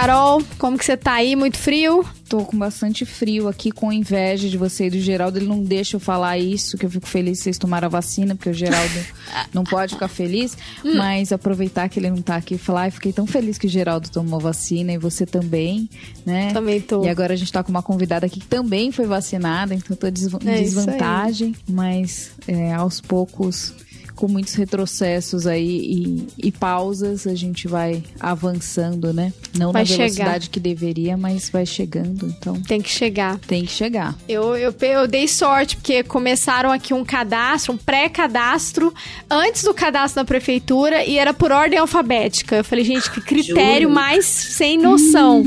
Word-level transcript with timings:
Carol, 0.00 0.42
como 0.58 0.76
que 0.76 0.84
você 0.84 0.94
tá 0.94 1.14
aí? 1.14 1.34
Muito 1.34 1.56
frio? 1.56 2.04
Tô 2.28 2.44
com 2.44 2.58
bastante 2.58 3.06
frio 3.06 3.48
aqui, 3.48 3.70
com 3.70 3.90
inveja 3.90 4.46
de 4.46 4.58
você 4.58 4.88
e 4.88 4.90
do 4.90 5.00
Geraldo. 5.00 5.38
Ele 5.38 5.46
não 5.46 5.62
deixa 5.62 5.96
eu 5.96 6.00
falar 6.00 6.36
isso, 6.36 6.76
que 6.76 6.84
eu 6.84 6.90
fico 6.90 7.06
feliz 7.06 7.38
que 7.38 7.44
vocês 7.44 7.56
tomaram 7.56 7.86
a 7.86 7.88
vacina, 7.88 8.34
porque 8.34 8.50
o 8.50 8.52
Geraldo 8.52 8.92
não 9.54 9.64
pode 9.64 9.94
ficar 9.94 10.08
feliz. 10.08 10.54
Hum. 10.84 10.96
Mas 10.98 11.32
aproveitar 11.32 11.88
que 11.88 11.98
ele 11.98 12.10
não 12.10 12.20
tá 12.20 12.36
aqui 12.36 12.56
e 12.56 12.58
falar, 12.58 12.82
ai, 12.82 12.90
fiquei 12.90 13.10
tão 13.10 13.26
feliz 13.26 13.56
que 13.56 13.66
o 13.66 13.70
Geraldo 13.70 14.10
tomou 14.10 14.38
vacina 14.38 14.92
e 14.92 14.98
você 14.98 15.24
também, 15.24 15.88
né? 16.26 16.52
Também 16.52 16.78
tô. 16.78 17.02
E 17.02 17.08
agora 17.08 17.32
a 17.32 17.36
gente 17.36 17.50
tá 17.50 17.62
com 17.62 17.70
uma 17.70 17.82
convidada 17.82 18.26
aqui 18.26 18.38
que 18.40 18.46
também 18.46 18.92
foi 18.92 19.06
vacinada, 19.06 19.74
então 19.74 19.88
eu 19.90 19.96
tô 19.96 20.10
des- 20.10 20.26
em 20.30 20.48
É 20.50 20.60
desvantagem. 20.60 21.54
Mas 21.66 22.32
é, 22.46 22.74
aos 22.74 23.00
poucos, 23.00 23.72
com 24.16 24.26
muitos 24.26 24.54
retrocessos 24.54 25.46
aí 25.46 26.26
e, 26.38 26.48
e 26.48 26.50
pausas, 26.50 27.26
a 27.26 27.34
gente 27.34 27.68
vai 27.68 28.02
avançando, 28.18 29.12
né? 29.12 29.32
Não 29.56 29.72
Vai 29.72 29.82
na 29.82 29.86
chegar. 29.86 30.02
velocidade 30.04 30.50
que 30.50 30.58
deveria, 30.58 31.16
mas 31.16 31.48
vai 31.50 31.64
chegando, 31.66 32.26
então 32.26 32.60
Tem 32.62 32.80
que 32.80 32.88
chegar. 32.90 33.38
tem 33.46 33.64
que 33.64 33.70
chegar. 33.72 34.14
Eu, 34.28 34.56
eu, 34.56 34.74
eu 34.80 35.06
dei 35.06 35.28
sorte, 35.28 35.76
porque 35.76 36.02
começaram 36.02 36.72
aqui 36.72 36.92
um 36.94 37.04
cadastro, 37.04 37.74
um 37.74 37.76
pré-cadastro, 37.76 38.92
antes 39.30 39.62
do 39.62 39.74
cadastro 39.74 40.22
da 40.22 40.24
prefeitura, 40.24 41.04
e 41.04 41.18
era 41.18 41.34
por 41.34 41.52
ordem 41.52 41.78
alfabética. 41.78 42.56
Eu 42.56 42.64
falei, 42.64 42.84
gente, 42.84 43.10
que 43.10 43.20
critério 43.20 43.90
mais 43.90 44.24
sem 44.24 44.78
noção. 44.78 45.44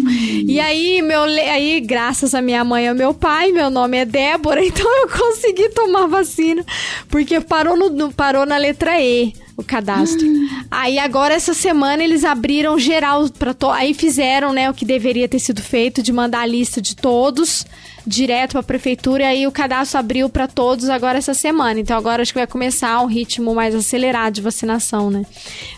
E 0.48 0.60
aí, 0.60 1.02
meu, 1.02 1.24
aí, 1.24 1.80
graças 1.82 2.36
a 2.36 2.42
minha 2.42 2.64
mãe 2.64 2.86
e 2.86 2.88
ao 2.90 2.96
meu 2.96 3.14
pai, 3.14 3.52
meu 3.52 3.70
nome 3.72 3.98
é 3.98 4.06
Débora, 4.06 4.64
então 4.66 4.86
eu 5.02 5.10
consegui 5.10 5.70
tomar 5.70 6.06
vacina, 6.08 6.64
porque 7.08 7.40
parou, 7.40 7.76
no- 7.76 8.12
parou 8.14 8.46
na 8.46 8.59
letra 8.60 9.02
E. 9.02 9.34
O 9.58 9.64
cadastro. 9.64 10.26
Aí 10.72 10.98
agora 10.98 11.34
essa 11.34 11.54
semana 11.54 12.02
eles 12.02 12.24
abriram 12.24 12.80
geral 12.80 13.30
para 13.30 13.54
aí 13.74 13.94
fizeram, 13.94 14.54
né, 14.54 14.70
o 14.70 14.74
que 14.74 14.86
deveria 14.86 15.28
ter 15.28 15.40
sido 15.40 15.62
feito 15.62 16.02
de 16.02 16.14
mandar 16.14 16.42
a 16.42 16.46
lista 16.46 16.82
de 16.82 16.96
todos 16.96 17.66
direto 18.10 18.52
para 18.54 18.62
a 18.62 18.64
prefeitura 18.64 19.24
e 19.24 19.26
aí 19.26 19.48
o 19.48 19.52
cadastro 19.52 20.00
abriu 20.00 20.30
para 20.30 20.48
todos 20.48 20.90
agora 20.90 21.18
essa 21.18 21.34
semana. 21.34 21.80
Então 21.80 21.98
agora 21.98 22.22
acho 22.22 22.32
que 22.34 22.40
vai 22.40 22.48
começar 22.48 23.02
um 23.02 23.06
ritmo 23.06 23.54
mais 23.54 23.76
acelerado 23.76 24.36
de 24.36 24.42
vacinação, 24.42 25.12
né? 25.12 25.26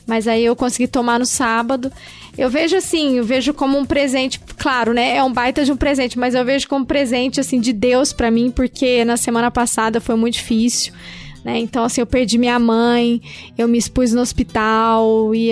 Mas 0.06 0.28
aí 0.28 0.46
eu 0.46 0.56
consegui 0.56 0.88
tomar 0.88 1.20
no 1.20 1.26
sábado. 1.26 1.92
Eu 2.38 2.50
vejo 2.50 2.78
assim, 2.78 3.18
eu 3.18 3.26
vejo 3.26 3.54
como 3.54 3.78
um 3.78 3.86
presente, 3.86 4.40
claro, 4.58 4.94
né? 4.94 5.18
É 5.18 5.24
um 5.24 5.34
baita 5.34 5.66
de 5.66 5.72
um 5.72 5.78
presente, 5.78 6.18
mas 6.18 6.34
eu 6.34 6.46
vejo 6.46 6.68
como 6.68 6.84
um 6.84 6.88
presente 6.88 7.40
assim 7.40 7.60
de 7.60 7.74
Deus 7.74 8.14
para 8.14 8.32
mim, 8.32 8.50
porque 8.50 9.04
na 9.04 9.18
semana 9.18 9.52
passada 9.52 10.00
foi 10.00 10.16
muito 10.16 10.36
difícil. 10.36 10.94
Né? 11.44 11.58
Então, 11.60 11.84
assim, 11.84 12.02
eu 12.02 12.06
perdi 12.06 12.38
minha 12.38 12.60
mãe, 12.60 13.22
eu 13.58 13.68
me 13.68 13.78
expus 13.78 14.14
no 14.14 14.22
hospital 14.22 15.34
e, 15.34 15.52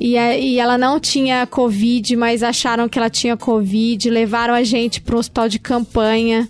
e, 0.00 0.16
e 0.16 0.58
ela 0.58 0.76
não 0.76 0.98
tinha 0.98 1.46
Covid, 1.46 2.16
mas 2.16 2.42
acharam 2.42 2.88
que 2.88 2.98
ela 2.98 3.08
tinha 3.08 3.36
Covid, 3.36 4.10
levaram 4.10 4.52
a 4.52 4.64
gente 4.64 5.00
para 5.00 5.14
um 5.14 5.18
hospital 5.18 5.48
de 5.48 5.58
campanha. 5.58 6.48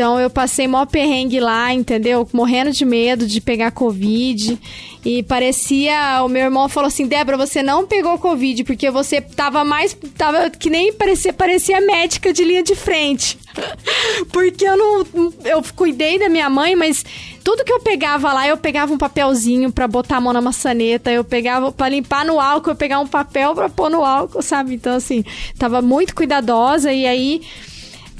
Então, 0.00 0.18
eu 0.18 0.30
passei 0.30 0.66
mó 0.66 0.86
perrengue 0.86 1.38
lá, 1.40 1.74
entendeu? 1.74 2.26
Morrendo 2.32 2.72
de 2.72 2.86
medo 2.86 3.26
de 3.26 3.38
pegar 3.38 3.70
Covid. 3.70 4.58
E 5.04 5.22
parecia. 5.22 6.22
O 6.24 6.28
meu 6.28 6.44
irmão 6.44 6.70
falou 6.70 6.88
assim: 6.88 7.06
Débora, 7.06 7.36
você 7.36 7.62
não 7.62 7.86
pegou 7.86 8.18
Covid, 8.18 8.64
porque 8.64 8.90
você 8.90 9.20
tava 9.20 9.62
mais. 9.62 9.94
Tava 10.16 10.48
que 10.48 10.70
nem 10.70 10.90
parecia, 10.90 11.34
parecia 11.34 11.82
médica 11.82 12.32
de 12.32 12.42
linha 12.42 12.62
de 12.62 12.74
frente. 12.74 13.38
porque 14.32 14.66
eu 14.66 14.74
não. 14.74 15.32
Eu 15.44 15.62
cuidei 15.76 16.18
da 16.18 16.30
minha 16.30 16.48
mãe, 16.48 16.74
mas 16.74 17.04
tudo 17.44 17.62
que 17.62 17.72
eu 17.72 17.80
pegava 17.80 18.32
lá, 18.32 18.48
eu 18.48 18.56
pegava 18.56 18.94
um 18.94 18.98
papelzinho 18.98 19.70
pra 19.70 19.86
botar 19.86 20.16
a 20.16 20.20
mão 20.20 20.32
na 20.32 20.40
maçaneta, 20.40 21.12
eu 21.12 21.24
pegava 21.24 21.72
pra 21.72 21.90
limpar 21.90 22.24
no 22.24 22.40
álcool, 22.40 22.70
eu 22.70 22.76
pegava 22.76 23.02
um 23.02 23.06
papel 23.06 23.54
pra 23.54 23.68
pôr 23.68 23.90
no 23.90 24.02
álcool, 24.02 24.40
sabe? 24.40 24.74
Então, 24.74 24.96
assim, 24.96 25.22
tava 25.58 25.82
muito 25.82 26.14
cuidadosa 26.14 26.90
e 26.90 27.06
aí 27.06 27.42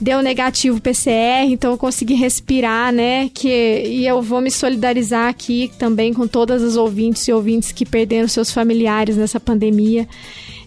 deu 0.00 0.22
negativo 0.22 0.80
PCR, 0.80 1.46
então 1.50 1.72
eu 1.72 1.78
consegui 1.78 2.14
respirar, 2.14 2.92
né? 2.92 3.28
Que, 3.34 3.82
e 3.86 4.06
eu 4.06 4.22
vou 4.22 4.40
me 4.40 4.50
solidarizar 4.50 5.28
aqui 5.28 5.70
também 5.78 6.14
com 6.14 6.26
todas 6.26 6.62
as 6.62 6.76
ouvintes 6.76 7.28
e 7.28 7.32
ouvintes 7.32 7.70
que 7.70 7.84
perderam 7.84 8.26
seus 8.26 8.50
familiares 8.50 9.16
nessa 9.16 9.38
pandemia. 9.38 10.08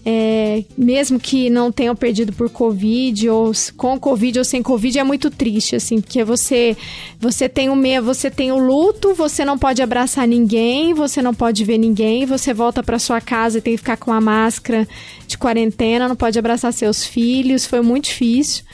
É, 0.06 0.66
mesmo 0.78 1.18
que 1.18 1.50
não 1.50 1.72
tenham 1.72 1.96
perdido 1.96 2.34
por 2.34 2.50
Covid, 2.50 3.30
ou 3.30 3.54
com 3.78 3.98
Covid 3.98 4.40
ou 4.40 4.46
sem 4.46 4.62
Covid, 4.62 5.00
é 5.00 5.04
muito 5.04 5.30
triste, 5.30 5.78
assim, 5.78 6.02
porque 6.02 6.26
você, 6.26 6.76
você 7.18 7.48
tem 7.48 7.70
o 7.70 7.76
medo, 7.76 8.06
você 8.06 8.30
tem 8.30 8.52
o 8.52 8.58
luto, 8.58 9.14
você 9.14 9.46
não 9.46 9.58
pode 9.58 9.82
abraçar 9.82 10.28
ninguém, 10.28 10.94
você 10.94 11.22
não 11.22 11.34
pode 11.34 11.64
ver 11.64 11.78
ninguém, 11.78 12.26
você 12.26 12.54
volta 12.54 12.84
para 12.84 13.00
sua 13.00 13.22
casa 13.22 13.58
e 13.58 13.62
tem 13.62 13.74
que 13.74 13.78
ficar 13.78 13.96
com 13.96 14.12
a 14.12 14.20
máscara 14.20 14.86
de 15.26 15.38
quarentena, 15.38 16.10
não 16.10 16.18
pode 16.18 16.38
abraçar 16.38 16.74
seus 16.74 17.06
filhos, 17.06 17.66
foi 17.66 17.80
muito 17.80 18.06
difícil. 18.06 18.66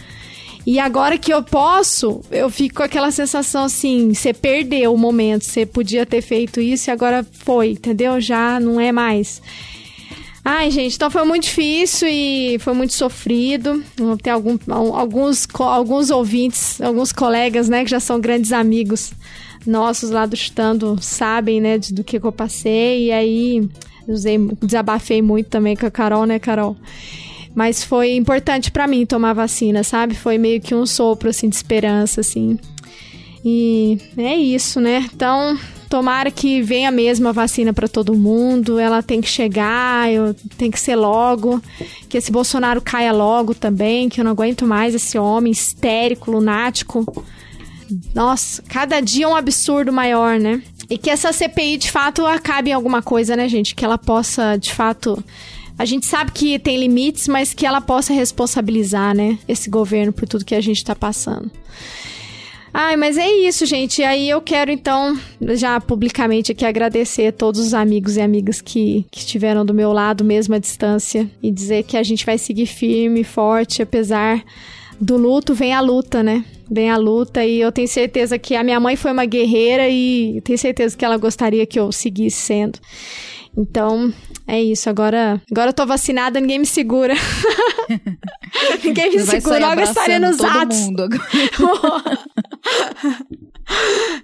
E 0.66 0.80
agora 0.80 1.18
que 1.18 1.34
eu 1.34 1.42
posso, 1.42 2.22
eu 2.30 2.50
fico 2.50 2.75
com 2.75 2.84
aquela 2.84 3.12
sensação 3.12 3.64
assim: 3.64 4.14
você 4.14 4.34
perdeu 4.34 4.94
o 4.94 4.97
momento, 4.97 5.46
você 5.46 5.66
podia 5.66 6.06
ter 6.06 6.22
feito 6.22 6.59
isso 6.59 6.90
e 6.90 6.92
agora 6.92 7.25
foi, 7.31 7.72
entendeu? 7.72 8.20
Já 8.20 8.59
não 8.59 8.80
é 8.80 8.92
mais. 8.92 9.42
Ai, 10.44 10.72
gente, 10.72 10.96
então 10.96 11.12
foi 11.12 11.24
muito 11.25 11.44
difícil 11.44 12.08
e 12.09 12.58
foi 12.59 12.74
muito 12.74 12.94
sofrido. 12.94 13.84
Tem 14.22 14.31
algum, 14.31 14.58
alguns, 14.68 15.47
alguns 15.59 16.09
ouvintes, 16.09 16.81
alguns 16.81 17.12
colegas, 17.12 17.70
né, 17.70 17.84
que 17.84 17.91
já 17.91 18.00
são 18.00 18.20
grandes 18.20 18.52
amigos 18.52 19.12
nossos 19.66 20.09
lá 20.09 20.26
do 20.26 20.36
Chutando, 20.36 20.97
sabem, 21.02 21.59
né, 21.59 21.78
do 21.78 22.03
que, 22.03 22.20
que 22.20 22.26
eu 22.26 22.31
passei. 22.31 23.08
E 23.08 23.12
aí, 23.12 23.70
usei, 24.08 24.38
desabafei 24.62 25.22
muito 25.22 25.47
também 25.47 25.76
com 25.76 25.86
a 25.86 25.91
Carol, 25.91 26.26
né, 26.26 26.40
Carol? 26.40 26.76
Mas 27.59 27.84
foi 27.84 28.16
importante 28.16 28.72
pra 28.72 28.88
mim 28.88 29.06
tomar 29.06 29.34
vacina, 29.34 29.84
sabe? 29.84 30.16
Foi 30.16 30.38
meio 30.38 30.62
que 30.62 30.74
um 30.74 30.86
sopro, 30.86 31.30
assim, 31.30 31.50
de 31.50 31.58
esperança, 31.58 32.22
assim. 32.22 32.58
E 33.44 33.97
é 34.16 34.34
isso, 34.34 34.80
né? 34.80 35.09
Então, 35.14 35.59
tomara 35.90 36.31
que 36.31 36.62
venha 36.62 36.90
mesmo 36.90 37.28
a 37.28 37.34
vacina 37.34 37.74
pra 37.74 37.90
todo 37.90 38.16
mundo. 38.16 38.80
Ela 38.80 39.03
tem 39.03 39.20
que 39.20 39.28
chegar, 39.28 40.09
eu, 40.09 40.34
tem 40.58 40.72
que 40.72 40.80
ser 40.80 40.96
logo. 40.96 41.62
Que 42.08 42.18
esse 42.18 42.31
Bolsonaro 42.31 42.80
caia 42.81 43.12
logo 43.12 43.53
também, 43.53 44.08
que 44.08 44.22
eu 44.22 44.24
não 44.24 44.31
aguento 44.31 44.66
mais 44.66 44.96
esse 44.96 45.20
homem 45.20 45.52
histérico, 45.52 46.31
lunático. 46.31 47.26
Nossa, 48.16 48.62
cada 48.70 49.02
dia 49.02 49.28
um 49.28 49.36
absurdo 49.36 49.91
maior, 49.91 50.40
né? 50.40 50.64
E 50.90 50.97
que 50.97 51.09
essa 51.09 51.34
CPI 51.34 51.76
de 51.76 51.91
fato 51.91 52.26
acabe 52.26 52.70
em 52.70 52.74
alguma 52.74 53.02
coisa, 53.02 53.36
né, 53.36 53.50
gente? 53.50 53.76
Que 53.76 53.84
ela 53.84 53.97
possa, 53.97 54.56
de 54.56 54.74
fato. 54.74 55.22
A 55.79 55.85
gente 55.85 56.06
sabe 56.06 56.34
que 56.34 56.59
tem 56.59 56.78
limites, 56.78 57.29
mas 57.29 57.53
que 57.53 57.66
ela 57.66 57.79
possa 57.79 58.12
responsabilizar, 58.12 59.16
né, 59.16 59.40
esse 59.47 59.69
governo 59.69 60.12
por 60.12 60.28
tudo 60.28 60.44
que 60.44 60.53
a 60.53 60.59
gente 60.59 60.84
tá 60.84 60.94
passando. 60.94 61.50
Ai, 62.73 62.97
mas 62.97 63.17
é 63.17 63.31
isso, 63.31 63.66
gente. 63.66 64.03
Aí 64.03 64.29
eu 64.29 64.41
quero, 64.41 64.69
então, 64.69 65.17
já 65.56 65.79
publicamente 65.79 66.51
aqui 66.51 66.66
agradecer 66.66 67.28
a 67.28 67.31
todos 67.31 67.62
os 67.62 67.73
amigos 67.73 68.17
e 68.17 68.22
amigas 68.22 68.59
que, 68.59 69.06
que 69.09 69.19
estiveram 69.19 69.66
do 69.66 69.73
meu 69.73 69.94
lado, 69.94 70.23
mesmo 70.23 70.53
à 70.53 70.59
distância, 70.59 71.31
e 71.41 71.50
dizer 71.50 71.84
que 71.84 71.96
a 71.96 72.03
gente 72.03 72.25
vai 72.25 72.38
seguir 72.38 72.66
firme, 72.66 73.23
forte, 73.23 73.81
apesar 73.81 74.44
do 75.00 75.16
luto, 75.16 75.53
vem 75.53 75.73
a 75.73 75.79
luta, 75.79 76.22
né? 76.22 76.44
Vem 76.69 76.91
a 76.91 76.97
luta, 76.97 77.44
e 77.46 77.61
eu 77.61 77.72
tenho 77.72 77.88
certeza 77.88 78.38
que 78.38 78.53
a 78.53 78.63
minha 78.66 78.81
mãe 78.81 78.97
foi 78.97 79.13
uma 79.13 79.25
guerreira 79.25 79.88
e 79.90 80.41
tenho 80.44 80.57
certeza 80.57 80.96
que 80.96 81.05
ela 81.05 81.17
gostaria 81.17 81.66
que 81.66 81.79
eu 81.79 81.90
seguisse 81.90 82.37
sendo. 82.37 82.78
Então, 83.59 84.14
é 84.47 84.61
isso. 84.64 84.90
Agora, 84.90 85.41
agora 85.52 85.70
eu 85.70 85.73
tô 85.73 85.85
vacinada, 85.85 86.40
ninguém 86.40 86.59
me 86.59 86.66
segura. 86.66 87.14
ninguém 88.84 89.11
me 89.11 89.20
Você 89.20 89.41
segura, 89.41 89.59
logo 89.59 89.82
eu 89.82 89.84
estarei 89.84 90.16
abraçando 90.16 90.41
nos 90.44 90.56
atos. 90.56 90.78
mundo. 90.79 91.09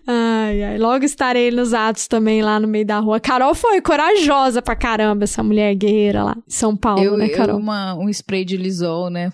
Ai, 0.07 0.63
ai, 0.63 0.77
logo 0.79 1.05
estarei 1.05 1.51
nos 1.51 1.71
atos 1.73 2.07
também 2.07 2.41
lá 2.41 2.59
no 2.59 2.67
meio 2.67 2.85
da 2.85 2.97
rua. 2.99 3.19
Carol 3.19 3.53
foi 3.53 3.79
corajosa 3.79 4.59
pra 4.61 4.75
caramba, 4.75 5.23
essa 5.25 5.43
mulher 5.43 5.75
guerreira 5.75 6.23
lá 6.23 6.35
em 6.47 6.51
São 6.51 6.75
Paulo, 6.75 7.03
Eu, 7.03 7.15
né, 7.15 7.27
eu 7.27 7.35
Carol? 7.37 7.57
uma, 7.59 7.93
um 7.93 8.09
spray 8.09 8.43
de 8.43 8.57
lisol, 8.57 9.09
né? 9.11 9.31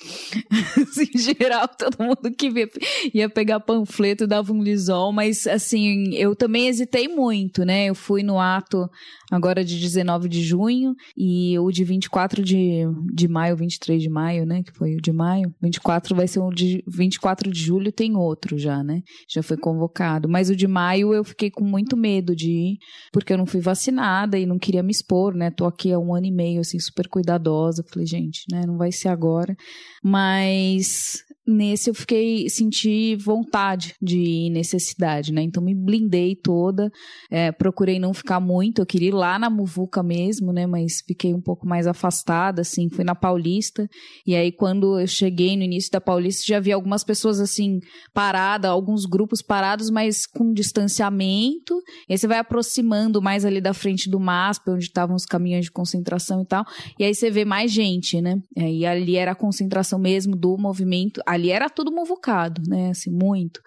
em 1.14 1.18
geral, 1.18 1.68
todo 1.68 2.02
mundo 2.02 2.34
que 2.36 2.50
via, 2.50 2.68
ia 3.12 3.28
pegar 3.28 3.60
panfleto 3.60 4.26
dava 4.26 4.52
um 4.52 4.62
lisol, 4.62 5.12
mas 5.12 5.46
assim, 5.46 6.14
eu 6.14 6.34
também 6.34 6.68
hesitei 6.68 7.08
muito, 7.08 7.64
né? 7.64 7.86
Eu 7.86 7.94
fui 7.94 8.22
no 8.22 8.38
ato 8.38 8.88
agora 9.30 9.64
de 9.64 9.78
19 9.78 10.28
de 10.28 10.42
junho 10.42 10.94
e 11.16 11.58
o 11.58 11.70
de 11.70 11.84
24 11.84 12.42
de, 12.42 12.82
de 13.12 13.28
maio, 13.28 13.56
23 13.56 14.02
de 14.02 14.10
maio, 14.10 14.44
né? 14.44 14.62
Que 14.62 14.72
foi 14.72 14.96
o 14.96 15.00
de 15.00 15.12
maio. 15.12 15.54
24 15.62 16.16
vai 16.16 16.26
ser 16.26 16.40
o 16.40 16.50
de 16.50 16.82
24 16.88 17.50
de 17.50 17.60
julho, 17.60 17.92
tem 17.92 18.16
outro 18.16 18.58
já, 18.58 18.82
né? 18.82 19.02
Já 19.28 19.42
foi 19.42 19.56
convocado. 19.56 20.28
Mas 20.28 20.50
o 20.50 20.56
de 20.56 20.66
maio 20.66 21.14
eu 21.14 21.22
fiquei 21.22 21.50
com 21.50 21.64
muito 21.64 21.96
medo 21.96 22.34
de 22.34 22.50
ir, 22.50 22.78
porque 23.12 23.32
eu 23.32 23.38
não 23.38 23.46
fui 23.46 23.60
vacinada 23.60 24.38
e 24.38 24.46
não 24.46 24.58
queria 24.58 24.82
me 24.82 24.90
expor, 24.90 25.34
né? 25.34 25.50
Tô 25.50 25.64
aqui 25.64 25.92
há 25.92 25.98
um 25.98 26.14
ano 26.14 26.26
e 26.26 26.32
meio, 26.32 26.60
assim, 26.60 26.78
super 26.78 27.08
cuidadosa. 27.08 27.84
Falei, 27.88 28.06
gente, 28.06 28.44
né? 28.50 28.64
Não 28.66 28.76
vai 28.76 28.90
ser 28.90 29.08
agora. 29.08 29.56
Mas 30.02 31.22
nesse 31.50 31.90
eu 31.90 31.94
fiquei 31.94 32.48
senti 32.48 33.16
vontade 33.16 33.94
de 34.00 34.18
ir 34.18 34.50
necessidade, 34.50 35.32
né? 35.32 35.42
Então 35.42 35.62
me 35.62 35.74
blindei 35.74 36.36
toda, 36.36 36.90
é, 37.30 37.50
procurei 37.52 37.98
não 37.98 38.14
ficar 38.14 38.40
muito. 38.40 38.80
Eu 38.80 38.86
queria 38.86 39.08
ir 39.08 39.14
lá 39.14 39.38
na 39.38 39.50
Muvuca 39.50 40.02
mesmo, 40.02 40.52
né? 40.52 40.66
Mas 40.66 41.02
fiquei 41.06 41.34
um 41.34 41.40
pouco 41.40 41.66
mais 41.66 41.86
afastada, 41.86 42.62
assim. 42.62 42.88
Fui 42.88 43.04
na 43.04 43.14
Paulista 43.14 43.88
e 44.26 44.34
aí 44.34 44.52
quando 44.52 44.98
eu 45.00 45.06
cheguei 45.06 45.56
no 45.56 45.62
início 45.62 45.90
da 45.90 46.00
Paulista 46.00 46.44
já 46.46 46.60
vi 46.60 46.72
algumas 46.72 47.02
pessoas 47.02 47.40
assim 47.40 47.80
paradas, 48.14 48.70
alguns 48.70 49.04
grupos 49.04 49.42
parados, 49.42 49.90
mas 49.90 50.26
com 50.26 50.52
distanciamento. 50.52 51.74
E 52.08 52.12
aí 52.12 52.18
você 52.18 52.26
vai 52.26 52.38
aproximando 52.38 53.20
mais 53.20 53.44
ali 53.44 53.60
da 53.60 53.74
frente 53.74 54.08
do 54.08 54.20
MASP, 54.20 54.70
onde 54.70 54.84
estavam 54.84 55.16
os 55.16 55.26
caminhões 55.26 55.64
de 55.64 55.70
concentração 55.70 56.42
e 56.42 56.46
tal. 56.46 56.64
E 56.98 57.04
aí 57.04 57.14
você 57.14 57.30
vê 57.30 57.44
mais 57.44 57.72
gente, 57.72 58.20
né? 58.20 58.40
E 58.56 58.86
ali 58.86 59.16
era 59.16 59.32
a 59.32 59.34
concentração 59.34 59.98
mesmo 59.98 60.36
do 60.36 60.56
movimento 60.56 61.20
ali 61.26 61.39
era 61.48 61.70
tudo 61.70 61.90
muvucado, 61.90 62.60
né? 62.68 62.90
Assim, 62.90 63.10
muito. 63.10 63.60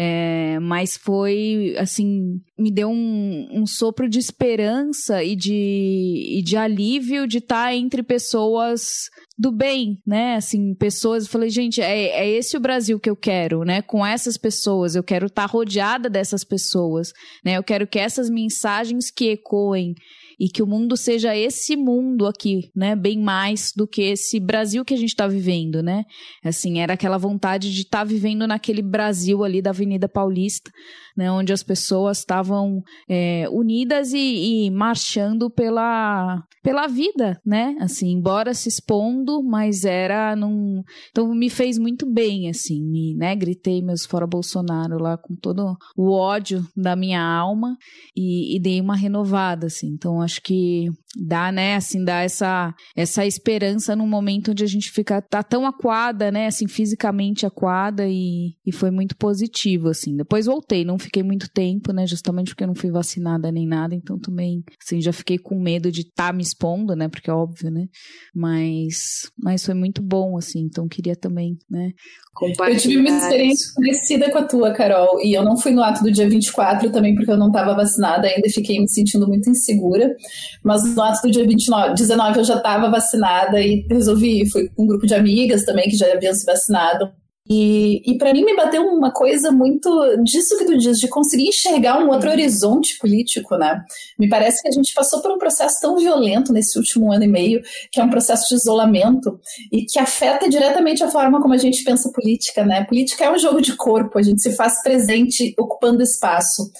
É, 0.00 0.60
mas 0.60 0.96
foi, 0.96 1.74
assim, 1.76 2.40
me 2.56 2.70
deu 2.70 2.88
um, 2.88 3.48
um, 3.50 3.66
sopro 3.66 4.08
de 4.08 4.20
esperança 4.20 5.24
e 5.24 5.34
de, 5.34 6.38
e 6.38 6.40
de 6.40 6.56
alívio 6.56 7.26
de 7.26 7.38
estar 7.38 7.64
tá 7.64 7.74
entre 7.74 8.04
pessoas 8.04 9.08
do 9.36 9.50
bem, 9.50 9.98
né? 10.06 10.36
Assim, 10.36 10.72
pessoas. 10.74 11.24
Eu 11.24 11.30
falei, 11.30 11.50
gente, 11.50 11.80
é, 11.80 12.10
é 12.10 12.30
esse 12.30 12.56
o 12.56 12.60
Brasil 12.60 13.00
que 13.00 13.10
eu 13.10 13.16
quero, 13.16 13.64
né? 13.64 13.82
Com 13.82 14.06
essas 14.06 14.36
pessoas, 14.36 14.94
eu 14.94 15.02
quero 15.02 15.26
estar 15.26 15.48
tá 15.48 15.52
rodeada 15.52 16.08
dessas 16.08 16.44
pessoas, 16.44 17.12
né? 17.44 17.56
Eu 17.56 17.64
quero 17.64 17.84
que 17.84 17.98
essas 17.98 18.30
mensagens 18.30 19.10
que 19.10 19.30
ecoem 19.30 19.94
e 20.38 20.48
que 20.48 20.62
o 20.62 20.66
mundo 20.66 20.96
seja 20.96 21.36
esse 21.36 21.76
mundo 21.76 22.26
aqui, 22.26 22.70
né, 22.74 22.94
bem 22.94 23.18
mais 23.18 23.72
do 23.74 23.86
que 23.86 24.02
esse 24.02 24.38
Brasil 24.38 24.84
que 24.84 24.94
a 24.94 24.96
gente 24.96 25.10
está 25.10 25.26
vivendo, 25.26 25.82
né? 25.82 26.04
Assim, 26.44 26.78
era 26.78 26.94
aquela 26.94 27.18
vontade 27.18 27.72
de 27.72 27.82
estar 27.82 27.98
tá 27.98 28.04
vivendo 28.04 28.46
naquele 28.46 28.82
Brasil 28.82 29.42
ali 29.42 29.60
da 29.60 29.70
Avenida 29.70 30.08
Paulista, 30.08 30.70
né, 31.16 31.30
onde 31.32 31.52
as 31.52 31.64
pessoas 31.64 32.18
estavam 32.18 32.80
é, 33.08 33.48
unidas 33.50 34.12
e, 34.12 34.66
e, 34.66 34.70
marchando 34.70 35.50
pela, 35.50 36.40
pela 36.62 36.86
vida, 36.86 37.40
né? 37.44 37.74
Assim, 37.80 38.12
embora 38.12 38.54
se 38.54 38.68
expondo, 38.68 39.42
mas 39.42 39.84
era 39.84 40.36
num. 40.36 40.82
Então 41.10 41.34
me 41.34 41.50
fez 41.50 41.76
muito 41.76 42.08
bem, 42.08 42.48
assim, 42.48 42.80
me, 42.84 43.16
né? 43.16 43.34
Gritei 43.34 43.82
meus 43.82 44.06
fora 44.06 44.28
Bolsonaro 44.28 45.02
lá 45.02 45.18
com 45.18 45.34
todo 45.34 45.76
o 45.96 46.12
ódio 46.12 46.64
da 46.76 46.94
minha 46.94 47.20
alma 47.20 47.76
e, 48.16 48.56
e 48.56 48.60
dei 48.60 48.80
uma 48.80 48.94
renovada, 48.94 49.66
assim. 49.66 49.88
Então 49.88 50.22
acho 50.28 50.42
que 50.42 50.88
dá, 51.16 51.50
né, 51.50 51.74
assim, 51.74 52.04
dá 52.04 52.20
essa, 52.20 52.74
essa 52.94 53.24
esperança 53.24 53.96
num 53.96 54.06
momento 54.06 54.50
onde 54.50 54.62
a 54.62 54.66
gente 54.66 54.90
fica, 54.90 55.22
tá 55.22 55.42
tão 55.42 55.66
aquada, 55.66 56.30
né, 56.30 56.46
assim, 56.46 56.68
fisicamente 56.68 57.46
aquada 57.46 58.06
e, 58.06 58.54
e 58.64 58.72
foi 58.72 58.90
muito 58.90 59.16
positivo, 59.16 59.88
assim. 59.88 60.14
Depois 60.16 60.46
voltei, 60.46 60.84
não 60.84 60.98
fiquei 60.98 61.22
muito 61.22 61.50
tempo, 61.50 61.92
né, 61.92 62.06
justamente 62.06 62.48
porque 62.50 62.62
eu 62.62 62.68
não 62.68 62.74
fui 62.74 62.90
vacinada 62.90 63.50
nem 63.50 63.66
nada, 63.66 63.94
então 63.94 64.18
também, 64.18 64.62
assim, 64.84 65.00
já 65.00 65.12
fiquei 65.12 65.38
com 65.38 65.60
medo 65.60 65.90
de 65.90 66.02
estar 66.02 66.28
tá 66.28 66.32
me 66.32 66.42
expondo, 66.42 66.94
né, 66.94 67.08
porque 67.08 67.30
é 67.30 67.34
óbvio, 67.34 67.70
né, 67.70 67.86
mas, 68.34 69.30
mas 69.42 69.64
foi 69.64 69.74
muito 69.74 70.02
bom, 70.02 70.36
assim, 70.36 70.60
então 70.60 70.86
queria 70.86 71.16
também, 71.16 71.56
né, 71.70 71.90
compartilhar. 72.34 72.74
Eu 72.74 72.80
tive 72.80 72.96
uma 72.98 73.18
experiência 73.18 73.72
parecida 73.74 74.30
com 74.30 74.38
a 74.38 74.44
tua, 74.44 74.72
Carol, 74.72 75.20
e 75.22 75.32
eu 75.32 75.42
não 75.42 75.56
fui 75.56 75.72
no 75.72 75.82
ato 75.82 76.02
do 76.02 76.12
dia 76.12 76.28
24 76.28 76.92
também 76.92 77.14
porque 77.14 77.30
eu 77.30 77.38
não 77.38 77.48
estava 77.48 77.74
vacinada 77.74 78.28
ainda, 78.28 78.48
fiquei 78.50 78.78
me 78.78 78.88
sentindo 78.88 79.26
muito 79.26 79.48
insegura, 79.48 80.14
mas 80.62 80.84
no 80.94 81.02
ato 81.02 81.22
do 81.22 81.30
dia 81.30 81.46
29, 81.46 81.94
19 81.94 82.38
eu 82.38 82.44
já 82.44 82.56
estava 82.56 82.90
vacinada 82.90 83.60
e 83.60 83.86
resolvi 83.88 84.42
ir. 84.42 84.50
Fui 84.50 84.68
com 84.68 84.84
um 84.84 84.86
grupo 84.86 85.06
de 85.06 85.14
amigas 85.14 85.64
também 85.64 85.88
que 85.88 85.96
já 85.96 86.06
haviam 86.12 86.34
se 86.34 86.44
vacinado. 86.44 87.10
E, 87.48 88.02
e 88.04 88.18
para 88.18 88.32
mim 88.32 88.44
me 88.44 88.54
bateu 88.54 88.82
uma 88.82 89.10
coisa 89.10 89.50
muito 89.50 89.88
disso 90.22 90.58
que 90.58 90.66
tu 90.66 90.76
diz, 90.76 90.98
de 90.98 91.08
conseguir 91.08 91.48
enxergar 91.48 91.98
um 91.98 92.10
outro 92.10 92.30
horizonte 92.30 92.98
político, 92.98 93.56
né? 93.56 93.82
Me 94.18 94.28
parece 94.28 94.60
que 94.60 94.68
a 94.68 94.72
gente 94.72 94.92
passou 94.92 95.22
por 95.22 95.32
um 95.32 95.38
processo 95.38 95.80
tão 95.80 95.96
violento 95.96 96.52
nesse 96.52 96.78
último 96.78 97.10
ano 97.10 97.24
e 97.24 97.28
meio, 97.28 97.62
que 97.90 98.00
é 98.00 98.04
um 98.04 98.10
processo 98.10 98.48
de 98.48 98.56
isolamento 98.56 99.40
e 99.72 99.86
que 99.86 99.98
afeta 99.98 100.48
diretamente 100.48 101.02
a 101.02 101.10
forma 101.10 101.40
como 101.40 101.54
a 101.54 101.58
gente 101.58 101.82
pensa 101.84 102.10
política, 102.12 102.64
né? 102.64 102.84
Política 102.84 103.24
é 103.24 103.32
um 103.32 103.38
jogo 103.38 103.62
de 103.62 103.74
corpo, 103.76 104.18
a 104.18 104.22
gente 104.22 104.42
se 104.42 104.54
faz 104.54 104.82
presente 104.82 105.54
ocupando 105.58 106.02
espaço. 106.02 106.70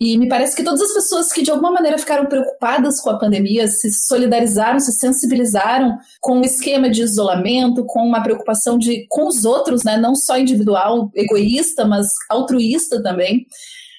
E 0.00 0.18
me 0.18 0.28
parece 0.28 0.56
que 0.56 0.64
todas 0.64 0.80
as 0.80 0.92
pessoas 0.92 1.32
que 1.32 1.42
de 1.42 1.50
alguma 1.50 1.70
maneira 1.70 1.98
ficaram 1.98 2.26
preocupadas 2.26 3.00
com 3.00 3.10
a 3.10 3.18
pandemia, 3.18 3.68
se 3.68 3.92
solidarizaram, 3.92 4.80
se 4.80 4.92
sensibilizaram 4.92 5.96
com 6.20 6.40
o 6.40 6.44
esquema 6.44 6.90
de 6.90 7.02
isolamento, 7.02 7.84
com 7.84 8.00
uma 8.00 8.22
preocupação 8.22 8.76
de 8.76 9.06
com 9.08 9.28
os 9.28 9.44
outros, 9.44 9.84
né? 9.84 9.96
Não 9.96 10.15
só 10.16 10.38
individual, 10.38 11.10
egoísta, 11.14 11.84
mas 11.84 12.06
altruísta 12.30 13.02
também. 13.02 13.46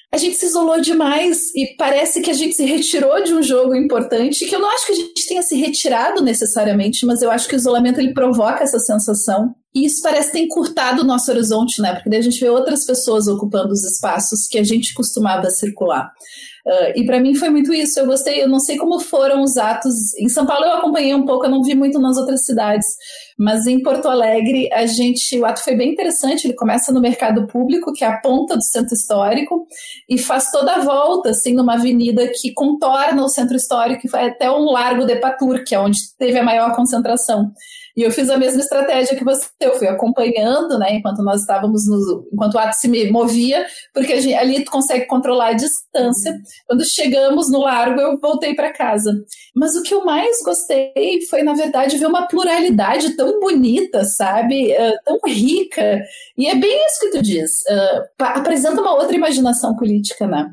A 0.09 0.17
gente 0.17 0.37
se 0.37 0.45
isolou 0.45 0.79
demais 0.79 1.53
e 1.53 1.75
parece 1.77 2.21
que 2.21 2.31
a 2.31 2.33
gente 2.33 2.55
se 2.55 2.63
retirou 2.63 3.21
de 3.23 3.33
um 3.33 3.43
jogo 3.43 3.75
importante, 3.75 4.45
que 4.45 4.55
eu 4.55 4.59
não 4.59 4.71
acho 4.71 4.85
que 4.85 4.93
a 4.93 4.95
gente 4.95 5.27
tenha 5.27 5.41
se 5.41 5.55
retirado 5.57 6.21
necessariamente, 6.23 7.05
mas 7.05 7.21
eu 7.21 7.29
acho 7.29 7.47
que 7.47 7.55
o 7.55 7.57
isolamento 7.57 7.99
ele 7.99 8.13
provoca 8.13 8.63
essa 8.63 8.79
sensação. 8.79 9.53
E 9.75 9.85
isso 9.85 10.01
parece 10.01 10.31
ter 10.31 10.39
encurtado 10.39 11.01
o 11.01 11.05
nosso 11.05 11.29
horizonte, 11.29 11.81
né? 11.81 11.93
Porque 11.93 12.09
daí 12.09 12.19
a 12.19 12.23
gente 12.23 12.39
vê 12.39 12.49
outras 12.49 12.85
pessoas 12.85 13.27
ocupando 13.27 13.73
os 13.73 13.83
espaços 13.83 14.47
que 14.47 14.57
a 14.57 14.63
gente 14.63 14.93
costumava 14.93 15.49
circular. 15.49 16.09
Uh, 16.67 16.91
e 16.97 17.05
para 17.05 17.21
mim 17.21 17.33
foi 17.33 17.49
muito 17.49 17.73
isso. 17.73 17.97
Eu 17.97 18.05
gostei, 18.05 18.43
eu 18.43 18.49
não 18.49 18.59
sei 18.59 18.75
como 18.75 18.99
foram 18.99 19.41
os 19.41 19.55
atos. 19.55 20.13
Em 20.19 20.27
São 20.27 20.45
Paulo 20.45 20.65
eu 20.65 20.73
acompanhei 20.73 21.15
um 21.15 21.25
pouco, 21.25 21.45
eu 21.45 21.49
não 21.49 21.63
vi 21.63 21.73
muito 21.73 21.97
nas 21.97 22.17
outras 22.17 22.45
cidades. 22.45 22.85
Mas 23.39 23.65
em 23.65 23.81
Porto 23.81 24.09
Alegre, 24.09 24.67
a 24.73 24.85
gente, 24.85 25.39
o 25.39 25.45
ato 25.45 25.63
foi 25.63 25.77
bem 25.77 25.93
interessante. 25.93 26.45
Ele 26.45 26.55
começa 26.55 26.91
no 26.91 26.99
mercado 26.99 27.47
público, 27.47 27.93
que 27.93 28.03
é 28.03 28.07
a 28.07 28.17
ponta 28.19 28.57
do 28.57 28.63
centro 28.63 28.93
histórico, 28.93 29.65
e 30.09 30.17
faz 30.17 30.51
toda 30.51 30.75
a 30.75 30.79
volta, 30.79 31.29
assim, 31.29 31.53
numa 31.53 31.75
avenida 31.75 32.27
que 32.27 32.51
contorna 32.53 33.23
o 33.23 33.29
centro 33.29 33.55
histórico 33.55 34.05
e 34.05 34.09
vai 34.09 34.27
até 34.27 34.51
um 34.51 34.65
largo 34.65 35.05
de 35.05 35.15
Patur, 35.15 35.63
que 35.63 35.73
é 35.73 35.79
onde 35.79 35.99
teve 36.19 36.37
a 36.37 36.43
maior 36.43 36.75
concentração. 36.75 37.53
E 37.97 38.03
eu 38.03 38.11
fiz 38.11 38.29
a 38.29 38.37
mesma 38.37 38.61
estratégia 38.61 39.17
que 39.17 39.23
você. 39.23 39.47
Eu 39.59 39.73
fui 39.73 39.87
acompanhando, 39.87 40.77
né, 40.77 40.93
enquanto 40.93 41.23
nós 41.23 41.41
estávamos 41.41 41.87
no. 41.87 42.27
enquanto 42.31 42.53
o 42.53 42.59
ato 42.59 42.75
se 42.75 42.87
movia, 43.09 43.65
porque 43.91 44.21
gente, 44.21 44.35
ali 44.35 44.63
tu 44.63 44.69
consegue 44.69 45.07
controlar 45.07 45.47
a 45.47 45.53
distância. 45.53 46.39
Quando 46.67 46.85
chegamos 46.85 47.49
no 47.51 47.59
largo, 47.59 47.99
eu 47.99 48.19
voltei 48.19 48.53
para 48.53 48.71
casa. 48.71 49.11
Mas 49.55 49.75
o 49.75 49.81
que 49.81 49.95
eu 49.95 50.05
mais 50.05 50.43
gostei 50.43 50.93
foi, 51.27 51.41
na 51.41 51.55
verdade, 51.55 51.97
ver 51.97 52.05
uma 52.05 52.27
pluralidade 52.27 53.17
tão 53.17 53.39
bonita, 53.39 54.03
sabe? 54.03 54.71
Uh, 54.73 54.93
tão 55.03 55.19
rica. 55.25 56.03
E 56.37 56.47
é 56.47 56.53
bem 56.53 56.85
isso 56.85 56.99
que 56.99 57.17
tu 57.17 57.23
diz. 57.23 57.49
Uh, 57.67 58.03
apresenta 58.19 58.79
uma 58.79 58.93
outra 58.93 59.15
imaginação 59.15 59.75
política, 59.75 60.27
né? 60.27 60.47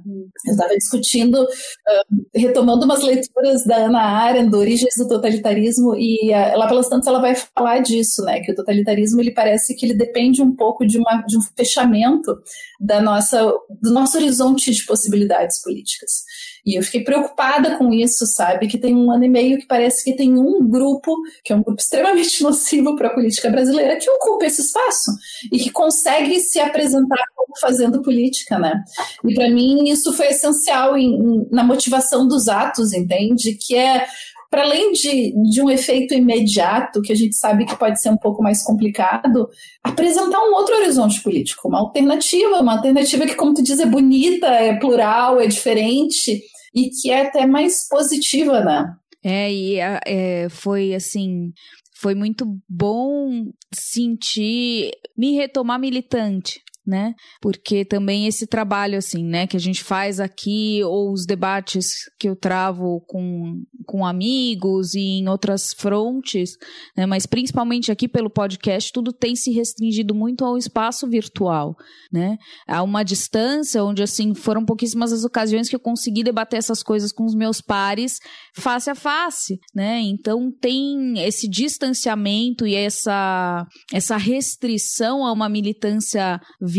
Eu 0.47 0.53
estava 0.53 0.75
discutindo, 0.75 1.43
uh, 1.43 2.25
retomando 2.35 2.87
umas 2.87 3.03
leituras 3.03 3.65
da 3.67 3.77
Ana 3.77 4.01
Arendt, 4.01 4.57
Origens 4.57 4.95
do 4.97 5.09
Totalitarismo, 5.09 5.95
e 5.95 6.31
lá 6.57 6.67
pelas 6.67 6.89
tantas 6.89 7.07
ela 7.07 7.21
vai 7.21 7.34
falar 7.35 7.81
disso, 7.81 8.23
né? 8.23 8.41
Que 8.41 8.53
o 8.53 8.55
totalitarismo 8.55 9.21
ele 9.21 9.31
parece 9.31 9.75
que 9.75 9.87
ele 9.87 9.95
depende 9.95 10.43
um 10.43 10.55
pouco 10.55 10.87
de, 10.87 10.99
uma, 10.99 11.23
de 11.23 11.37
um 11.37 11.43
fechamento 11.57 12.37
da 12.81 13.00
nossa, 13.00 13.43
do 13.81 13.93
nosso 13.93 14.17
horizonte 14.17 14.73
de 14.73 14.85
possibilidades 14.85 15.62
políticas. 15.62 16.25
E 16.67 16.79
eu 16.79 16.83
fiquei 16.83 17.05
preocupada 17.05 17.76
com 17.76 17.93
isso, 17.93 18.26
sabe? 18.26 18.67
Que 18.67 18.79
tem 18.79 18.97
um 18.97 19.11
ano 19.11 19.25
e 19.25 19.29
meio 19.29 19.59
que 19.59 19.67
parece 19.67 20.03
que 20.03 20.17
tem 20.17 20.38
um 20.38 20.67
grupo, 20.67 21.14
que 21.45 21.53
é 21.53 21.57
um 21.57 21.62
grupo 21.62 21.81
extremamente 21.81 22.43
nocivo 22.45 22.97
para 22.97 23.09
a 23.09 23.14
política 23.14 23.50
brasileira, 23.50 23.97
que 23.97 24.09
ocupa 24.11 24.47
esse 24.47 24.62
espaço 24.62 25.11
e 25.53 25.59
que 25.59 25.71
consegue 25.71 26.41
se 26.41 26.59
apresentar 26.59 27.23
como 27.37 27.59
fazendo 27.61 28.03
política, 28.03 28.59
né? 28.59 28.83
E 29.25 29.35
para 29.35 29.50
mim 29.50 29.88
isso 29.88 30.12
foi 30.12 30.29
essencial 30.29 30.97
em, 30.97 31.14
em, 31.14 31.49
na 31.50 31.62
motivação 31.62 32.26
dos 32.26 32.49
atos, 32.49 32.93
entende? 32.93 33.55
Que 33.55 33.76
é 33.76 34.07
para 34.55 34.63
além 34.63 34.93
de, 34.93 35.35
de 35.51 35.61
um 35.61 35.69
efeito 35.69 36.15
imediato, 36.15 37.03
que 37.03 37.13
a 37.13 37.17
gente 37.17 37.35
sabe 37.35 37.67
que 37.67 37.77
pode 37.77 38.01
ser 38.01 38.11
um 38.11 38.17
pouco 38.17 38.41
mais 38.41 38.63
complicado, 38.63 39.49
apresentar 39.83 40.39
um 40.39 40.55
outro 40.55 40.77
horizonte 40.77 41.21
político, 41.21 41.67
uma 41.67 41.81
alternativa, 41.81 42.61
uma 42.61 42.77
alternativa 42.77 43.27
que, 43.27 43.35
como 43.35 43.53
tu 43.53 43.65
diz, 43.65 43.81
é 43.81 43.87
bonita, 43.87 44.47
é 44.47 44.79
plural, 44.79 45.41
é 45.41 45.49
diferente 45.49 46.41
e 46.73 46.89
que 46.89 47.11
é 47.11 47.27
até 47.27 47.49
mais 47.49 47.89
positiva, 47.89 48.61
né? 48.61 48.95
É, 49.25 49.53
e 49.53 49.81
é, 49.81 50.49
foi 50.49 50.95
assim, 50.95 51.51
foi 51.97 52.15
muito 52.15 52.47
bom 52.69 53.51
sentir 53.75 54.93
me 55.19 55.35
retomar 55.35 55.81
militante, 55.81 56.61
né? 56.87 57.14
Porque 57.41 57.85
também 57.85 58.26
esse 58.26 58.47
trabalho, 58.47 58.99
assim, 58.99 59.25
né, 59.25 59.47
que 59.47 59.57
a 59.57 59.61
gente 59.61 59.83
faz 59.83 60.21
aqui, 60.21 60.83
ou 60.85 61.12
os 61.12 61.25
debates 61.25 61.95
que 62.19 62.29
eu 62.29 62.37
travo 62.37 63.00
com, 63.07 63.62
com 63.87 64.05
amigos 64.05 64.95
e 64.95 65.21
em 65.21 65.29
outras 65.29 65.73
frontes, 65.73 66.50
né, 66.97 67.07
mas 67.07 67.25
principalmente 67.26 67.91
aqui 67.91 68.07
pelo 68.07 68.29
podcast, 68.29 68.93
tudo 68.93 69.12
tem 69.12 69.35
se 69.35 69.50
restringido 69.50 70.14
muito 70.14 70.45
ao 70.45 70.59
espaço 70.59 71.09
virtual, 71.09 71.75
né? 72.12 72.37
Há 72.69 72.83
uma 72.83 73.03
distância 73.03 73.83
onde, 73.83 74.03
assim, 74.03 74.35
foram 74.35 74.64
pouquíssimas 74.64 75.12
as 75.12 75.25
ocasiões 75.25 75.69
que 75.69 75.76
eu 75.76 75.81
consegui 75.81 76.23
debater 76.23 76.59
essas 76.59 76.83
coisas 76.83 77.12
com 77.12 77.25
os 77.25 77.35
meus 77.35 77.61
pares 77.61 78.19
face 78.55 78.91
a 78.91 78.95
face, 78.95 79.59
né? 79.75 80.00
Então 80.00 80.53
tem 80.61 81.19
esse 81.19 81.49
distanciamento 81.49 82.67
e 82.67 82.75
essa, 82.75 83.67
essa 83.93 84.17
restrição 84.17 85.25
a 85.25 85.33
uma 85.33 85.49
militância 85.49 86.41
virtual 86.61 86.74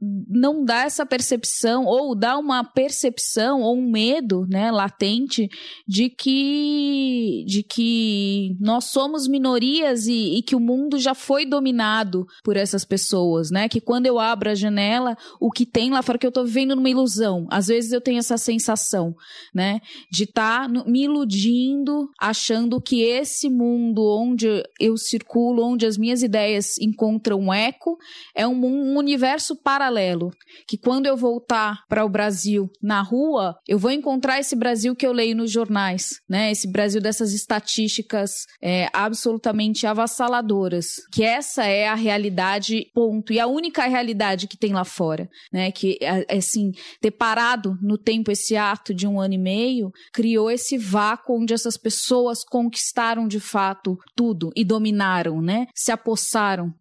não 0.00 0.64
dá 0.64 0.84
essa 0.84 1.04
percepção 1.04 1.84
ou 1.84 2.14
dá 2.14 2.38
uma 2.38 2.64
percepção 2.64 3.62
ou 3.62 3.76
um 3.76 3.90
medo, 3.90 4.46
né, 4.48 4.70
latente 4.70 5.48
de 5.86 6.08
que 6.08 7.44
de 7.46 7.62
que 7.62 8.56
nós 8.60 8.84
somos 8.84 9.26
minorias 9.26 10.06
e, 10.06 10.36
e 10.36 10.42
que 10.42 10.54
o 10.54 10.60
mundo 10.60 10.98
já 10.98 11.14
foi 11.14 11.44
dominado 11.44 12.26
por 12.42 12.56
essas 12.56 12.84
pessoas, 12.84 13.50
né? 13.50 13.68
Que 13.68 13.80
quando 13.80 14.06
eu 14.06 14.18
abro 14.18 14.50
a 14.50 14.54
janela, 14.54 15.16
o 15.40 15.50
que 15.50 15.64
tem 15.64 15.90
lá 15.90 16.02
fora 16.02 16.18
que 16.18 16.26
eu 16.26 16.30
estou 16.30 16.44
vivendo 16.44 16.76
numa 16.76 16.90
ilusão. 16.90 17.46
Às 17.50 17.68
vezes 17.68 17.92
eu 17.92 18.00
tenho 18.00 18.18
essa 18.18 18.36
sensação, 18.36 19.14
né, 19.54 19.80
de 20.10 20.24
estar 20.24 20.70
tá 20.72 20.84
me 20.86 21.04
iludindo, 21.04 22.10
achando 22.20 22.80
que 22.80 23.02
esse 23.02 23.48
mundo 23.48 24.02
onde 24.02 24.62
eu 24.80 24.96
circulo, 24.96 25.64
onde 25.64 25.86
as 25.86 25.96
minhas 25.96 26.22
ideias 26.22 26.78
encontram 26.78 27.52
eco, 27.52 27.98
é 28.34 28.46
um 28.46 28.54
um 28.68 28.96
universo 28.96 29.56
paralelo. 29.56 30.30
Que 30.66 30.76
quando 30.76 31.06
eu 31.06 31.16
voltar 31.16 31.84
para 31.88 32.04
o 32.04 32.08
Brasil 32.08 32.70
na 32.82 33.02
rua, 33.02 33.56
eu 33.66 33.78
vou 33.78 33.90
encontrar 33.90 34.38
esse 34.38 34.54
Brasil 34.54 34.94
que 34.94 35.06
eu 35.06 35.12
leio 35.12 35.36
nos 35.36 35.50
jornais, 35.50 36.20
né? 36.28 36.50
Esse 36.50 36.70
Brasil 36.70 37.00
dessas 37.00 37.32
estatísticas 37.32 38.46
é, 38.62 38.88
absolutamente 38.92 39.86
avassaladoras. 39.86 40.96
Que 41.12 41.24
essa 41.24 41.64
é 41.64 41.88
a 41.88 41.94
realidade, 41.94 42.90
ponto. 42.94 43.32
E 43.32 43.40
a 43.40 43.46
única 43.46 43.86
realidade 43.86 44.46
que 44.46 44.56
tem 44.56 44.72
lá 44.72 44.84
fora, 44.84 45.28
né? 45.52 45.70
Que, 45.70 45.98
assim, 46.30 46.72
ter 47.00 47.10
parado 47.10 47.76
no 47.82 47.96
tempo 47.96 48.30
esse 48.30 48.56
ato 48.56 48.94
de 48.94 49.06
um 49.06 49.20
ano 49.20 49.34
e 49.34 49.38
meio 49.38 49.90
criou 50.12 50.50
esse 50.50 50.76
vácuo 50.76 51.40
onde 51.40 51.54
essas 51.54 51.76
pessoas 51.76 52.44
conquistaram 52.44 53.26
de 53.26 53.40
fato 53.40 53.96
tudo 54.14 54.50
e 54.56 54.64
dominaram, 54.64 55.40
né? 55.40 55.66
Se 55.74 55.92
apossaram 55.92 56.72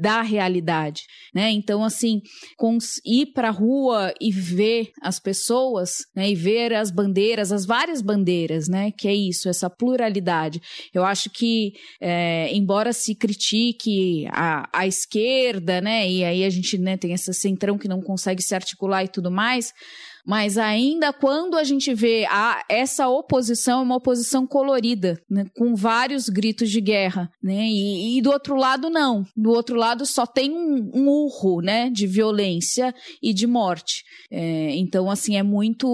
da 0.00 0.22
realidade 0.22 1.05
né? 1.34 1.50
Então, 1.50 1.84
assim, 1.84 2.20
ir 3.04 3.26
para 3.32 3.48
a 3.48 3.52
rua 3.52 4.12
e 4.20 4.30
ver 4.30 4.90
as 5.02 5.18
pessoas, 5.18 5.98
né? 6.14 6.30
E 6.30 6.34
ver 6.34 6.72
as 6.74 6.90
bandeiras, 6.90 7.52
as 7.52 7.66
várias 7.66 8.00
bandeiras, 8.00 8.68
né? 8.68 8.90
Que 8.90 9.08
é 9.08 9.14
isso, 9.14 9.48
essa 9.48 9.68
pluralidade. 9.68 10.60
Eu 10.94 11.04
acho 11.04 11.30
que, 11.30 11.72
é, 12.00 12.50
embora 12.52 12.92
se 12.92 13.14
critique 13.14 14.26
a, 14.30 14.68
a 14.72 14.86
esquerda, 14.86 15.80
né? 15.80 16.08
E 16.08 16.24
aí 16.24 16.44
a 16.44 16.50
gente 16.50 16.78
né, 16.78 16.96
tem 16.96 17.12
essa 17.12 17.32
centrão 17.32 17.78
que 17.78 17.88
não 17.88 18.00
consegue 18.00 18.42
se 18.42 18.54
articular 18.54 19.04
e 19.04 19.08
tudo 19.08 19.30
mais, 19.30 19.72
mas 20.26 20.58
ainda 20.58 21.12
quando 21.12 21.56
a 21.56 21.62
gente 21.62 21.94
vê 21.94 22.26
a, 22.28 22.64
essa 22.68 23.08
oposição, 23.08 23.80
é 23.80 23.82
uma 23.82 23.96
oposição 23.96 24.46
colorida, 24.46 25.20
né, 25.30 25.46
com 25.56 25.74
vários 25.74 26.28
gritos 26.28 26.68
de 26.68 26.80
guerra, 26.80 27.30
né? 27.42 27.66
E, 27.68 28.18
e, 28.18 28.22
do 28.22 28.30
outro 28.30 28.56
lado, 28.56 28.90
não. 28.90 29.24
Do 29.36 29.50
outro 29.50 29.76
lado 29.76 30.04
só 30.04 30.26
tem 30.26 30.50
um, 30.52 30.90
um 30.92 31.08
urro, 31.08 31.60
né? 31.60 31.88
De 31.90 32.06
violência 32.06 32.94
e 33.22 33.32
de 33.32 33.46
morte. 33.46 34.04
É, 34.30 34.74
então, 34.74 35.10
assim, 35.10 35.36
é 35.36 35.42
muito 35.42 35.86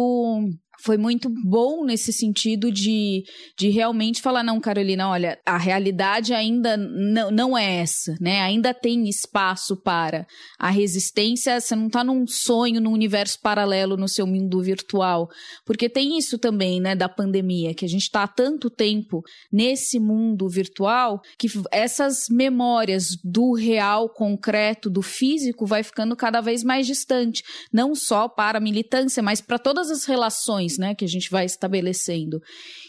foi 0.82 0.98
muito 0.98 1.30
bom 1.44 1.84
nesse 1.84 2.12
sentido 2.12 2.70
de, 2.72 3.22
de 3.56 3.68
realmente 3.68 4.20
falar, 4.20 4.42
não, 4.42 4.60
Carolina, 4.60 5.08
olha, 5.08 5.38
a 5.46 5.56
realidade 5.56 6.34
ainda 6.34 6.76
não, 6.76 7.30
não 7.30 7.58
é 7.58 7.76
essa, 7.76 8.16
né? 8.20 8.40
Ainda 8.40 8.74
tem 8.74 9.08
espaço 9.08 9.76
para 9.76 10.26
a 10.58 10.70
resistência, 10.70 11.60
você 11.60 11.76
não 11.76 11.86
está 11.86 12.02
num 12.02 12.26
sonho, 12.26 12.80
num 12.80 12.92
universo 12.92 13.38
paralelo 13.40 13.96
no 13.96 14.08
seu 14.08 14.26
mundo 14.26 14.60
virtual. 14.60 15.28
Porque 15.64 15.88
tem 15.88 16.18
isso 16.18 16.36
também, 16.36 16.80
né, 16.80 16.96
da 16.96 17.08
pandemia, 17.08 17.74
que 17.74 17.84
a 17.84 17.88
gente 17.88 18.02
está 18.02 18.24
há 18.24 18.28
tanto 18.28 18.68
tempo 18.68 19.22
nesse 19.52 20.00
mundo 20.00 20.48
virtual 20.48 21.20
que 21.38 21.46
essas 21.70 22.26
memórias 22.28 23.16
do 23.22 23.52
real, 23.52 24.08
concreto, 24.08 24.90
do 24.90 25.00
físico 25.00 25.64
vai 25.64 25.84
ficando 25.84 26.16
cada 26.16 26.40
vez 26.40 26.64
mais 26.64 26.88
distante. 26.88 27.44
Não 27.72 27.94
só 27.94 28.28
para 28.28 28.58
a 28.58 28.60
militância, 28.60 29.22
mas 29.22 29.40
para 29.40 29.60
todas 29.60 29.88
as 29.88 30.04
relações 30.04 30.71
né, 30.78 30.94
que 30.94 31.04
a 31.04 31.08
gente 31.08 31.30
vai 31.30 31.44
estabelecendo. 31.44 32.40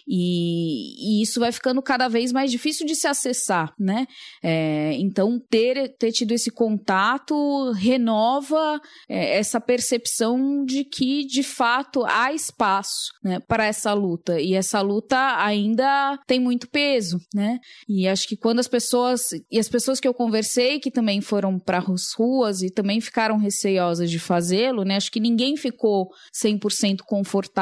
E, 0.07 1.19
e, 1.19 1.21
isso 1.21 1.39
vai 1.39 1.51
ficando 1.51 1.81
cada 1.81 2.07
vez 2.07 2.31
mais 2.31 2.51
difícil 2.51 2.85
de 2.85 2.95
se 2.95 3.07
acessar, 3.07 3.73
né? 3.79 4.05
É, 4.43 4.93
então, 4.99 5.39
ter, 5.49 5.95
ter 5.97 6.11
tido 6.11 6.33
esse 6.33 6.51
contato 6.51 7.71
renova 7.71 8.79
é, 9.09 9.37
essa 9.37 9.61
percepção 9.61 10.65
de 10.65 10.83
que, 10.83 11.25
de 11.25 11.43
fato, 11.43 12.03
há 12.05 12.33
espaço 12.33 13.11
né, 13.23 13.39
para 13.47 13.65
essa 13.65 13.93
luta. 13.93 14.39
E 14.39 14.53
essa 14.53 14.81
luta 14.81 15.17
ainda 15.37 16.17
tem 16.27 16.39
muito 16.39 16.69
peso, 16.69 17.17
né? 17.33 17.59
E 17.87 18.07
acho 18.07 18.27
que 18.27 18.35
quando 18.35 18.59
as 18.59 18.67
pessoas, 18.67 19.21
e 19.49 19.57
as 19.57 19.69
pessoas 19.69 19.99
que 19.99 20.07
eu 20.07 20.13
conversei, 20.13 20.79
que 20.79 20.91
também 20.91 21.21
foram 21.21 21.57
para 21.57 21.79
as 21.79 22.13
ruas 22.13 22.61
e 22.61 22.69
também 22.69 22.99
ficaram 22.99 23.37
receiosas 23.37 24.11
de 24.11 24.19
fazê-lo, 24.19 24.83
né? 24.83 24.97
Acho 24.97 25.11
que 25.11 25.19
ninguém 25.19 25.55
ficou 25.55 26.09
100% 26.33 26.99
confortável 27.05 27.53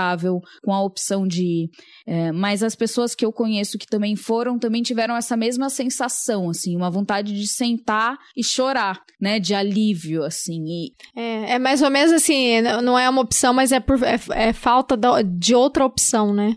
com 0.64 0.74
a 0.74 0.84
opção 0.84 1.28
de 1.28 1.70
é, 2.08 2.32
mas 2.32 2.64
as 2.64 2.76
pessoas 2.76 3.14
que 3.14 3.26
eu 3.26 3.32
conheço 3.32 3.78
que 3.78 3.86
também 3.86 4.16
foram 4.16 4.58
também 4.58 4.82
tiveram 4.82 5.16
essa 5.16 5.38
mesma 5.38 5.70
sensação, 5.70 6.50
assim, 6.50 6.76
uma 6.76 6.90
vontade 6.90 7.34
de 7.34 7.48
sentar 7.48 8.18
e 8.36 8.44
chorar, 8.44 9.02
né, 9.20 9.40
de 9.40 9.54
alívio, 9.54 10.24
assim. 10.24 10.64
E... 10.66 10.94
É, 11.16 11.54
é 11.54 11.60
mais 11.60 11.82
ou 11.82 11.90
menos 11.90 12.12
assim, 12.12 12.62
não 12.84 12.98
é 12.98 13.10
uma 13.10 13.22
opção, 13.22 13.54
mas 13.54 13.72
é, 13.72 13.80
por, 13.80 14.02
é, 14.04 14.20
é 14.32 14.54
falta 14.54 14.98
de 15.24 15.54
outra 15.54 15.86
opção, 15.86 16.34
né? 16.34 16.56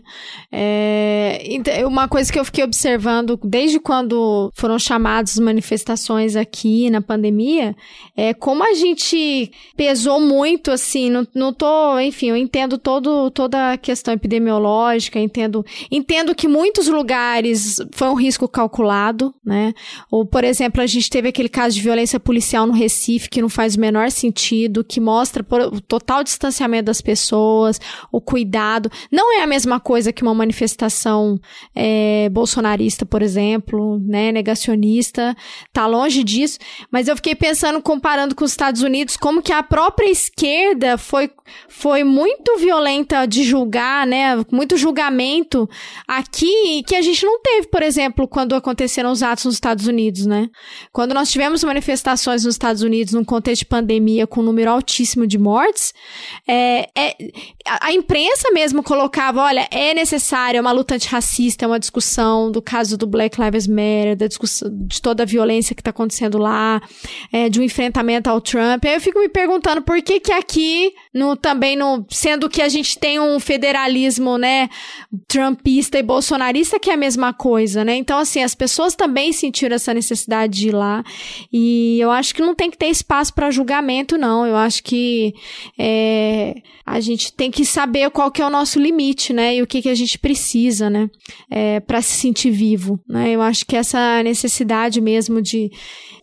É, 0.51 1.41
uma 1.85 2.07
coisa 2.07 2.31
que 2.31 2.39
eu 2.39 2.45
fiquei 2.45 2.63
observando 2.63 3.39
desde 3.43 3.79
quando 3.79 4.51
foram 4.55 4.79
chamadas 4.79 5.37
manifestações 5.37 6.35
aqui 6.35 6.89
na 6.89 7.01
pandemia 7.01 7.75
é 8.15 8.33
como 8.33 8.63
a 8.63 8.73
gente 8.73 9.51
pesou 9.75 10.19
muito, 10.19 10.71
assim, 10.71 11.09
não, 11.09 11.27
não 11.33 11.53
tô, 11.53 11.99
enfim, 11.99 12.29
eu 12.29 12.37
entendo 12.37 12.77
todo, 12.77 13.29
toda 13.45 13.73
a 13.73 13.77
questão 13.77 14.13
epidemiológica, 14.13 15.19
entendo 15.19 15.63
Entendo 15.91 16.33
que 16.35 16.47
muitos 16.47 16.87
lugares 16.87 17.77
foi 17.93 18.07
um 18.09 18.15
risco 18.15 18.47
calculado, 18.47 19.33
né? 19.45 19.73
Ou, 20.09 20.25
por 20.25 20.43
exemplo, 20.43 20.81
a 20.81 20.85
gente 20.85 21.09
teve 21.09 21.29
aquele 21.29 21.49
caso 21.49 21.75
de 21.75 21.81
violência 21.81 22.19
policial 22.19 22.65
no 22.65 22.73
Recife, 22.73 23.29
que 23.29 23.41
não 23.41 23.49
faz 23.49 23.75
o 23.75 23.79
menor 23.79 24.09
sentido, 24.11 24.83
que 24.83 24.99
mostra 24.99 25.45
o 25.71 25.81
total 25.81 26.23
distanciamento 26.23 26.85
das 26.85 27.01
pessoas, 27.01 27.79
o 28.11 28.19
cuidado. 28.19 28.91
Não 29.11 29.37
é 29.37 29.43
a 29.43 29.47
mesma 29.47 29.79
coisa 29.79 30.11
que 30.11 30.23
uma 30.23 30.33
manifestação 30.33 31.39
é, 31.75 32.29
bolsonarista, 32.29 33.05
por 33.05 33.21
exemplo, 33.21 33.99
né? 33.99 34.31
Negacionista. 34.31 35.35
Tá 35.71 35.85
longe 35.87 36.23
disso. 36.23 36.57
Mas 36.91 37.07
eu 37.07 37.15
fiquei 37.15 37.35
pensando, 37.35 37.81
comparando 37.81 38.35
com 38.35 38.43
os 38.43 38.51
Estados 38.51 38.81
Unidos, 38.81 39.17
como 39.17 39.41
que 39.41 39.53
a 39.53 39.63
própria 39.63 40.09
esquerda 40.09 40.97
foi, 40.97 41.29
foi 41.67 42.03
muito 42.03 42.57
violenta 42.57 43.25
de 43.35 43.43
julgar, 43.43 44.07
né? 44.07 44.43
Muito 44.51 44.77
julgamento 44.77 45.69
aqui 46.07 46.83
que 46.87 46.95
a 46.95 47.01
gente 47.01 47.25
não 47.25 47.41
teve, 47.41 47.67
por 47.67 47.81
exemplo, 47.81 48.27
quando 48.27 48.55
aconteceram 48.55 49.11
os 49.11 49.21
atos 49.21 49.45
nos 49.45 49.55
Estados 49.55 49.87
Unidos, 49.87 50.25
né? 50.25 50.49
Quando 50.91 51.13
nós 51.13 51.31
tivemos 51.31 51.63
manifestações 51.63 52.45
nos 52.45 52.55
Estados 52.55 52.81
Unidos 52.81 53.13
num 53.13 53.23
contexto 53.23 53.61
de 53.61 53.65
pandemia 53.65 54.25
com 54.25 54.41
um 54.41 54.43
número 54.43 54.71
altíssimo 54.71 55.27
de 55.27 55.37
mortes, 55.37 55.93
é, 56.47 56.87
é, 56.95 57.15
a, 57.81 57.91
imprensa 57.91 58.51
mesmo 58.51 58.81
colocava, 58.81 59.41
olha, 59.41 59.67
é 59.71 59.93
necessária 59.93 60.61
uma 60.61 60.71
luta 60.71 60.95
antirracista, 60.95 61.67
uma 61.67 61.79
discussão 61.79 62.51
do 62.51 62.61
caso 62.61 62.97
do 62.97 63.07
Black 63.07 63.41
Lives 63.41 63.67
Matter, 63.67 64.15
da 64.15 64.27
discussão 64.27 64.69
de 64.71 65.01
toda 65.01 65.23
a 65.23 65.25
violência 65.25 65.75
que 65.75 65.81
está 65.81 65.89
acontecendo 65.89 66.37
lá, 66.37 66.81
é, 67.33 67.49
de 67.49 67.59
um 67.59 67.63
enfrentamento 67.63 68.29
ao 68.29 68.39
Trump. 68.39 68.85
Aí 68.85 68.93
eu 68.93 69.01
fico 69.01 69.19
me 69.19 69.29
perguntando 69.29 69.81
por 69.81 70.01
que 70.01 70.19
que 70.19 70.31
aqui, 70.31 70.93
no, 71.13 71.35
também 71.35 71.75
no, 71.75 72.05
sendo 72.09 72.47
que 72.47 72.61
a 72.61 72.69
gente 72.69 72.99
tem 72.99 73.15
tem 73.15 73.19
um 73.25 73.39
federalismo, 73.39 74.37
né, 74.37 74.69
trumpista 75.27 75.97
e 75.97 76.03
bolsonarista 76.03 76.79
que 76.79 76.89
é 76.89 76.93
a 76.93 76.97
mesma 76.97 77.33
coisa, 77.33 77.83
né? 77.83 77.95
Então, 77.95 78.17
assim, 78.19 78.43
as 78.43 78.55
pessoas 78.55 78.95
também 78.95 79.33
sentiram 79.33 79.75
essa 79.75 79.93
necessidade 79.93 80.59
de 80.59 80.69
ir 80.69 80.71
lá. 80.71 81.03
E 81.51 81.99
eu 81.99 82.11
acho 82.11 82.33
que 82.33 82.41
não 82.41 82.55
tem 82.55 82.69
que 82.69 82.77
ter 82.77 82.87
espaço 82.87 83.33
para 83.33 83.51
julgamento, 83.51 84.17
não. 84.17 84.45
Eu 84.45 84.55
acho 84.55 84.83
que 84.83 85.33
é, 85.77 86.55
a 86.85 86.99
gente 86.99 87.33
tem 87.33 87.49
que 87.49 87.65
saber 87.65 88.09
qual 88.11 88.31
que 88.31 88.41
é 88.41 88.45
o 88.45 88.49
nosso 88.49 88.79
limite, 88.79 89.33
né? 89.33 89.55
E 89.55 89.61
o 89.61 89.67
que, 89.67 89.81
que 89.81 89.89
a 89.89 89.95
gente 89.95 90.19
precisa, 90.19 90.89
né? 90.89 91.09
É, 91.49 91.79
para 91.79 92.01
se 92.01 92.13
sentir 92.13 92.51
vivo, 92.51 92.99
né? 93.07 93.31
Eu 93.31 93.41
acho 93.41 93.65
que 93.65 93.75
essa 93.75 94.21
necessidade 94.23 95.01
mesmo 95.01 95.41
de, 95.41 95.71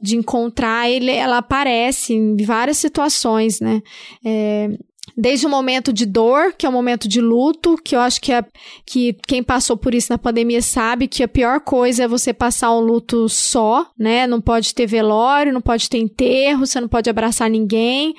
de 0.00 0.16
encontrar, 0.16 0.88
ele, 0.88 1.10
ela 1.10 1.38
aparece 1.38 2.14
em 2.14 2.36
várias 2.36 2.78
situações, 2.78 3.60
né? 3.60 3.82
É, 4.24 4.70
Desde 5.16 5.46
o 5.46 5.50
momento 5.50 5.92
de 5.92 6.06
dor, 6.06 6.54
que 6.56 6.64
é 6.64 6.68
o 6.68 6.72
momento 6.72 7.06
de 7.08 7.20
luto, 7.20 7.76
que 7.84 7.94
eu 7.94 8.00
acho 8.00 8.20
que, 8.20 8.32
é, 8.32 8.42
que 8.86 9.14
quem 9.26 9.42
passou 9.42 9.76
por 9.76 9.94
isso 9.94 10.10
na 10.10 10.16
pandemia 10.16 10.62
sabe 10.62 11.08
que 11.08 11.22
a 11.22 11.28
pior 11.28 11.60
coisa 11.60 12.04
é 12.04 12.08
você 12.08 12.32
passar 12.32 12.72
um 12.72 12.80
luto 12.80 13.28
só, 13.28 13.86
né? 13.98 14.26
Não 14.26 14.40
pode 14.40 14.74
ter 14.74 14.86
velório, 14.86 15.52
não 15.52 15.60
pode 15.60 15.90
ter 15.90 15.98
enterro, 15.98 16.64
você 16.64 16.80
não 16.80 16.88
pode 16.88 17.10
abraçar 17.10 17.50
ninguém. 17.50 18.14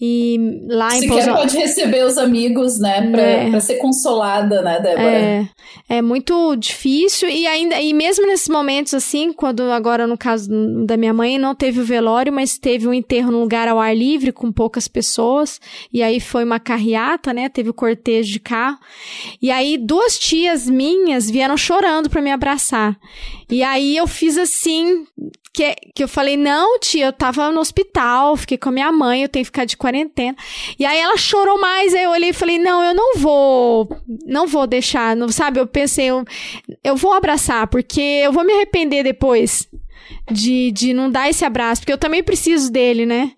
E 0.00 0.64
lá 0.68 0.96
em 0.96 1.08
Pouso... 1.08 1.28
pode 1.32 1.56
receber 1.58 2.04
os 2.04 2.16
amigos, 2.16 2.78
né? 2.78 3.10
Pra, 3.10 3.20
é. 3.20 3.50
pra 3.50 3.60
ser 3.60 3.74
consolada, 3.74 4.62
né, 4.62 4.80
Débora? 4.80 5.02
É, 5.02 5.48
é 5.88 6.00
muito 6.00 6.54
difícil. 6.56 7.28
E 7.28 7.46
ainda, 7.46 7.78
e 7.80 7.92
mesmo 7.92 8.26
nesses 8.26 8.48
momentos 8.48 8.94
assim, 8.94 9.32
quando 9.32 9.64
agora 9.64 10.06
no 10.06 10.16
caso 10.16 10.48
da 10.86 10.96
minha 10.96 11.12
mãe 11.12 11.36
não 11.36 11.54
teve 11.54 11.80
o 11.80 11.84
velório, 11.84 12.32
mas 12.32 12.58
teve 12.58 12.86
um 12.86 12.94
enterro 12.94 13.32
num 13.32 13.40
lugar 13.40 13.68
ao 13.68 13.78
ar 13.78 13.94
livre, 13.94 14.32
com 14.32 14.50
poucas 14.52 14.86
pessoas. 14.88 15.60
E 15.92 16.00
aí 16.00 16.20
foi 16.28 16.44
uma 16.44 16.60
carreata, 16.60 17.32
né? 17.32 17.48
Teve 17.48 17.70
o 17.70 17.74
cortejo 17.74 18.30
de 18.30 18.38
carro. 18.38 18.78
E 19.40 19.50
aí 19.50 19.76
duas 19.78 20.18
tias 20.18 20.68
minhas 20.68 21.30
vieram 21.30 21.56
chorando 21.56 22.10
para 22.10 22.22
me 22.22 22.30
abraçar. 22.30 22.96
E 23.50 23.62
aí 23.62 23.96
eu 23.96 24.06
fiz 24.06 24.36
assim, 24.36 25.06
que, 25.52 25.74
que 25.94 26.04
eu 26.04 26.08
falei, 26.08 26.36
não, 26.36 26.78
tia, 26.78 27.06
eu 27.06 27.12
tava 27.12 27.50
no 27.50 27.60
hospital, 27.60 28.36
fiquei 28.36 28.56
com 28.56 28.68
a 28.68 28.72
minha 28.72 28.92
mãe, 28.92 29.22
eu 29.22 29.28
tenho 29.28 29.44
que 29.44 29.48
ficar 29.48 29.64
de 29.64 29.76
quarentena. 29.76 30.36
E 30.78 30.84
aí 30.84 30.98
ela 30.98 31.16
chorou 31.16 31.60
mais, 31.60 31.94
aí 31.94 32.04
eu 32.04 32.10
olhei 32.10 32.30
e 32.30 32.34
falei, 32.34 32.58
não, 32.58 32.82
eu 32.82 32.94
não 32.94 33.16
vou, 33.16 33.88
não 34.24 34.46
vou 34.46 34.66
deixar, 34.66 35.16
não, 35.16 35.28
sabe? 35.30 35.58
Eu 35.58 35.66
pensei, 35.66 36.06
eu, 36.06 36.24
eu 36.84 36.94
vou 36.94 37.12
abraçar, 37.12 37.66
porque 37.66 38.00
eu 38.00 38.32
vou 38.32 38.44
me 38.44 38.52
arrepender 38.52 39.02
depois 39.02 39.68
de, 40.30 40.70
de 40.72 40.92
não 40.92 41.10
dar 41.10 41.28
esse 41.28 41.44
abraço, 41.44 41.80
porque 41.82 41.92
eu 41.92 41.98
também 41.98 42.22
preciso 42.22 42.70
dele, 42.70 43.06
né? 43.06 43.32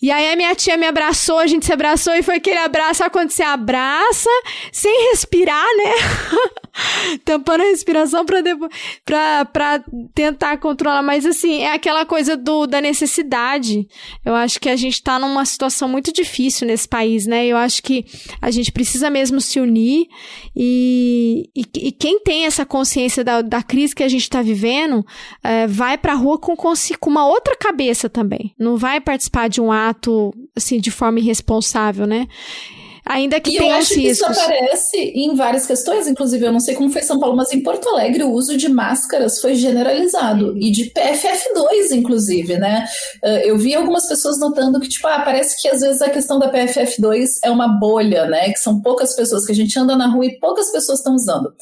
E 0.00 0.10
aí 0.10 0.32
a 0.32 0.36
minha 0.36 0.54
tia 0.54 0.76
me 0.76 0.86
abraçou, 0.86 1.38
a 1.38 1.46
gente 1.46 1.66
se 1.66 1.72
abraçou 1.72 2.14
e 2.14 2.22
foi 2.22 2.36
aquele 2.36 2.58
abraço, 2.58 2.98
sabe 2.98 3.10
quando 3.10 3.30
você 3.30 3.42
abraça 3.42 4.30
sem 4.72 5.10
respirar, 5.10 5.66
né? 5.76 6.50
Tampando 7.24 7.62
a 7.62 7.64
respiração 7.64 8.24
pra 8.24 9.82
tentar 10.14 10.58
controlar. 10.58 11.02
Mas 11.02 11.26
assim, 11.26 11.62
é 11.62 11.72
aquela 11.72 12.04
coisa 12.06 12.36
do, 12.36 12.66
da 12.66 12.80
necessidade. 12.80 13.86
Eu 14.24 14.34
acho 14.34 14.60
que 14.60 14.68
a 14.68 14.76
gente 14.76 15.02
tá 15.02 15.18
numa 15.18 15.44
situação 15.44 15.88
muito 15.88 16.12
difícil 16.12 16.66
nesse 16.66 16.88
país, 16.88 17.26
né? 17.26 17.46
Eu 17.46 17.56
acho 17.56 17.82
que 17.82 18.04
a 18.40 18.50
gente 18.50 18.72
precisa 18.72 19.10
mesmo 19.10 19.40
se 19.40 19.60
unir 19.60 20.06
e, 20.54 21.50
e, 21.54 21.64
e 21.88 21.92
quem 21.92 22.20
tem 22.20 22.46
essa 22.46 22.64
consciência 22.64 23.24
da, 23.24 23.42
da 23.42 23.62
crise 23.62 23.94
que 23.94 24.02
a 24.02 24.08
gente 24.08 24.28
tá 24.28 24.42
vivendo, 24.42 25.04
é, 25.42 25.66
vai 25.66 25.98
pra 25.98 26.14
rua 26.14 26.38
com, 26.38 26.54
com 26.56 27.10
uma 27.10 27.26
outra 27.26 27.56
cabeça 27.56 28.08
também. 28.08 28.54
Não 28.58 28.76
vai 28.76 29.00
participar 29.00 29.48
de 29.48 29.60
um 29.60 29.70
ato, 29.72 30.32
assim, 30.54 30.80
de 30.80 30.90
forma 30.90 31.18
irresponsável, 31.18 32.06
né? 32.06 32.26
Ainda 33.10 33.40
que 33.40 33.56
e 33.56 33.58
tenha 33.58 33.72
eu 33.72 33.78
acho 33.78 33.94
que 33.94 34.06
isso 34.06 34.24
aparece 34.24 34.96
em 34.96 35.34
várias 35.34 35.66
questões, 35.66 36.06
inclusive 36.06 36.46
eu 36.46 36.52
não 36.52 36.60
sei 36.60 36.76
como 36.76 36.90
foi 36.90 37.00
em 37.00 37.04
São 37.04 37.18
Paulo, 37.18 37.36
mas 37.36 37.52
em 37.52 37.60
Porto 37.60 37.88
Alegre 37.88 38.22
o 38.22 38.30
uso 38.30 38.56
de 38.56 38.68
máscaras 38.68 39.40
foi 39.40 39.56
generalizado 39.56 40.56
e 40.56 40.70
de 40.70 40.92
PFF2 40.92 41.90
inclusive, 41.90 42.56
né? 42.56 42.86
Eh, 43.24 43.50
eu 43.50 43.58
vi 43.58 43.74
algumas 43.74 44.06
pessoas 44.06 44.38
notando 44.38 44.78
que 44.78 44.88
tipo, 44.88 45.08
ah, 45.08 45.22
parece 45.24 45.60
que 45.60 45.66
às 45.66 45.80
vezes 45.80 46.00
a 46.00 46.08
questão 46.08 46.38
da 46.38 46.52
PFF2 46.52 47.26
é 47.42 47.50
uma 47.50 47.66
bolha, 47.66 48.26
né? 48.26 48.52
Que 48.52 48.60
são 48.60 48.80
poucas 48.80 49.16
pessoas 49.16 49.44
que 49.44 49.50
a 49.50 49.56
gente 49.56 49.76
anda 49.76 49.96
na 49.96 50.06
rua 50.06 50.26
e 50.26 50.38
poucas 50.38 50.70
pessoas 50.70 51.00
estão 51.00 51.16
usando. 51.16 51.52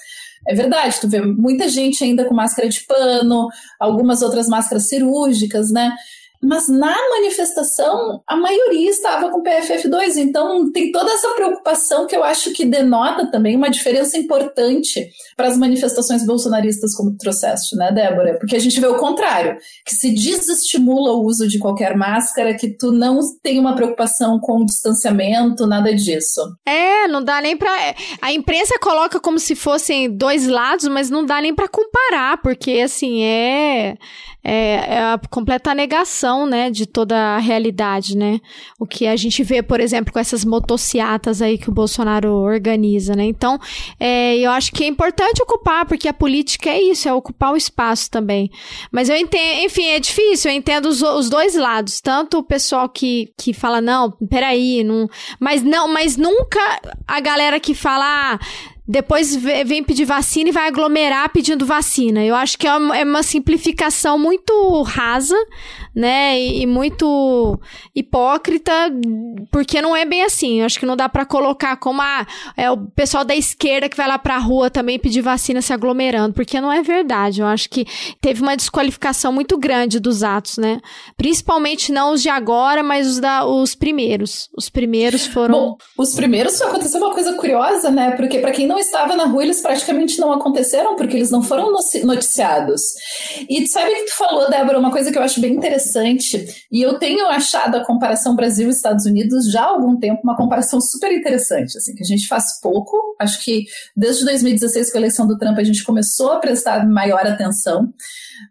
É 0.46 0.54
verdade, 0.54 1.00
tu 1.00 1.08
vê 1.08 1.22
muita 1.22 1.66
gente 1.66 2.04
ainda 2.04 2.26
com 2.26 2.34
máscara 2.34 2.68
de 2.68 2.84
pano, 2.84 3.48
algumas 3.80 4.20
outras 4.20 4.48
máscaras 4.48 4.86
cirúrgicas, 4.86 5.70
né? 5.70 5.94
Mas 6.42 6.68
na 6.68 6.96
manifestação, 7.10 8.22
a 8.26 8.36
maioria 8.36 8.90
estava 8.90 9.28
com 9.28 9.42
PFF2. 9.42 10.16
Então, 10.16 10.70
tem 10.70 10.92
toda 10.92 11.10
essa 11.10 11.30
preocupação 11.30 12.06
que 12.06 12.14
eu 12.14 12.22
acho 12.22 12.52
que 12.52 12.64
denota 12.64 13.28
também 13.30 13.56
uma 13.56 13.68
diferença 13.68 14.16
importante 14.16 15.10
para 15.36 15.48
as 15.48 15.58
manifestações 15.58 16.24
bolsonaristas, 16.24 16.94
como 16.94 17.10
tu 17.12 17.18
trouxeste, 17.18 17.76
né, 17.76 17.90
Débora? 17.90 18.38
Porque 18.38 18.54
a 18.54 18.58
gente 18.60 18.80
vê 18.80 18.86
o 18.86 18.98
contrário, 18.98 19.58
que 19.84 19.94
se 19.94 20.14
desestimula 20.14 21.12
o 21.12 21.24
uso 21.24 21.48
de 21.48 21.58
qualquer 21.58 21.96
máscara, 21.96 22.54
que 22.54 22.68
tu 22.68 22.92
não 22.92 23.18
tem 23.42 23.58
uma 23.58 23.74
preocupação 23.74 24.38
com 24.38 24.62
o 24.62 24.66
distanciamento, 24.66 25.66
nada 25.66 25.92
disso. 25.94 26.40
É, 26.64 27.08
não 27.08 27.22
dá 27.22 27.40
nem 27.40 27.56
para 27.56 27.72
A 28.22 28.32
imprensa 28.32 28.78
coloca 28.80 29.18
como 29.18 29.38
se 29.38 29.56
fossem 29.56 30.08
dois 30.08 30.46
lados, 30.46 30.86
mas 30.86 31.10
não 31.10 31.26
dá 31.26 31.40
nem 31.40 31.54
para 31.54 31.68
comparar, 31.68 32.40
porque, 32.42 32.80
assim, 32.80 33.24
é 33.24 33.96
é, 34.42 34.94
é 34.94 34.98
a 34.98 35.20
completa 35.30 35.74
negação, 35.74 36.46
né, 36.46 36.70
de 36.70 36.86
toda 36.86 37.16
a 37.16 37.38
realidade, 37.38 38.16
né? 38.16 38.40
O 38.78 38.86
que 38.86 39.06
a 39.06 39.16
gente 39.16 39.42
vê, 39.42 39.62
por 39.62 39.80
exemplo, 39.80 40.12
com 40.12 40.18
essas 40.18 40.44
motociatas 40.44 41.42
aí 41.42 41.58
que 41.58 41.68
o 41.68 41.72
Bolsonaro 41.72 42.32
organiza, 42.32 43.14
né? 43.14 43.24
Então, 43.24 43.58
é, 43.98 44.36
eu 44.38 44.50
acho 44.50 44.72
que 44.72 44.84
é 44.84 44.86
importante 44.86 45.42
ocupar, 45.42 45.86
porque 45.86 46.08
a 46.08 46.14
política 46.14 46.70
é 46.70 46.80
isso, 46.80 47.08
é 47.08 47.12
ocupar 47.12 47.52
o 47.52 47.56
espaço 47.56 48.10
também. 48.10 48.50
Mas 48.92 49.08
eu 49.08 49.16
entendo, 49.16 49.64
enfim, 49.64 49.86
é 49.86 50.00
difícil, 50.00 50.50
eu 50.50 50.56
entendo 50.56 50.86
os, 50.86 51.02
os 51.02 51.28
dois 51.28 51.54
lados, 51.54 52.00
tanto 52.00 52.38
o 52.38 52.42
pessoal 52.42 52.88
que, 52.88 53.32
que 53.36 53.52
fala, 53.52 53.80
não, 53.80 54.10
peraí, 54.30 54.84
não, 54.84 55.08
mas 55.38 55.62
não, 55.62 55.88
mas 55.88 56.16
nunca 56.16 56.60
a 57.06 57.20
galera 57.20 57.58
que 57.60 57.74
fala, 57.74 58.34
ah, 58.34 58.38
depois 58.88 59.36
vem 59.36 59.84
pedir 59.84 60.06
vacina 60.06 60.48
e 60.48 60.52
vai 60.52 60.66
aglomerar 60.66 61.30
pedindo 61.30 61.66
vacina. 61.66 62.24
Eu 62.24 62.34
acho 62.34 62.56
que 62.56 62.66
é 62.66 62.74
uma, 62.74 62.96
é 62.96 63.22
simplificação 63.22 64.18
muito 64.18 64.80
rasa, 64.80 65.36
né? 65.94 66.40
E, 66.40 66.64
muito 66.64 67.60
hipócrita, 67.94 68.72
porque 69.52 69.82
não 69.82 69.94
é 69.94 70.06
bem 70.06 70.22
assim. 70.22 70.60
Eu 70.60 70.66
acho 70.66 70.80
que 70.80 70.86
não 70.86 70.96
dá 70.96 71.06
para 71.06 71.26
colocar 71.26 71.76
como 71.76 72.00
a, 72.00 72.26
é 72.56 72.70
o 72.70 72.78
pessoal 72.78 73.26
da 73.26 73.36
esquerda 73.36 73.90
que 73.90 73.96
vai 73.96 74.08
lá 74.08 74.18
pra 74.18 74.38
rua 74.38 74.70
também 74.70 74.98
pedir 74.98 75.20
vacina 75.20 75.60
se 75.60 75.72
aglomerando, 75.72 76.32
porque 76.32 76.58
não 76.58 76.72
é 76.72 76.80
verdade. 76.80 77.42
Eu 77.42 77.46
acho 77.46 77.68
que 77.68 77.86
teve 78.22 78.40
uma 78.40 78.56
desqualificação 78.56 79.30
muito 79.30 79.58
grande 79.58 80.00
dos 80.00 80.22
atos, 80.22 80.56
né? 80.56 80.80
Principalmente 81.14 81.92
não 81.92 82.14
os 82.14 82.22
de 82.22 82.30
agora, 82.30 82.82
mas 82.82 83.06
os, 83.06 83.20
da, 83.20 83.44
os 83.44 83.74
primeiros. 83.74 84.48
Os 84.56 84.70
primeiros 84.70 85.26
foram. 85.26 85.54
Bom, 85.54 85.76
os 85.98 86.14
primeiros 86.14 86.58
aconteceu 86.62 87.00
uma 87.02 87.12
coisa 87.12 87.34
curiosa, 87.34 87.90
né? 87.90 88.12
Porque 88.12 88.38
para 88.38 88.52
quem 88.52 88.66
não 88.66 88.77
estava 88.78 89.16
na 89.16 89.24
rua, 89.24 89.42
eles 89.42 89.60
praticamente 89.60 90.18
não 90.18 90.32
aconteceram, 90.32 90.96
porque 90.96 91.16
eles 91.16 91.30
não 91.30 91.42
foram 91.42 91.72
noticiados. 92.04 92.82
E 93.48 93.66
sabe 93.66 93.90
o 93.90 93.94
que 93.94 94.04
tu 94.06 94.16
falou, 94.16 94.50
Débora? 94.50 94.78
Uma 94.78 94.90
coisa 94.90 95.10
que 95.10 95.18
eu 95.18 95.22
acho 95.22 95.40
bem 95.40 95.54
interessante, 95.54 96.46
e 96.70 96.82
eu 96.82 96.98
tenho 96.98 97.26
achado 97.26 97.76
a 97.76 97.84
comparação 97.84 98.36
Brasil-Estados 98.36 99.06
Unidos 99.06 99.50
já 99.50 99.62
há 99.62 99.68
algum 99.68 99.96
tempo 99.98 100.20
uma 100.22 100.36
comparação 100.36 100.80
super 100.80 101.12
interessante, 101.12 101.76
assim, 101.76 101.94
que 101.94 102.02
a 102.02 102.06
gente 102.06 102.26
faz 102.26 102.60
pouco. 102.60 102.96
Acho 103.18 103.42
que 103.42 103.64
desde 103.96 104.24
2016, 104.24 104.90
com 104.90 104.98
a 104.98 105.00
eleição 105.00 105.26
do 105.26 105.38
Trump, 105.38 105.58
a 105.58 105.64
gente 105.64 105.84
começou 105.84 106.32
a 106.32 106.38
prestar 106.38 106.86
maior 106.86 107.26
atenção. 107.26 107.92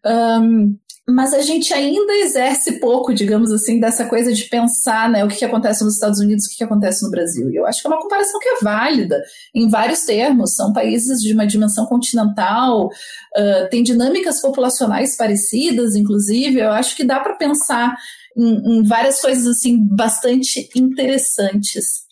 Um, 0.05 0.77
mas 1.09 1.33
a 1.33 1.41
gente 1.41 1.73
ainda 1.73 2.13
exerce 2.15 2.79
pouco, 2.79 3.13
digamos 3.13 3.49
assim, 3.49 3.79
dessa 3.79 4.05
coisa 4.05 4.33
de 4.33 4.43
pensar 4.43 5.09
né, 5.09 5.23
o 5.23 5.29
que, 5.29 5.37
que 5.37 5.45
acontece 5.45 5.81
nos 5.81 5.93
Estados 5.93 6.19
Unidos, 6.19 6.45
o 6.45 6.49
que, 6.49 6.57
que 6.57 6.63
acontece 6.65 7.01
no 7.01 7.09
Brasil. 7.09 7.49
E 7.49 7.55
eu 7.55 7.65
acho 7.65 7.81
que 7.81 7.87
é 7.87 7.89
uma 7.89 8.01
comparação 8.01 8.37
que 8.41 8.49
é 8.49 8.57
válida 8.61 9.23
em 9.55 9.69
vários 9.69 10.01
termos. 10.01 10.53
São 10.53 10.73
países 10.73 11.21
de 11.21 11.33
uma 11.33 11.47
dimensão 11.47 11.85
continental, 11.85 12.87
uh, 12.87 13.69
tem 13.69 13.83
dinâmicas 13.83 14.41
populacionais 14.41 15.15
parecidas, 15.15 15.95
inclusive. 15.95 16.59
Eu 16.59 16.71
acho 16.71 16.93
que 16.93 17.05
dá 17.05 17.21
para 17.21 17.35
pensar 17.35 17.95
em, 18.35 18.79
em 18.79 18.83
várias 18.83 19.21
coisas 19.21 19.47
assim 19.47 19.77
bastante 19.87 20.69
interessantes. 20.75 22.06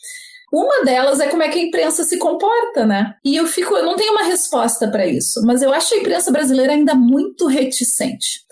Uma 0.56 0.86
delas 0.86 1.20
é 1.20 1.28
como 1.28 1.44
é 1.44 1.50
que 1.50 1.60
a 1.60 1.64
imprensa 1.64 2.06
se 2.06 2.18
comporta, 2.18 2.86
né? 2.86 3.16
E 3.26 3.36
eu 3.36 3.46
fico, 3.46 3.76
eu 3.76 3.84
não 3.84 3.98
tenho 3.98 4.14
uma 4.14 4.24
resposta 4.24 4.90
para 4.90 5.06
isso, 5.06 5.42
mas 5.46 5.62
eu 5.62 5.74
acho 5.74 5.94
a 5.94 5.98
imprensa 5.98 6.32
brasileira 6.32 6.72
ainda 6.72 6.96
muito 6.96 7.46
reticente. 7.46 8.46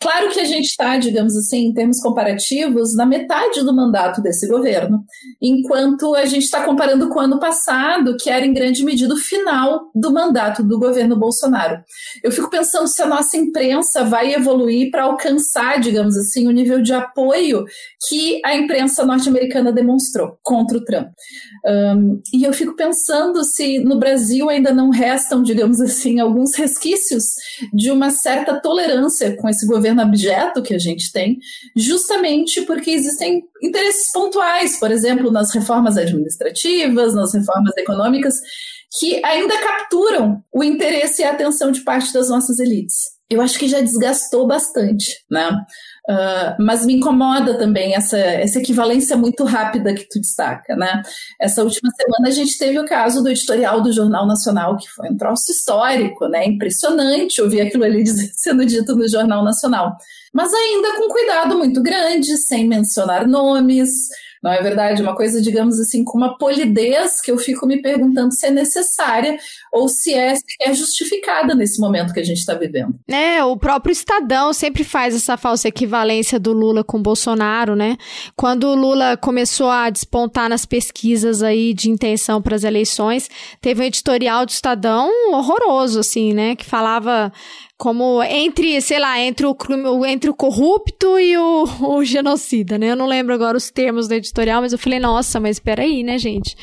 Claro 0.00 0.30
que 0.30 0.38
a 0.38 0.44
gente 0.44 0.66
está, 0.66 0.96
digamos 0.96 1.36
assim, 1.36 1.66
em 1.66 1.74
termos 1.74 2.00
comparativos, 2.00 2.94
na 2.94 3.04
metade 3.04 3.64
do 3.64 3.74
mandato 3.74 4.22
desse 4.22 4.46
governo, 4.46 5.02
enquanto 5.42 6.14
a 6.14 6.24
gente 6.24 6.44
está 6.44 6.62
comparando 6.64 7.08
com 7.08 7.18
o 7.18 7.22
ano 7.22 7.40
passado, 7.40 8.16
que 8.16 8.30
era 8.30 8.46
em 8.46 8.54
grande 8.54 8.84
medida 8.84 9.12
o 9.12 9.16
final 9.16 9.90
do 9.92 10.12
mandato 10.12 10.62
do 10.62 10.78
governo 10.78 11.18
Bolsonaro. 11.18 11.82
Eu 12.22 12.30
fico 12.30 12.48
pensando 12.48 12.86
se 12.86 13.02
a 13.02 13.06
nossa 13.06 13.36
imprensa 13.36 14.04
vai 14.04 14.32
evoluir 14.32 14.92
para 14.92 15.02
alcançar, 15.02 15.80
digamos 15.80 16.16
assim, 16.16 16.46
o 16.46 16.52
nível 16.52 16.80
de 16.80 16.92
apoio 16.92 17.64
que 18.08 18.40
a 18.44 18.54
imprensa 18.54 19.04
norte-americana 19.04 19.72
demonstrou 19.72 20.38
contra 20.44 20.78
o 20.78 20.84
Trump. 20.84 21.08
Um, 21.66 22.20
e 22.32 22.44
eu 22.44 22.52
fico 22.52 22.74
pensando 22.74 23.44
se 23.44 23.78
no 23.78 23.98
Brasil 23.98 24.48
ainda 24.48 24.72
não 24.72 24.90
restam, 24.90 25.42
digamos 25.42 25.80
assim, 25.80 26.20
alguns 26.20 26.54
resquícios 26.54 27.24
de 27.72 27.90
uma 27.90 28.10
certa 28.10 28.60
tolerância 28.60 29.36
com 29.36 29.48
esse 29.48 29.66
governo 29.66 30.02
abjeto 30.02 30.62
que 30.62 30.74
a 30.74 30.78
gente 30.78 31.12
tem, 31.12 31.38
justamente 31.76 32.62
porque 32.62 32.90
existem 32.90 33.42
interesses 33.62 34.10
pontuais, 34.12 34.78
por 34.78 34.90
exemplo, 34.90 35.30
nas 35.30 35.52
reformas 35.52 35.96
administrativas, 35.96 37.14
nas 37.14 37.34
reformas 37.34 37.76
econômicas, 37.76 38.34
que 38.98 39.22
ainda 39.24 39.58
capturam 39.58 40.42
o 40.52 40.64
interesse 40.64 41.22
e 41.22 41.24
a 41.24 41.32
atenção 41.32 41.70
de 41.70 41.82
parte 41.82 42.12
das 42.12 42.28
nossas 42.28 42.58
elites. 42.58 42.96
Eu 43.30 43.42
acho 43.42 43.58
que 43.58 43.68
já 43.68 43.80
desgastou 43.80 44.46
bastante, 44.46 45.22
né? 45.30 45.50
Uh, 46.08 46.56
mas 46.58 46.86
me 46.86 46.94
incomoda 46.94 47.58
também 47.58 47.94
essa, 47.94 48.16
essa 48.16 48.58
equivalência 48.58 49.14
muito 49.14 49.44
rápida 49.44 49.92
que 49.92 50.08
tu 50.08 50.18
destaca, 50.18 50.74
né? 50.74 51.02
Essa 51.38 51.62
última 51.62 51.90
semana 51.90 52.28
a 52.28 52.30
gente 52.30 52.56
teve 52.56 52.78
o 52.78 52.86
caso 52.86 53.22
do 53.22 53.28
editorial 53.28 53.82
do 53.82 53.92
Jornal 53.92 54.26
Nacional, 54.26 54.78
que 54.78 54.88
foi 54.88 55.10
um 55.10 55.16
troço 55.18 55.52
histórico, 55.52 56.26
né? 56.26 56.46
Impressionante 56.46 57.42
ouvir 57.42 57.60
aquilo 57.60 57.84
ali 57.84 58.04
sendo 58.34 58.64
dito 58.64 58.96
no 58.96 59.06
Jornal 59.06 59.44
Nacional. 59.44 59.98
Mas 60.32 60.50
ainda 60.54 60.96
com 60.96 61.08
cuidado 61.08 61.58
muito 61.58 61.82
grande, 61.82 62.38
sem 62.38 62.66
mencionar 62.66 63.26
nomes, 63.26 63.90
não 64.42 64.52
é 64.52 64.62
verdade? 64.62 65.02
Uma 65.02 65.14
coisa, 65.14 65.40
digamos 65.40 65.78
assim, 65.80 66.04
com 66.04 66.16
uma 66.16 66.36
polidez 66.38 67.20
que 67.20 67.30
eu 67.30 67.38
fico 67.38 67.66
me 67.66 67.82
perguntando 67.82 68.32
se 68.32 68.46
é 68.46 68.50
necessária 68.50 69.38
ou 69.72 69.88
se 69.88 70.14
é, 70.14 70.34
se 70.34 70.42
é 70.60 70.72
justificada 70.72 71.54
nesse 71.54 71.80
momento 71.80 72.12
que 72.12 72.20
a 72.20 72.24
gente 72.24 72.38
está 72.38 72.54
vivendo. 72.54 72.94
É, 73.08 73.42
o 73.42 73.56
próprio 73.56 73.92
Estadão 73.92 74.52
sempre 74.52 74.84
faz 74.84 75.14
essa 75.14 75.36
falsa 75.36 75.68
equivalência 75.68 76.38
do 76.38 76.52
Lula 76.52 76.84
com 76.84 77.02
Bolsonaro, 77.02 77.74
né? 77.74 77.96
Quando 78.36 78.64
o 78.68 78.74
Lula 78.74 79.16
começou 79.16 79.70
a 79.70 79.90
despontar 79.90 80.48
nas 80.48 80.64
pesquisas 80.64 81.42
aí 81.42 81.74
de 81.74 81.90
intenção 81.90 82.40
para 82.40 82.54
as 82.54 82.64
eleições, 82.64 83.28
teve 83.60 83.82
um 83.82 83.84
editorial 83.84 84.46
do 84.46 84.50
Estadão 84.50 85.10
horroroso, 85.32 86.00
assim, 86.00 86.32
né? 86.32 86.56
Que 86.56 86.64
falava 86.64 87.32
como 87.78 88.20
entre, 88.24 88.80
sei 88.80 88.98
lá, 88.98 89.20
entre 89.20 89.46
o, 89.46 89.56
entre 90.04 90.28
o 90.28 90.34
corrupto 90.34 91.16
e 91.16 91.38
o, 91.38 91.64
o 91.80 92.04
genocida, 92.04 92.76
né? 92.76 92.90
Eu 92.90 92.96
não 92.96 93.06
lembro 93.06 93.32
agora 93.32 93.56
os 93.56 93.70
termos 93.70 94.08
do 94.08 94.14
editorial, 94.14 94.60
mas 94.60 94.72
eu 94.72 94.78
falei, 94.78 94.98
nossa, 94.98 95.38
mas 95.38 95.56
espera 95.56 95.84
aí, 95.84 96.02
né, 96.02 96.18
gente? 96.18 96.56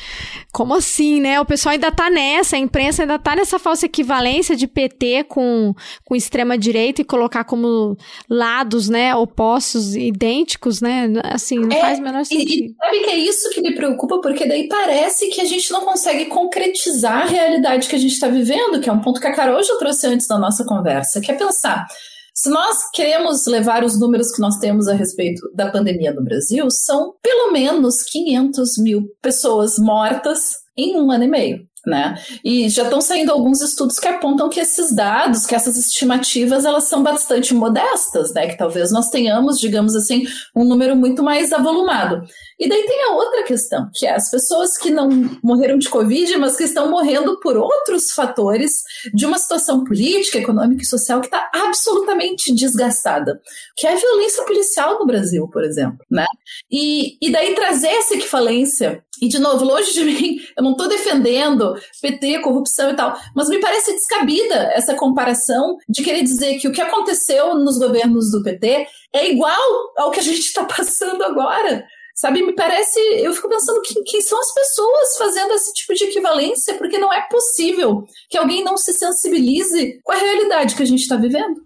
Como 0.52 0.74
assim, 0.74 1.18
né? 1.18 1.40
O 1.40 1.46
pessoal 1.46 1.72
ainda 1.72 1.90
tá 1.90 2.10
nessa, 2.10 2.56
a 2.56 2.58
imprensa 2.58 3.02
ainda 3.02 3.18
tá 3.18 3.34
nessa 3.34 3.58
falsa 3.58 3.86
equivalência 3.86 4.54
de 4.54 4.66
PT 4.66 5.24
com, 5.24 5.74
com 6.04 6.14
extrema-direita 6.14 7.00
e 7.00 7.04
colocar 7.04 7.44
como 7.44 7.96
lados, 8.28 8.90
né, 8.90 9.14
opostos, 9.14 9.96
idênticos, 9.96 10.82
né? 10.82 11.10
Assim, 11.24 11.58
não 11.58 11.74
é, 11.74 11.80
faz 11.80 11.98
o 11.98 12.02
menor 12.02 12.26
sentido. 12.26 12.50
E, 12.50 12.66
e 12.66 12.74
sabe 12.74 13.00
que 13.00 13.10
é 13.10 13.16
isso 13.16 13.48
que 13.50 13.62
me 13.62 13.74
preocupa, 13.74 14.20
porque 14.20 14.46
daí 14.46 14.68
parece 14.68 15.28
que 15.28 15.40
a 15.40 15.46
gente 15.46 15.72
não 15.72 15.80
consegue 15.80 16.26
concretizar 16.26 17.22
a 17.22 17.26
realidade 17.26 17.88
que 17.88 17.96
a 17.96 17.98
gente 17.98 18.12
está 18.12 18.28
vivendo, 18.28 18.80
que 18.82 18.90
é 18.90 18.92
um 18.92 19.00
ponto 19.00 19.18
que 19.18 19.26
a 19.26 19.32
Carol 19.32 19.62
já 19.62 19.76
trouxe 19.76 20.06
antes 20.08 20.26
da 20.26 20.36
nossa 20.36 20.62
conversa 20.62 21.05
conversa, 21.06 21.20
que 21.20 21.30
é 21.30 21.34
pensar. 21.34 21.86
Se 22.34 22.50
nós 22.50 22.90
queremos 22.92 23.46
levar 23.46 23.82
os 23.82 23.98
números 23.98 24.30
que 24.32 24.42
nós 24.42 24.58
temos 24.58 24.88
a 24.88 24.94
respeito 24.94 25.40
da 25.54 25.70
pandemia 25.70 26.12
no 26.12 26.22
Brasil, 26.22 26.70
são 26.70 27.14
pelo 27.22 27.50
menos 27.52 28.02
500 28.02 28.78
mil 28.78 29.08
pessoas 29.22 29.78
mortas 29.78 30.56
em 30.76 30.98
um 31.00 31.10
ano 31.10 31.24
e 31.24 31.28
meio. 31.28 31.66
Né? 31.86 32.16
E 32.44 32.68
já 32.68 32.82
estão 32.82 33.00
saindo 33.00 33.30
alguns 33.30 33.62
estudos 33.62 34.00
que 34.00 34.08
apontam 34.08 34.48
que 34.48 34.58
esses 34.58 34.92
dados, 34.92 35.46
que 35.46 35.54
essas 35.54 35.76
estimativas, 35.78 36.64
elas 36.64 36.88
são 36.88 37.00
bastante 37.00 37.54
modestas, 37.54 38.34
né? 38.34 38.48
Que 38.48 38.58
talvez 38.58 38.90
nós 38.90 39.08
tenhamos, 39.08 39.60
digamos 39.60 39.94
assim, 39.94 40.24
um 40.54 40.64
número 40.64 40.96
muito 40.96 41.22
mais 41.22 41.52
avolumado. 41.52 42.26
E 42.58 42.68
daí 42.68 42.84
tem 42.86 43.04
a 43.04 43.12
outra 43.12 43.42
questão, 43.42 43.88
que 43.94 44.06
é 44.06 44.14
as 44.14 44.30
pessoas 44.30 44.78
que 44.78 44.90
não 44.90 45.08
morreram 45.42 45.78
de 45.78 45.90
Covid, 45.90 46.36
mas 46.38 46.56
que 46.56 46.64
estão 46.64 46.90
morrendo 46.90 47.38
por 47.40 47.56
outros 47.56 48.12
fatores 48.12 48.72
de 49.12 49.26
uma 49.26 49.38
situação 49.38 49.84
política, 49.84 50.38
econômica 50.38 50.82
e 50.82 50.86
social 50.86 51.20
que 51.20 51.26
está 51.26 51.50
absolutamente 51.52 52.54
desgastada, 52.54 53.40
que 53.76 53.86
é 53.86 53.92
a 53.92 53.96
violência 53.96 54.42
policial 54.44 54.98
no 54.98 55.06
Brasil, 55.06 55.48
por 55.52 55.64
exemplo, 55.64 55.98
né? 56.10 56.26
E, 56.70 57.18
e 57.20 57.30
daí 57.30 57.54
trazer 57.54 57.88
essa 57.88 58.14
equivalência 58.14 59.04
e, 59.20 59.28
de 59.28 59.38
novo, 59.38 59.64
longe 59.64 59.92
de 59.92 60.04
mim, 60.04 60.38
eu 60.56 60.62
não 60.62 60.72
estou 60.72 60.88
defendendo 60.88 61.74
PT, 62.00 62.40
corrupção 62.40 62.90
e 62.90 62.96
tal, 62.96 63.18
mas 63.34 63.48
me 63.48 63.60
parece 63.60 63.92
descabida 63.92 64.54
essa 64.74 64.94
comparação 64.94 65.76
de 65.88 66.02
querer 66.02 66.22
dizer 66.22 66.58
que 66.58 66.68
o 66.68 66.72
que 66.72 66.80
aconteceu 66.80 67.54
nos 67.54 67.78
governos 67.78 68.30
do 68.30 68.42
PT 68.42 68.86
é 69.12 69.30
igual 69.30 69.92
ao 69.96 70.10
que 70.10 70.20
a 70.20 70.22
gente 70.22 70.40
está 70.40 70.64
passando 70.66 71.22
agora. 71.22 71.86
Sabe, 72.16 72.42
me 72.42 72.54
parece, 72.54 72.98
eu 72.98 73.30
fico 73.34 73.46
pensando 73.46 73.82
quem, 73.82 74.02
quem 74.02 74.22
são 74.22 74.40
as 74.40 74.54
pessoas 74.54 75.18
fazendo 75.18 75.52
esse 75.52 75.70
tipo 75.74 75.92
de 75.92 76.04
equivalência, 76.04 76.72
porque 76.78 76.96
não 76.96 77.12
é 77.12 77.20
possível 77.28 78.06
que 78.30 78.38
alguém 78.38 78.64
não 78.64 78.78
se 78.78 78.94
sensibilize 78.94 80.00
com 80.02 80.12
a 80.12 80.16
realidade 80.16 80.74
que 80.74 80.82
a 80.82 80.86
gente 80.86 81.02
está 81.02 81.16
vivendo. 81.16 81.65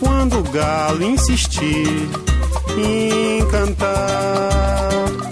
quando 0.00 0.40
o 0.40 0.42
galo 0.50 1.02
insistir 1.02 2.08
em 2.76 3.46
cantar. 3.50 5.29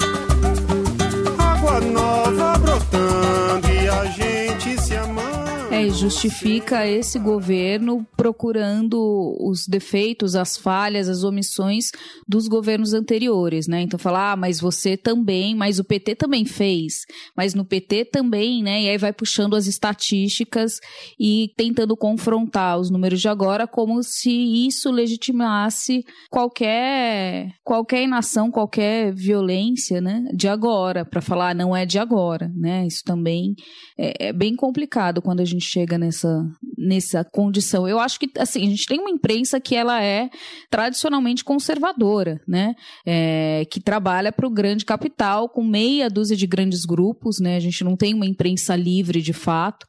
Justifica 5.98 6.86
esse 6.86 7.18
governo 7.18 8.06
procurando 8.16 9.36
os 9.40 9.66
defeitos, 9.66 10.36
as 10.36 10.56
falhas, 10.56 11.08
as 11.08 11.24
omissões 11.24 11.86
dos 12.26 12.46
governos 12.46 12.94
anteriores, 12.94 13.66
né? 13.66 13.80
Então 13.80 13.98
falar, 13.98 14.32
ah, 14.32 14.36
mas 14.36 14.60
você 14.60 14.96
também, 14.96 15.56
mas 15.56 15.80
o 15.80 15.84
PT 15.84 16.14
também 16.14 16.44
fez, 16.44 17.04
mas 17.36 17.52
no 17.52 17.64
PT 17.64 18.04
também, 18.04 18.62
né? 18.62 18.82
E 18.82 18.88
aí 18.90 18.96
vai 18.96 19.12
puxando 19.12 19.56
as 19.56 19.66
estatísticas 19.66 20.78
e 21.18 21.52
tentando 21.56 21.96
confrontar 21.96 22.78
os 22.78 22.90
números 22.90 23.20
de 23.20 23.28
agora 23.28 23.66
como 23.66 24.00
se 24.04 24.30
isso 24.30 24.92
legitimasse 24.92 26.04
qualquer 26.30 27.48
qualquer 27.64 28.04
inação, 28.04 28.52
qualquer 28.52 29.12
violência, 29.12 30.00
né? 30.00 30.24
De 30.32 30.46
agora, 30.46 31.04
para 31.04 31.20
falar 31.20 31.56
não 31.56 31.74
é 31.74 31.84
de 31.84 31.98
agora, 31.98 32.48
né? 32.54 32.86
Isso 32.86 33.02
também 33.04 33.56
é, 33.98 34.28
é 34.28 34.32
bem 34.32 34.54
complicado 34.54 35.20
quando 35.20 35.40
a 35.40 35.44
gente 35.44 35.64
chega 35.64 35.87
nessa, 35.96 36.44
nessa 36.76 37.24
condição. 37.24 37.88
Eu 37.88 37.98
acho 37.98 38.18
que, 38.18 38.28
assim, 38.36 38.66
a 38.66 38.70
gente 38.70 38.86
tem 38.86 39.00
uma 39.00 39.10
imprensa 39.10 39.60
que 39.60 39.74
ela 39.74 40.02
é 40.02 40.28
tradicionalmente 40.70 41.44
conservadora, 41.44 42.40
né? 42.46 42.74
É, 43.06 43.64
que 43.70 43.80
trabalha 43.80 44.32
para 44.32 44.46
o 44.46 44.50
grande 44.50 44.84
capital, 44.84 45.48
com 45.48 45.64
meia 45.64 46.10
dúzia 46.10 46.36
de 46.36 46.46
grandes 46.46 46.84
grupos, 46.84 47.38
né? 47.40 47.56
A 47.56 47.60
gente 47.60 47.82
não 47.84 47.96
tem 47.96 48.12
uma 48.12 48.26
imprensa 48.26 48.76
livre 48.76 49.22
de 49.22 49.32
fato. 49.32 49.86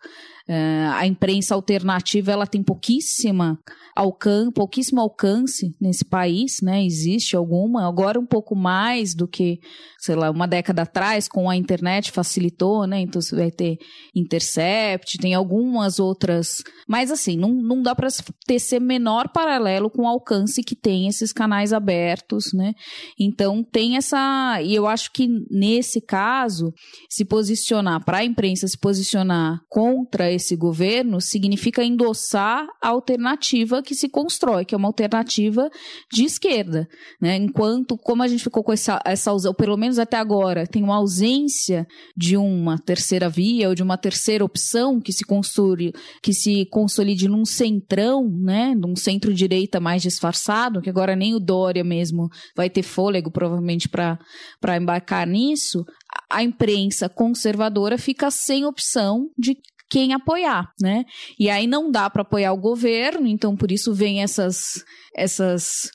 Uh, 0.49 0.89
a 0.95 1.05
imprensa 1.05 1.53
alternativa 1.53 2.31
ela 2.31 2.47
tem 2.47 2.63
pouquíssima 2.63 3.59
alcance, 3.95 4.51
pouquíssimo 4.51 5.01
alcance 5.01 5.75
nesse 5.79 6.03
país, 6.05 6.57
né? 6.63 6.83
Existe 6.83 7.35
alguma, 7.35 7.87
agora 7.87 8.19
um 8.19 8.25
pouco 8.25 8.55
mais 8.55 9.13
do 9.13 9.27
que, 9.27 9.59
sei 9.99 10.15
lá, 10.15 10.31
uma 10.31 10.47
década 10.47 10.83
atrás, 10.83 11.27
com 11.27 11.49
a 11.49 11.55
internet 11.55 12.11
facilitou, 12.11 12.87
né? 12.87 12.99
Então 13.01 13.21
você 13.21 13.35
vai 13.35 13.51
ter 13.51 13.77
Intercept, 14.15 15.17
tem 15.17 15.33
algumas 15.33 15.99
outras. 15.99 16.63
Mas 16.87 17.11
assim, 17.11 17.37
não, 17.37 17.53
não 17.53 17.81
dá 17.81 17.93
para 17.93 18.07
tecer 18.47 18.79
menor 18.79 19.29
paralelo 19.29 19.89
com 19.89 20.03
o 20.03 20.07
alcance 20.07 20.63
que 20.63 20.75
tem 20.75 21.07
esses 21.07 21.31
canais 21.31 21.73
abertos, 21.73 22.45
né? 22.53 22.73
Então 23.19 23.63
tem 23.63 23.97
essa. 23.97 24.61
E 24.63 24.73
eu 24.73 24.87
acho 24.87 25.11
que 25.11 25.27
nesse 25.49 26.01
caso, 26.01 26.73
se 27.09 27.25
posicionar, 27.25 28.03
para 28.03 28.19
a 28.19 28.25
imprensa 28.25 28.67
se 28.67 28.77
posicionar 28.77 29.59
contra 29.69 30.31
esse 30.39 30.55
governo, 30.55 31.21
significa 31.21 31.83
endossar 31.83 32.67
a 32.81 32.89
alternativa 32.89 33.83
que 33.83 33.93
se 33.93 34.09
constrói, 34.09 34.65
que 34.65 34.73
é 34.73 34.77
uma 34.77 34.87
alternativa 34.87 35.69
de 36.11 36.23
esquerda, 36.23 36.87
né? 37.21 37.35
Enquanto, 37.35 37.97
como 37.97 38.23
a 38.23 38.27
gente 38.27 38.43
ficou 38.43 38.63
com 38.63 38.73
essa, 38.73 38.99
essa 39.05 39.31
ou 39.31 39.53
pelo 39.53 39.77
menos 39.77 39.99
até 39.99 40.17
agora, 40.17 40.65
tem 40.65 40.83
uma 40.83 40.95
ausência 40.95 41.85
de 42.15 42.35
uma 42.35 42.77
terceira 42.79 43.29
via 43.29 43.69
ou 43.69 43.75
de 43.75 43.83
uma 43.83 43.97
terceira 43.97 44.43
opção 44.43 44.99
que 44.99 45.13
se 45.13 45.23
construi, 45.23 45.93
que 46.23 46.33
se 46.33 46.65
consolide 46.65 47.27
num 47.27 47.45
centrão, 47.45 48.27
né? 48.29 48.73
Num 48.75 48.95
centro-direita 48.95 49.79
mais 49.79 50.01
disfarçado, 50.01 50.81
que 50.81 50.89
agora 50.89 51.15
nem 51.15 51.35
o 51.35 51.39
Dória 51.39 51.83
mesmo 51.83 52.29
vai 52.55 52.69
ter 52.69 52.83
fôlego, 52.83 53.31
provavelmente, 53.31 53.87
para 53.87 54.77
embarcar 54.77 55.27
nisso, 55.27 55.85
a 56.29 56.43
imprensa 56.43 57.09
conservadora 57.09 57.97
fica 57.97 58.31
sem 58.31 58.65
opção 58.65 59.29
de 59.37 59.57
quem 59.89 60.13
apoiar, 60.13 60.71
né? 60.79 61.05
E 61.39 61.49
aí 61.49 61.65
não 61.65 61.89
dá 61.89 62.09
para 62.09 62.21
apoiar 62.21 62.53
o 62.53 62.57
governo, 62.57 63.27
então 63.27 63.55
por 63.55 63.71
isso 63.71 63.93
vem 63.93 64.21
essas 64.21 64.83
essas 65.15 65.89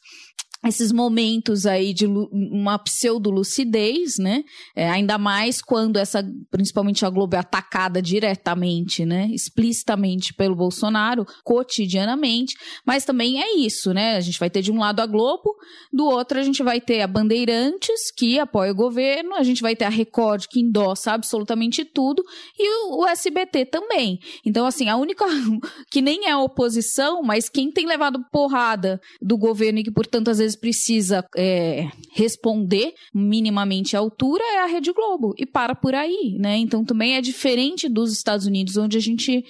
esses 0.65 0.93
momentos 0.93 1.67
aí 1.67 1.93
de 1.93 2.07
uma 2.07 2.79
pseudo-lucidez, 2.79 4.19
né? 4.19 4.43
É, 4.75 4.89
ainda 4.89 5.19
mais 5.19 5.61
quando 5.61 5.99
essa, 5.99 6.25
principalmente 6.51 7.05
a 7.05 7.11
Globo 7.11 7.37
é 7.37 7.39
atacada 7.39 8.01
diretamente, 8.01 9.05
né? 9.05 9.29
Explicitamente 9.33 10.33
pelo 10.33 10.57
Bolsonaro, 10.57 11.27
cotidianamente. 11.43 12.55
Mas 12.85 13.05
também 13.05 13.43
é 13.43 13.57
isso, 13.57 13.93
né? 13.93 14.17
A 14.17 14.21
gente 14.21 14.39
vai 14.39 14.49
ter 14.49 14.63
de 14.63 14.73
um 14.73 14.79
lado 14.79 15.01
a 15.01 15.07
Globo, 15.07 15.55
do 15.93 16.07
outro 16.07 16.39
a 16.39 16.43
gente 16.43 16.63
vai 16.63 16.81
ter 16.81 17.03
a 17.03 17.07
Bandeirantes, 17.07 18.11
que 18.11 18.39
apoia 18.39 18.73
o 18.73 18.75
governo, 18.77 19.35
a 19.35 19.43
gente 19.43 19.61
vai 19.61 19.77
ter 19.77 19.85
a 19.85 19.91
Record, 19.91 20.47
que 20.49 20.61
endossa 20.61 21.13
absolutamente 21.13 21.85
tudo, 21.85 22.25
e 22.59 22.87
o, 22.87 23.03
o 23.03 23.07
SBT 23.07 23.67
também. 23.67 24.19
Então, 24.45 24.67
assim, 24.67 24.89
a 24.89 24.97
única 24.97 25.25
que 25.91 26.01
nem 26.01 26.27
é 26.27 26.37
oposição, 26.37 27.23
mas 27.23 27.49
quem 27.49 27.71
tem 27.71 27.87
levado 27.87 28.25
porrada 28.33 29.01
do 29.21 29.37
governo 29.37 29.81
e 29.81 29.85
que, 29.85 29.91
portanto, 29.91 30.29
às 30.29 30.39
vezes 30.39 30.54
vezes 30.55 30.57
precisa 30.57 31.25
é, 31.37 31.89
responder 32.13 32.95
minimamente 33.13 33.97
à 33.97 33.99
altura 33.99 34.43
é 34.43 34.59
a 34.59 34.67
Rede 34.67 34.93
Globo. 34.93 35.35
E 35.37 35.45
para 35.45 35.75
por 35.75 35.95
aí, 35.95 36.37
né? 36.39 36.57
Então 36.57 36.85
também 36.85 37.17
é 37.17 37.21
diferente 37.21 37.89
dos 37.89 38.13
Estados 38.13 38.47
Unidos, 38.47 38.77
onde 38.77 38.97
a 38.97 39.01
gente 39.01 39.45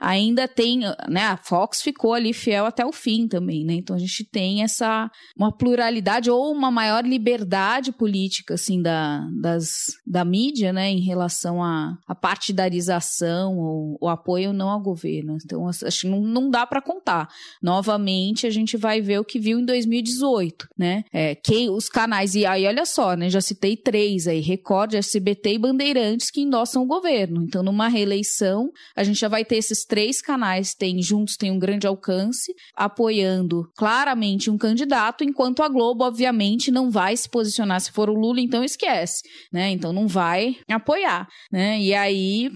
ainda 0.00 0.48
tem, 0.48 0.80
né, 1.08 1.24
a 1.24 1.36
Fox 1.36 1.82
ficou 1.82 2.14
ali 2.14 2.32
fiel 2.32 2.64
até 2.64 2.86
o 2.86 2.92
fim 2.92 3.28
também, 3.28 3.64
né? 3.66 3.74
Então 3.74 3.94
a 3.94 3.98
gente 3.98 4.24
tem 4.24 4.62
essa 4.62 5.10
uma 5.36 5.52
pluralidade 5.52 6.30
ou 6.30 6.50
uma 6.50 6.70
maior 6.70 7.04
liberdade 7.04 7.92
política 7.92 8.54
assim 8.54 8.80
da, 8.80 9.28
das, 9.40 9.98
da 10.06 10.24
mídia, 10.24 10.72
né, 10.72 10.90
em 10.90 11.00
relação 11.00 11.62
à, 11.62 11.98
à 12.08 12.14
partidarização 12.14 13.58
ou 13.58 13.98
o 14.00 14.08
apoio 14.08 14.54
não 14.54 14.70
ao 14.70 14.80
governo. 14.80 15.36
Então 15.44 15.68
acho 15.68 16.00
que 16.00 16.08
não, 16.08 16.50
dá 16.50 16.66
para 16.66 16.80
contar. 16.80 17.28
Novamente 17.62 18.46
a 18.46 18.50
gente 18.50 18.78
vai 18.78 19.02
ver 19.02 19.20
o 19.20 19.24
que 19.24 19.38
viu 19.38 19.60
em 19.60 19.64
2018, 19.66 20.66
né? 20.78 21.04
É, 21.12 21.34
quem 21.34 21.68
os 21.68 21.88
canais 21.88 22.34
e 22.34 22.46
aí 22.46 22.66
olha 22.66 22.86
só, 22.86 23.14
né? 23.14 23.28
Já 23.28 23.42
citei 23.42 23.76
três 23.76 24.26
aí, 24.26 24.40
Record, 24.40 24.94
SBT 24.94 25.54
e 25.54 25.58
Bandeirantes 25.58 26.30
que 26.30 26.40
endossam 26.40 26.82
o 26.82 26.86
governo. 26.86 27.42
Então 27.42 27.62
numa 27.62 27.88
reeleição 27.88 28.70
a 28.96 29.04
gente 29.04 29.20
já 29.20 29.28
vai 29.28 29.44
ter 29.44 29.56
esses 29.56 29.84
três 29.90 30.22
canais 30.22 30.72
têm 30.72 31.02
juntos 31.02 31.36
têm 31.36 31.50
um 31.50 31.58
grande 31.58 31.84
alcance, 31.84 32.54
apoiando 32.76 33.68
claramente 33.76 34.48
um 34.48 34.56
candidato, 34.56 35.24
enquanto 35.24 35.64
a 35.64 35.68
Globo, 35.68 36.04
obviamente, 36.04 36.70
não 36.70 36.92
vai 36.92 37.16
se 37.16 37.28
posicionar. 37.28 37.80
Se 37.80 37.90
for 37.90 38.08
o 38.08 38.14
Lula, 38.14 38.40
então 38.40 38.62
esquece, 38.62 39.22
né? 39.52 39.70
Então 39.70 39.92
não 39.92 40.06
vai 40.06 40.54
apoiar, 40.70 41.26
né? 41.50 41.76
E 41.80 41.92
aí. 41.92 42.50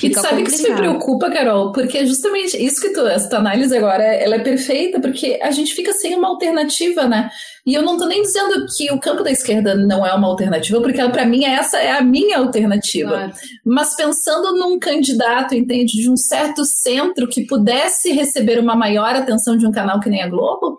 E 0.00 0.14
sabe 0.14 0.44
que 0.44 0.50
isso 0.50 0.62
me 0.62 0.76
preocupa, 0.76 1.28
Carol? 1.28 1.72
Porque 1.72 1.98
é 1.98 2.06
justamente 2.06 2.56
isso 2.56 2.80
que 2.80 2.90
tu, 2.90 3.04
essa 3.04 3.28
tua 3.28 3.40
análise 3.40 3.76
agora, 3.76 4.04
ela 4.04 4.36
é 4.36 4.40
perfeita, 4.40 5.00
porque 5.00 5.40
a 5.42 5.50
gente 5.50 5.74
fica 5.74 5.92
sem 5.92 6.14
uma 6.14 6.28
alternativa, 6.28 7.08
né? 7.08 7.28
E 7.66 7.74
eu 7.74 7.82
não 7.82 7.98
tô 7.98 8.06
nem 8.06 8.22
dizendo 8.22 8.64
que 8.76 8.92
o 8.92 9.00
campo 9.00 9.24
da 9.24 9.30
esquerda 9.30 9.74
não 9.74 10.06
é 10.06 10.14
uma 10.14 10.28
alternativa, 10.28 10.80
porque 10.80 11.02
para 11.08 11.26
mim 11.26 11.44
essa 11.44 11.78
é 11.78 11.90
a 11.90 12.00
minha 12.00 12.38
alternativa. 12.38 13.10
Claro. 13.10 13.32
Mas 13.64 13.96
pensando 13.96 14.56
num 14.56 14.78
candidato, 14.78 15.52
entende, 15.52 16.00
de 16.00 16.08
um 16.08 16.16
certo 16.16 16.64
centro 16.64 17.26
que 17.26 17.44
pudesse 17.44 18.12
receber 18.12 18.60
uma 18.60 18.76
maior 18.76 19.16
atenção 19.16 19.56
de 19.56 19.66
um 19.66 19.72
canal 19.72 19.98
que 19.98 20.08
nem 20.08 20.22
a 20.22 20.28
Globo, 20.28 20.78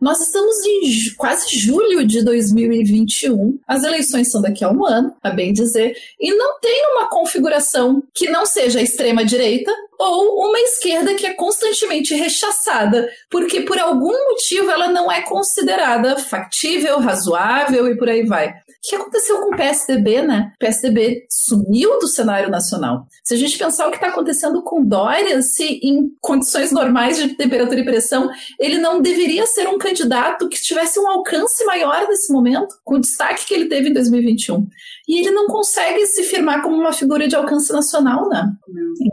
nós 0.00 0.20
estamos 0.20 0.56
em 0.64 1.14
quase 1.16 1.58
julho 1.58 2.06
de 2.06 2.24
2021. 2.24 3.58
As 3.68 3.84
eleições 3.84 4.30
são 4.30 4.40
daqui 4.40 4.64
a 4.64 4.70
um 4.70 4.86
ano, 4.86 5.14
a 5.22 5.30
bem 5.30 5.52
dizer, 5.52 5.94
e 6.18 6.32
não 6.34 6.58
tem 6.58 6.86
uma 6.94 7.08
configuração 7.08 8.02
que 8.14 8.30
não 8.30 8.46
seja 8.46 8.78
a 8.78 8.82
extrema-direita 8.82 9.70
ou 9.98 10.48
uma 10.48 10.58
esquerda 10.60 11.14
que 11.14 11.26
é 11.26 11.34
constantemente 11.34 12.14
rechaçada, 12.14 13.10
porque 13.28 13.60
por 13.60 13.78
algum 13.78 14.30
motivo 14.30 14.70
ela 14.70 14.88
não 14.88 15.12
é 15.12 15.20
considerada 15.20 16.16
factível, 16.18 16.98
razoável 16.98 17.86
e 17.88 17.96
por 17.96 18.08
aí 18.08 18.24
vai. 18.24 18.54
O 18.82 18.88
que 18.88 18.96
aconteceu 18.96 19.38
com 19.40 19.54
o 19.54 19.56
PSDB, 19.56 20.22
né? 20.22 20.52
O 20.54 20.58
PSDB 20.58 21.26
sumiu 21.28 21.98
do 21.98 22.08
cenário 22.08 22.50
nacional. 22.50 23.06
Se 23.22 23.34
a 23.34 23.36
gente 23.36 23.58
pensar 23.58 23.86
o 23.86 23.90
que 23.90 23.98
está 23.98 24.08
acontecendo 24.08 24.62
com 24.62 24.82
Dória, 24.82 25.42
se 25.42 25.80
em 25.82 26.10
condições 26.18 26.72
normais 26.72 27.18
de 27.18 27.34
temperatura 27.34 27.78
e 27.78 27.84
pressão, 27.84 28.30
ele 28.58 28.78
não 28.78 29.02
deveria 29.02 29.44
ser 29.44 29.68
um 29.68 29.76
candidato 29.76 30.48
que 30.48 30.60
tivesse 30.60 30.98
um 30.98 31.06
alcance 31.08 31.62
maior 31.66 32.08
nesse 32.08 32.32
momento, 32.32 32.74
com 32.82 32.94
o 32.94 33.00
destaque 33.00 33.46
que 33.46 33.52
ele 33.52 33.66
teve 33.66 33.90
em 33.90 33.92
2021. 33.92 34.66
E 35.10 35.18
ele 35.18 35.32
não 35.32 35.48
consegue 35.48 36.06
se 36.06 36.22
firmar 36.22 36.62
como 36.62 36.76
uma 36.76 36.92
figura 36.92 37.26
de 37.26 37.34
alcance 37.34 37.72
nacional, 37.72 38.28
né? 38.28 38.48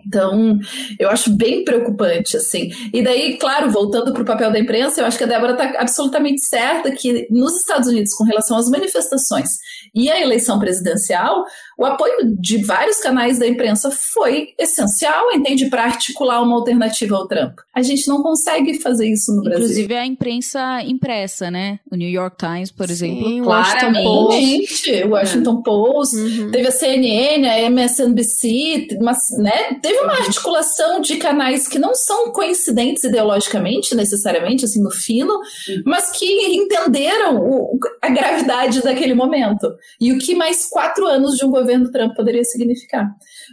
Então, 0.06 0.60
eu 1.00 1.10
acho 1.10 1.32
bem 1.32 1.64
preocupante, 1.64 2.38
assim. 2.38 2.70
E 2.94 3.02
daí, 3.02 3.36
claro, 3.40 3.72
voltando 3.72 4.14
para 4.14 4.22
o 4.22 4.26
papel 4.26 4.52
da 4.52 4.60
imprensa, 4.60 5.02
eu 5.02 5.08
acho 5.08 5.18
que 5.18 5.24
a 5.24 5.28
Débora 5.28 5.54
está 5.54 5.82
absolutamente 5.82 6.42
certa 6.42 6.92
que 6.92 7.28
nos 7.32 7.56
Estados 7.56 7.88
Unidos, 7.88 8.14
com 8.14 8.26
relação 8.26 8.58
às 8.58 8.70
manifestações 8.70 9.58
e 9.96 10.08
à 10.12 10.22
eleição 10.22 10.60
presidencial, 10.60 11.44
o 11.78 11.86
apoio 11.86 12.36
de 12.40 12.64
vários 12.64 12.98
canais 12.98 13.38
da 13.38 13.48
imprensa 13.48 13.92
foi 13.92 14.50
essencial, 14.58 15.32
entende, 15.32 15.70
para 15.70 15.84
articular 15.84 16.42
uma 16.42 16.56
alternativa 16.56 17.16
ao 17.16 17.28
Trump. 17.28 17.60
A 17.74 17.84
gente 17.84 18.08
não 18.08 18.24
consegue 18.24 18.80
fazer 18.80 19.08
isso 19.08 19.32
no 19.36 19.44
Brasil. 19.44 19.66
Inclusive 19.66 19.96
a 19.96 20.06
imprensa 20.06 20.82
impressa, 20.82 21.52
né? 21.52 21.80
O 21.92 21.96
New 21.96 22.10
York 22.10 22.38
Times, 22.38 22.72
por 22.72 22.88
Sim, 22.88 22.94
exemplo. 22.94 23.44
Claramente. 23.44 25.04
O 25.04 25.10
Washington 25.10 25.62
Post, 25.62 26.16
uhum. 26.18 26.50
teve 26.50 26.68
a 26.68 26.72
CNN, 26.72 27.48
a 27.48 27.62
MSNBC, 27.70 28.98
mas, 29.00 29.20
né? 29.38 29.76
Teve 29.80 30.00
uma 30.00 30.14
articulação 30.14 31.00
de 31.00 31.18
canais 31.18 31.68
que 31.68 31.78
não 31.78 31.94
são 31.94 32.32
coincidentes 32.32 33.04
ideologicamente, 33.04 33.94
necessariamente, 33.94 34.66
assim, 34.66 34.82
no 34.82 34.90
fino, 34.90 35.34
uhum. 35.34 35.84
mas 35.86 36.10
que 36.10 36.26
entenderam 36.26 37.38
o, 37.38 37.78
a 38.02 38.10
gravidade 38.10 38.82
daquele 38.82 39.14
momento. 39.14 39.72
E 40.02 40.12
o 40.12 40.18
que 40.18 40.34
mais 40.34 40.68
quatro 40.68 41.06
anos 41.06 41.38
de 41.38 41.46
um 41.46 41.52
governo 41.52 41.67
governo 41.68 41.92
Trump 41.92 42.16
poderia 42.16 42.44
significar. 42.46 43.06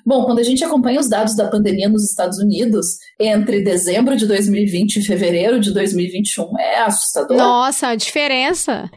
Bom, 0.07 0.25
quando 0.25 0.39
a 0.39 0.43
gente 0.43 0.65
acompanha 0.65 1.01
os 1.01 1.09
dados 1.09 1.37
da 1.37 1.49
pandemia 1.49 1.89
nos 1.89 2.09
Estados 2.09 2.39
Unidos, 2.39 2.99
entre 3.19 3.63
dezembro 3.63 4.17
de 4.17 4.27
2020 4.27 4.97
e 4.97 5.03
fevereiro 5.03 5.59
de 5.59 5.73
2021, 5.73 6.59
é 6.59 6.79
assustador. 6.81 7.37
Nossa, 7.37 7.89
a 7.89 7.97
diferença. 7.97 8.89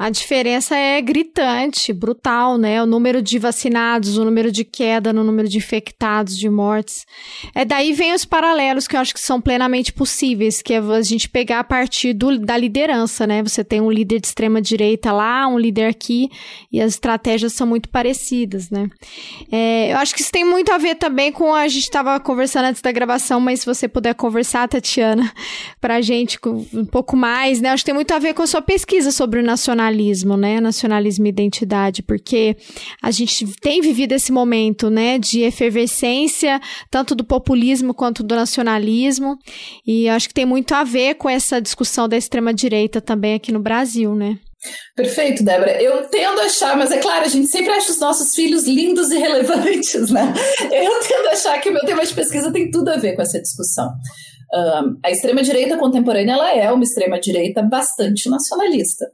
A 0.00 0.08
diferença 0.08 0.74
é 0.74 0.98
gritante, 1.02 1.92
brutal, 1.92 2.56
né? 2.56 2.82
O 2.82 2.86
número 2.86 3.20
de 3.20 3.38
vacinados, 3.38 4.16
o 4.16 4.24
número 4.24 4.50
de 4.50 4.64
queda 4.64 5.12
no 5.12 5.22
número 5.22 5.46
de 5.46 5.58
infectados, 5.58 6.38
de 6.38 6.48
mortes. 6.48 7.04
É 7.54 7.66
daí 7.66 7.92
vem 7.92 8.14
os 8.14 8.24
paralelos 8.24 8.88
que 8.88 8.96
eu 8.96 9.00
acho 9.00 9.12
que 9.12 9.20
são 9.20 9.42
plenamente 9.42 9.92
possíveis, 9.92 10.62
que 10.62 10.72
é 10.72 10.78
a 10.78 11.02
gente 11.02 11.28
pegar 11.28 11.58
a 11.58 11.64
partir 11.64 12.14
do, 12.14 12.38
da 12.38 12.56
liderança, 12.56 13.26
né? 13.26 13.42
Você 13.42 13.62
tem 13.62 13.82
um 13.82 13.90
líder 13.90 14.20
de 14.20 14.28
extrema 14.28 14.62
direita 14.62 15.12
lá, 15.12 15.46
um 15.46 15.58
líder 15.58 15.90
aqui, 15.90 16.30
e 16.72 16.80
as 16.80 16.94
estratégias 16.94 17.52
são 17.52 17.66
muito 17.66 17.90
parecidas, 17.90 18.70
né? 18.70 18.88
É, 19.52 19.92
eu 19.92 19.98
acho 19.98 20.14
que 20.14 20.22
isso 20.22 20.32
tem 20.32 20.46
muito 20.46 20.72
a 20.72 20.78
ver 20.78 20.94
também 20.94 21.30
com 21.30 21.54
a 21.54 21.68
gente 21.68 21.82
estava 21.82 22.18
conversando 22.18 22.64
antes 22.64 22.80
da 22.80 22.90
gravação, 22.90 23.38
mas 23.38 23.60
se 23.60 23.66
você 23.66 23.86
puder 23.86 24.14
conversar, 24.14 24.66
Tatiana, 24.66 25.30
pra 25.78 26.00
gente 26.00 26.38
um 26.72 26.86
pouco 26.86 27.18
mais, 27.18 27.60
né? 27.60 27.68
Acho 27.68 27.82
que 27.82 27.90
tem 27.90 27.94
muito 27.94 28.14
a 28.14 28.18
ver 28.18 28.32
com 28.32 28.42
a 28.42 28.46
sua 28.46 28.62
pesquisa 28.62 29.12
sobre 29.12 29.40
o 29.40 29.42
nacionalismo 29.42 29.89
nacionalismo, 29.90 30.36
né? 30.36 30.60
Nacionalismo 30.60 31.26
e 31.26 31.28
identidade, 31.28 32.02
porque 32.02 32.56
a 33.02 33.10
gente 33.10 33.46
tem 33.60 33.80
vivido 33.80 34.12
esse 34.12 34.32
momento, 34.32 34.88
né, 34.88 35.18
de 35.18 35.42
efervescência, 35.42 36.60
tanto 36.90 37.14
do 37.14 37.24
populismo 37.24 37.92
quanto 37.92 38.22
do 38.22 38.34
nacionalismo, 38.34 39.36
e 39.86 40.08
acho 40.08 40.28
que 40.28 40.34
tem 40.34 40.46
muito 40.46 40.74
a 40.74 40.84
ver 40.84 41.14
com 41.14 41.28
essa 41.28 41.60
discussão 41.60 42.08
da 42.08 42.16
extrema 42.16 42.54
direita 42.54 43.00
também 43.00 43.34
aqui 43.34 43.52
no 43.52 43.60
Brasil, 43.60 44.14
né? 44.14 44.38
Perfeito, 44.94 45.42
Débora. 45.42 45.82
Eu 45.82 46.06
tendo 46.08 46.38
a 46.40 46.44
achar, 46.44 46.76
mas 46.76 46.90
é 46.90 46.98
claro, 46.98 47.24
a 47.24 47.28
gente 47.28 47.46
sempre 47.46 47.70
acha 47.70 47.90
os 47.90 47.98
nossos 47.98 48.34
filhos 48.34 48.66
lindos 48.66 49.10
e 49.10 49.18
relevantes, 49.18 50.10
né? 50.10 50.34
Eu 50.60 51.00
tendo 51.00 51.28
a 51.28 51.32
achar 51.32 51.58
que 51.60 51.70
o 51.70 51.72
meu 51.72 51.80
tema 51.82 52.04
de 52.04 52.12
pesquisa 52.12 52.52
tem 52.52 52.70
tudo 52.70 52.90
a 52.90 52.96
ver 52.96 53.16
com 53.16 53.22
essa 53.22 53.40
discussão. 53.40 53.88
Um, 54.52 54.98
a 55.04 55.10
extrema-direita 55.10 55.78
contemporânea 55.78 56.32
ela 56.32 56.54
é 56.54 56.70
uma 56.72 56.82
extrema-direita 56.82 57.62
bastante 57.62 58.28
nacionalista. 58.28 59.06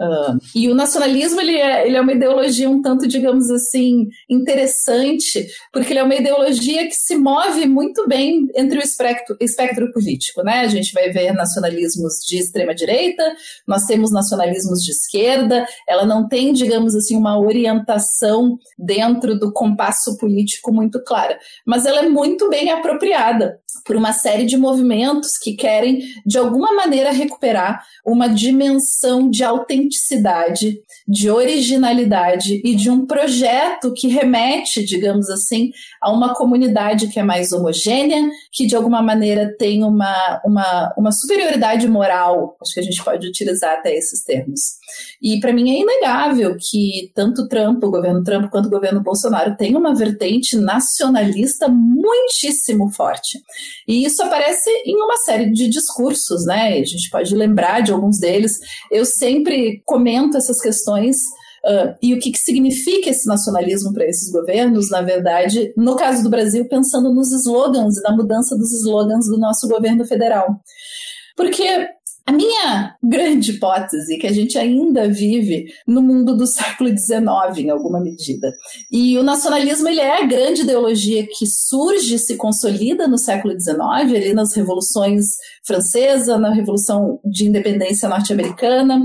Uh, 0.00 0.38
e 0.54 0.70
o 0.70 0.74
nacionalismo 0.74 1.40
ele 1.40 1.56
é, 1.56 1.86
ele 1.86 1.96
é 1.96 2.00
uma 2.00 2.12
ideologia 2.12 2.68
um 2.68 2.80
tanto, 2.80 3.06
digamos 3.06 3.50
assim, 3.50 4.08
interessante, 4.28 5.46
porque 5.72 5.92
ele 5.92 6.00
é 6.00 6.02
uma 6.02 6.14
ideologia 6.14 6.86
que 6.86 6.94
se 6.94 7.16
move 7.16 7.66
muito 7.66 8.08
bem 8.08 8.48
entre 8.56 8.78
o 8.78 8.82
espectro, 8.82 9.36
espectro 9.40 9.92
político. 9.92 10.42
Né? 10.42 10.60
A 10.60 10.68
gente 10.68 10.92
vai 10.92 11.10
ver 11.10 11.32
nacionalismos 11.32 12.14
de 12.26 12.38
extrema-direita, 12.38 13.22
nós 13.66 13.84
temos 13.84 14.10
nacionalismos 14.10 14.80
de 14.80 14.92
esquerda, 14.92 15.66
ela 15.88 16.06
não 16.06 16.26
tem, 16.26 16.52
digamos 16.52 16.94
assim, 16.94 17.16
uma 17.16 17.38
orientação 17.38 18.58
dentro 18.78 19.38
do 19.38 19.52
compasso 19.52 20.16
político 20.16 20.72
muito 20.72 21.02
clara, 21.04 21.38
mas 21.66 21.84
ela 21.84 22.00
é 22.00 22.08
muito 22.08 22.48
bem 22.48 22.70
apropriada 22.70 23.60
por 23.84 23.96
uma 23.96 24.12
série 24.12 24.44
de 24.44 24.56
movimentos 24.56 25.38
que 25.38 25.54
querem, 25.54 26.00
de 26.24 26.38
alguma 26.38 26.74
maneira, 26.74 27.12
recuperar 27.12 27.84
uma 28.06 28.28
dimensão 28.28 29.28
de 29.28 29.44
autenticidade, 29.44 30.78
de 31.06 31.30
originalidade 31.30 32.60
e 32.64 32.74
de 32.74 32.90
um 32.90 33.06
projeto 33.06 33.92
que 33.94 34.08
remete, 34.08 34.84
digamos 34.84 35.28
assim, 35.28 35.70
a 36.02 36.10
uma 36.10 36.34
comunidade 36.34 37.06
que 37.06 37.20
é 37.20 37.22
mais 37.22 37.52
homogênea, 37.52 38.28
que 38.50 38.66
de 38.66 38.74
alguma 38.74 39.00
maneira 39.00 39.54
tem 39.56 39.84
uma, 39.84 40.40
uma, 40.44 40.92
uma 40.98 41.12
superioridade 41.12 41.86
moral, 41.86 42.56
acho 42.60 42.74
que 42.74 42.80
a 42.80 42.82
gente 42.82 43.02
pode 43.04 43.28
utilizar 43.28 43.74
até 43.74 43.94
esses 43.94 44.24
termos. 44.24 44.60
E 45.22 45.38
para 45.38 45.52
mim 45.52 45.70
é 45.70 45.80
inegável 45.80 46.56
que 46.58 47.12
tanto 47.14 47.46
Trump, 47.46 47.84
o 47.84 47.90
governo 47.90 48.24
Trump, 48.24 48.50
quanto 48.50 48.66
o 48.66 48.70
governo 48.70 49.00
Bolsonaro 49.00 49.56
tem 49.56 49.76
uma 49.76 49.94
vertente 49.94 50.56
nacionalista 50.56 51.68
muitíssimo 51.68 52.90
forte. 52.90 53.40
E 53.86 54.04
isso 54.04 54.20
aparece 54.24 54.68
em 54.84 54.96
uma 54.96 55.16
série 55.18 55.52
de 55.52 55.68
discursos, 55.68 56.44
né? 56.44 56.72
A 56.72 56.84
gente 56.84 57.08
pode 57.10 57.32
lembrar 57.36 57.80
de 57.80 57.92
alguns 57.92 58.18
deles. 58.18 58.58
Eu 58.90 59.04
sempre 59.04 59.80
comento 59.86 60.36
essas 60.36 60.60
questões 60.60 61.16
Uh, 61.64 61.94
e 62.02 62.12
o 62.12 62.18
que, 62.18 62.32
que 62.32 62.38
significa 62.38 63.10
esse 63.10 63.26
nacionalismo 63.26 63.92
para 63.92 64.04
esses 64.04 64.32
governos, 64.32 64.90
na 64.90 65.00
verdade, 65.00 65.72
no 65.76 65.94
caso 65.94 66.22
do 66.22 66.30
Brasil, 66.30 66.68
pensando 66.68 67.14
nos 67.14 67.30
slogans 67.32 67.96
e 67.98 68.02
na 68.02 68.16
mudança 68.16 68.56
dos 68.56 68.72
slogans 68.72 69.26
do 69.26 69.38
nosso 69.38 69.68
governo 69.68 70.04
federal. 70.04 70.60
Porque 71.36 71.88
a 72.24 72.32
minha 72.32 72.96
grande 73.02 73.52
hipótese 73.52 74.14
é 74.14 74.18
que 74.18 74.26
a 74.26 74.32
gente 74.32 74.56
ainda 74.56 75.08
vive 75.08 75.66
no 75.86 76.00
mundo 76.00 76.36
do 76.36 76.46
século 76.46 76.88
XIX, 76.88 77.58
em 77.58 77.70
alguma 77.70 78.00
medida. 78.00 78.52
E 78.90 79.18
o 79.18 79.24
nacionalismo 79.24 79.88
ele 79.88 80.00
é 80.00 80.22
a 80.22 80.26
grande 80.26 80.62
ideologia 80.62 81.26
que 81.26 81.46
surge 81.46 82.18
se 82.18 82.36
consolida 82.36 83.08
no 83.08 83.18
século 83.18 83.58
XIX, 83.58 83.76
ali 83.80 84.32
nas 84.32 84.54
revoluções 84.54 85.24
francesa, 85.64 86.38
na 86.38 86.52
Revolução 86.52 87.18
de 87.24 87.44
Independência 87.44 88.08
norte-americana. 88.08 89.00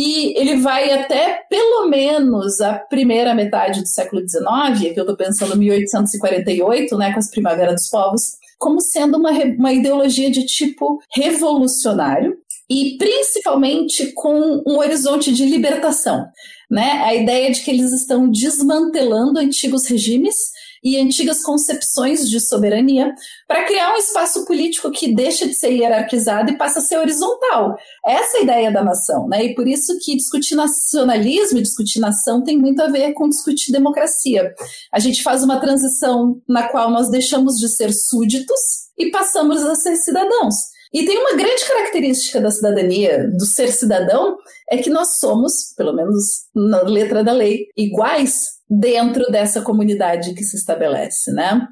E 0.00 0.32
ele 0.40 0.58
vai 0.58 0.92
até 0.92 1.42
pelo 1.50 1.88
menos 1.88 2.60
a 2.60 2.74
primeira 2.74 3.34
metade 3.34 3.80
do 3.80 3.88
século 3.88 4.22
XIX, 4.22 4.94
que 4.94 5.00
eu 5.00 5.02
estou 5.02 5.16
pensando 5.16 5.58
1848, 5.58 6.96
né, 6.96 7.12
com 7.12 7.18
as 7.18 7.28
Primavera 7.28 7.74
dos 7.74 7.88
Povos, 7.88 8.22
como 8.60 8.80
sendo 8.80 9.18
uma, 9.18 9.32
uma 9.32 9.72
ideologia 9.72 10.30
de 10.30 10.46
tipo 10.46 11.00
revolucionário 11.12 12.36
e 12.70 12.96
principalmente 12.96 14.12
com 14.12 14.62
um 14.64 14.78
horizonte 14.78 15.32
de 15.32 15.44
libertação. 15.44 16.26
Né? 16.70 17.02
A 17.04 17.12
ideia 17.16 17.50
de 17.50 17.60
que 17.60 17.70
eles 17.72 17.90
estão 17.90 18.30
desmantelando 18.30 19.40
antigos 19.40 19.88
regimes 19.88 20.36
e 20.82 20.98
antigas 20.98 21.42
concepções 21.42 22.28
de 22.28 22.40
soberania 22.40 23.14
para 23.46 23.64
criar 23.64 23.94
um 23.94 23.96
espaço 23.96 24.44
político 24.44 24.90
que 24.90 25.14
deixa 25.14 25.46
de 25.46 25.54
ser 25.54 25.70
hierarquizado 25.70 26.50
e 26.50 26.58
passa 26.58 26.78
a 26.78 26.82
ser 26.82 26.98
horizontal. 26.98 27.76
Essa 28.04 28.38
é 28.38 28.40
a 28.40 28.42
ideia 28.42 28.72
da 28.72 28.84
nação, 28.84 29.28
né? 29.28 29.44
E 29.44 29.54
por 29.54 29.66
isso 29.66 29.98
que 30.00 30.16
discutir 30.16 30.54
nacionalismo 30.54 31.58
e 31.58 31.62
discutir 31.62 32.00
nação 32.00 32.42
tem 32.42 32.58
muito 32.58 32.80
a 32.80 32.88
ver 32.88 33.12
com 33.12 33.28
discutir 33.28 33.72
democracia. 33.72 34.54
A 34.92 34.98
gente 34.98 35.22
faz 35.22 35.42
uma 35.42 35.60
transição 35.60 36.40
na 36.48 36.68
qual 36.68 36.90
nós 36.90 37.10
deixamos 37.10 37.56
de 37.56 37.68
ser 37.68 37.92
súditos 37.92 38.60
e 38.98 39.10
passamos 39.10 39.62
a 39.64 39.74
ser 39.74 39.96
cidadãos. 39.96 40.54
E 40.92 41.04
tem 41.04 41.18
uma 41.18 41.34
grande 41.34 41.66
característica 41.66 42.40
da 42.40 42.50
cidadania, 42.50 43.28
do 43.28 43.44
ser 43.44 43.70
cidadão, 43.70 44.36
é 44.70 44.78
que 44.78 44.88
nós 44.88 45.18
somos, 45.18 45.74
pelo 45.76 45.92
menos 45.92 46.46
na 46.54 46.82
letra 46.82 47.22
da 47.22 47.32
lei, 47.32 47.66
iguais 47.76 48.57
dentro 48.68 49.24
dessa 49.30 49.62
comunidade 49.62 50.34
que 50.34 50.44
se 50.44 50.56
estabelece, 50.56 51.32
né? 51.32 51.66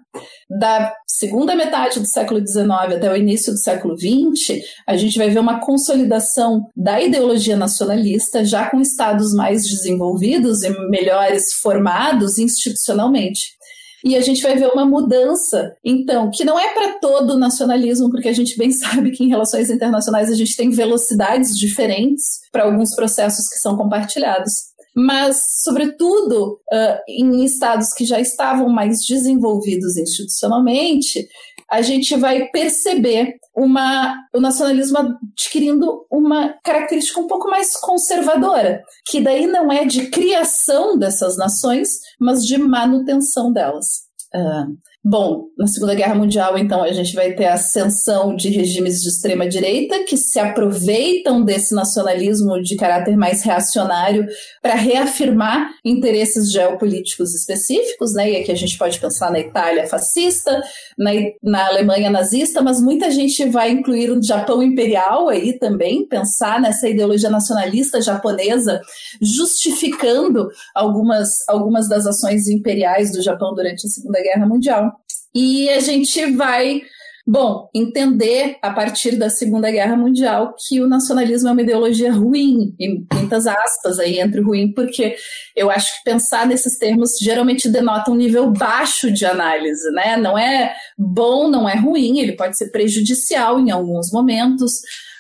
Da 0.49 0.95
segunda 1.07 1.55
metade 1.55 2.01
do 2.01 2.07
século 2.07 2.41
XIX 2.41 2.69
até 2.97 3.11
o 3.11 3.17
início 3.17 3.53
do 3.53 3.59
século 3.59 3.97
XX, 3.97 4.63
a 4.87 4.97
gente 4.97 5.19
vai 5.19 5.29
ver 5.29 5.39
uma 5.39 5.61
consolidação 5.61 6.69
da 6.75 7.01
ideologia 7.01 7.57
nacionalista, 7.57 8.45
já 8.45 8.71
com 8.71 8.81
estados 8.81 9.35
mais 9.35 9.63
desenvolvidos 9.65 10.63
e 10.63 10.71
melhores 10.89 11.53
formados 11.55 12.39
institucionalmente. 12.39 13.57
E 14.05 14.15
a 14.15 14.21
gente 14.21 14.41
vai 14.41 14.57
ver 14.57 14.69
uma 14.69 14.87
mudança, 14.87 15.75
então, 15.85 16.31
que 16.33 16.45
não 16.45 16.59
é 16.59 16.73
para 16.73 16.99
todo 17.01 17.33
o 17.33 17.39
nacionalismo, 17.39 18.09
porque 18.09 18.29
a 18.29 18.33
gente 18.33 18.57
bem 18.57 18.71
sabe 18.73 19.11
que 19.11 19.25
em 19.25 19.29
relações 19.29 19.69
internacionais 19.69 20.31
a 20.31 20.35
gente 20.35 20.57
tem 20.57 20.71
velocidades 20.71 21.57
diferentes 21.59 22.41
para 22.53 22.65
alguns 22.65 22.95
processos 22.95 23.49
que 23.49 23.59
são 23.59 23.77
compartilhados 23.77 24.53
mas, 24.97 25.43
sobretudo, 25.63 26.59
uh, 26.73 26.99
em 27.07 27.45
estados 27.45 27.93
que 27.93 28.07
já 28.07 28.19
estavam 28.19 28.71
mais 28.71 29.01
desenvolvidos 29.07 29.95
institucionalmente, 29.99 31.29
a 31.71 31.83
gente 31.83 32.17
vai 32.17 32.49
perceber 32.49 33.35
uma, 33.55 34.17
o 34.35 34.41
nacionalismo 34.41 34.97
adquirindo 34.99 36.07
uma 36.11 36.55
característica 36.65 37.21
um 37.21 37.27
pouco 37.27 37.51
mais 37.51 37.77
conservadora, 37.77 38.83
que 39.07 39.21
daí 39.21 39.47
não 39.47 39.71
é 39.71 39.85
de 39.85 40.09
criação 40.09 40.99
dessas 40.99 41.37
nações, 41.37 41.91
mas 42.19 42.47
de 42.47 42.57
manutenção 42.57 43.53
delas. 43.53 44.07
Uh, 44.35 44.77
Bom, 45.09 45.51
na 45.57 45.69
Segunda 45.69 45.95
Guerra 45.95 46.17
Mundial, 46.17 46.59
então, 46.59 46.83
a 46.83 46.91
gente 46.91 47.15
vai 47.15 47.33
ter 47.33 47.45
a 47.45 47.55
ascensão 47.55 48.35
de 48.35 48.49
regimes 48.49 49.01
de 49.01 49.09
extrema-direita 49.09 50.03
que 50.03 50.17
se 50.17 50.37
aproveitam 50.37 51.45
desse 51.45 51.73
nacionalismo 51.77 52.61
de 52.61 52.75
caráter 52.75 53.17
mais 53.17 53.45
reacionário 53.45 54.27
para 54.61 54.75
reafirmar 54.75 55.71
interesses 55.85 56.51
geopolíticos 56.51 57.33
específicos, 57.37 58.15
né? 58.15 58.33
E 58.33 58.37
aqui 58.39 58.51
a 58.51 58.57
gente 58.57 58.77
pode 58.77 58.99
pensar 58.99 59.31
na 59.31 59.39
Itália 59.39 59.87
fascista, 59.87 60.61
na, 60.99 61.13
na 61.41 61.69
Alemanha 61.69 62.11
nazista, 62.11 62.61
mas 62.61 62.81
muita 62.81 63.09
gente 63.09 63.49
vai 63.49 63.71
incluir 63.71 64.11
o 64.11 64.21
Japão 64.21 64.61
imperial 64.61 65.29
aí 65.29 65.57
também, 65.57 66.05
pensar 66.05 66.61
nessa 66.61 66.89
ideologia 66.89 67.31
nacionalista 67.31 68.03
japonesa, 68.03 68.81
justificando 69.23 70.49
algumas, 70.75 71.29
algumas 71.47 71.89
das 71.89 72.09
ações 72.09 72.49
imperiais 72.49 73.13
do 73.13 73.23
Japão 73.23 73.55
durante 73.55 73.87
a 73.87 73.91
Segunda 73.91 74.21
Guerra 74.21 74.49
Mundial. 74.49 74.96
E 75.39 75.69
a 75.69 75.81
gente 75.81 76.35
vai, 76.35 76.81
bom, 77.27 77.69
entender 77.75 78.57
a 78.63 78.71
partir 78.71 79.17
da 79.17 79.29
Segunda 79.29 79.71
Guerra 79.71 79.95
Mundial 79.95 80.55
que 80.67 80.81
o 80.81 80.89
nacionalismo 80.89 81.51
é 81.51 81.53
uma 81.53 81.61
ideologia 81.61 82.11
ruim, 82.11 82.75
em 82.81 83.07
muitas 83.13 83.47
aspas 83.47 83.99
aí 83.99 84.19
entre 84.19 84.41
ruim, 84.41 84.73
porque 84.73 85.15
eu 85.55 85.71
acho 85.71 85.95
que 85.99 86.05
pensar 86.11 86.47
nesses 86.47 86.79
termos 86.79 87.19
geralmente 87.21 87.69
denota 87.69 88.11
um 88.11 88.15
nível 88.15 88.51
baixo 88.51 89.13
de 89.13 89.27
análise, 89.27 89.91
né? 89.91 90.17
Não 90.17 90.39
é 90.39 90.75
bom, 90.97 91.51
não 91.51 91.69
é 91.69 91.77
ruim, 91.77 92.19
ele 92.19 92.33
pode 92.33 92.57
ser 92.57 92.71
prejudicial 92.71 93.61
em 93.61 93.71
alguns 93.71 94.11
momentos. 94.11 94.73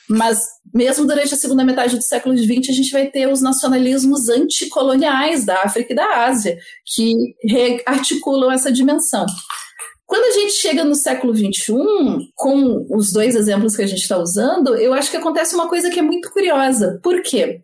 Mas 0.08 0.40
mesmo 0.72 1.06
durante 1.06 1.34
a 1.34 1.36
segunda 1.36 1.62
metade 1.62 1.94
do 1.94 2.02
século 2.02 2.34
XX, 2.34 2.70
a 2.70 2.72
gente 2.72 2.90
vai 2.90 3.08
ter 3.08 3.28
os 3.28 3.42
nacionalismos 3.42 4.30
anticoloniais 4.30 5.44
da 5.44 5.60
África 5.62 5.92
e 5.92 5.96
da 5.96 6.24
Ásia, 6.24 6.56
que 6.86 7.36
articulam 7.84 8.50
essa 8.50 8.72
dimensão. 8.72 9.26
Quando 10.06 10.24
a 10.24 10.40
gente 10.40 10.52
chega 10.52 10.84
no 10.84 10.94
século 10.94 11.34
XXI, 11.34 11.74
com 12.34 12.86
os 12.90 13.12
dois 13.12 13.34
exemplos 13.34 13.74
que 13.74 13.82
a 13.82 13.86
gente 13.86 14.02
está 14.02 14.18
usando, 14.18 14.76
eu 14.76 14.94
acho 14.94 15.10
que 15.10 15.16
acontece 15.16 15.54
uma 15.54 15.68
coisa 15.68 15.90
que 15.90 15.98
é 15.98 16.02
muito 16.02 16.30
curiosa. 16.30 17.00
Por 17.02 17.20
quê? 17.22 17.60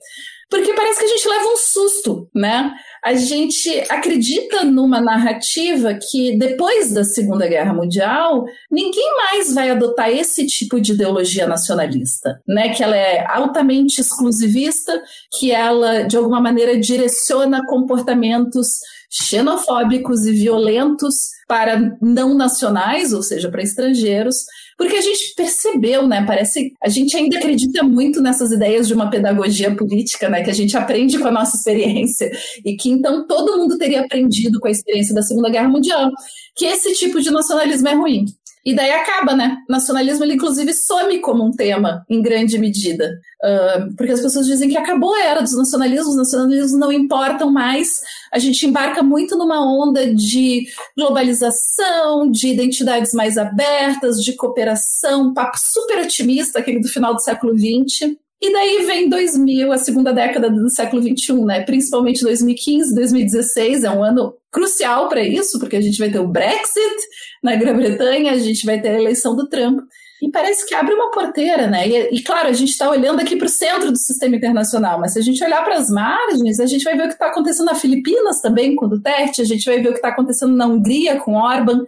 Porque 0.51 0.75
parece 0.75 0.99
que 0.99 1.05
a 1.07 1.09
gente 1.09 1.29
leva 1.29 1.47
um 1.47 1.57
susto, 1.57 2.29
né? 2.35 2.73
a 3.05 3.15
gente 3.15 3.69
acredita 3.89 4.63
numa 4.63 5.01
narrativa 5.01 5.93
que 5.95 6.39
depois 6.39 6.93
da 6.93 7.03
Segunda 7.03 7.49
Guerra 7.49 7.75
Mundial, 7.75 8.45
ninguém 8.71 9.17
mais 9.17 9.53
vai 9.53 9.71
adotar 9.71 10.09
esse 10.09 10.47
tipo 10.47 10.81
de 10.81 10.93
ideologia 10.93 11.45
nacionalista, 11.49 12.41
né? 12.47 12.69
Que 12.69 12.85
ela 12.85 12.97
é 12.97 13.27
altamente 13.29 14.01
exclusivista, 14.01 15.03
que 15.37 15.51
ela 15.51 16.03
de 16.03 16.17
alguma 16.17 16.41
maneira 16.41 16.79
direciona 16.79 17.67
comportamentos 17.67 18.69
xenofóbicos 19.13 20.25
e 20.25 20.33
violentos 20.33 21.15
para 21.47 21.99
não 22.01 22.35
nacionais, 22.35 23.13
ou 23.13 23.23
seja, 23.23 23.51
para 23.51 23.63
estrangeiros, 23.63 24.37
porque 24.79 24.97
a 24.97 25.03
gente 25.03 25.35
percebeu, 25.37 26.09
né? 26.09 26.25
Parece 26.27 26.73
a 26.83 26.89
gente 26.89 27.15
ainda 27.15 27.37
acredita 27.37 27.83
muito 27.83 28.23
nessas 28.23 28.51
ideias 28.51 28.89
de 28.89 28.95
uma 28.95 29.11
pedagogia 29.11 29.75
política, 29.77 30.31
né? 30.31 30.43
Que 30.43 30.51
a 30.51 30.55
gente 30.55 30.77
aprende 30.77 31.19
com 31.19 31.29
a 31.29 31.33
nossa 31.33 31.57
experiência 31.57 32.31
e 32.65 32.75
que 32.75 32.89
então 32.89 33.27
todo 33.27 33.59
mundo 33.59 33.77
teria 33.77 34.01
aprendido 34.01 34.59
com 34.59 34.69
a 34.69 34.71
experiência 34.71 35.15
da 35.15 35.23
Segunda 35.23 35.51
Guerra 35.51 35.69
Mundial 35.69 36.11
que 36.57 36.65
esse 36.65 36.93
tipo 36.95 37.21
de 37.21 37.31
nacionalismo 37.31 37.89
é 37.89 37.95
ruim. 37.95 38.25
E 38.65 38.75
daí 38.75 38.93
acaba, 38.93 39.35
né? 39.35 39.57
Nacionalismo, 39.69 40.25
ele 40.25 40.35
inclusive 40.35 40.73
some 40.73 41.19
como 41.19 41.45
um 41.45 41.51
tema, 41.51 42.05
em 42.09 42.23
grande 42.23 42.59
medida. 42.59 43.11
Uh, 43.43 43.97
porque 43.97 44.13
as 44.13 44.21
pessoas 44.21 44.47
dizem 44.47 44.69
que 44.69 44.77
acabou 44.77 45.13
a 45.15 45.25
era 45.25 45.43
dos 45.43 45.57
nacionalismos, 45.57 46.11
os 46.11 46.17
nacionalismos 46.17 46.73
não 46.79 46.93
importam 46.93 47.51
mais. 47.51 48.01
A 48.33 48.39
gente 48.39 48.65
embarca 48.65 49.03
muito 49.03 49.37
numa 49.37 49.61
onda 49.61 50.15
de 50.15 50.65
globalização, 50.97 52.31
de 52.31 52.49
identidades 52.49 53.13
mais 53.13 53.37
abertas, 53.37 54.19
de 54.19 54.37
cooperação, 54.37 55.35
papo 55.35 55.59
super 55.59 55.99
otimista, 55.99 56.61
aquele 56.61 56.81
do 56.81 56.89
final 56.89 57.15
do 57.15 57.23
século 57.23 57.53
XX. 57.59 58.15
E 58.43 58.53
daí 58.53 58.85
vem 58.85 59.09
2000, 59.09 59.71
a 59.71 59.79
segunda 59.79 60.13
década 60.13 60.51
do 60.51 60.69
século 60.69 61.01
XXI, 61.01 61.45
né? 61.45 61.61
Principalmente 61.61 62.25
2015, 62.25 62.93
2016, 62.93 63.85
é 63.85 63.91
um 63.91 64.03
ano 64.03 64.35
crucial 64.51 65.09
para 65.09 65.23
isso, 65.23 65.61
porque 65.61 65.77
a 65.77 65.81
gente 65.81 65.97
vai 65.97 66.11
ter 66.11 66.19
o 66.19 66.27
Brexit 66.27 66.97
na 67.41 67.55
Grã-Bretanha, 67.55 68.33
a 68.33 68.39
gente 68.39 68.67
vai 68.67 68.81
ter 68.81 68.89
a 68.89 68.99
eleição 68.99 69.37
do 69.37 69.49
Trump. 69.49 69.79
E 70.21 70.29
parece 70.29 70.67
que 70.67 70.75
abre 70.75 70.93
uma 70.93 71.13
porteira, 71.13 71.69
né? 71.69 71.87
E, 71.87 72.17
e 72.17 72.23
claro, 72.23 72.49
a 72.49 72.53
gente 72.53 72.71
está 72.71 72.91
olhando 72.91 73.21
aqui 73.21 73.37
para 73.37 73.47
o 73.47 73.49
centro 73.49 73.93
do 73.93 73.99
sistema 73.99 74.35
internacional, 74.35 74.99
mas 74.99 75.13
se 75.13 75.21
a 75.21 75.23
gente 75.23 75.43
olhar 75.45 75.63
para 75.63 75.77
as 75.77 75.89
margens, 75.89 76.59
a 76.59 76.67
gente 76.67 76.83
vai 76.83 76.97
ver 76.97 77.05
o 77.05 77.09
que 77.09 77.15
está 77.15 77.29
acontecendo 77.29 77.67
na 77.67 77.77
Filipinas 77.77 78.41
também 78.41 78.75
com 78.75 78.87
o 78.87 78.89
Duterte, 78.89 79.41
a 79.41 79.45
gente 79.45 79.65
vai 79.65 79.81
ver 79.81 79.91
o 79.91 79.93
que 79.93 79.99
está 79.99 80.09
acontecendo 80.09 80.57
na 80.57 80.67
Hungria 80.67 81.21
com 81.21 81.35
Orban. 81.35 81.85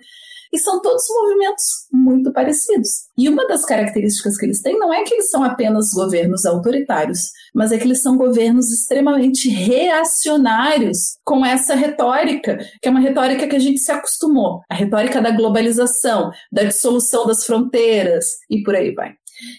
E 0.55 0.59
são 0.61 0.81
todos 0.81 1.03
movimentos 1.11 1.65
muito 1.93 2.33
parecidos. 2.33 2.89
E 3.19 3.29
uma 3.29 3.45
das 3.49 3.65
características 3.65 4.39
que 4.39 4.47
eles 4.47 4.63
têm 4.63 4.79
não 4.79 4.95
é 4.95 5.03
que 5.03 5.15
eles 5.15 5.29
são 5.29 5.43
apenas 5.43 5.91
governos 5.93 6.47
autoritários, 6.47 7.19
mas 7.53 7.73
é 7.73 7.77
que 7.77 7.83
eles 7.83 8.01
são 8.01 8.17
governos 8.17 8.71
extremamente 8.71 9.49
reacionários 9.49 11.19
com 11.25 11.45
essa 11.45 11.75
retórica, 11.75 12.57
que 12.81 12.87
é 12.87 12.91
uma 12.93 13.01
retórica 13.01 13.49
que 13.49 13.57
a 13.57 13.59
gente 13.59 13.81
se 13.81 13.91
acostumou 13.91 14.61
a 14.71 14.77
retórica 14.77 15.21
da 15.21 15.33
globalização, 15.33 16.31
da 16.53 16.63
dissolução 16.63 17.27
das 17.27 17.45
fronteiras 17.45 18.25
e 18.49 18.63
por 18.63 18.77
aí 18.77 18.95
vai. 18.95 19.13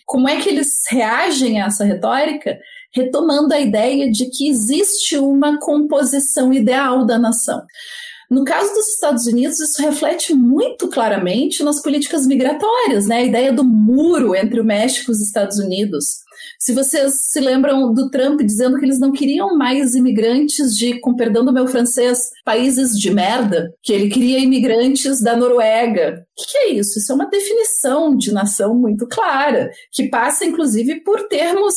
Como 0.06 0.30
é 0.30 0.42
que 0.42 0.48
eles 0.48 0.70
reagem 0.90 1.62
a 1.62 1.66
essa 1.66 1.84
retórica? 1.84 2.58
Retomando 2.94 3.54
a 3.54 3.60
ideia 3.60 4.10
de 4.10 4.30
que 4.30 4.48
existe 4.48 5.18
uma 5.18 5.60
composição 5.60 6.54
ideal 6.54 7.06
da 7.06 7.20
nação. 7.20 7.62
No 8.30 8.44
caso 8.44 8.74
dos 8.74 8.88
Estados 8.90 9.26
Unidos, 9.28 9.60
isso 9.60 9.82
reflete 9.82 10.34
muito 10.34 10.88
claramente 10.90 11.64
nas 11.64 11.82
políticas 11.82 12.26
migratórias, 12.26 13.08
né? 13.08 13.18
A 13.18 13.26
ideia 13.26 13.54
do 13.54 13.64
muro 13.64 14.36
entre 14.36 14.60
o 14.60 14.66
México 14.66 15.12
e 15.12 15.14
os 15.14 15.22
Estados 15.22 15.60
Unidos. 15.60 16.26
Se 16.60 16.74
vocês 16.74 17.32
se 17.32 17.40
lembram 17.40 17.94
do 17.94 18.10
Trump 18.10 18.42
dizendo 18.42 18.78
que 18.80 18.86
eles 18.86 19.00
não 19.00 19.12
queriam 19.12 19.56
mais 19.58 19.94
imigrantes 19.94 20.76
de, 20.76 21.00
com 21.00 21.16
perdão 21.16 21.46
do 21.46 21.54
meu 21.54 21.68
francês, 21.68 22.32
países 22.44 22.98
de 23.00 23.12
merda, 23.12 23.74
que 23.84 23.94
ele 23.94 24.10
queria 24.10 24.40
imigrantes 24.40 25.22
da 25.22 25.36
Noruega. 25.36 26.26
O 26.38 26.44
que 26.44 26.58
é 26.58 26.72
isso? 26.72 26.98
Isso 26.98 27.12
é 27.12 27.16
uma 27.16 27.30
definição 27.30 28.16
de 28.18 28.32
nação 28.32 28.76
muito 28.76 29.08
clara, 29.08 29.70
que 29.92 30.10
passa 30.10 30.46
inclusive 30.46 31.02
por 31.02 31.28
termos 31.28 31.76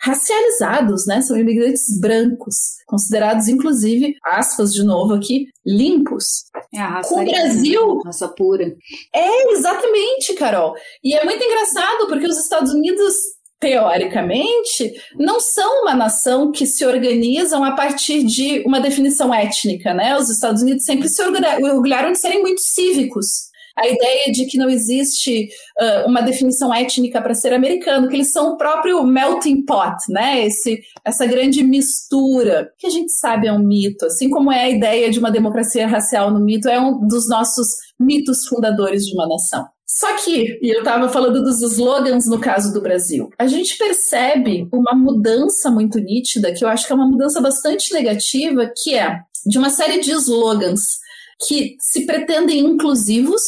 racializados, 0.00 1.06
né? 1.06 1.20
São 1.20 1.36
imigrantes 1.36 1.98
brancos, 1.98 2.77
considerados, 2.88 3.48
inclusive, 3.48 4.16
aspas 4.24 4.72
de 4.72 4.82
novo 4.82 5.14
aqui, 5.14 5.46
limpos. 5.64 6.44
É 6.74 6.80
a 6.80 6.88
raça 6.88 7.14
Com 7.14 7.20
o 7.20 7.24
Brasil. 7.24 7.94
Né? 7.96 8.02
Raça 8.06 8.28
pura. 8.28 8.76
É, 9.14 9.52
exatamente, 9.52 10.34
Carol. 10.34 10.74
E 11.04 11.14
é 11.14 11.24
muito 11.24 11.44
engraçado 11.44 12.08
porque 12.08 12.26
os 12.26 12.38
Estados 12.38 12.72
Unidos 12.72 13.14
teoricamente, 13.60 14.94
não 15.16 15.40
são 15.40 15.82
uma 15.82 15.92
nação 15.92 16.52
que 16.52 16.64
se 16.64 16.86
organizam 16.86 17.64
a 17.64 17.72
partir 17.72 18.22
de 18.22 18.62
uma 18.64 18.78
definição 18.80 19.34
étnica, 19.34 19.92
né? 19.92 20.16
Os 20.16 20.30
Estados 20.30 20.62
Unidos 20.62 20.84
sempre 20.84 21.08
se 21.08 21.20
orgulharam 21.20 22.12
de 22.12 22.20
serem 22.20 22.40
muito 22.40 22.60
cívicos 22.60 23.47
a 23.78 23.86
ideia 23.86 24.32
de 24.32 24.46
que 24.46 24.58
não 24.58 24.68
existe 24.68 25.48
uh, 25.80 26.08
uma 26.08 26.20
definição 26.20 26.74
étnica 26.74 27.22
para 27.22 27.34
ser 27.34 27.52
americano, 27.52 28.08
que 28.08 28.16
eles 28.16 28.32
são 28.32 28.52
o 28.52 28.56
próprio 28.56 29.02
melting 29.04 29.64
pot, 29.64 29.96
né? 30.08 30.44
Esse, 30.44 30.80
essa 31.04 31.26
grande 31.26 31.62
mistura, 31.62 32.70
que 32.78 32.86
a 32.86 32.90
gente 32.90 33.12
sabe 33.12 33.46
é 33.46 33.52
um 33.52 33.58
mito, 33.58 34.06
assim 34.06 34.28
como 34.28 34.50
é 34.50 34.64
a 34.64 34.70
ideia 34.70 35.10
de 35.10 35.18
uma 35.18 35.30
democracia 35.30 35.86
racial 35.86 36.30
no 36.30 36.40
mito, 36.40 36.68
é 36.68 36.80
um 36.80 37.06
dos 37.06 37.28
nossos 37.28 37.68
mitos 37.98 38.46
fundadores 38.46 39.04
de 39.04 39.14
uma 39.14 39.28
nação. 39.28 39.66
Só 39.86 40.16
que, 40.16 40.58
e 40.62 40.70
eu 40.70 40.80
estava 40.80 41.08
falando 41.08 41.42
dos 41.42 41.62
slogans 41.62 42.26
no 42.26 42.38
caso 42.38 42.72
do 42.72 42.80
Brasil, 42.80 43.30
a 43.38 43.46
gente 43.46 43.76
percebe 43.78 44.68
uma 44.72 44.94
mudança 44.94 45.70
muito 45.70 45.98
nítida, 45.98 46.52
que 46.52 46.64
eu 46.64 46.68
acho 46.68 46.86
que 46.86 46.92
é 46.92 46.96
uma 46.96 47.08
mudança 47.08 47.40
bastante 47.40 47.92
negativa, 47.92 48.70
que 48.76 48.94
é 48.94 49.18
de 49.46 49.58
uma 49.58 49.70
série 49.70 50.00
de 50.00 50.10
slogans 50.12 50.98
que 51.46 51.76
se 51.80 52.06
pretendem 52.06 52.60
inclusivos, 52.60 53.42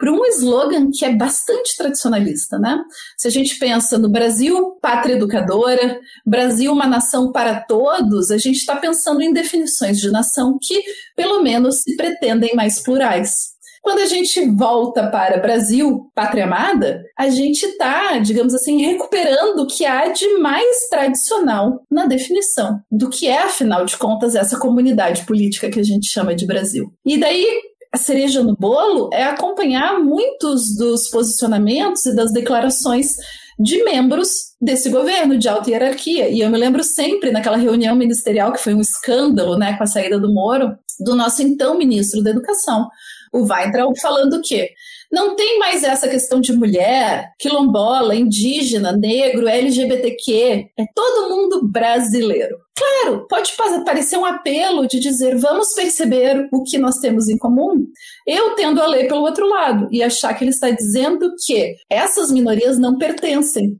para 0.00 0.10
um 0.10 0.24
slogan 0.24 0.88
que 0.90 1.04
é 1.04 1.14
bastante 1.14 1.76
tradicionalista, 1.76 2.58
né? 2.58 2.82
Se 3.18 3.28
a 3.28 3.30
gente 3.30 3.58
pensa 3.58 3.98
no 3.98 4.08
Brasil, 4.08 4.78
pátria 4.80 5.14
educadora, 5.14 6.00
Brasil, 6.24 6.72
uma 6.72 6.86
nação 6.86 7.30
para 7.30 7.60
todos, 7.60 8.30
a 8.30 8.38
gente 8.38 8.56
está 8.56 8.76
pensando 8.76 9.20
em 9.20 9.30
definições 9.30 9.98
de 9.98 10.10
nação 10.10 10.58
que, 10.60 10.82
pelo 11.14 11.42
menos, 11.42 11.82
se 11.82 11.94
pretendem 11.96 12.54
mais 12.54 12.80
plurais. 12.82 13.50
Quando 13.82 14.00
a 14.00 14.06
gente 14.06 14.44
volta 14.50 15.08
para 15.08 15.40
Brasil, 15.40 16.10
pátria 16.14 16.44
amada, 16.44 17.02
a 17.18 17.30
gente 17.30 17.64
está, 17.64 18.18
digamos 18.18 18.54
assim, 18.54 18.84
recuperando 18.84 19.60
o 19.60 19.66
que 19.66 19.86
há 19.86 20.08
de 20.08 20.38
mais 20.38 20.88
tradicional 20.90 21.82
na 21.90 22.06
definição 22.06 22.78
do 22.90 23.08
que 23.08 23.26
é, 23.26 23.38
afinal 23.38 23.84
de 23.84 23.96
contas, 23.96 24.34
essa 24.34 24.58
comunidade 24.58 25.24
política 25.24 25.70
que 25.70 25.80
a 25.80 25.84
gente 25.84 26.08
chama 26.08 26.34
de 26.34 26.46
Brasil. 26.46 26.92
E 27.06 27.18
daí, 27.18 27.46
a 27.92 27.96
cereja 27.96 28.42
no 28.42 28.54
bolo 28.54 29.10
é 29.12 29.24
acompanhar 29.24 29.98
muitos 29.98 30.76
dos 30.76 31.08
posicionamentos 31.08 32.04
e 32.06 32.14
das 32.14 32.32
declarações 32.32 33.16
de 33.58 33.82
membros 33.82 34.28
desse 34.60 34.88
governo 34.88 35.38
de 35.38 35.48
alta 35.48 35.70
hierarquia. 35.70 36.28
E 36.28 36.40
eu 36.40 36.50
me 36.50 36.56
lembro 36.56 36.82
sempre 36.82 37.30
naquela 37.30 37.56
reunião 37.56 37.94
ministerial 37.96 38.52
que 38.52 38.60
foi 38.60 38.74
um 38.74 38.80
escândalo, 38.80 39.58
né, 39.58 39.76
com 39.76 39.82
a 39.82 39.86
saída 39.86 40.18
do 40.18 40.32
Moro, 40.32 40.74
do 41.00 41.14
nosso 41.14 41.42
então 41.42 41.76
ministro 41.76 42.22
da 42.22 42.30
Educação, 42.30 42.88
o 43.32 43.46
Weintraub, 43.46 43.98
falando 44.00 44.34
o 44.34 44.42
quê? 44.42 44.70
Não 45.10 45.34
tem 45.34 45.58
mais 45.58 45.82
essa 45.82 46.08
questão 46.08 46.40
de 46.40 46.52
mulher, 46.52 47.32
quilombola, 47.38 48.14
indígena, 48.14 48.92
negro, 48.92 49.48
LGBTQ. 49.48 50.70
É 50.78 50.84
todo 50.94 51.28
mundo 51.28 51.68
brasileiro. 51.68 52.56
Claro, 52.76 53.26
pode 53.28 53.52
parecer 53.84 54.16
um 54.16 54.24
apelo 54.24 54.86
de 54.86 55.00
dizer 55.00 55.36
vamos 55.36 55.74
perceber 55.74 56.48
o 56.52 56.62
que 56.62 56.78
nós 56.78 56.96
temos 56.98 57.28
em 57.28 57.36
comum. 57.36 57.86
Eu 58.26 58.54
tendo 58.54 58.80
a 58.80 58.86
ler 58.86 59.08
pelo 59.08 59.22
outro 59.22 59.48
lado 59.48 59.88
e 59.90 60.02
achar 60.02 60.32
que 60.34 60.44
ele 60.44 60.50
está 60.50 60.70
dizendo 60.70 61.34
que 61.44 61.74
essas 61.90 62.30
minorias 62.30 62.78
não 62.78 62.96
pertencem 62.96 63.78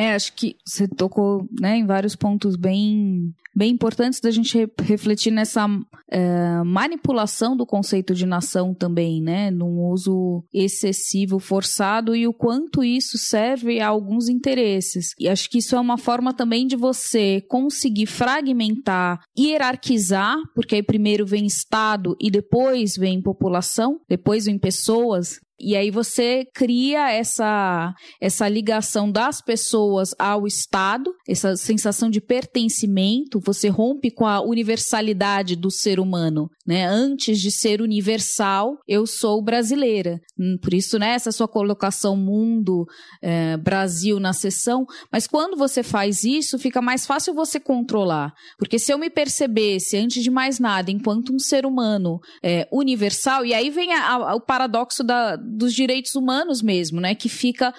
É, 0.00 0.14
acho 0.14 0.32
que 0.32 0.56
você 0.64 0.88
tocou 0.88 1.46
né, 1.60 1.76
em 1.76 1.84
vários 1.84 2.16
pontos 2.16 2.56
bem, 2.56 3.34
bem 3.54 3.72
importantes 3.72 4.18
da 4.18 4.30
gente 4.30 4.56
re 4.56 4.66
refletir 4.82 5.30
nessa 5.30 5.66
é, 6.10 6.62
manipulação 6.64 7.54
do 7.54 7.66
conceito 7.66 8.14
de 8.14 8.24
nação 8.24 8.72
também, 8.72 9.20
né? 9.20 9.50
Num 9.50 9.78
uso 9.90 10.42
excessivo, 10.54 11.38
forçado 11.38 12.16
e 12.16 12.26
o 12.26 12.32
quanto 12.32 12.82
isso 12.82 13.18
serve 13.18 13.78
a 13.78 13.88
alguns 13.88 14.30
interesses. 14.30 15.12
E 15.18 15.28
acho 15.28 15.50
que 15.50 15.58
isso 15.58 15.76
é 15.76 15.80
uma 15.80 15.98
forma 15.98 16.32
também 16.32 16.66
de 16.66 16.76
você 16.76 17.42
conseguir 17.42 18.06
fragmentar, 18.06 19.20
hierarquizar, 19.38 20.38
porque 20.54 20.76
aí 20.76 20.82
primeiro 20.82 21.26
vem 21.26 21.44
Estado 21.44 22.16
e 22.18 22.30
depois 22.30 22.96
vem 22.96 23.20
população, 23.20 24.00
depois 24.08 24.46
vem 24.46 24.58
pessoas, 24.58 25.40
e 25.60 25.76
aí 25.76 25.90
você 25.90 26.44
cria 26.54 27.12
essa, 27.12 27.94
essa 28.20 28.48
ligação 28.48 29.10
das 29.10 29.42
pessoas 29.42 30.14
ao 30.18 30.46
Estado, 30.46 31.12
essa 31.28 31.56
sensação 31.56 32.08
de 32.08 32.20
pertencimento, 32.20 33.40
você 33.40 33.68
rompe 33.68 34.10
com 34.10 34.26
a 34.26 34.40
universalidade 34.40 35.54
do 35.54 35.70
ser 35.70 36.00
humano, 36.00 36.48
né? 36.70 36.86
Antes 36.86 37.40
de 37.40 37.50
ser 37.50 37.82
universal, 37.82 38.78
eu 38.86 39.04
sou 39.04 39.42
brasileira. 39.42 40.20
Hum, 40.38 40.56
por 40.62 40.72
isso, 40.72 41.00
né, 41.00 41.14
essa 41.14 41.32
sua 41.32 41.48
colocação 41.48 42.16
mundo, 42.16 42.86
é, 43.20 43.56
Brasil 43.56 44.20
na 44.20 44.32
sessão, 44.32 44.86
mas 45.12 45.26
quando 45.26 45.56
você 45.56 45.82
faz 45.82 46.22
isso, 46.22 46.60
fica 46.60 46.80
mais 46.80 47.04
fácil 47.04 47.34
você 47.34 47.58
controlar. 47.58 48.32
Porque 48.56 48.78
se 48.78 48.92
eu 48.92 48.98
me 48.98 49.10
percebesse, 49.10 49.96
antes 49.96 50.22
de 50.22 50.30
mais 50.30 50.60
nada, 50.60 50.92
enquanto 50.92 51.34
um 51.34 51.40
ser 51.40 51.66
humano 51.66 52.20
é, 52.40 52.68
universal, 52.70 53.44
e 53.44 53.52
aí 53.52 53.68
vem 53.68 53.92
a, 53.92 54.12
a, 54.12 54.34
o 54.36 54.40
paradoxo 54.40 55.02
da 55.02 55.34
dos 55.34 55.74
direitos 55.74 56.14
humanos 56.14 56.62
mesmo, 56.62 57.00
né? 57.00 57.16
Que 57.16 57.28
fica 57.28 57.74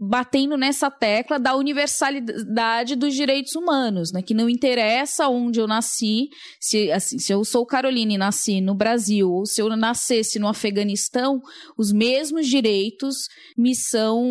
batendo 0.00 0.56
nessa 0.56 0.90
tecla 0.90 1.38
da 1.38 1.54
universalidade 1.54 2.96
dos 2.96 3.14
direitos 3.14 3.54
humanos, 3.54 4.10
né? 4.12 4.20
Que 4.20 4.34
não 4.34 4.48
interessa 4.48 5.28
onde 5.28 5.60
eu 5.60 5.68
nasci, 5.68 6.28
se, 6.60 6.90
assim, 6.90 7.20
se 7.20 7.32
eu 7.32 7.44
sou 7.44 7.64
Carolina 7.64 8.12
e 8.14 8.18
nasci 8.32 8.62
no 8.62 8.74
Brasil, 8.74 9.30
ou 9.30 9.44
se 9.44 9.60
eu 9.60 9.68
nascesse 9.76 10.38
no 10.38 10.48
Afeganistão, 10.48 11.42
os 11.76 11.92
mesmos 11.92 12.48
direitos 12.48 13.28
me 13.56 13.76
são, 13.76 14.24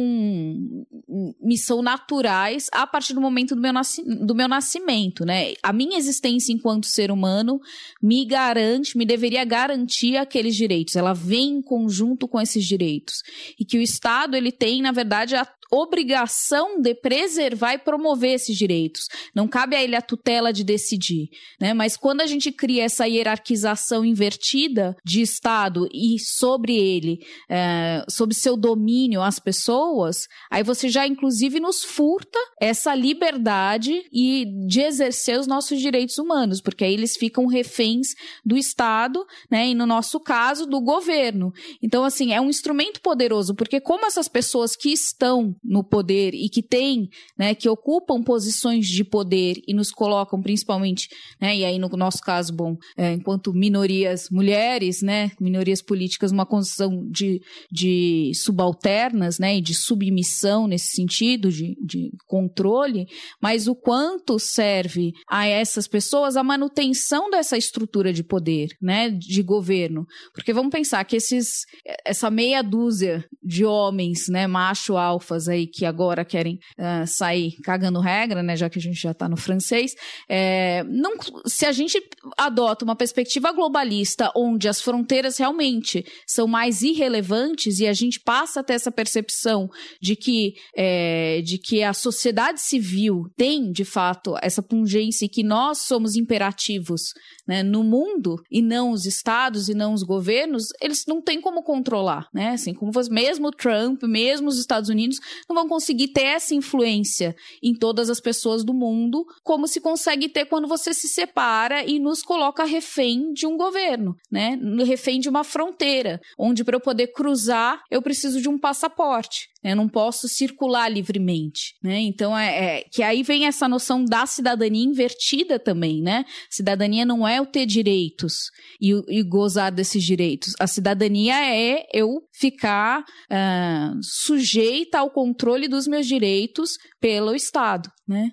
me 1.40 1.58
são 1.58 1.84
naturais 1.84 2.68
a 2.74 2.88
partir 2.88 3.14
do 3.14 3.22
momento 3.22 3.56
do 3.56 3.62
meu, 3.62 3.72
nasci, 3.72 4.04
do 4.04 4.34
meu 4.34 4.48
nascimento, 4.48 5.24
né? 5.24 5.54
A 5.62 5.72
minha 5.72 5.98
existência 5.98 6.52
enquanto 6.52 6.88
ser 6.88 7.12
humano 7.12 7.60
me 8.02 8.26
garante, 8.26 8.98
me 8.98 9.06
deveria 9.06 9.46
garantir 9.46 10.18
aqueles 10.18 10.56
direitos. 10.56 10.96
Ela 10.96 11.14
vem 11.14 11.58
em 11.58 11.62
conjunto 11.62 12.28
com 12.28 12.42
esses 12.42 12.66
direitos 12.66 13.22
e 13.60 13.64
que 13.64 13.78
o 13.78 13.82
Estado 13.82 14.36
ele 14.36 14.52
tem, 14.52 14.82
na 14.82 14.92
verdade, 14.92 15.36
a 15.36 15.48
obrigação 15.72 16.82
de 16.82 16.94
preservar 16.94 17.76
e 17.76 17.78
promover 17.78 18.36
esses 18.36 18.58
direitos. 18.58 19.06
Não 19.34 19.48
cabe 19.48 19.76
a 19.76 19.84
ele 19.84 19.96
a 19.96 20.02
tutela 20.02 20.52
de 20.52 20.64
decidir, 20.64 21.30
né? 21.60 21.74
Mas 21.74 21.96
quando 21.96 22.22
a 22.22 22.26
gente 22.26 22.52
cria 22.52 22.84
essa 22.84 23.08
hierarquização 23.08 24.04
invertida 24.04 24.96
de 25.06 25.22
Estado 25.22 25.88
e 25.94 26.20
sobre 26.20 26.76
ele, 26.76 27.26
é, 27.50 28.04
sobre 28.10 28.36
seu 28.36 28.58
domínio 28.58 29.22
as 29.22 29.40
pessoas, 29.40 30.28
aí 30.50 30.64
você 30.64 30.90
já 30.90 31.08
inclusive 31.08 31.60
nos 31.60 31.84
furta 31.84 32.40
essa 32.60 32.94
liberdade 32.94 34.04
e 34.12 34.46
de 34.68 34.82
exercer 34.82 35.40
os 35.40 35.48
nossos 35.48 35.80
direitos 35.80 36.18
humanos, 36.18 36.62
porque 36.62 36.84
aí 36.84 36.94
eles 36.94 37.16
ficam 37.16 37.46
reféns 37.46 38.10
do 38.46 38.58
Estado, 38.58 39.26
né? 39.50 39.70
E 39.70 39.76
no 39.76 39.86
nosso 39.86 40.20
caso 40.20 40.66
do 40.66 40.82
governo. 40.82 41.54
Então 41.82 42.04
assim 42.04 42.34
é 42.34 42.42
um 42.42 42.50
instrumento 42.50 43.00
poderoso, 43.02 43.56
porque 43.56 43.80
como 43.80 44.06
essas 44.06 44.28
pessoas 44.28 44.76
que 44.76 44.90
estão 44.90 45.56
no 45.64 45.84
poder 45.84 46.34
e 46.34 46.50
que 46.50 46.64
têm, 46.64 47.10
né, 47.38 47.54
que 47.54 47.70
ocupam 47.70 48.24
posições 48.24 48.88
de 48.88 49.04
poder 49.04 49.62
e 49.68 49.74
nos 49.74 49.92
colocam 49.92 50.42
principalmente, 50.42 51.08
né, 51.40 51.56
e 51.56 51.66
aí 51.66 51.78
no 51.78 51.88
nosso 51.90 52.22
caso, 52.22 52.54
bom, 52.54 52.76
é, 52.98 53.14
enquanto 53.14 53.54
minorias 53.54 54.30
mulheres, 54.30 55.02
né, 55.02 55.32
minorias 55.40 55.82
políticas, 55.82 56.32
uma 56.32 56.46
condição 56.46 57.08
de, 57.10 57.42
de 57.72 58.32
subalternas, 58.36 59.38
né, 59.38 59.58
e 59.58 59.62
de 59.62 59.74
submissão 59.74 60.68
nesse 60.68 60.96
sentido, 60.96 61.50
de, 61.50 61.76
de 61.84 62.12
controle, 62.26 63.06
mas 63.42 63.68
o 63.68 63.76
quanto 63.76 64.40
serve 64.40 65.12
a 65.30 65.46
essas 65.46 65.88
pessoas 65.88 66.36
a 66.36 66.44
manutenção 66.44 67.30
dessa 67.30 67.58
estrutura 67.58 68.12
de 68.12 68.24
poder, 68.24 68.70
né, 68.82 69.10
de 69.10 69.44
governo, 69.44 70.06
porque 70.34 70.54
vamos 70.54 70.72
pensar 70.72 71.04
que 71.06 71.16
esses, 71.16 71.66
essa 72.06 72.32
meia 72.32 72.62
dúzia 72.62 73.24
de 73.44 73.66
homens, 73.66 74.28
né, 74.28 74.48
macho 74.48 74.98
alfas 74.98 75.48
aí 75.52 75.68
que 75.68 75.86
agora 75.86 76.26
querem 76.26 76.60
uh, 76.78 77.06
sair 77.06 77.54
cagando 77.64 78.00
regra, 78.00 78.42
né, 78.42 78.56
já 78.56 78.70
que 78.70 78.80
a 78.80 78.82
gente 78.82 79.00
já 79.00 79.12
está 79.12 79.28
no 79.28 79.38
francês, 79.38 79.94
é, 80.30 80.84
não, 80.84 81.14
se 81.46 81.66
a 81.66 81.72
gente 81.72 82.02
adota 82.38 82.86
uma 82.86 82.96
perspectiva 82.96 83.52
globalista 83.52 84.32
onde 84.36 84.68
as 84.68 84.82
fronteiras 84.82 85.38
realmente 85.38 86.06
são 86.28 86.48
mais 86.48 86.82
irrelevantes 86.82 87.80
e 87.80 87.88
a 87.88 87.94
gente 87.94 88.20
passa 88.20 88.60
a 88.60 88.64
ter 88.64 88.74
essa 88.74 88.92
percepção 88.92 89.70
de 90.02 90.16
que, 90.16 90.54
é, 90.76 91.42
de 91.42 91.58
que 91.58 91.84
a 91.84 91.94
sociedade 91.94 92.62
civil 92.62 93.24
tem, 93.36 93.72
de 93.72 93.86
fato, 93.86 94.36
essa 94.42 94.62
pungência 94.62 95.26
e 95.26 95.30
que 95.30 95.44
nós 95.44 95.80
somos 95.80 96.16
imperativos 96.16 97.14
né, 97.48 97.64
no 97.64 97.84
mundo 97.84 98.36
e 98.50 98.62
não 98.62 98.92
os 98.92 99.06
estados 99.06 99.68
e 99.68 99.74
não 99.74 99.94
os 99.94 100.04
governos, 100.04 100.68
eles 100.82 101.06
não 101.08 101.22
têm 101.22 101.42
como 101.42 101.64
controlar, 101.64 102.28
né? 102.34 102.52
Assim, 102.52 102.74
como 102.74 102.92
mesmo 103.10 103.52
Trump, 103.52 104.04
mesmo 104.04 104.48
os 104.48 104.60
Estados 104.60 104.90
Unidos, 104.90 105.18
não 105.48 105.56
vão 105.56 105.68
conseguir 105.68 106.10
ter 106.10 106.26
essa 106.26 106.54
influência 106.54 107.36
em 107.62 107.74
todas 107.74 108.10
as 108.10 108.20
pessoas 108.20 108.64
do 108.64 108.74
mundo, 108.74 109.26
como 109.44 109.68
se 109.68 109.80
consegue 109.80 110.30
ter 110.30 110.46
quando 110.46 110.68
você 110.68 110.94
se 110.94 111.08
separa 111.08 111.84
e 111.84 112.00
nos 112.00 112.22
coloca 112.22 112.64
refém 112.64 113.34
de 113.34 113.46
um 113.46 113.58
governo, 113.58 114.16
né? 114.32 114.58
Refém 114.86 115.20
de 115.20 115.30
uma 115.30 115.44
fronteira, 115.44 116.20
onde 116.38 116.64
para 116.64 116.76
eu 116.76 116.82
poder 116.82 117.08
cruzar 117.08 117.82
eu 117.90 118.02
preciso 118.02 118.42
de 118.42 118.50
um 118.50 118.58
passaporte. 118.58 119.51
Eu 119.64 119.76
não 119.76 119.88
posso 119.88 120.28
circular 120.28 120.90
livremente, 120.90 121.76
né? 121.84 122.00
Então 122.00 122.38
é, 122.38 122.80
é, 122.80 122.84
que 122.92 123.04
aí 123.04 123.24
vem 123.24 123.46
essa 123.46 123.68
noção 123.68 124.04
da 124.04 124.26
cidadania 124.26 124.86
invertida 124.86 125.60
também, 125.60 126.02
né? 126.02 126.26
Cidadania 126.50 127.06
não 127.06 127.28
é 127.28 127.40
o 127.40 127.46
ter 127.46 127.66
direitos 127.66 128.34
e, 128.82 128.92
e 129.08 129.24
gozar 129.24 129.72
desses 129.72 130.04
direitos. 130.04 130.54
A 130.60 130.68
cidadania 130.68 131.36
é 131.36 131.86
eu 131.94 132.22
ficar 132.34 133.02
uh, 133.02 134.00
sujeita 134.02 135.00
ao 135.00 135.12
controle 135.12 135.68
dos 135.68 135.88
meus 135.88 136.08
direitos 136.08 136.72
pelo 137.00 137.36
Estado, 137.36 137.90
né? 138.08 138.30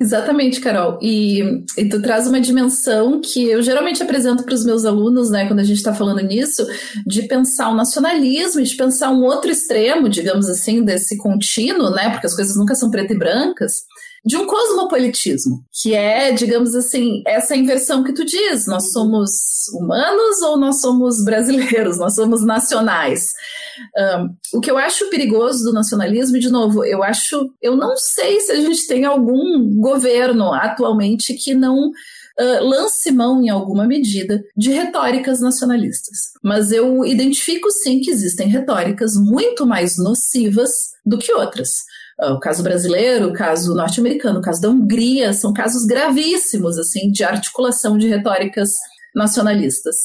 Exatamente, 0.00 0.60
Carol. 0.60 0.98
E, 1.00 1.40
e 1.78 1.88
tu 1.88 2.02
traz 2.02 2.26
uma 2.26 2.40
dimensão 2.40 3.20
que 3.20 3.44
eu 3.44 3.62
geralmente 3.62 4.02
apresento 4.02 4.44
para 4.44 4.54
os 4.54 4.64
meus 4.64 4.84
alunos, 4.84 5.30
né, 5.30 5.46
quando 5.46 5.60
a 5.60 5.64
gente 5.64 5.76
está 5.76 5.94
falando 5.94 6.20
nisso, 6.20 6.66
de 7.06 7.22
pensar 7.22 7.70
o 7.70 7.74
nacionalismo 7.74 8.62
de 8.62 8.76
pensar 8.76 9.10
um 9.10 9.22
outro 9.22 9.50
extremo, 9.50 10.08
digamos 10.08 10.48
assim, 10.48 10.63
desse 10.84 11.16
contínuo, 11.16 11.90
né, 11.90 12.10
porque 12.10 12.26
as 12.26 12.34
coisas 12.34 12.56
nunca 12.56 12.74
são 12.74 12.90
preto 12.90 13.12
e 13.12 13.18
brancas, 13.18 13.72
de 14.24 14.38
um 14.38 14.46
cosmopolitismo, 14.46 15.62
que 15.70 15.94
é, 15.94 16.32
digamos 16.32 16.74
assim, 16.74 17.22
essa 17.26 17.54
inversão 17.54 18.02
que 18.02 18.14
tu 18.14 18.24
diz, 18.24 18.66
nós 18.66 18.90
somos 18.90 19.30
humanos 19.74 20.40
ou 20.40 20.56
nós 20.56 20.80
somos 20.80 21.22
brasileiros, 21.22 21.98
nós 21.98 22.14
somos 22.14 22.42
nacionais. 22.42 23.26
Um, 23.94 24.56
o 24.58 24.60
que 24.60 24.70
eu 24.70 24.78
acho 24.78 25.10
perigoso 25.10 25.64
do 25.64 25.74
nacionalismo, 25.74 26.38
e 26.38 26.40
de 26.40 26.48
novo, 26.48 26.86
eu 26.86 27.02
acho, 27.02 27.50
eu 27.60 27.76
não 27.76 27.96
sei 27.98 28.40
se 28.40 28.52
a 28.52 28.56
gente 28.56 28.86
tem 28.86 29.04
algum 29.04 29.78
governo 29.78 30.54
atualmente 30.54 31.34
que 31.34 31.52
não 31.52 31.90
Uh, 32.38 32.64
lance 32.64 33.12
mão, 33.12 33.40
em 33.42 33.48
alguma 33.48 33.86
medida, 33.86 34.42
de 34.56 34.72
retóricas 34.72 35.40
nacionalistas. 35.40 36.18
Mas 36.42 36.72
eu 36.72 37.04
identifico 37.04 37.70
sim 37.70 38.00
que 38.00 38.10
existem 38.10 38.48
retóricas 38.48 39.14
muito 39.14 39.64
mais 39.64 39.96
nocivas 39.96 40.70
do 41.06 41.16
que 41.16 41.32
outras. 41.32 41.70
O 42.20 42.38
caso 42.38 42.62
brasileiro, 42.62 43.28
o 43.28 43.32
caso 43.32 43.74
norte-americano, 43.74 44.38
o 44.38 44.42
caso 44.42 44.60
da 44.60 44.68
Hungria, 44.68 45.32
são 45.32 45.52
casos 45.52 45.84
gravíssimos 45.84 46.78
assim 46.78 47.10
de 47.10 47.24
articulação 47.24 47.98
de 47.98 48.08
retóricas 48.08 48.70
nacionalistas. 49.14 49.96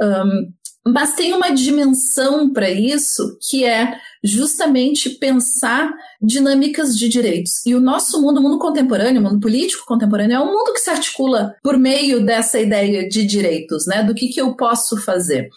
Um, 0.00 0.52
mas 0.86 1.14
tem 1.14 1.34
uma 1.34 1.50
dimensão 1.50 2.52
para 2.52 2.70
isso 2.70 3.36
que 3.48 3.64
é 3.64 3.94
justamente 4.24 5.10
pensar 5.10 5.92
dinâmicas 6.22 6.96
de 6.96 7.08
direitos. 7.08 7.64
E 7.66 7.74
o 7.74 7.80
nosso 7.80 8.20
mundo, 8.20 8.38
o 8.38 8.42
mundo 8.42 8.58
contemporâneo, 8.58 9.20
o 9.20 9.24
mundo 9.24 9.40
político 9.40 9.84
contemporâneo, 9.86 10.36
é 10.36 10.40
um 10.40 10.52
mundo 10.52 10.72
que 10.72 10.80
se 10.80 10.90
articula 10.90 11.54
por 11.62 11.78
meio 11.78 12.24
dessa 12.24 12.58
ideia 12.58 13.08
de 13.08 13.24
direitos, 13.24 13.86
né? 13.86 14.02
Do 14.02 14.14
que, 14.14 14.28
que 14.28 14.40
eu 14.40 14.56
posso 14.56 14.96
fazer. 14.96 15.48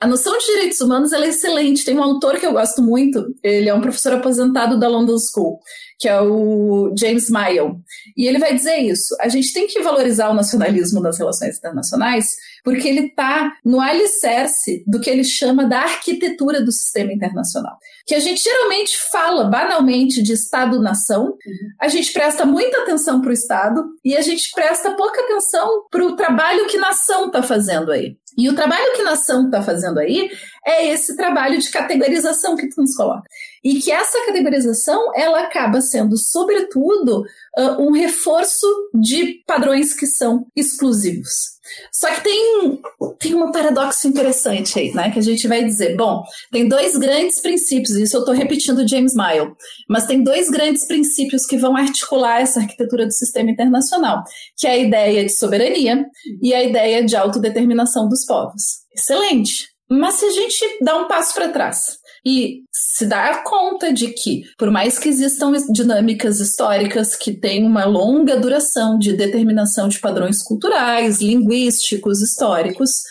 A 0.00 0.06
noção 0.06 0.36
de 0.36 0.44
direitos 0.44 0.80
humanos 0.80 1.12
é 1.12 1.26
excelente. 1.26 1.84
Tem 1.84 1.96
um 1.96 2.02
autor 2.02 2.38
que 2.38 2.46
eu 2.46 2.52
gosto 2.52 2.82
muito, 2.82 3.24
ele 3.42 3.68
é 3.68 3.74
um 3.74 3.80
professor 3.80 4.14
aposentado 4.14 4.78
da 4.78 4.88
London 4.88 5.16
School, 5.18 5.58
que 5.98 6.08
é 6.08 6.20
o 6.20 6.94
James 6.98 7.30
Mayo. 7.30 7.80
E 8.16 8.26
ele 8.26 8.38
vai 8.38 8.54
dizer 8.54 8.78
isso. 8.78 9.16
A 9.20 9.28
gente 9.28 9.52
tem 9.52 9.66
que 9.66 9.82
valorizar 9.82 10.30
o 10.30 10.34
nacionalismo 10.34 11.00
nas 11.00 11.18
relações 11.18 11.56
internacionais, 11.56 12.36
porque 12.64 12.88
ele 12.88 13.06
está 13.06 13.52
no 13.64 13.80
alicerce 13.80 14.82
do 14.86 15.00
que 15.00 15.10
ele 15.10 15.24
chama 15.24 15.66
da 15.66 15.80
arquitetura 15.80 16.62
do 16.62 16.72
sistema 16.72 17.12
internacional. 17.12 17.76
Que 18.06 18.14
a 18.14 18.20
gente 18.20 18.42
geralmente 18.42 18.96
fala 19.10 19.44
banalmente 19.44 20.22
de 20.22 20.32
Estado-nação, 20.32 21.26
uhum. 21.26 21.68
a 21.80 21.88
gente 21.88 22.12
presta 22.12 22.44
muita 22.44 22.82
atenção 22.82 23.20
para 23.20 23.30
o 23.30 23.34
Estado 23.34 23.84
e 24.04 24.16
a 24.16 24.20
gente 24.20 24.50
presta 24.54 24.92
pouca 24.92 25.20
atenção 25.22 25.86
para 25.90 26.04
o 26.04 26.16
trabalho 26.16 26.66
que 26.66 26.78
nação 26.78 27.26
está 27.26 27.42
fazendo 27.42 27.90
aí. 27.90 28.16
E 28.36 28.48
o 28.48 28.54
trabalho 28.54 28.94
que 28.96 29.02
nação 29.02 29.46
está 29.46 29.62
fazendo 29.62 29.98
aí 29.98 30.28
é 30.66 30.88
esse 30.88 31.16
trabalho 31.16 31.58
de 31.58 31.70
categorização 31.70 32.56
que 32.56 32.68
tu 32.68 32.80
nos 32.80 32.94
coloca. 32.96 33.24
E 33.62 33.80
que 33.80 33.90
essa 33.90 34.24
categorização, 34.26 35.12
ela 35.14 35.40
acaba 35.40 35.80
sendo, 35.80 36.16
sobretudo, 36.16 37.24
uh, 37.58 37.82
um 37.82 37.92
reforço 37.92 38.66
de 38.94 39.42
padrões 39.46 39.94
que 39.94 40.06
são 40.06 40.46
exclusivos. 40.54 41.54
Só 41.90 42.10
que 42.10 42.22
tem, 42.22 42.80
tem 43.18 43.34
um 43.34 43.50
paradoxo 43.50 44.06
interessante 44.06 44.78
aí, 44.78 44.92
né? 44.92 45.10
Que 45.10 45.18
a 45.18 45.22
gente 45.22 45.48
vai 45.48 45.64
dizer, 45.64 45.96
bom, 45.96 46.22
tem 46.52 46.68
dois 46.68 46.96
grandes 46.96 47.40
princípios, 47.40 47.96
isso 47.96 48.16
eu 48.16 48.20
estou 48.20 48.34
repetindo 48.34 48.86
James 48.86 49.14
Mile, 49.14 49.52
mas 49.88 50.06
tem 50.06 50.22
dois 50.22 50.50
grandes 50.50 50.86
princípios 50.86 51.46
que 51.46 51.56
vão 51.56 51.74
articular 51.74 52.42
essa 52.42 52.60
arquitetura 52.60 53.06
do 53.06 53.12
sistema 53.12 53.50
internacional, 53.50 54.22
que 54.58 54.66
é 54.66 54.72
a 54.72 54.78
ideia 54.78 55.24
de 55.24 55.32
soberania 55.32 56.04
e 56.42 56.52
a 56.52 56.62
ideia 56.62 57.02
de 57.02 57.16
autodeterminação 57.16 58.08
dos 58.08 58.26
povos. 58.26 58.84
Excelente. 58.94 59.73
Mas 59.88 60.14
se 60.14 60.24
a 60.24 60.30
gente 60.30 60.78
dá 60.80 60.96
um 60.96 61.06
passo 61.06 61.34
para 61.34 61.48
trás 61.48 61.98
e 62.24 62.62
se 62.72 63.06
dá 63.06 63.42
conta 63.42 63.92
de 63.92 64.08
que, 64.08 64.44
por 64.56 64.70
mais 64.70 64.98
que 64.98 65.08
existam 65.08 65.52
dinâmicas 65.70 66.40
históricas 66.40 67.14
que 67.14 67.32
têm 67.32 67.66
uma 67.66 67.84
longa 67.84 68.36
duração 68.36 68.98
de 68.98 69.12
determinação 69.12 69.88
de 69.88 70.00
padrões 70.00 70.42
culturais, 70.42 71.20
linguísticos, 71.20 72.22
históricos, 72.22 73.02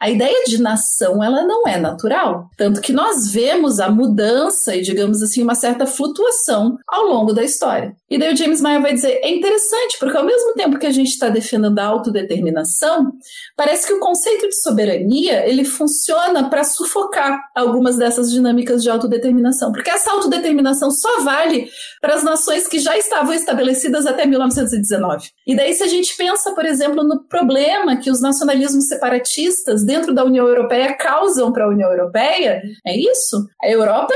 a 0.00 0.10
ideia 0.10 0.44
de 0.46 0.60
nação, 0.60 1.22
ela 1.22 1.42
não 1.42 1.66
é 1.66 1.78
natural. 1.78 2.50
Tanto 2.56 2.80
que 2.80 2.92
nós 2.92 3.30
vemos 3.32 3.80
a 3.80 3.88
mudança 3.90 4.76
e, 4.76 4.82
digamos 4.82 5.22
assim, 5.22 5.42
uma 5.42 5.54
certa 5.54 5.86
flutuação 5.86 6.76
ao 6.86 7.04
longo 7.04 7.32
da 7.32 7.42
história. 7.42 7.94
E 8.10 8.18
daí 8.18 8.32
o 8.32 8.36
James 8.36 8.60
Maia 8.60 8.80
vai 8.80 8.92
dizer, 8.92 9.18
é 9.22 9.30
interessante, 9.30 9.98
porque 9.98 10.16
ao 10.16 10.24
mesmo 10.24 10.52
tempo 10.54 10.78
que 10.78 10.86
a 10.86 10.92
gente 10.92 11.08
está 11.08 11.28
defendendo 11.28 11.78
a 11.78 11.84
autodeterminação, 11.84 13.10
parece 13.56 13.86
que 13.86 13.94
o 13.94 13.98
conceito 13.98 14.48
de 14.48 14.60
soberania, 14.60 15.48
ele 15.48 15.64
funciona 15.64 16.48
para 16.48 16.62
sufocar 16.62 17.40
algumas 17.54 17.96
dessas 17.96 18.30
dinâmicas 18.30 18.82
de 18.82 18.90
autodeterminação. 18.90 19.72
Porque 19.72 19.90
essa 19.90 20.12
autodeterminação 20.12 20.90
só 20.90 21.20
vale 21.20 21.68
para 22.00 22.14
as 22.14 22.22
nações 22.22 22.68
que 22.68 22.78
já 22.78 22.96
estavam 22.98 23.32
estabelecidas 23.32 24.06
até 24.06 24.26
1919. 24.26 25.30
E 25.46 25.56
daí 25.56 25.72
se 25.72 25.82
a 25.82 25.88
gente 25.88 26.14
pensa, 26.16 26.52
por 26.52 26.66
exemplo, 26.66 27.02
no 27.02 27.24
problema 27.24 27.96
que 27.96 28.10
os 28.10 28.20
nacionalismos 28.20 28.86
separatistas 28.86 29.85
dentro 29.86 30.12
da 30.12 30.24
União 30.24 30.46
Europeia 30.46 30.96
causam 30.96 31.52
para 31.52 31.64
a 31.64 31.68
União 31.68 31.88
Europeia, 31.90 32.60
é 32.84 32.98
isso? 32.98 33.46
A 33.62 33.70
Europa 33.70 34.12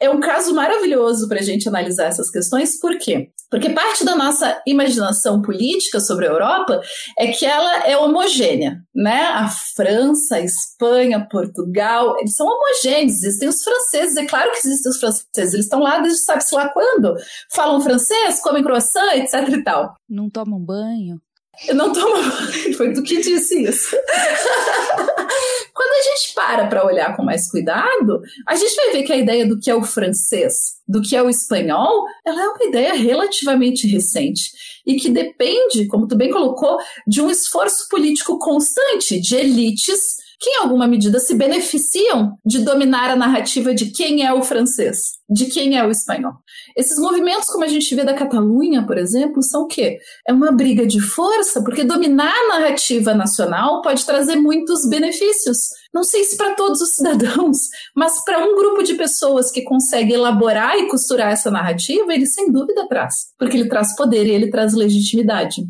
é 0.00 0.10
um 0.10 0.20
caso 0.20 0.54
maravilhoso 0.54 1.28
para 1.28 1.38
a 1.38 1.42
gente 1.42 1.68
analisar 1.68 2.06
essas 2.06 2.30
questões, 2.30 2.78
por 2.80 2.98
quê? 2.98 3.30
Porque 3.50 3.70
parte 3.70 4.04
da 4.04 4.16
nossa 4.16 4.60
imaginação 4.66 5.40
política 5.40 6.00
sobre 6.00 6.26
a 6.26 6.30
Europa 6.30 6.80
é 7.16 7.28
que 7.28 7.46
ela 7.46 7.86
é 7.86 7.96
homogênea, 7.96 8.78
né? 8.92 9.26
A 9.26 9.48
França, 9.76 10.36
a 10.36 10.40
Espanha, 10.40 11.26
Portugal, 11.30 12.16
eles 12.18 12.34
são 12.34 12.48
homogêneos, 12.48 13.22
existem 13.22 13.48
os 13.48 13.62
franceses, 13.62 14.16
é 14.16 14.26
claro 14.26 14.50
que 14.50 14.58
existem 14.58 14.90
os 14.90 14.98
franceses, 14.98 15.54
eles 15.54 15.66
estão 15.66 15.78
lá 15.78 16.00
desde 16.00 16.24
sabe-se 16.24 16.54
lá 16.54 16.68
quando, 16.68 17.14
falam 17.52 17.80
francês, 17.80 18.40
comem 18.40 18.64
croissant, 18.64 19.14
etc 19.14 19.48
e 19.48 19.62
tal. 19.62 19.94
Não 20.08 20.28
tomam 20.28 20.58
banho? 20.58 21.20
Eu 21.68 21.74
não 21.74 21.92
tomo 21.92 22.14
banho, 22.14 22.74
foi 22.76 22.92
do 22.92 23.02
que 23.02 23.20
disse 23.20 23.62
isso. 23.62 23.96
Quando 25.74 25.92
a 25.92 26.02
gente 26.02 26.34
para 26.34 26.66
para 26.66 26.86
olhar 26.86 27.16
com 27.16 27.22
mais 27.22 27.50
cuidado, 27.50 28.20
a 28.46 28.54
gente 28.54 28.74
vai 28.76 28.92
ver 28.92 29.02
que 29.02 29.12
a 29.12 29.16
ideia 29.16 29.46
do 29.46 29.58
que 29.58 29.70
é 29.70 29.74
o 29.74 29.82
francês, 29.82 30.74
do 30.86 31.00
que 31.00 31.16
é 31.16 31.22
o 31.22 31.28
espanhol, 31.28 32.06
ela 32.24 32.42
é 32.42 32.48
uma 32.48 32.64
ideia 32.64 32.94
relativamente 32.94 33.86
recente 33.86 34.52
e 34.86 34.96
que 34.96 35.08
depende, 35.08 35.86
como 35.88 36.06
tu 36.06 36.16
bem 36.16 36.30
colocou, 36.30 36.78
de 37.06 37.20
um 37.20 37.30
esforço 37.30 37.88
político 37.88 38.38
constante 38.38 39.20
de 39.20 39.36
elites 39.36 40.23
que, 40.40 40.50
em 40.50 40.56
alguma 40.58 40.86
medida, 40.86 41.18
se 41.18 41.34
beneficiam 41.34 42.36
de 42.44 42.60
dominar 42.60 43.10
a 43.10 43.16
narrativa 43.16 43.74
de 43.74 43.90
quem 43.90 44.24
é 44.24 44.32
o 44.32 44.42
francês, 44.42 45.14
de 45.28 45.46
quem 45.46 45.76
é 45.78 45.86
o 45.86 45.90
espanhol. 45.90 46.32
Esses 46.76 46.98
movimentos, 46.98 47.46
como 47.46 47.64
a 47.64 47.68
gente 47.68 47.94
vê 47.94 48.04
da 48.04 48.14
Catalunha, 48.14 48.86
por 48.86 48.98
exemplo, 48.98 49.42
são 49.42 49.62
o 49.62 49.66
quê? 49.66 49.98
É 50.26 50.32
uma 50.32 50.52
briga 50.52 50.86
de 50.86 51.00
força, 51.00 51.62
porque 51.62 51.84
dominar 51.84 52.32
a 52.32 52.58
narrativa 52.58 53.14
nacional 53.14 53.80
pode 53.82 54.04
trazer 54.04 54.36
muitos 54.36 54.88
benefícios. 54.88 55.58
Não 55.94 56.02
sei 56.02 56.24
se 56.24 56.36
para 56.36 56.56
todos 56.56 56.80
os 56.80 56.96
cidadãos, 56.96 57.58
mas 57.94 58.24
para 58.24 58.44
um 58.44 58.56
grupo 58.56 58.82
de 58.82 58.94
pessoas 58.94 59.52
que 59.52 59.62
consegue 59.62 60.12
elaborar 60.12 60.76
e 60.76 60.88
costurar 60.88 61.30
essa 61.30 61.52
narrativa, 61.52 62.12
ele 62.12 62.26
sem 62.26 62.50
dúvida 62.50 62.88
traz, 62.88 63.14
porque 63.38 63.56
ele 63.56 63.68
traz 63.68 63.94
poder 63.94 64.26
e 64.26 64.30
ele 64.30 64.50
traz 64.50 64.74
legitimidade. 64.74 65.62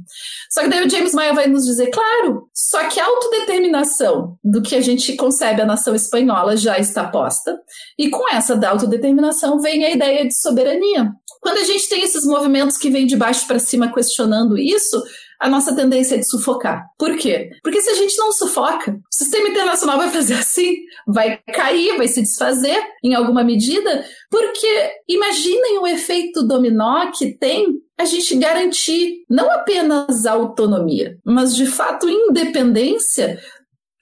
Só 0.50 0.62
que 0.62 0.68
daí 0.68 0.86
o 0.86 0.88
James 0.88 1.12
Maia 1.12 1.34
vai 1.34 1.46
nos 1.46 1.64
dizer, 1.66 1.90
claro, 1.90 2.48
só 2.54 2.88
que 2.88 2.98
a 2.98 3.04
autodeterminação 3.04 4.38
do 4.42 4.62
que 4.62 4.74
a 4.74 4.80
gente 4.80 5.14
concebe 5.14 5.60
a 5.60 5.66
nação 5.66 5.94
espanhola 5.94 6.56
já 6.56 6.78
está 6.78 7.06
posta, 7.06 7.60
e 7.98 8.08
com 8.08 8.32
essa 8.32 8.56
da 8.56 8.70
autodeterminação 8.70 9.60
vem 9.60 9.84
a 9.84 9.90
ideia 9.90 10.26
de 10.26 10.34
soberania. 10.34 11.12
Quando 11.40 11.58
a 11.58 11.64
gente 11.64 11.86
tem 11.90 12.02
esses 12.02 12.24
movimentos 12.24 12.78
que 12.78 12.88
vêm 12.88 13.06
de 13.06 13.16
baixo 13.16 13.46
para 13.46 13.58
cima 13.58 13.92
questionando 13.92 14.56
isso, 14.56 15.02
a 15.40 15.48
nossa 15.48 15.74
tendência 15.74 16.14
é 16.14 16.18
de 16.18 16.28
sufocar. 16.28 16.84
Por 16.98 17.16
quê? 17.16 17.50
Porque 17.62 17.80
se 17.80 17.90
a 17.90 17.94
gente 17.94 18.16
não 18.16 18.32
sufoca, 18.32 18.92
o 18.92 19.14
sistema 19.14 19.48
internacional 19.48 19.98
vai 19.98 20.10
fazer 20.10 20.34
assim, 20.34 20.74
vai 21.06 21.38
cair, 21.52 21.96
vai 21.96 22.08
se 22.08 22.22
desfazer 22.22 22.82
em 23.02 23.14
alguma 23.14 23.44
medida, 23.44 24.04
porque 24.30 24.92
imaginem 25.08 25.78
o 25.78 25.86
efeito 25.86 26.46
dominó 26.46 27.10
que 27.10 27.36
tem 27.36 27.82
a 27.98 28.04
gente 28.04 28.36
garantir 28.36 29.24
não 29.30 29.50
apenas 29.50 30.26
autonomia, 30.26 31.16
mas 31.24 31.54
de 31.54 31.66
fato 31.66 32.08
independência 32.08 33.38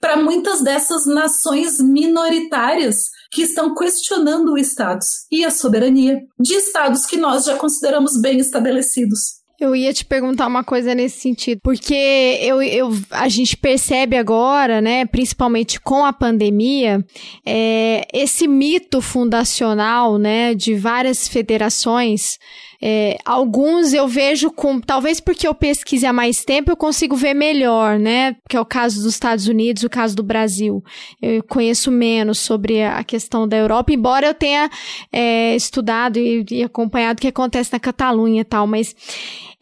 para 0.03 0.17
muitas 0.17 0.61
dessas 0.61 1.05
nações 1.05 1.79
minoritárias 1.79 3.05
que 3.31 3.43
estão 3.43 3.73
questionando 3.73 4.51
o 4.51 4.57
status 4.57 5.25
e 5.31 5.45
a 5.45 5.49
soberania 5.49 6.19
de 6.37 6.55
estados 6.55 7.05
que 7.05 7.15
nós 7.15 7.45
já 7.45 7.55
consideramos 7.57 8.19
bem 8.19 8.37
estabelecidos. 8.37 9.42
Eu 9.63 9.73
ia 9.73 9.93
te 9.93 10.03
perguntar 10.03 10.45
uma 10.45 10.61
coisa 10.61 10.93
nesse 10.93 11.21
sentido, 11.21 11.61
porque 11.63 11.93
eu, 12.41 12.61
eu, 12.61 12.91
a 13.09 13.29
gente 13.29 13.55
percebe 13.55 14.17
agora, 14.17 14.81
né, 14.81 15.05
principalmente 15.05 15.79
com 15.79 16.03
a 16.03 16.11
pandemia, 16.11 17.01
é, 17.45 18.05
esse 18.13 18.45
mito 18.45 18.99
fundacional, 18.99 20.17
né, 20.17 20.53
de 20.53 20.75
várias 20.75 21.29
federações 21.29 22.37
é, 22.85 23.17
alguns 23.23 23.93
eu 23.93 24.09
vejo 24.09 24.51
com, 24.51 24.77
talvez 24.81 25.21
porque 25.21 25.47
eu 25.47 25.55
pesquise 25.55 26.05
há 26.05 26.11
mais 26.11 26.43
tempo, 26.43 26.69
eu 26.69 26.75
consigo 26.75 27.15
ver 27.15 27.33
melhor, 27.33 27.97
né? 27.97 28.35
Que 28.49 28.57
é 28.57 28.59
o 28.59 28.65
caso 28.65 29.01
dos 29.01 29.13
Estados 29.13 29.47
Unidos, 29.47 29.83
o 29.83 29.89
caso 29.89 30.13
do 30.13 30.21
Brasil. 30.21 30.83
Eu 31.21 31.41
conheço 31.43 31.89
menos 31.89 32.39
sobre 32.39 32.83
a 32.83 33.01
questão 33.01 33.47
da 33.47 33.55
Europa, 33.55 33.93
embora 33.93 34.27
eu 34.27 34.33
tenha 34.33 34.69
é, 35.13 35.55
estudado 35.55 36.19
e, 36.19 36.45
e 36.51 36.61
acompanhado 36.61 37.19
o 37.19 37.21
que 37.21 37.29
acontece 37.29 37.71
na 37.71 37.79
Catalunha 37.79 38.41
e 38.41 38.43
tal, 38.43 38.67
mas 38.67 38.93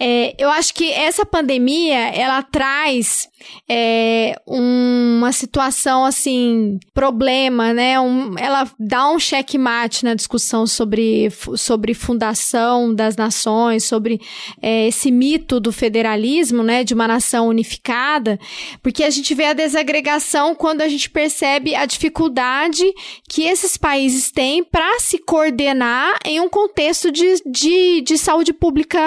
é, 0.03 0.33
eu 0.35 0.49
acho 0.49 0.73
que 0.73 0.91
essa 0.91 1.23
pandemia, 1.23 2.07
ela 2.07 2.41
traz 2.41 3.29
é, 3.69 4.35
uma 4.47 5.31
situação, 5.31 6.03
assim, 6.03 6.79
problema, 6.91 7.71
né? 7.71 7.99
Um, 7.99 8.35
ela 8.35 8.67
dá 8.79 9.07
um 9.11 9.19
checkmate 9.19 10.03
na 10.03 10.15
discussão 10.15 10.65
sobre, 10.65 11.29
sobre 11.55 11.93
fundação 11.93 12.91
das 12.91 13.15
nações, 13.15 13.83
sobre 13.83 14.19
é, 14.59 14.87
esse 14.87 15.11
mito 15.11 15.59
do 15.59 15.71
federalismo, 15.71 16.63
né? 16.63 16.83
De 16.83 16.95
uma 16.95 17.07
nação 17.07 17.47
unificada, 17.47 18.39
porque 18.81 19.03
a 19.03 19.09
gente 19.11 19.35
vê 19.35 19.45
a 19.45 19.53
desagregação 19.53 20.55
quando 20.55 20.81
a 20.81 20.89
gente 20.89 21.11
percebe 21.11 21.75
a 21.75 21.85
dificuldade 21.85 22.83
que 23.29 23.43
esses 23.43 23.77
países 23.77 24.31
têm 24.31 24.63
para 24.63 24.99
se 24.99 25.19
coordenar 25.19 26.17
em 26.25 26.39
um 26.39 26.49
contexto 26.49 27.11
de, 27.11 27.35
de, 27.45 28.01
de 28.01 28.17
saúde 28.17 28.51
pública, 28.51 28.99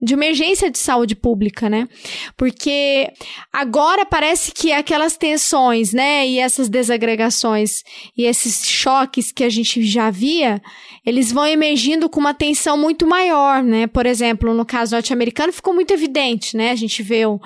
de 0.00 0.14
uma 0.14 0.27
emergência 0.28 0.70
de 0.70 0.78
saúde 0.78 1.14
pública, 1.14 1.68
né? 1.68 1.88
Porque 2.36 3.10
agora 3.52 4.04
parece 4.04 4.52
que 4.52 4.72
aquelas 4.72 5.16
tensões, 5.16 5.92
né, 5.92 6.26
e 6.26 6.38
essas 6.38 6.68
desagregações 6.68 7.82
e 8.16 8.24
esses 8.24 8.66
choques 8.66 9.32
que 9.32 9.42
a 9.42 9.48
gente 9.48 9.82
já 9.82 10.10
via, 10.10 10.60
eles 11.04 11.32
vão 11.32 11.46
emergindo 11.46 12.08
com 12.08 12.20
uma 12.20 12.34
tensão 12.34 12.76
muito 12.76 13.06
maior, 13.06 13.62
né? 13.62 13.86
Por 13.86 14.06
exemplo, 14.06 14.52
no 14.54 14.64
caso 14.64 14.94
norte-americano 14.94 15.52
ficou 15.52 15.74
muito 15.74 15.92
evidente, 15.92 16.56
né? 16.56 16.70
A 16.70 16.76
gente 16.76 17.02
vê 17.02 17.26
o 17.26 17.40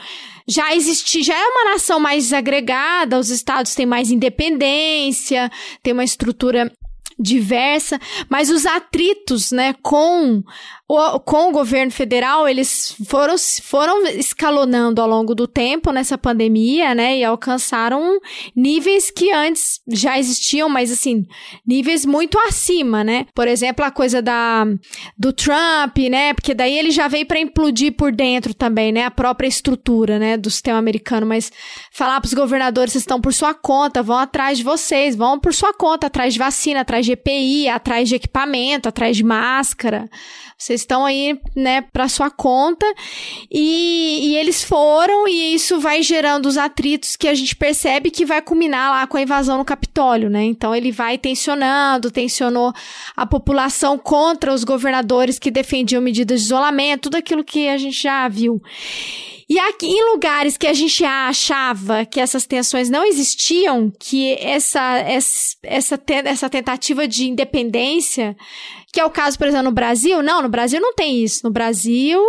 já 0.47 0.75
existia, 0.75 1.23
já 1.23 1.35
é 1.35 1.47
uma 1.47 1.73
nação 1.73 2.01
mais 2.01 2.25
desagregada, 2.25 3.17
os 3.19 3.31
estados 3.31 3.77
têm 3.77 3.87
mais 3.87 4.11
independência, 4.11 5.49
tem 5.83 5.93
uma 5.93 6.03
estrutura 6.03 6.71
diversa, 7.19 8.01
mas 8.29 8.51
os 8.51 8.67
atritos, 8.67 9.53
né, 9.53 9.75
com 9.83 10.43
o, 10.95 11.19
com 11.21 11.49
o 11.49 11.53
governo 11.53 11.91
federal, 11.91 12.47
eles 12.47 12.95
foram, 13.07 13.35
foram 13.63 14.07
escalonando 14.09 15.01
ao 15.01 15.09
longo 15.09 15.35
do 15.35 15.49
tempo 15.49 15.91
nessa 15.91 16.19
pandemia, 16.19 16.95
né? 16.95 17.17
E 17.17 17.25
alcançaram 17.25 18.19
níveis 18.55 19.11
que 19.11 19.33
antes 19.33 19.81
já 19.89 20.19
existiam, 20.19 20.69
mas 20.69 20.93
assim, 20.93 21.25
níveis 21.67 22.05
muito 22.05 22.39
acima, 22.41 23.03
né? 23.03 23.25
Por 23.35 23.49
exemplo, 23.49 23.83
a 23.83 23.91
coisa 23.91 24.21
da, 24.21 24.67
do 25.17 25.33
Trump, 25.33 25.97
né? 26.11 26.35
Porque 26.35 26.53
daí 26.53 26.79
ele 26.79 26.91
já 26.91 27.09
veio 27.09 27.25
para 27.25 27.41
implodir 27.41 27.97
por 27.97 28.13
dentro 28.13 28.53
também, 28.53 28.93
né? 28.93 29.07
A 29.07 29.11
própria 29.11 29.49
estrutura, 29.49 30.19
né? 30.19 30.37
Do 30.37 30.51
sistema 30.51 30.79
americano. 30.79 31.27
Mas 31.27 31.51
falar 31.91 32.21
para 32.21 32.29
os 32.29 32.35
governadores, 32.35 32.93
vocês 32.93 33.03
estão 33.03 33.19
por 33.19 33.33
sua 33.33 33.55
conta, 33.55 34.03
vão 34.03 34.19
atrás 34.19 34.59
de 34.59 34.65
vocês, 34.65 35.17
vão 35.17 35.41
por 35.41 35.55
sua 35.55 35.73
conta, 35.73 36.09
atrás 36.09 36.35
de 36.35 36.39
vacina, 36.39 36.81
atrás 36.81 37.07
de 37.07 37.13
EPI, 37.13 37.67
atrás 37.71 38.11
de 38.11 38.17
equipamento, 38.17 38.91
atrás 38.91 39.17
de 39.17 39.25
máscara. 39.25 40.07
Vocês 40.59 40.82
estão 40.83 41.05
aí, 41.05 41.39
né, 41.55 41.81
para 41.81 42.09
sua 42.09 42.31
conta. 42.31 42.87
E, 43.51 44.31
e, 44.31 44.37
eles 44.37 44.63
foram, 44.63 45.27
e 45.27 45.55
isso 45.55 45.81
vai 45.81 46.03
gerando 46.03 46.47
os 46.47 46.57
atritos 46.57 47.17
que 47.17 47.29
a 47.29 47.35
gente 47.35 47.57
percebe 47.57 48.11
que 48.11 48.25
vai 48.25 48.43
culminar 48.43 48.91
lá 48.91 49.07
com 49.07 49.17
a 49.17 49.23
invasão 49.23 49.59
no 49.59 49.65
Capitólio, 49.65 50.29
né? 50.29 50.45
Então 50.45 50.75
ele 50.75 50.93
vai 50.93 51.19
tensionando, 51.19 52.11
tensionou 52.11 52.73
a 53.17 53.27
população 53.27 53.99
contra 53.99 54.53
os 54.53 54.65
governadores 54.65 55.39
que 55.39 55.51
defendiam 55.51 56.03
medidas 56.03 56.41
de 56.41 56.47
isolamento, 56.47 57.03
tudo 57.03 57.17
aquilo 57.17 57.45
que 57.45 57.69
a 57.69 57.79
gente 57.79 58.03
já 58.03 58.29
viu. 58.29 58.61
E 59.53 59.59
aqui, 59.59 59.87
em 59.87 60.13
lugares 60.13 60.57
que 60.57 60.67
a 60.67 60.73
gente 60.73 61.05
achava 61.05 62.07
que 62.07 62.19
essas 62.19 62.47
tensões 62.47 62.89
não 62.89 63.05
existiam, 63.05 63.93
que 63.99 64.33
essa, 64.41 64.97
essa, 65.01 65.57
essa, 65.63 66.03
essa 66.25 66.49
tentativa 66.49 67.07
de 67.07 67.29
independência 67.29 68.35
que 68.93 69.01
é 69.01 69.05
o 69.07 69.11
caso, 69.11 69.39
por 69.39 69.47
exemplo, 69.47 69.65
no 69.65 69.73
Brasil. 69.73 70.23
Não, 70.23 70.43
no 70.43 70.51
Brasil 70.51 70.79
não 70.79 70.93
tem 70.93 71.25
isso. 71.25 71.41
No 71.45 71.51
Brasil, 71.51 72.21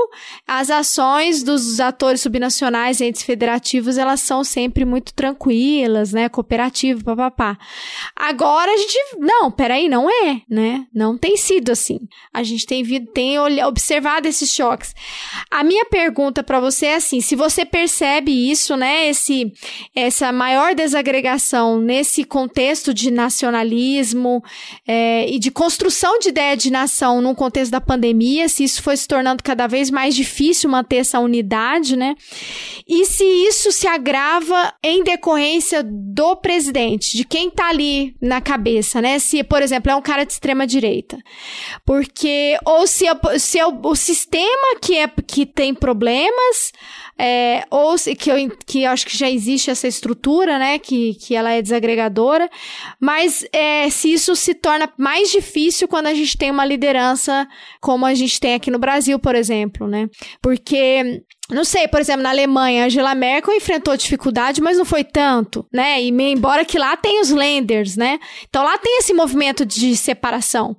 as 0.47 0.69
ações 0.69 1.43
dos 1.43 1.81
atores 1.81 2.21
subnacionais 2.21 3.01
entes 3.01 3.21
federativos, 3.21 3.97
elas 3.97 4.21
são 4.21 4.45
sempre 4.45 4.85
muito 4.85 5.13
tranquilas, 5.13 6.13
né? 6.13 6.29
Cooperativas, 6.29 7.03
papapá. 7.03 7.57
Agora 8.15 8.71
a 8.71 8.77
gente, 8.77 8.97
não, 9.19 9.51
peraí, 9.51 9.89
não 9.89 10.09
é, 10.09 10.41
né? 10.49 10.85
Não 10.95 11.17
tem 11.17 11.35
sido 11.35 11.69
assim. 11.69 11.99
A 12.33 12.43
gente 12.43 12.65
tem, 12.65 12.83
tem 13.07 13.37
observado 13.65 14.25
esses 14.25 14.49
choques. 14.49 14.95
A 15.51 15.65
minha 15.65 15.83
pergunta 15.83 16.41
para 16.41 16.61
você 16.61 16.85
é 16.85 16.95
assim, 16.95 17.19
se 17.19 17.35
você 17.35 17.65
percebe 17.65 18.31
isso, 18.31 18.77
né? 18.77 19.09
Esse, 19.09 19.51
essa 19.93 20.31
maior 20.31 20.73
desagregação 20.73 21.81
nesse 21.81 22.23
contexto 22.23 22.93
de 22.93 23.11
nacionalismo 23.11 24.41
é, 24.87 25.29
e 25.29 25.37
de 25.37 25.51
construção 25.51 26.17
de 26.19 26.29
ideias 26.29 26.52
de 26.55 26.71
nação 26.71 27.21
num 27.21 27.35
contexto 27.35 27.71
da 27.71 27.81
pandemia, 27.81 28.47
se 28.49 28.63
isso 28.63 28.81
foi 28.81 28.97
se 28.97 29.07
tornando 29.07 29.43
cada 29.43 29.67
vez 29.67 29.89
mais 29.89 30.15
difícil 30.15 30.69
manter 30.69 30.97
essa 30.97 31.19
unidade, 31.19 31.95
né? 31.95 32.15
E 32.87 33.05
se 33.05 33.23
isso 33.23 33.71
se 33.71 33.87
agrava 33.87 34.73
em 34.83 35.03
decorrência 35.03 35.83
do 35.83 36.35
presidente, 36.35 37.15
de 37.17 37.23
quem 37.23 37.49
tá 37.49 37.69
ali 37.69 38.15
na 38.21 38.41
cabeça, 38.41 39.01
né? 39.01 39.19
Se, 39.19 39.43
por 39.43 39.61
exemplo, 39.61 39.91
é 39.91 39.95
um 39.95 40.01
cara 40.01 40.25
de 40.25 40.33
extrema 40.33 40.65
direita. 40.67 41.17
Porque, 41.85 42.57
ou 42.65 42.85
se, 42.87 43.05
se 43.39 43.59
é 43.59 43.65
o 43.65 43.95
sistema 43.95 44.79
que, 44.81 44.97
é, 44.97 45.07
que 45.07 45.45
tem 45.45 45.73
problemas, 45.73 46.71
é, 47.17 47.63
ou 47.69 47.97
se, 47.97 48.15
que, 48.15 48.29
eu, 48.29 48.35
que 48.65 48.83
eu 48.83 48.91
acho 48.91 49.05
que 49.05 49.17
já 49.17 49.29
existe 49.29 49.69
essa 49.69 49.87
estrutura, 49.87 50.57
né, 50.57 50.79
que, 50.79 51.13
que 51.15 51.35
ela 51.35 51.51
é 51.51 51.61
desagregadora, 51.61 52.49
mas 52.99 53.45
é, 53.51 53.89
se 53.89 54.11
isso 54.11 54.35
se 54.35 54.53
torna 54.53 54.91
mais 54.97 55.31
difícil 55.31 55.87
quando 55.87 56.07
a 56.07 56.13
gente 56.13 56.37
tem 56.37 56.49
uma 56.49 56.65
liderança 56.65 57.47
como 57.79 58.05
a 58.05 58.13
gente 58.13 58.39
tem 58.39 58.55
aqui 58.55 58.71
no 58.71 58.79
Brasil, 58.79 59.19
por 59.19 59.35
exemplo, 59.35 59.87
né, 59.87 60.09
porque 60.41 61.23
não 61.49 61.65
sei, 61.65 61.87
por 61.87 61.99
exemplo, 61.99 62.23
na 62.23 62.29
Alemanha, 62.29 62.85
Angela 62.85 63.13
Merkel 63.13 63.53
enfrentou 63.53 63.95
dificuldade, 63.97 64.61
mas 64.61 64.77
não 64.77 64.85
foi 64.85 65.03
tanto, 65.03 65.65
né? 65.71 66.01
E 66.01 66.07
embora 66.07 66.63
que 66.63 66.79
lá 66.79 66.95
tem 66.95 67.19
os 67.19 67.31
lenders, 67.31 67.97
né? 67.97 68.17
Então 68.47 68.63
lá 68.63 68.77
tem 68.77 68.97
esse 68.99 69.13
movimento 69.13 69.65
de 69.65 69.95
separação. 69.97 70.75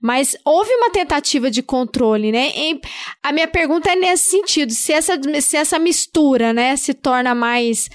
Mas 0.00 0.36
houve 0.44 0.70
uma 0.70 0.90
tentativa 0.90 1.50
de 1.50 1.60
controle, 1.60 2.30
né? 2.30 2.50
E 2.54 2.80
a 3.22 3.32
minha 3.32 3.48
pergunta 3.48 3.90
é 3.90 3.96
nesse 3.96 4.30
sentido: 4.30 4.72
se 4.72 4.92
essa, 4.92 5.14
se 5.40 5.56
essa 5.56 5.78
mistura, 5.78 6.52
né, 6.52 6.76
se 6.76 6.94
torna 6.94 7.34
mais 7.34 7.90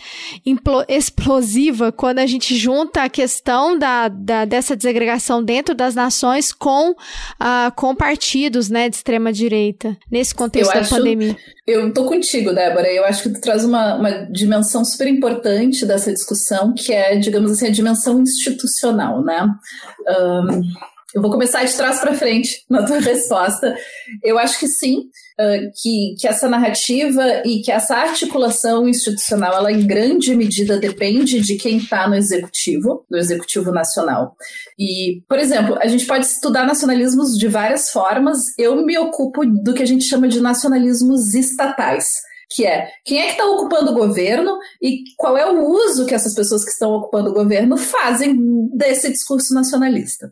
explosiva 0.89 1.91
quando 1.91 2.19
a 2.19 2.25
gente 2.25 2.55
junta 2.55 3.03
a 3.03 3.09
questão 3.09 3.77
da, 3.77 4.09
da 4.09 4.43
dessa 4.43 4.75
desagregação 4.75 5.41
dentro 5.41 5.73
das 5.73 5.95
nações 5.95 6.51
com, 6.51 6.91
uh, 6.91 7.71
com 7.75 7.95
partidos, 7.95 8.69
né, 8.69 8.89
de 8.89 8.97
extrema 8.97 9.31
direita, 9.31 9.97
nesse 10.11 10.35
contexto 10.35 10.71
eu 10.71 10.73
da 10.73 10.81
acho, 10.81 10.89
pandemia. 10.89 11.37
Eu 11.65 11.93
tô 11.93 12.05
contigo, 12.05 12.53
Débora. 12.53 12.91
Eu 12.91 13.05
acho 13.05 13.23
que 13.23 13.29
tu 13.29 13.39
traz 13.39 13.63
uma, 13.63 13.95
uma 13.95 14.11
dimensão 14.29 14.83
super 14.83 15.07
importante 15.07 15.85
dessa 15.85 16.11
discussão, 16.11 16.73
que 16.73 16.91
é, 16.91 17.15
digamos 17.15 17.51
assim, 17.51 17.67
a 17.67 17.71
dimensão 17.71 18.21
institucional, 18.21 19.23
né? 19.23 19.47
Um, 20.07 20.61
eu 21.13 21.21
vou 21.21 21.31
começar 21.31 21.63
de 21.63 21.73
trás 21.75 21.99
para 21.99 22.13
frente 22.13 22.63
na 22.69 22.85
tua 22.85 22.99
resposta. 22.99 23.75
Eu 24.23 24.37
acho 24.39 24.59
que 24.59 24.67
sim, 24.67 24.97
uh, 25.39 25.71
que, 25.81 26.15
que 26.19 26.27
essa 26.27 26.49
narrativa 26.49 27.23
e 27.45 27.61
que 27.61 27.71
essa 27.71 27.95
articulação 27.95 28.87
institucional, 28.87 29.53
ela 29.53 29.71
em 29.71 29.85
grande 29.85 30.35
medida 30.35 30.77
depende 30.77 31.39
de 31.39 31.55
quem 31.55 31.77
está 31.77 32.07
no 32.07 32.15
executivo, 32.15 33.05
do 33.09 33.17
executivo 33.17 33.71
nacional. 33.71 34.35
E, 34.77 35.21
por 35.27 35.37
exemplo, 35.37 35.77
a 35.79 35.87
gente 35.87 36.05
pode 36.05 36.25
estudar 36.25 36.65
nacionalismos 36.65 37.37
de 37.37 37.47
várias 37.47 37.89
formas. 37.91 38.39
Eu 38.57 38.83
me 38.83 38.97
ocupo 38.97 39.45
do 39.45 39.73
que 39.73 39.83
a 39.83 39.87
gente 39.87 40.05
chama 40.05 40.27
de 40.27 40.41
nacionalismos 40.41 41.33
estatais 41.33 42.05
que 42.53 42.65
é 42.65 42.87
quem 43.03 43.19
é 43.19 43.25
que 43.25 43.31
está 43.31 43.45
ocupando 43.45 43.91
o 43.91 43.95
governo 43.95 44.57
e 44.81 45.03
qual 45.17 45.37
é 45.37 45.49
o 45.49 45.65
uso 45.65 46.05
que 46.05 46.13
essas 46.13 46.35
pessoas 46.35 46.63
que 46.63 46.71
estão 46.71 46.91
ocupando 46.91 47.31
o 47.31 47.33
governo 47.33 47.77
fazem 47.77 48.37
desse 48.73 49.11
discurso 49.11 49.53
nacionalista. 49.53 50.31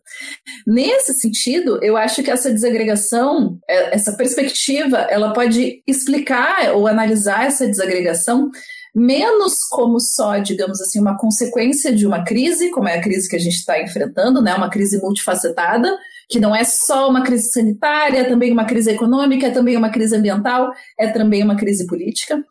Nesse 0.67 1.13
sentido, 1.15 1.80
eu 1.82 1.97
acho 1.97 2.22
que 2.22 2.32
essa 2.32 2.51
desagregação, 2.51 3.57
é, 3.67 3.95
essa 3.95 4.13
perspectiva, 4.13 4.97
ela 5.09 5.34
pode 5.34 5.82
explicar 5.88 6.74
ou 6.76 6.88
analisar 6.88 7.45
essa 7.45 7.67
desagregação 7.67 8.49
menos 8.93 9.59
como 9.69 9.99
só, 9.99 10.38
digamos 10.38 10.82
assim, 10.82 10.99
uma 10.99 11.17
consequência 11.17 11.95
de 11.95 12.05
uma 12.05 12.24
crise, 12.24 12.69
como 12.72 12.89
é 12.89 12.97
a 12.97 13.01
crise 13.01 13.30
que 13.30 13.38
a 13.38 13.39
gente 13.39 13.55
está 13.55 13.82
enfrentando, 13.82 14.41
né, 14.41 14.53
uma 14.53 14.69
crise 14.69 14.99
multifacetada, 14.99 15.97
que 16.32 16.39
não 16.39 16.55
é 16.55 16.63
só 16.63 17.09
uma 17.09 17.21
crise 17.23 17.51
sanitária, 17.51 18.19
é 18.19 18.23
também 18.23 18.53
uma 18.53 18.63
crise 18.63 18.89
econômica, 18.89 19.47
é 19.47 19.51
também 19.51 19.75
uma 19.75 19.89
crise 19.89 20.15
ambiental, 20.15 20.71
é 20.97 21.07
também 21.07 21.43
uma 21.43 21.57
crise 21.57 21.86
política. 21.86 22.41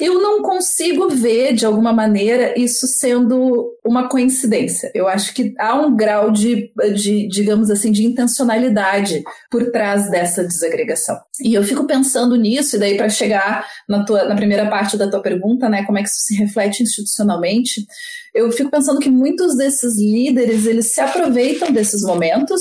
Eu 0.00 0.20
não 0.20 0.42
consigo 0.42 1.08
ver, 1.08 1.54
de 1.54 1.64
alguma 1.64 1.92
maneira, 1.92 2.58
isso 2.58 2.86
sendo 2.86 3.74
uma 3.84 4.08
coincidência. 4.08 4.90
Eu 4.94 5.08
acho 5.08 5.32
que 5.32 5.54
há 5.58 5.74
um 5.74 5.96
grau 5.96 6.30
de, 6.30 6.70
de 6.94 7.26
digamos 7.28 7.70
assim, 7.70 7.90
de 7.90 8.04
intencionalidade 8.04 9.22
por 9.50 9.70
trás 9.70 10.10
dessa 10.10 10.44
desagregação. 10.44 11.18
E 11.40 11.54
eu 11.54 11.62
fico 11.62 11.86
pensando 11.86 12.36
nisso, 12.36 12.76
e 12.76 12.78
daí 12.78 12.96
para 12.96 13.08
chegar 13.08 13.66
na, 13.88 14.04
tua, 14.04 14.24
na 14.24 14.36
primeira 14.36 14.68
parte 14.68 14.96
da 14.96 15.08
tua 15.08 15.22
pergunta, 15.22 15.68
né, 15.68 15.84
como 15.84 15.98
é 15.98 16.02
que 16.02 16.08
isso 16.08 16.20
se 16.20 16.34
reflete 16.34 16.82
institucionalmente, 16.82 17.86
eu 18.34 18.52
fico 18.52 18.70
pensando 18.70 19.00
que 19.00 19.08
muitos 19.08 19.56
desses 19.56 19.98
líderes, 19.98 20.66
eles 20.66 20.92
se 20.92 21.00
aproveitam 21.00 21.72
desses 21.72 22.02
momentos 22.02 22.60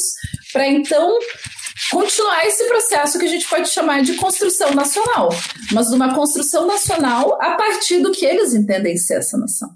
para 0.54 0.66
então 0.68 1.20
continuar 1.92 2.46
esse 2.46 2.68
processo 2.68 3.20
que 3.20 3.26
a 3.26 3.30
gente 3.30 3.48
pode 3.50 3.70
chamar 3.70 4.02
de 4.02 4.16
construção 4.16 4.74
nacional, 4.74 5.30
mas 5.72 5.90
de 5.90 5.96
uma 5.96 6.16
construção 6.16 6.66
nacional 6.66 7.38
a 7.42 7.56
partir 7.56 8.00
do 8.00 8.12
que 8.12 8.26
eles 8.26 8.54
entendem 8.54 8.98
ser 8.98 9.16
essa 9.16 9.38
nação. 9.38 9.70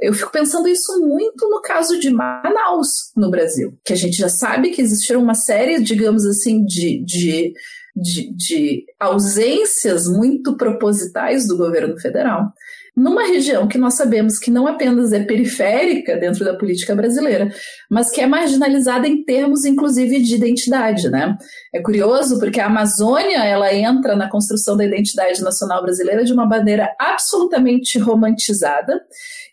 Eu 0.00 0.12
fico 0.12 0.30
pensando 0.30 0.68
isso 0.68 1.00
muito 1.00 1.48
no 1.48 1.60
caso 1.62 1.98
de 1.98 2.10
Manaus, 2.10 3.12
no 3.16 3.30
Brasil, 3.30 3.72
que 3.84 3.92
a 3.92 3.96
gente 3.96 4.16
já 4.16 4.28
sabe 4.28 4.70
que 4.70 4.82
existiram 4.82 5.22
uma 5.22 5.34
série, 5.34 5.80
digamos 5.80 6.26
assim, 6.26 6.62
de, 6.64 7.02
de, 7.02 7.54
de, 7.96 8.34
de 8.34 8.84
ausências 9.00 10.06
muito 10.06 10.56
propositais 10.56 11.46
do 11.46 11.56
governo 11.56 11.98
federal 11.98 12.52
numa 12.96 13.26
região 13.26 13.68
que 13.68 13.76
nós 13.76 13.94
sabemos 13.94 14.38
que 14.38 14.50
não 14.50 14.66
apenas 14.66 15.12
é 15.12 15.22
periférica 15.22 16.16
dentro 16.16 16.44
da 16.44 16.54
política 16.54 16.94
brasileira, 16.94 17.52
mas 17.90 18.10
que 18.10 18.22
é 18.22 18.26
marginalizada 18.26 19.06
em 19.06 19.22
termos, 19.22 19.66
inclusive, 19.66 20.22
de 20.22 20.34
identidade, 20.34 21.10
né? 21.10 21.36
É 21.74 21.82
curioso 21.82 22.38
porque 22.38 22.58
a 22.58 22.66
Amazônia 22.66 23.44
ela 23.44 23.74
entra 23.74 24.16
na 24.16 24.30
construção 24.30 24.76
da 24.76 24.84
identidade 24.84 25.42
nacional 25.42 25.82
brasileira 25.82 26.24
de 26.24 26.32
uma 26.32 26.46
maneira 26.46 26.90
absolutamente 26.98 27.98
romantizada 27.98 28.98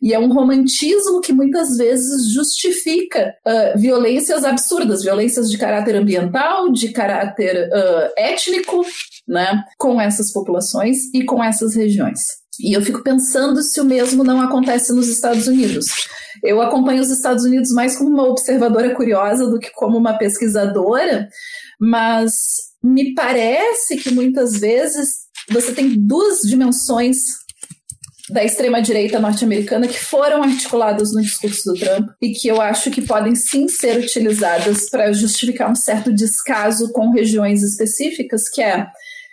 e 0.02 0.14
é 0.14 0.20
um 0.20 0.32
romantismo 0.32 1.20
que 1.20 1.34
muitas 1.34 1.78
vezes 1.78 2.32
justifica 2.34 3.34
uh, 3.46 3.78
violências 3.78 4.46
absurdas, 4.46 5.04
violências 5.04 5.50
de 5.50 5.58
caráter 5.58 5.96
ambiental, 5.96 6.72
de 6.72 6.94
caráter 6.94 7.70
uh, 7.70 8.12
étnico, 8.18 8.86
né, 9.28 9.64
com 9.78 10.00
essas 10.00 10.32
populações 10.32 11.14
e 11.14 11.24
com 11.24 11.44
essas 11.44 11.76
regiões. 11.76 12.43
E 12.60 12.76
eu 12.76 12.82
fico 12.82 13.02
pensando 13.02 13.62
se 13.62 13.80
o 13.82 13.86
mesmo 13.86 14.24
não 14.24 14.42
acontece 14.42 14.94
nos 14.94 15.08
Estados 15.08 15.48
Unidos. 15.48 15.86
Eu 16.44 16.62
acompanho 16.62 17.02
os 17.02 17.10
Estados 17.10 17.44
Unidos 17.44 17.72
mais 17.72 17.98
como 17.98 18.10
uma 18.10 18.28
observadora 18.28 18.94
curiosa 18.94 19.48
do 19.48 19.60
que 19.60 19.72
como 19.72 19.98
uma 19.98 20.18
pesquisadora, 20.18 21.28
mas 21.80 22.34
me 22.84 23.14
parece 23.14 23.98
que 23.98 24.12
muitas 24.12 24.60
vezes 24.60 25.24
você 25.50 25.72
tem 25.72 25.96
duas 25.98 26.40
dimensões 26.42 27.18
da 28.30 28.44
extrema-direita 28.44 29.20
norte-americana 29.20 29.88
que 29.88 30.00
foram 30.00 30.44
articuladas 30.44 31.14
no 31.14 31.22
discurso 31.22 31.72
do 31.72 31.80
Trump 31.80 32.10
e 32.22 32.32
que 32.32 32.48
eu 32.48 32.62
acho 32.62 32.90
que 32.90 33.02
podem 33.02 33.36
sim 33.36 33.68
ser 33.68 33.98
utilizadas 33.98 34.90
para 34.90 35.12
justificar 35.12 35.70
um 35.70 35.76
certo 35.76 36.12
descaso 36.12 36.92
com 36.94 37.12
regiões 37.12 37.62
específicas, 37.62 38.50
que 38.50 38.62
é 38.62 38.88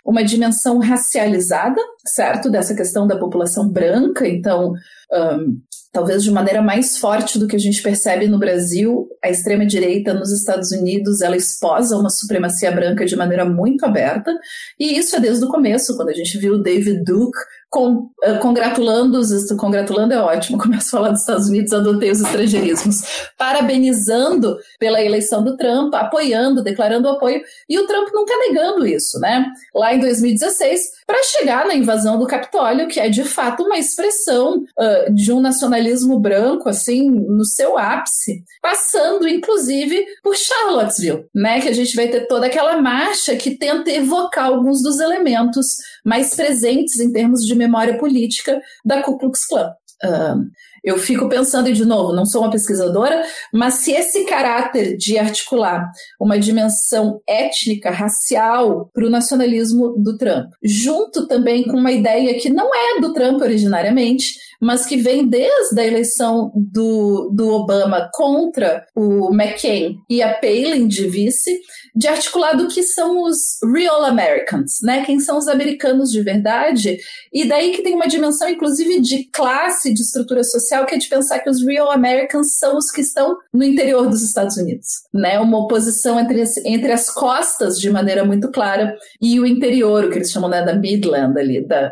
uma 0.05 0.23
dimensão 0.23 0.79
racializada, 0.79 1.81
certo? 2.05 2.49
Dessa 2.49 2.75
questão 2.75 3.07
da 3.07 3.17
população 3.17 3.69
branca. 3.69 4.27
Então, 4.27 4.73
um, 5.11 5.59
talvez 5.91 6.23
de 6.23 6.31
maneira 6.31 6.61
mais 6.61 6.97
forte 6.97 7.37
do 7.37 7.47
que 7.47 7.55
a 7.55 7.59
gente 7.59 7.83
percebe 7.83 8.27
no 8.27 8.39
Brasil, 8.39 9.07
a 9.23 9.29
extrema-direita 9.29 10.13
nos 10.13 10.31
Estados 10.31 10.71
Unidos, 10.71 11.21
ela 11.21 11.35
esposa 11.35 11.97
uma 11.97 12.09
supremacia 12.09 12.71
branca 12.71 13.05
de 13.05 13.15
maneira 13.15 13.43
muito 13.43 13.85
aberta, 13.85 14.33
e 14.79 14.97
isso 14.97 15.15
é 15.15 15.19
desde 15.19 15.43
o 15.43 15.49
começo, 15.49 15.95
quando 15.97 16.09
a 16.09 16.13
gente 16.13 16.37
viu 16.37 16.61
David 16.61 17.03
Duke 17.03 17.37
com, 17.71 18.09
uh, 18.21 18.37
congratulando 18.41 19.21
congratulando 19.57 20.11
é 20.11 20.19
ótimo, 20.19 20.57
começo 20.59 20.89
a 20.89 20.99
falar 20.99 21.11
dos 21.11 21.21
Estados 21.21 21.47
Unidos, 21.47 21.71
adotei 21.71 22.11
os 22.11 22.19
estrangeirismos, 22.19 23.01
parabenizando 23.37 24.57
pela 24.77 25.01
eleição 25.01 25.41
do 25.41 25.55
Trump, 25.55 25.95
apoiando, 25.95 26.61
declarando 26.61 27.07
apoio, 27.07 27.41
e 27.69 27.79
o 27.79 27.87
Trump 27.87 28.09
nunca 28.13 28.37
negando 28.37 28.85
isso, 28.85 29.17
né? 29.19 29.45
Lá 29.73 29.95
em 29.95 29.99
2016, 30.01 30.81
para 31.07 31.23
chegar 31.23 31.65
na 31.65 31.73
invasão 31.73 32.19
do 32.19 32.27
Capitólio, 32.27 32.89
que 32.89 32.99
é 32.99 33.07
de 33.07 33.23
fato 33.23 33.63
uma 33.63 33.77
expressão 33.77 34.65
uh, 34.77 35.13
de 35.13 35.31
um 35.31 35.39
nacionalismo 35.39 36.19
branco, 36.19 36.67
assim, 36.67 37.09
no 37.09 37.45
seu 37.45 37.77
ápice, 37.77 38.43
passando 38.61 39.29
inclusive 39.29 40.05
por 40.21 40.35
Charlottesville, 40.35 41.25
né? 41.33 41.61
Que 41.61 41.69
a 41.69 41.73
gente 41.73 41.95
vai 41.95 42.09
ter 42.09 42.27
toda 42.27 42.47
aquela 42.47 42.81
marcha 42.81 43.33
que 43.37 43.51
tenta 43.51 43.89
evocar 43.89 44.47
alguns 44.47 44.83
dos 44.83 44.99
elementos 44.99 45.67
mais 46.03 46.35
presentes 46.35 46.99
em 46.99 47.13
termos 47.13 47.45
de 47.45 47.60
memória 47.61 47.97
política 47.97 48.61
da 48.83 49.01
Ku 49.03 49.17
Klux 49.17 49.45
Klan. 49.45 49.69
Uh, 50.03 50.49
eu 50.83 50.97
fico 50.97 51.29
pensando, 51.29 51.69
e 51.69 51.73
de 51.73 51.85
novo, 51.85 52.13
não 52.13 52.25
sou 52.25 52.41
uma 52.41 52.51
pesquisadora, 52.51 53.23
mas 53.53 53.75
se 53.75 53.91
esse 53.91 54.25
caráter 54.25 54.97
de 54.97 55.17
articular 55.17 55.89
uma 56.19 56.39
dimensão 56.39 57.21
étnica, 57.27 57.91
racial, 57.91 58.89
para 58.93 59.05
o 59.05 59.09
nacionalismo 59.09 59.95
do 59.97 60.17
Trump, 60.17 60.51
junto 60.63 61.27
também 61.27 61.63
com 61.63 61.77
uma 61.77 61.91
ideia 61.91 62.39
que 62.39 62.49
não 62.49 62.69
é 62.73 62.99
do 62.99 63.13
Trump 63.13 63.41
originariamente, 63.41 64.33
mas 64.61 64.85
que 64.85 64.95
vem 64.95 65.27
desde 65.27 65.81
a 65.81 65.85
eleição 65.85 66.51
do, 66.55 67.31
do 67.33 67.49
Obama 67.49 68.07
contra 68.13 68.85
o 68.95 69.33
McCain 69.33 69.97
e 70.07 70.21
a 70.21 70.35
Palin 70.35 70.87
de 70.87 71.07
vice, 71.07 71.59
de 71.95 72.07
articular 72.07 72.53
do 72.53 72.67
que 72.67 72.83
são 72.83 73.23
os 73.23 73.57
real 73.73 74.05
Americans, 74.05 74.77
né? 74.83 75.03
Quem 75.03 75.19
são 75.19 75.37
os 75.37 75.47
americanos 75.47 76.11
de 76.11 76.21
verdade? 76.21 76.97
E 77.33 77.45
daí 77.45 77.71
que 77.71 77.81
tem 77.81 77.95
uma 77.95 78.07
dimensão, 78.07 78.47
inclusive, 78.47 79.01
de 79.01 79.27
classe, 79.31 79.91
de 79.91 80.01
estrutura 80.01 80.43
social, 80.43 80.70
que 80.85 80.95
é 80.95 80.97
de 80.97 81.07
pensar 81.07 81.39
que 81.39 81.49
os 81.49 81.65
real 81.65 81.91
Americans 81.91 82.57
são 82.57 82.77
os 82.77 82.89
que 82.91 83.01
estão 83.01 83.37
no 83.53 83.63
interior 83.63 84.07
dos 84.09 84.23
Estados 84.23 84.57
Unidos, 84.57 84.87
né? 85.13 85.39
Uma 85.39 85.59
oposição 85.59 86.19
entre 86.19 86.41
as, 86.41 86.57
entre 86.57 86.91
as 86.91 87.09
costas, 87.09 87.77
de 87.77 87.89
maneira 87.89 88.23
muito 88.23 88.49
clara, 88.51 88.95
e 89.21 89.39
o 89.39 89.45
interior, 89.45 90.05
o 90.05 90.09
que 90.09 90.17
eles 90.17 90.31
chamam 90.31 90.49
né, 90.49 90.63
da 90.63 90.73
Midland 90.73 91.39
ali, 91.39 91.65
da, 91.65 91.91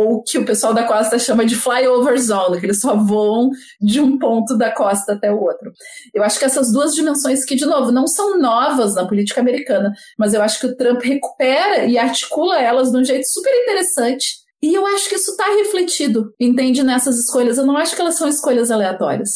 ou 0.00 0.22
que 0.22 0.38
o 0.38 0.44
pessoal 0.44 0.72
da 0.72 0.84
costa 0.84 1.18
chama 1.18 1.44
de 1.44 1.54
flyover 1.54 2.18
zone, 2.18 2.58
que 2.58 2.66
eles 2.66 2.80
só 2.80 2.96
voam 2.96 3.50
de 3.80 4.00
um 4.00 4.18
ponto 4.18 4.56
da 4.56 4.70
costa 4.70 5.12
até 5.12 5.30
o 5.30 5.40
outro. 5.40 5.72
Eu 6.14 6.22
acho 6.22 6.38
que 6.38 6.44
essas 6.44 6.72
duas 6.72 6.94
dimensões 6.94 7.44
que, 7.44 7.54
de 7.54 7.66
novo, 7.66 7.92
não 7.92 8.06
são 8.06 8.38
novas 8.38 8.94
na 8.94 9.06
política 9.06 9.40
americana, 9.40 9.92
mas 10.18 10.32
eu 10.32 10.42
acho 10.42 10.60
que 10.60 10.66
o 10.66 10.76
Trump 10.76 11.02
recupera 11.02 11.84
e 11.84 11.98
articula 11.98 12.60
elas 12.60 12.90
de 12.90 12.96
um 12.96 13.04
jeito 13.04 13.26
super 13.28 13.52
interessante. 13.62 14.40
E 14.62 14.74
eu 14.74 14.86
acho 14.86 15.08
que 15.08 15.14
isso 15.14 15.30
está 15.30 15.46
refletido, 15.46 16.34
entende, 16.38 16.82
nessas 16.82 17.18
escolhas. 17.18 17.56
Eu 17.56 17.64
não 17.64 17.78
acho 17.78 17.94
que 17.94 18.00
elas 18.00 18.16
são 18.16 18.28
escolhas 18.28 18.70
aleatórias. 18.70 19.30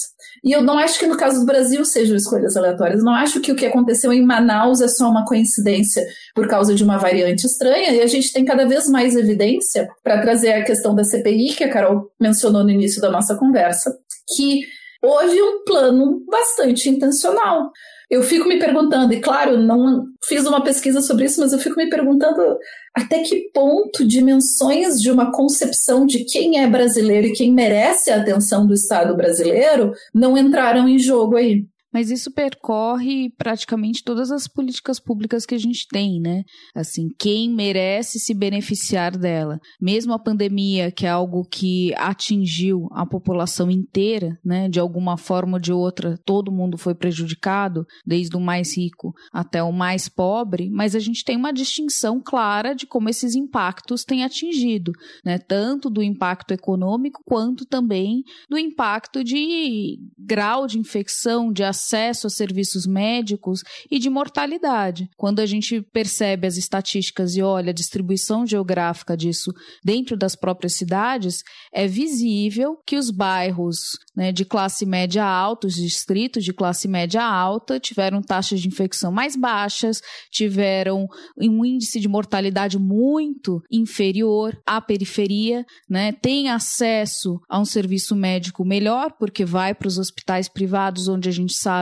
E 0.44 0.52
eu 0.52 0.62
não 0.62 0.78
acho 0.78 0.98
que 0.98 1.06
no 1.06 1.16
caso 1.16 1.40
do 1.40 1.46
Brasil 1.46 1.82
sejam 1.84 2.14
escolhas 2.14 2.56
aleatórias. 2.56 2.98
Eu 2.98 3.06
não 3.06 3.14
acho 3.14 3.40
que 3.40 3.50
o 3.50 3.56
que 3.56 3.64
aconteceu 3.64 4.12
em 4.12 4.22
Manaus 4.22 4.82
é 4.82 4.88
só 4.88 5.08
uma 5.08 5.24
coincidência 5.24 6.06
por 6.34 6.46
causa 6.46 6.74
de 6.74 6.84
uma 6.84 6.98
variante 6.98 7.46
estranha. 7.46 7.92
E 7.92 8.02
a 8.02 8.06
gente 8.06 8.32
tem 8.34 8.44
cada 8.44 8.66
vez 8.66 8.86
mais 8.86 9.16
evidência 9.16 9.88
para 10.02 10.20
trazer 10.20 10.52
a 10.52 10.64
questão 10.64 10.94
da 10.94 11.04
CPI, 11.04 11.54
que 11.54 11.64
a 11.64 11.70
Carol 11.70 12.10
mencionou 12.20 12.62
no 12.62 12.70
início 12.70 13.00
da 13.00 13.10
nossa 13.10 13.34
conversa, 13.34 13.96
que 14.36 14.60
houve 15.02 15.40
um 15.40 15.64
plano 15.64 16.22
bastante 16.30 16.90
intencional 16.90 17.70
eu 18.10 18.22
fico 18.22 18.48
me 18.48 18.58
perguntando, 18.58 19.12
e 19.12 19.20
claro, 19.20 19.58
não 19.58 20.04
fiz 20.24 20.46
uma 20.46 20.62
pesquisa 20.62 21.00
sobre 21.00 21.24
isso, 21.24 21.40
mas 21.40 21.52
eu 21.52 21.58
fico 21.58 21.76
me 21.76 21.88
perguntando 21.88 22.56
até 22.94 23.22
que 23.22 23.50
ponto 23.52 24.06
dimensões 24.06 25.00
de 25.00 25.10
uma 25.10 25.32
concepção 25.32 26.06
de 26.06 26.24
quem 26.24 26.60
é 26.60 26.66
brasileiro 26.68 27.26
e 27.26 27.32
quem 27.32 27.52
merece 27.52 28.10
a 28.10 28.20
atenção 28.20 28.66
do 28.66 28.72
Estado 28.72 29.16
brasileiro 29.16 29.92
não 30.14 30.38
entraram 30.38 30.88
em 30.88 30.98
jogo 30.98 31.36
aí. 31.36 31.66
Mas 31.94 32.10
isso 32.10 32.32
percorre 32.32 33.30
praticamente 33.38 34.02
todas 34.02 34.32
as 34.32 34.48
políticas 34.48 34.98
públicas 34.98 35.46
que 35.46 35.54
a 35.54 35.58
gente 35.58 35.86
tem, 35.86 36.20
né? 36.20 36.42
Assim, 36.74 37.06
quem 37.16 37.48
merece 37.48 38.18
se 38.18 38.34
beneficiar 38.34 39.16
dela. 39.16 39.60
Mesmo 39.80 40.12
a 40.12 40.18
pandemia, 40.18 40.90
que 40.90 41.06
é 41.06 41.08
algo 41.08 41.44
que 41.44 41.94
atingiu 41.94 42.88
a 42.90 43.06
população 43.06 43.70
inteira, 43.70 44.36
né? 44.44 44.68
De 44.68 44.80
alguma 44.80 45.16
forma 45.16 45.54
ou 45.54 45.60
de 45.60 45.72
outra, 45.72 46.18
todo 46.26 46.50
mundo 46.50 46.76
foi 46.76 46.96
prejudicado, 46.96 47.86
desde 48.04 48.36
o 48.36 48.40
mais 48.40 48.76
rico 48.76 49.12
até 49.32 49.62
o 49.62 49.70
mais 49.70 50.08
pobre, 50.08 50.68
mas 50.70 50.96
a 50.96 50.98
gente 50.98 51.22
tem 51.22 51.36
uma 51.36 51.52
distinção 51.52 52.20
clara 52.20 52.74
de 52.74 52.88
como 52.88 53.08
esses 53.08 53.36
impactos 53.36 54.02
têm 54.02 54.24
atingido, 54.24 54.90
né? 55.24 55.38
Tanto 55.38 55.88
do 55.88 56.02
impacto 56.02 56.50
econômico 56.50 57.20
quanto 57.24 57.64
também 57.64 58.24
do 58.50 58.58
impacto 58.58 59.22
de 59.22 60.00
grau 60.18 60.66
de 60.66 60.76
infecção, 60.76 61.52
de 61.52 61.62
acesso 61.62 61.83
acesso 61.84 62.26
a 62.26 62.30
serviços 62.30 62.86
médicos 62.86 63.60
e 63.90 63.98
de 63.98 64.08
mortalidade. 64.08 65.08
Quando 65.16 65.40
a 65.40 65.46
gente 65.46 65.82
percebe 65.92 66.46
as 66.46 66.56
estatísticas 66.56 67.36
e 67.36 67.42
olha 67.42 67.70
a 67.70 67.74
distribuição 67.74 68.46
geográfica 68.46 69.16
disso 69.16 69.52
dentro 69.84 70.16
das 70.16 70.34
próprias 70.34 70.74
cidades, 70.74 71.42
é 71.72 71.86
visível 71.86 72.78
que 72.86 72.96
os 72.96 73.10
bairros 73.10 73.98
né, 74.16 74.32
de 74.32 74.44
classe 74.44 74.86
média 74.86 75.24
alta, 75.24 75.66
os 75.66 75.74
distritos 75.74 76.42
de 76.42 76.52
classe 76.52 76.88
média 76.88 77.22
alta, 77.22 77.78
tiveram 77.78 78.22
taxas 78.22 78.60
de 78.60 78.68
infecção 78.68 79.12
mais 79.12 79.36
baixas, 79.36 80.00
tiveram 80.30 81.06
um 81.38 81.64
índice 81.64 82.00
de 82.00 82.08
mortalidade 82.08 82.78
muito 82.78 83.62
inferior 83.70 84.56
à 84.66 84.80
periferia, 84.80 85.64
né, 85.88 86.12
tem 86.12 86.48
acesso 86.48 87.40
a 87.48 87.60
um 87.60 87.64
serviço 87.64 88.16
médico 88.16 88.64
melhor, 88.64 89.12
porque 89.18 89.44
vai 89.44 89.74
para 89.74 89.88
os 89.88 89.98
hospitais 89.98 90.48
privados, 90.48 91.08
onde 91.08 91.28
a 91.28 91.32
gente 91.32 91.54
sabe 91.54 91.73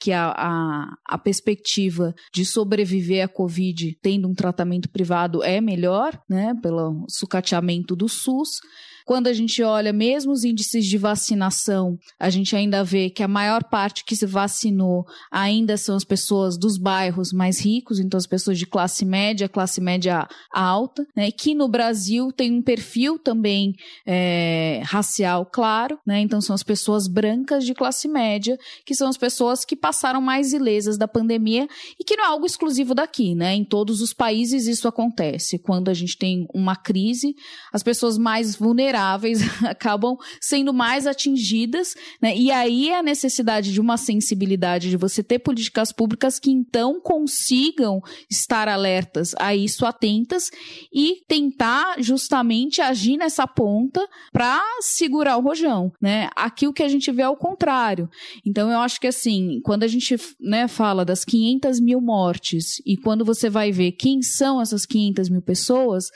que 0.00 0.12
a, 0.12 0.32
a, 0.36 0.96
a 1.04 1.18
perspectiva 1.18 2.14
de 2.32 2.46
sobreviver 2.46 3.24
à 3.24 3.28
Covid 3.28 3.98
tendo 4.00 4.28
um 4.28 4.34
tratamento 4.34 4.88
privado 4.88 5.42
é 5.42 5.60
melhor, 5.60 6.18
né, 6.28 6.54
pelo 6.62 7.04
sucateamento 7.08 7.96
do 7.96 8.08
SUS. 8.08 8.60
Quando 9.04 9.26
a 9.26 9.34
gente 9.34 9.62
olha 9.62 9.92
mesmo 9.92 10.32
os 10.32 10.44
índices 10.44 10.86
de 10.86 10.96
vacinação, 10.96 11.98
a 12.18 12.30
gente 12.30 12.56
ainda 12.56 12.82
vê 12.82 13.10
que 13.10 13.22
a 13.22 13.28
maior 13.28 13.62
parte 13.64 14.02
que 14.02 14.16
se 14.16 14.24
vacinou 14.24 15.04
ainda 15.30 15.76
são 15.76 15.94
as 15.94 16.04
pessoas 16.04 16.56
dos 16.56 16.78
bairros 16.78 17.30
mais 17.30 17.60
ricos, 17.60 18.00
então 18.00 18.16
as 18.16 18.26
pessoas 18.26 18.58
de 18.58 18.66
classe 18.66 19.04
média, 19.04 19.46
classe 19.46 19.78
média 19.78 20.26
alta, 20.50 21.06
né? 21.14 21.30
Que 21.30 21.54
no 21.54 21.68
Brasil 21.68 22.32
tem 22.32 22.50
um 22.50 22.62
perfil 22.62 23.18
também 23.18 23.74
é, 24.06 24.80
racial 24.86 25.44
claro, 25.44 25.98
né? 26.06 26.20
Então 26.20 26.40
são 26.40 26.54
as 26.54 26.62
pessoas 26.62 27.06
brancas 27.06 27.66
de 27.66 27.74
classe 27.74 28.08
média, 28.08 28.56
que 28.86 28.94
são 28.94 29.08
as 29.08 29.18
pessoas 29.18 29.66
que 29.66 29.76
passaram 29.76 30.20
mais 30.22 30.54
ilesas 30.54 30.96
da 30.96 31.06
pandemia 31.06 31.68
e 32.00 32.04
que 32.04 32.16
não 32.16 32.24
é 32.24 32.28
algo 32.28 32.46
exclusivo 32.46 32.94
daqui, 32.94 33.34
né? 33.34 33.54
Em 33.54 33.64
todos 33.64 34.00
os 34.00 34.14
países 34.14 34.66
isso 34.66 34.88
acontece. 34.88 35.58
Quando 35.58 35.90
a 35.90 35.94
gente 35.94 36.16
tem 36.16 36.46
uma 36.54 36.74
crise, 36.74 37.34
as 37.70 37.82
pessoas 37.82 38.16
mais 38.16 38.56
vulneráveis 38.56 38.93
vulneráveis 38.94 39.40
acabam 39.64 40.16
sendo 40.40 40.72
mais 40.72 41.06
atingidas, 41.06 41.94
né? 42.22 42.36
E 42.36 42.50
aí 42.50 42.90
é 42.90 42.98
a 42.98 43.02
necessidade 43.02 43.72
de 43.72 43.80
uma 43.80 43.96
sensibilidade, 43.96 44.90
de 44.90 44.96
você 44.96 45.22
ter 45.22 45.40
políticas 45.40 45.92
públicas 45.92 46.38
que 46.38 46.50
então 46.50 47.00
consigam 47.00 48.00
estar 48.30 48.68
alertas 48.68 49.34
a 49.38 49.54
isso, 49.54 49.84
atentas 49.84 50.50
e 50.92 51.22
tentar 51.26 51.96
justamente 52.00 52.80
agir 52.80 53.16
nessa 53.16 53.46
ponta 53.46 54.06
para 54.32 54.62
segurar 54.80 55.36
o 55.36 55.42
rojão, 55.42 55.92
né? 56.00 56.28
Aqui 56.36 56.68
o 56.68 56.72
que 56.72 56.82
a 56.82 56.88
gente 56.88 57.10
vê 57.10 57.22
é 57.22 57.28
o 57.28 57.36
contrário. 57.36 58.08
Então 58.46 58.70
eu 58.70 58.78
acho 58.78 59.00
que 59.00 59.06
assim, 59.06 59.60
quando 59.64 59.82
a 59.82 59.88
gente 59.88 60.16
né, 60.40 60.68
fala 60.68 61.04
das 61.04 61.24
500 61.24 61.80
mil 61.80 62.00
mortes 62.00 62.80
e 62.86 62.96
quando 62.96 63.24
você 63.24 63.50
vai 63.50 63.72
ver 63.72 63.92
quem 63.92 64.22
são 64.22 64.60
essas 64.60 64.86
500 64.86 65.28
mil 65.28 65.42
pessoas, 65.42 66.10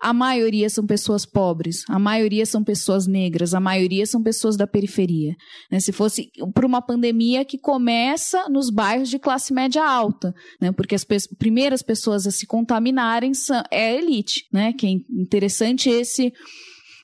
a 0.00 0.12
maioria 0.12 0.70
são 0.70 0.86
pessoas 0.86 1.26
pobres, 1.26 1.84
a 1.88 1.98
maioria 1.98 2.46
são 2.46 2.64
pessoas 2.64 3.06
negras, 3.06 3.52
a 3.52 3.60
maioria 3.60 4.06
são 4.06 4.22
pessoas 4.22 4.56
da 4.56 4.66
periferia. 4.66 5.36
Né? 5.70 5.78
Se 5.78 5.92
fosse 5.92 6.30
por 6.54 6.64
uma 6.64 6.80
pandemia 6.80 7.44
que 7.44 7.58
começa 7.58 8.48
nos 8.48 8.70
bairros 8.70 9.10
de 9.10 9.18
classe 9.18 9.52
média 9.52 9.84
alta, 9.84 10.34
né? 10.60 10.72
porque 10.72 10.94
as 10.94 11.04
pe 11.04 11.20
primeiras 11.38 11.82
pessoas 11.82 12.26
a 12.26 12.30
se 12.30 12.46
contaminarem 12.46 13.34
são, 13.34 13.62
é 13.70 13.90
a 13.90 13.94
elite, 13.94 14.46
né? 14.52 14.72
Que 14.72 14.86
é 14.86 14.90
interessante 14.90 15.90
esse 15.90 16.32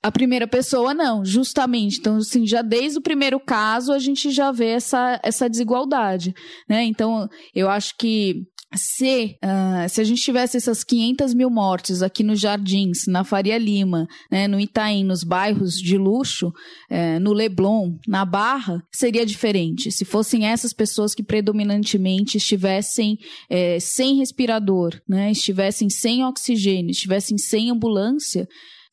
a 0.03 0.11
primeira 0.12 0.47
pessoa 0.47 0.94
não, 0.94 1.24
justamente. 1.24 1.99
Então, 1.99 2.18
assim, 2.18 2.47
já 2.47 2.62
desde 2.62 2.99
o 2.99 3.03
primeiro 3.03 3.40
caso 3.40 3.92
a 3.92 3.99
gente 3.99 4.30
já 4.30 4.53
vê 4.53 4.68
essa, 4.68 5.20
essa 5.22 5.51
desigualdade, 5.51 6.32
né? 6.68 6.84
Então, 6.84 7.28
eu 7.55 7.68
acho 7.68 7.97
que 7.99 8.47
se, 8.77 9.37
uh, 9.43 9.89
se 9.89 10.01
a 10.01 10.05
gente 10.05 10.22
tivesse 10.22 10.57
essas 10.57 10.85
500 10.85 11.35
mil 11.35 11.51
mortes 11.51 12.03
aqui 12.03 12.22
nos 12.22 12.41
Jardins, 12.41 13.07
na 13.07 13.24
Faria 13.24 13.59
Lima, 13.59 14.07
né, 14.31 14.47
no 14.47 14.61
Itaim, 14.61 15.05
nos 15.05 15.24
bairros 15.24 15.74
de 15.74 15.97
luxo, 15.97 16.53
eh, 16.91 17.18
no 17.18 17.33
Leblon, 17.33 17.97
na 18.07 18.24
Barra, 18.24 18.83
seria 18.93 19.24
diferente. 19.24 19.91
Se 19.91 20.05
fossem 20.05 20.47
essas 20.47 20.72
pessoas 20.72 21.14
que 21.14 21.22
predominantemente 21.22 22.37
estivessem 22.37 23.18
eh, 23.51 23.79
sem 23.81 24.16
respirador, 24.16 25.01
né, 25.09 25.31
estivessem 25.31 25.89
sem 25.89 26.24
oxigênio, 26.24 26.91
estivessem 26.91 27.39
sem 27.39 27.70
ambulância, 27.70 28.47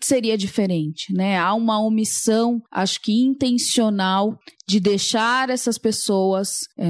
seria 0.03 0.37
diferente, 0.37 1.13
né? 1.13 1.37
Há 1.37 1.53
uma 1.53 1.79
omissão, 1.79 2.61
acho 2.69 3.01
que 3.01 3.13
intencional, 3.13 4.37
de 4.67 4.79
deixar 4.79 5.49
essas 5.49 5.77
pessoas 5.77 6.49
é, 6.77 6.87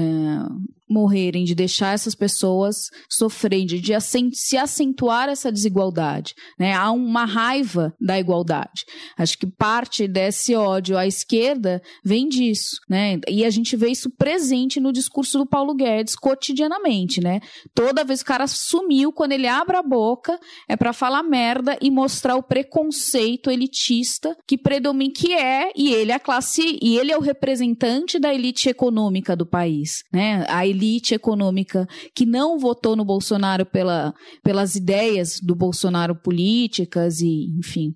morrerem, 0.94 1.44
de 1.44 1.54
deixar 1.54 1.92
essas 1.92 2.14
pessoas 2.14 2.88
sofrerem, 3.10 3.66
de 3.66 3.92
se 4.32 4.56
acentuar 4.56 5.28
essa 5.28 5.50
desigualdade. 5.50 6.34
Né? 6.58 6.72
Há 6.72 6.92
uma 6.92 7.24
raiva 7.24 7.92
da 8.00 8.18
igualdade. 8.18 8.84
Acho 9.18 9.36
que 9.36 9.46
parte 9.46 10.06
desse 10.06 10.54
ódio 10.54 10.96
à 10.96 11.06
esquerda 11.06 11.82
vem 12.04 12.28
disso. 12.28 12.76
Né? 12.88 13.18
E 13.28 13.44
a 13.44 13.50
gente 13.50 13.76
vê 13.76 13.88
isso 13.88 14.08
presente 14.16 14.78
no 14.78 14.92
discurso 14.92 15.38
do 15.38 15.46
Paulo 15.46 15.74
Guedes 15.74 16.14
cotidianamente. 16.14 17.20
Né? 17.20 17.40
Toda 17.74 18.04
vez 18.04 18.22
que 18.22 18.30
o 18.30 18.32
cara 18.32 18.46
sumiu, 18.46 19.12
quando 19.12 19.32
ele 19.32 19.48
abre 19.48 19.76
a 19.76 19.82
boca, 19.82 20.38
é 20.68 20.76
para 20.76 20.92
falar 20.92 21.22
merda 21.22 21.76
e 21.82 21.90
mostrar 21.90 22.36
o 22.36 22.42
preconceito 22.42 23.50
elitista 23.50 24.36
que 24.46 24.56
predomina, 24.56 25.12
que 25.14 25.32
é, 25.32 25.72
e 25.74 25.92
ele 25.92 26.12
é 26.12 26.14
a 26.14 26.20
classe, 26.20 26.78
e 26.80 26.96
ele 26.96 27.10
é 27.10 27.16
o 27.16 27.20
representante 27.20 28.18
da 28.18 28.32
elite 28.32 28.68
econômica 28.68 29.34
do 29.34 29.44
país. 29.44 30.04
Né? 30.12 30.44
A 30.48 30.66
elite 30.66 30.83
econômica 31.14 31.86
que 32.14 32.26
não 32.26 32.58
votou 32.58 32.94
no 32.94 33.04
Bolsonaro 33.04 33.64
pela, 33.64 34.14
pelas 34.42 34.74
ideias 34.74 35.40
do 35.40 35.54
Bolsonaro 35.54 36.14
políticas 36.14 37.20
e, 37.20 37.46
enfim, 37.58 37.94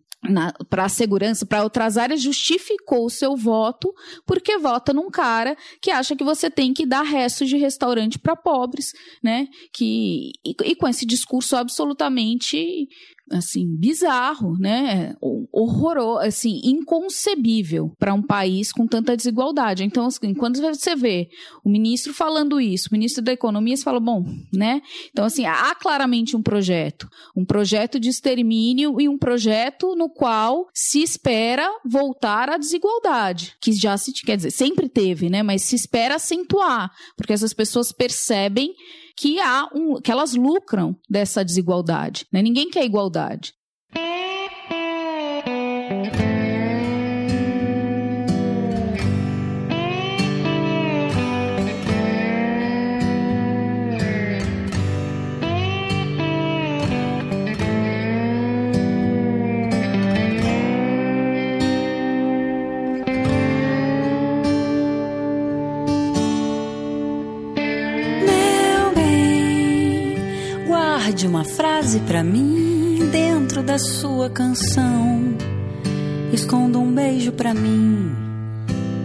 para 0.68 0.84
a 0.84 0.88
segurança, 0.88 1.46
para 1.46 1.62
outras 1.62 1.96
áreas, 1.96 2.20
justificou 2.20 3.06
o 3.06 3.10
seu 3.10 3.36
voto 3.36 3.92
porque 4.26 4.58
vota 4.58 4.92
num 4.92 5.10
cara 5.10 5.56
que 5.80 5.90
acha 5.90 6.16
que 6.16 6.24
você 6.24 6.50
tem 6.50 6.72
que 6.74 6.84
dar 6.84 7.02
restos 7.02 7.48
de 7.48 7.56
restaurante 7.56 8.18
para 8.18 8.34
pobres, 8.34 8.92
né? 9.22 9.46
Que, 9.72 10.32
e, 10.44 10.54
e, 10.64 10.74
com 10.74 10.88
esse 10.88 11.06
discurso 11.06 11.56
absolutamente 11.56 12.88
assim, 13.30 13.66
bizarro, 13.76 14.56
né? 14.58 15.14
Horroroso, 15.52 16.20
assim, 16.20 16.60
inconcebível 16.64 17.92
para 17.98 18.14
um 18.14 18.22
país 18.22 18.72
com 18.72 18.86
tanta 18.86 19.16
desigualdade. 19.16 19.84
Então, 19.84 20.06
assim, 20.06 20.34
quando 20.34 20.60
você 20.60 20.94
vê 20.94 21.28
o 21.64 21.68
ministro 21.68 22.12
falando 22.14 22.60
isso, 22.60 22.88
o 22.90 22.92
ministro 22.92 23.22
da 23.22 23.32
Economia, 23.32 23.76
você 23.76 23.82
fala, 23.82 24.00
bom, 24.00 24.24
né? 24.52 24.80
Então, 25.10 25.24
assim, 25.24 25.44
há 25.46 25.74
claramente 25.74 26.36
um 26.36 26.42
projeto, 26.42 27.08
um 27.36 27.44
projeto 27.44 27.98
de 27.98 28.08
extermínio 28.08 29.00
e 29.00 29.08
um 29.08 29.18
projeto 29.18 29.94
no 29.94 30.08
qual 30.08 30.66
se 30.72 31.02
espera 31.02 31.68
voltar 31.84 32.50
à 32.50 32.56
desigualdade, 32.56 33.54
que 33.60 33.72
já 33.72 33.96
se, 33.96 34.12
quer 34.12 34.36
dizer, 34.36 34.50
sempre 34.50 34.88
teve, 34.88 35.28
né? 35.28 35.42
Mas 35.42 35.62
se 35.62 35.76
espera 35.76 36.16
acentuar, 36.16 36.90
porque 37.16 37.32
essas 37.32 37.52
pessoas 37.52 37.92
percebem 37.92 38.74
que 39.18 39.40
há 39.40 39.68
um, 39.74 40.00
que 40.00 40.12
elas 40.12 40.34
lucram 40.34 40.96
dessa 41.10 41.44
desigualdade. 41.44 42.24
Né? 42.32 42.40
Ninguém 42.40 42.70
quer 42.70 42.84
igualdade. 42.84 43.52
Guarde 71.18 71.26
uma 71.26 71.42
frase 71.42 71.98
para 71.98 72.22
mim 72.22 73.08
dentro 73.10 73.60
da 73.60 73.76
sua 73.76 74.30
canção. 74.30 75.34
Esconda 76.32 76.78
um 76.78 76.94
beijo 76.94 77.32
para 77.32 77.52
mim 77.52 78.12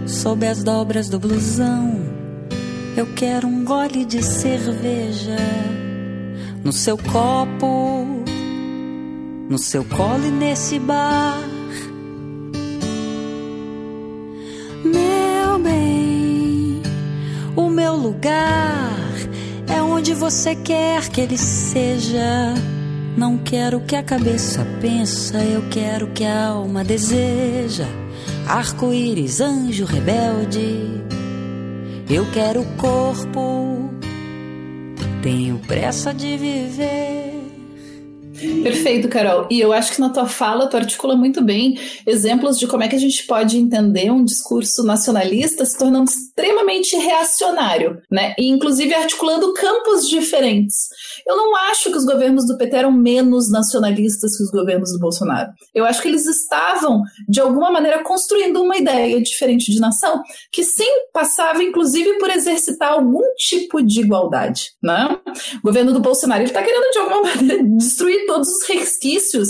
sob 0.06 0.46
as 0.46 0.64
dobras 0.64 1.10
do 1.10 1.20
blusão. 1.20 2.00
Eu 2.96 3.08
quero 3.16 3.48
um 3.48 3.66
gole 3.66 4.06
de 4.06 4.22
cerveja 4.22 5.38
no 6.64 6.72
seu 6.72 7.00
copo, 7.00 8.06
no 9.50 9.58
seu 9.58 9.84
colo 9.84 10.24
e 10.28 10.30
nesse 10.30 10.78
bar. 10.78 11.42
Meu 14.86 15.58
bem, 15.58 16.80
o 17.56 17.70
meu 17.70 17.96
lugar 17.96 19.03
onde 19.82 20.14
você 20.14 20.56
quer 20.56 21.10
que 21.10 21.22
ele 21.22 21.38
seja. 21.38 22.54
Não 23.16 23.38
quero 23.38 23.80
que 23.82 23.96
a 23.96 24.04
cabeça 24.04 24.66
pensa, 24.82 25.38
eu 25.44 25.70
quero 25.70 26.08
que 26.08 26.26
a 26.26 26.48
alma 26.48 26.84
deseja. 26.84 27.88
Arco-íris, 28.48 29.40
anjo 29.40 29.86
rebelde, 29.86 31.02
Eu 32.10 32.30
quero 32.32 32.66
corpo, 32.78 33.90
tenho 35.22 35.58
pressa 35.60 36.14
de 36.14 36.38
viver. 36.38 37.23
Perfeito, 38.64 39.08
Carol. 39.08 39.48
E 39.50 39.60
eu 39.60 39.72
acho 39.72 39.94
que 39.94 40.02
na 40.02 40.10
tua 40.10 40.28
fala 40.28 40.68
tu 40.68 40.78
articula 40.78 41.16
muito 41.16 41.42
bem 41.42 41.80
exemplos 42.06 42.58
de 42.58 42.68
como 42.68 42.84
é 42.84 42.88
que 42.88 42.96
a 42.96 43.00
gente 43.00 43.26
pode 43.26 43.58
entender 43.58 44.12
um 44.12 44.24
discurso 44.24 44.84
nacionalista 44.84 45.66
se 45.66 45.78
tornando 45.78 46.10
extremamente 46.10 46.96
reacionário, 46.96 48.02
né? 48.12 48.34
E 48.38 48.50
inclusive 48.50 48.94
articulando 48.94 49.54
campos 49.54 50.08
diferentes. 50.08 50.88
Eu 51.28 51.38
não 51.38 51.56
acho 51.56 51.90
que 51.92 51.98
os 51.98 52.06
governos 52.06 52.46
do 52.48 52.58
PT 52.58 52.76
eram 52.76 52.92
menos 52.92 53.52
nacionalistas 53.52 54.36
que 54.38 54.44
os 54.44 54.52
governos 54.52 54.92
do 54.92 55.00
Bolsonaro. 55.00 55.52
Eu 55.74 55.86
acho 55.86 56.02
que 56.02 56.08
eles 56.08 56.26
estavam, 56.26 57.02
de 57.28 57.40
alguma 57.40 57.72
maneira, 57.72 58.04
construindo 58.04 58.62
uma 58.62 58.78
ideia 58.78 59.22
diferente 59.22 59.72
de 59.72 59.80
nação, 59.80 60.22
que 60.52 60.64
sim 60.64 60.90
passava, 61.14 61.64
inclusive, 61.64 62.18
por 62.18 62.30
exercitar 62.30 62.94
algum 62.94 63.24
tipo 63.38 63.82
de 63.82 64.02
igualdade, 64.02 64.72
né? 64.82 65.18
O 65.58 65.62
governo 65.64 65.94
do 65.94 66.00
Bolsonaro 66.00 66.42
ele 66.42 66.50
está 66.50 66.62
querendo, 66.62 66.92
de 66.92 66.98
alguma 67.00 67.22
maneira, 67.22 67.64
destruir 67.78 68.26
todos 68.34 68.50
os 68.50 68.68
resquícios 68.68 69.48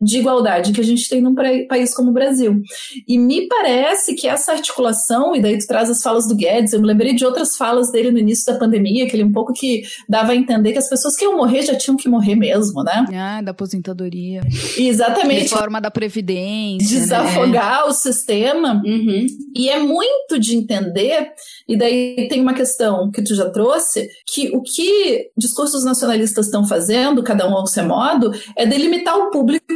de 0.00 0.18
igualdade 0.18 0.72
que 0.72 0.80
a 0.80 0.84
gente 0.84 1.08
tem 1.08 1.20
num 1.20 1.34
país 1.34 1.94
como 1.94 2.10
o 2.10 2.12
Brasil. 2.12 2.60
E 3.08 3.18
me 3.18 3.48
parece 3.48 4.14
que 4.14 4.28
essa 4.28 4.52
articulação, 4.52 5.34
e 5.34 5.40
daí 5.40 5.58
tu 5.58 5.66
traz 5.66 5.88
as 5.88 6.02
falas 6.02 6.28
do 6.28 6.36
Guedes, 6.36 6.72
eu 6.72 6.80
me 6.80 6.86
lembrei 6.86 7.14
de 7.14 7.24
outras 7.24 7.56
falas 7.56 7.90
dele 7.90 8.10
no 8.10 8.18
início 8.18 8.52
da 8.52 8.58
pandemia, 8.58 9.06
que 9.08 9.16
ele 9.16 9.24
um 9.24 9.32
pouco 9.32 9.52
que 9.52 9.84
dava 10.08 10.32
a 10.32 10.36
entender 10.36 10.72
que 10.72 10.78
as 10.78 10.88
pessoas 10.88 11.16
que 11.16 11.24
iam 11.24 11.36
morrer 11.36 11.62
já 11.62 11.74
tinham 11.74 11.96
que 11.96 12.08
morrer 12.08 12.34
mesmo, 12.34 12.82
né? 12.82 13.06
Ah, 13.14 13.40
da 13.40 13.52
aposentadoria. 13.52 14.42
Exatamente. 14.76 15.44
Reforma 15.44 15.80
da 15.80 15.90
Previdência. 15.90 16.94
Né? 16.94 17.00
Desafogar 17.00 17.84
né? 17.84 17.84
o 17.84 17.92
sistema. 17.92 18.82
Uhum. 18.84 19.26
E 19.54 19.70
é 19.70 19.78
muito 19.78 20.38
de 20.38 20.56
entender, 20.56 21.32
e 21.68 21.76
daí 21.76 22.28
tem 22.28 22.40
uma 22.40 22.54
questão 22.54 23.10
que 23.10 23.22
tu 23.22 23.34
já 23.34 23.50
trouxe, 23.50 24.08
que 24.26 24.54
o 24.54 24.62
que 24.62 25.30
discursos 25.36 25.84
nacionalistas 25.84 26.46
estão 26.46 26.66
fazendo, 26.66 27.22
cada 27.22 27.48
um 27.48 27.54
ao 27.54 27.66
seu 27.66 27.84
modo, 27.84 28.32
é 28.56 28.64
delimitar 28.64 29.16
o 29.16 29.30
público 29.30 29.66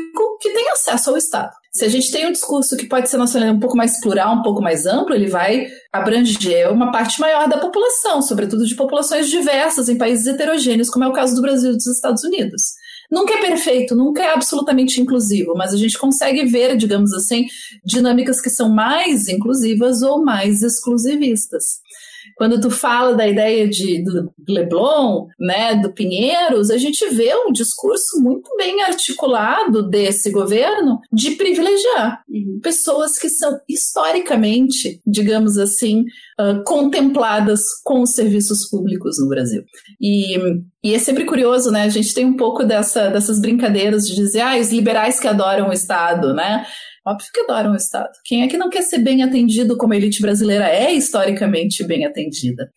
que 0.40 0.50
tem 0.50 0.70
acesso 0.70 1.10
ao 1.10 1.16
Estado. 1.16 1.50
Se 1.72 1.84
a 1.84 1.88
gente 1.88 2.10
tem 2.10 2.26
um 2.26 2.32
discurso 2.32 2.76
que 2.76 2.86
pode 2.86 3.08
ser 3.08 3.16
nacional 3.16 3.54
um 3.54 3.60
pouco 3.60 3.76
mais 3.76 4.00
plural, 4.00 4.36
um 4.36 4.42
pouco 4.42 4.60
mais 4.60 4.86
amplo, 4.86 5.14
ele 5.14 5.28
vai 5.28 5.68
abranger 5.92 6.72
uma 6.72 6.90
parte 6.90 7.20
maior 7.20 7.48
da 7.48 7.58
população, 7.58 8.22
sobretudo 8.22 8.66
de 8.66 8.74
populações 8.74 9.28
diversas 9.28 9.88
em 9.88 9.98
países 9.98 10.26
heterogêneos, 10.26 10.90
como 10.90 11.04
é 11.04 11.08
o 11.08 11.12
caso 11.12 11.34
do 11.34 11.42
Brasil 11.42 11.70
e 11.70 11.76
dos 11.76 11.86
Estados 11.86 12.24
Unidos. 12.24 12.62
Nunca 13.10 13.34
é 13.34 13.40
perfeito, 13.40 13.96
nunca 13.96 14.22
é 14.22 14.32
absolutamente 14.32 15.00
inclusivo, 15.00 15.54
mas 15.56 15.74
a 15.74 15.76
gente 15.76 15.98
consegue 15.98 16.44
ver, 16.44 16.76
digamos 16.76 17.12
assim, 17.12 17.46
dinâmicas 17.84 18.40
que 18.40 18.48
são 18.48 18.68
mais 18.68 19.28
inclusivas 19.28 20.00
ou 20.02 20.24
mais 20.24 20.62
exclusivistas. 20.62 21.80
Quando 22.40 22.58
tu 22.58 22.70
fala 22.70 23.14
da 23.14 23.28
ideia 23.28 23.68
de, 23.68 24.02
do 24.02 24.32
Leblon, 24.48 25.26
né, 25.38 25.74
do 25.74 25.92
Pinheiros, 25.92 26.70
a 26.70 26.78
gente 26.78 27.06
vê 27.10 27.34
um 27.34 27.52
discurso 27.52 28.18
muito 28.18 28.48
bem 28.56 28.80
articulado 28.80 29.86
desse 29.86 30.30
governo 30.30 30.98
de 31.12 31.32
privilegiar 31.32 32.22
uhum. 32.26 32.58
pessoas 32.62 33.18
que 33.18 33.28
são 33.28 33.60
historicamente, 33.68 35.02
digamos 35.06 35.58
assim, 35.58 36.00
uh, 36.40 36.64
contempladas 36.64 37.60
com 37.84 38.00
os 38.00 38.14
serviços 38.14 38.66
públicos 38.70 39.20
no 39.20 39.28
Brasil. 39.28 39.62
E, 40.00 40.38
e 40.82 40.94
é 40.94 40.98
sempre 40.98 41.26
curioso, 41.26 41.70
né? 41.70 41.82
A 41.82 41.90
gente 41.90 42.14
tem 42.14 42.24
um 42.24 42.38
pouco 42.38 42.64
dessa, 42.64 43.10
dessas 43.10 43.38
brincadeiras 43.38 44.08
de 44.08 44.14
dizer, 44.14 44.40
ah, 44.40 44.58
os 44.58 44.72
liberais 44.72 45.20
que 45.20 45.28
adoram 45.28 45.68
o 45.68 45.74
Estado, 45.74 46.32
né? 46.32 46.64
Óbvio 47.06 47.28
que 47.32 47.40
adoram 47.40 47.72
o 47.72 47.76
Estado. 47.76 48.10
Quem 48.24 48.42
é 48.42 48.48
que 48.48 48.58
não 48.58 48.68
quer 48.68 48.82
ser 48.82 48.98
bem 48.98 49.22
atendido 49.22 49.76
como 49.76 49.92
a 49.92 49.96
elite 49.96 50.20
brasileira 50.20 50.68
é 50.68 50.92
historicamente 50.92 51.82
bem 51.82 52.04
atendida? 52.04 52.70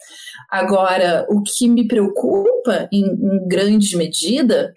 Agora, 0.49 1.26
o 1.30 1.41
que 1.43 1.67
me 1.67 1.88
preocupa, 1.88 2.88
em, 2.91 3.03
em 3.03 3.47
grande 3.47 3.97
medida, 3.97 4.74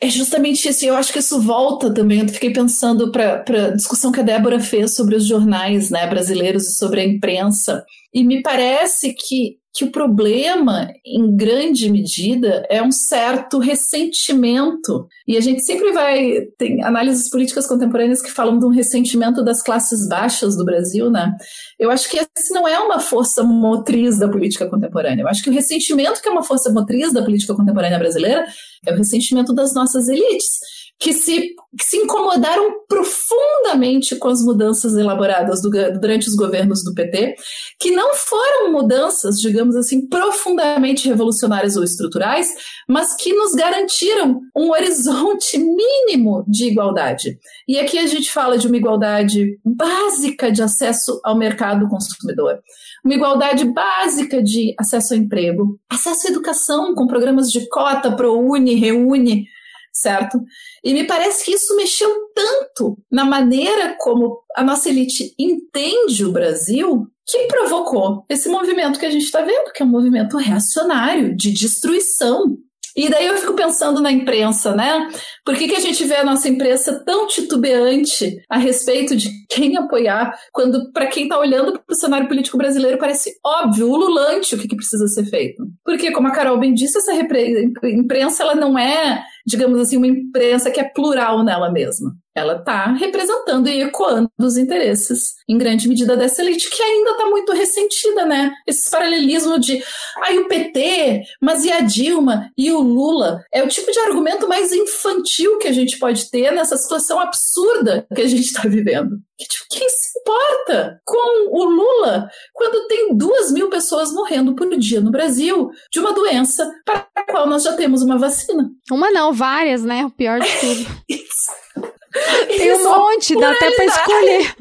é 0.00 0.08
justamente 0.08 0.66
isso. 0.66 0.84
E 0.84 0.88
eu 0.88 0.96
acho 0.96 1.12
que 1.12 1.18
isso 1.18 1.40
volta 1.42 1.92
também. 1.92 2.20
Eu 2.20 2.28
fiquei 2.28 2.50
pensando 2.50 3.12
para 3.12 3.44
a 3.66 3.70
discussão 3.70 4.10
que 4.10 4.20
a 4.20 4.24
Débora 4.24 4.58
fez 4.58 4.94
sobre 4.94 5.14
os 5.14 5.26
jornais 5.26 5.90
né, 5.90 6.06
brasileiros 6.06 6.66
e 6.66 6.76
sobre 6.76 7.00
a 7.00 7.04
imprensa. 7.04 7.84
E 8.14 8.24
me 8.24 8.42
parece 8.42 9.12
que 9.12 9.59
que 9.72 9.84
o 9.84 9.92
problema, 9.92 10.88
em 11.06 11.36
grande 11.36 11.88
medida, 11.90 12.66
é 12.68 12.82
um 12.82 12.90
certo 12.90 13.58
ressentimento. 13.58 15.06
E 15.26 15.36
a 15.36 15.40
gente 15.40 15.64
sempre 15.64 15.92
vai. 15.92 16.46
Tem 16.58 16.82
análises 16.82 17.30
políticas 17.30 17.66
contemporâneas 17.66 18.20
que 18.20 18.30
falam 18.30 18.58
de 18.58 18.66
um 18.66 18.70
ressentimento 18.70 19.44
das 19.44 19.62
classes 19.62 20.08
baixas 20.08 20.56
do 20.56 20.64
Brasil, 20.64 21.08
né? 21.10 21.36
Eu 21.78 21.90
acho 21.90 22.10
que 22.10 22.18
esse 22.18 22.52
não 22.52 22.66
é 22.66 22.78
uma 22.80 22.98
força 22.98 23.44
motriz 23.44 24.18
da 24.18 24.28
política 24.28 24.68
contemporânea. 24.68 25.22
Eu 25.22 25.28
acho 25.28 25.42
que 25.42 25.50
o 25.50 25.52
ressentimento 25.52 26.20
que 26.20 26.28
é 26.28 26.32
uma 26.32 26.42
força 26.42 26.72
motriz 26.72 27.12
da 27.12 27.22
política 27.22 27.54
contemporânea 27.54 27.98
brasileira 27.98 28.46
é 28.84 28.92
o 28.92 28.96
ressentimento 28.96 29.52
das 29.54 29.72
nossas 29.72 30.08
elites 30.08 30.79
que 31.00 31.14
se, 31.14 31.54
que 31.78 31.84
se 31.84 31.96
incomodaram 31.96 32.84
profundamente 32.86 34.16
com 34.16 34.28
as 34.28 34.42
mudanças 34.42 34.94
elaboradas 34.94 35.62
do, 35.62 35.70
durante 35.98 36.28
os 36.28 36.36
governos 36.36 36.84
do 36.84 36.92
PT, 36.92 37.36
que 37.78 37.90
não 37.90 38.12
foram 38.12 38.70
mudanças, 38.70 39.36
digamos 39.36 39.74
assim, 39.74 40.06
profundamente 40.06 41.08
revolucionárias 41.08 41.74
ou 41.74 41.82
estruturais, 41.82 42.48
mas 42.86 43.16
que 43.16 43.32
nos 43.32 43.54
garantiram 43.54 44.42
um 44.54 44.72
horizonte 44.72 45.56
mínimo 45.56 46.44
de 46.46 46.66
igualdade. 46.66 47.38
E 47.66 47.78
aqui 47.78 47.98
a 47.98 48.06
gente 48.06 48.30
fala 48.30 48.58
de 48.58 48.66
uma 48.66 48.76
igualdade 48.76 49.58
básica 49.64 50.52
de 50.52 50.62
acesso 50.62 51.18
ao 51.24 51.34
mercado 51.34 51.88
consumidor, 51.88 52.58
uma 53.02 53.14
igualdade 53.14 53.64
básica 53.64 54.42
de 54.42 54.74
acesso 54.78 55.14
ao 55.14 55.20
emprego, 55.20 55.80
acesso 55.88 56.26
à 56.26 56.30
educação 56.30 56.94
com 56.94 57.06
programas 57.06 57.50
de 57.50 57.66
cota, 57.70 58.14
ProUni, 58.14 58.74
Reúne, 58.74 59.46
certo? 59.92 60.40
E 60.84 60.94
me 60.94 61.06
parece 61.06 61.44
que 61.44 61.52
isso 61.52 61.74
mexeu 61.76 62.10
tanto 62.34 62.98
na 63.10 63.24
maneira 63.24 63.96
como 63.98 64.42
a 64.56 64.62
nossa 64.62 64.88
elite 64.88 65.34
entende 65.38 66.24
o 66.24 66.32
Brasil 66.32 67.06
que 67.26 67.46
provocou 67.46 68.24
esse 68.28 68.48
movimento 68.48 68.98
que 68.98 69.06
a 69.06 69.10
gente 69.10 69.24
está 69.24 69.40
vendo, 69.42 69.72
que 69.72 69.82
é 69.82 69.86
um 69.86 69.90
movimento 69.90 70.36
reacionário 70.36 71.36
de 71.36 71.52
destruição 71.52 72.58
e 72.96 73.08
daí 73.08 73.26
eu 73.26 73.36
fico 73.36 73.54
pensando 73.54 74.00
na 74.00 74.10
imprensa, 74.10 74.74
né? 74.74 75.08
Por 75.44 75.56
que, 75.56 75.68
que 75.68 75.76
a 75.76 75.80
gente 75.80 76.04
vê 76.04 76.16
a 76.16 76.24
nossa 76.24 76.48
imprensa 76.48 77.02
tão 77.04 77.26
titubeante 77.26 78.42
a 78.48 78.58
respeito 78.58 79.14
de 79.14 79.30
quem 79.48 79.76
apoiar, 79.76 80.36
quando, 80.52 80.90
para 80.92 81.06
quem 81.06 81.24
está 81.24 81.38
olhando 81.38 81.72
para 81.72 81.82
o 81.88 81.94
cenário 81.94 82.28
político 82.28 82.58
brasileiro, 82.58 82.98
parece 82.98 83.32
óbvio, 83.44 83.88
ululante 83.88 84.54
o 84.54 84.58
que, 84.58 84.68
que 84.68 84.76
precisa 84.76 85.06
ser 85.08 85.24
feito? 85.26 85.62
Porque, 85.84 86.10
como 86.10 86.28
a 86.28 86.32
Carol 86.32 86.58
bem 86.58 86.74
disse, 86.74 86.98
essa 86.98 87.12
imprensa 87.14 88.42
ela 88.42 88.54
não 88.54 88.78
é, 88.78 89.22
digamos 89.46 89.80
assim, 89.80 89.96
uma 89.96 90.06
imprensa 90.06 90.70
que 90.70 90.80
é 90.80 90.84
plural 90.84 91.44
nela 91.44 91.70
mesma. 91.70 92.12
Ela 92.34 92.56
está 92.56 92.92
representando 92.92 93.68
e 93.68 93.82
ecoando 93.82 94.30
os 94.38 94.56
interesses, 94.56 95.34
em 95.48 95.58
grande 95.58 95.88
medida, 95.88 96.16
dessa 96.16 96.42
elite 96.42 96.70
que 96.70 96.82
ainda 96.82 97.10
está 97.10 97.26
muito 97.26 97.52
ressentida, 97.52 98.24
né? 98.24 98.52
Esse 98.66 98.88
paralelismo 98.90 99.58
de, 99.58 99.82
ai, 100.24 100.38
ah, 100.38 100.40
o 100.40 100.48
PT, 100.48 101.22
mas 101.42 101.64
e 101.64 101.72
a 101.72 101.80
Dilma 101.80 102.48
e 102.56 102.70
o 102.70 102.80
Lula? 102.80 103.42
É 103.52 103.62
o 103.62 103.68
tipo 103.68 103.90
de 103.90 103.98
argumento 103.98 104.48
mais 104.48 104.72
infantil 104.72 105.58
que 105.58 105.68
a 105.68 105.72
gente 105.72 105.98
pode 105.98 106.30
ter 106.30 106.52
nessa 106.52 106.76
situação 106.76 107.18
absurda 107.18 108.06
que 108.14 108.22
a 108.22 108.28
gente 108.28 108.44
está 108.44 108.62
vivendo. 108.68 109.18
Que, 109.40 109.46
tipo, 109.46 109.64
quem 109.70 109.88
se 109.88 110.18
importa 110.18 111.00
com 111.02 111.48
o 111.48 111.64
Lula 111.64 112.28
quando 112.52 112.86
tem 112.88 113.16
duas 113.16 113.50
mil 113.50 113.70
pessoas 113.70 114.12
morrendo 114.12 114.54
por 114.54 114.68
dia 114.76 115.00
no 115.00 115.10
Brasil 115.10 115.70
de 115.90 115.98
uma 115.98 116.12
doença 116.12 116.70
para 116.84 117.08
a 117.16 117.22
qual 117.24 117.46
nós 117.46 117.62
já 117.62 117.72
temos 117.72 118.02
uma 118.02 118.18
vacina? 118.18 118.68
Uma 118.92 119.10
não, 119.10 119.32
várias, 119.32 119.82
né? 119.82 120.04
O 120.04 120.10
pior 120.10 120.40
de 120.40 120.60
tudo. 120.60 120.86
Tem 122.12 122.72
um 122.74 122.84
monte, 122.84 123.38
dá 123.38 123.52
até 123.52 123.70
pra 123.70 123.84
escolher. 123.84 124.54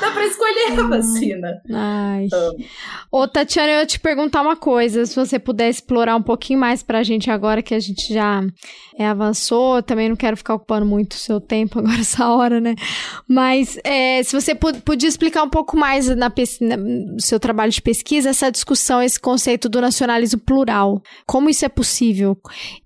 Dá 0.00 0.10
pra 0.10 0.26
escolher 0.26 0.80
a 0.80 0.82
vacina. 0.84 1.62
Ai. 1.70 2.28
Um. 2.32 2.64
Ô, 3.10 3.28
Tatiana, 3.28 3.72
eu 3.72 3.78
ia 3.80 3.86
te 3.86 4.00
perguntar 4.00 4.40
uma 4.40 4.56
coisa. 4.56 5.04
Se 5.04 5.14
você 5.14 5.38
puder 5.38 5.68
explorar 5.68 6.16
um 6.16 6.22
pouquinho 6.22 6.58
mais 6.58 6.82
pra 6.82 7.02
gente 7.02 7.30
agora, 7.30 7.62
que 7.62 7.74
a 7.74 7.80
gente 7.80 8.12
já 8.12 8.42
é, 8.98 9.06
avançou. 9.06 9.82
Também 9.82 10.08
não 10.08 10.16
quero 10.16 10.36
ficar 10.36 10.54
ocupando 10.54 10.86
muito 10.86 11.12
o 11.12 11.18
seu 11.18 11.40
tempo 11.40 11.78
agora, 11.78 11.98
essa 12.00 12.28
hora, 12.28 12.60
né? 12.60 12.74
Mas 13.28 13.78
é, 13.84 14.22
se 14.22 14.32
você 14.32 14.54
podia 14.54 15.08
explicar 15.08 15.42
um 15.42 15.50
pouco 15.50 15.76
mais 15.76 16.08
na, 16.08 16.32
na, 16.60 16.76
no 16.76 17.20
seu 17.20 17.38
trabalho 17.38 17.70
de 17.70 17.82
pesquisa 17.82 18.30
essa 18.30 18.50
discussão, 18.50 19.02
esse 19.02 19.20
conceito 19.20 19.68
do 19.68 19.80
nacionalismo 19.80 20.40
plural. 20.40 21.02
Como 21.26 21.50
isso 21.50 21.64
é 21.64 21.68
possível? 21.68 22.36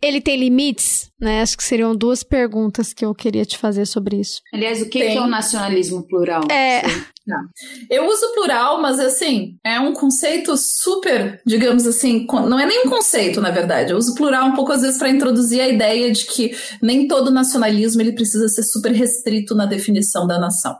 Ele 0.00 0.20
tem 0.20 0.38
limites? 0.38 1.10
Né? 1.20 1.40
Acho 1.40 1.56
que 1.56 1.62
seriam 1.62 1.94
duas 1.94 2.24
perguntas 2.24 2.92
que 2.92 3.04
eu 3.04 3.14
queria 3.14 3.44
te 3.44 3.56
fazer 3.56 3.86
sobre 3.92 4.20
isso. 4.20 4.40
Aliás, 4.52 4.80
o 4.80 4.88
que, 4.88 5.00
que 5.00 5.16
é 5.16 5.20
o 5.20 5.26
nacionalismo 5.26 6.06
plural? 6.06 6.42
É, 6.50 6.82
Não. 7.26 7.48
Eu 7.88 8.08
uso 8.08 8.32
plural, 8.34 8.82
mas 8.82 8.98
assim, 8.98 9.56
é 9.64 9.78
um 9.78 9.92
conceito 9.92 10.56
super, 10.56 11.40
digamos 11.46 11.86
assim, 11.86 12.26
não 12.28 12.58
é 12.58 12.66
nem 12.66 12.86
um 12.86 12.90
conceito, 12.90 13.40
na 13.40 13.50
verdade. 13.50 13.92
Eu 13.92 13.96
uso 13.96 14.14
plural 14.14 14.46
um 14.46 14.54
pouco 14.54 14.72
às 14.72 14.82
vezes 14.82 14.98
para 14.98 15.08
introduzir 15.08 15.60
a 15.60 15.68
ideia 15.68 16.10
de 16.10 16.26
que 16.26 16.56
nem 16.82 17.06
todo 17.06 17.30
nacionalismo 17.30 18.02
ele 18.02 18.12
precisa 18.12 18.48
ser 18.48 18.64
super 18.64 18.92
restrito 18.92 19.54
na 19.54 19.66
definição 19.66 20.26
da 20.26 20.38
nação. 20.38 20.76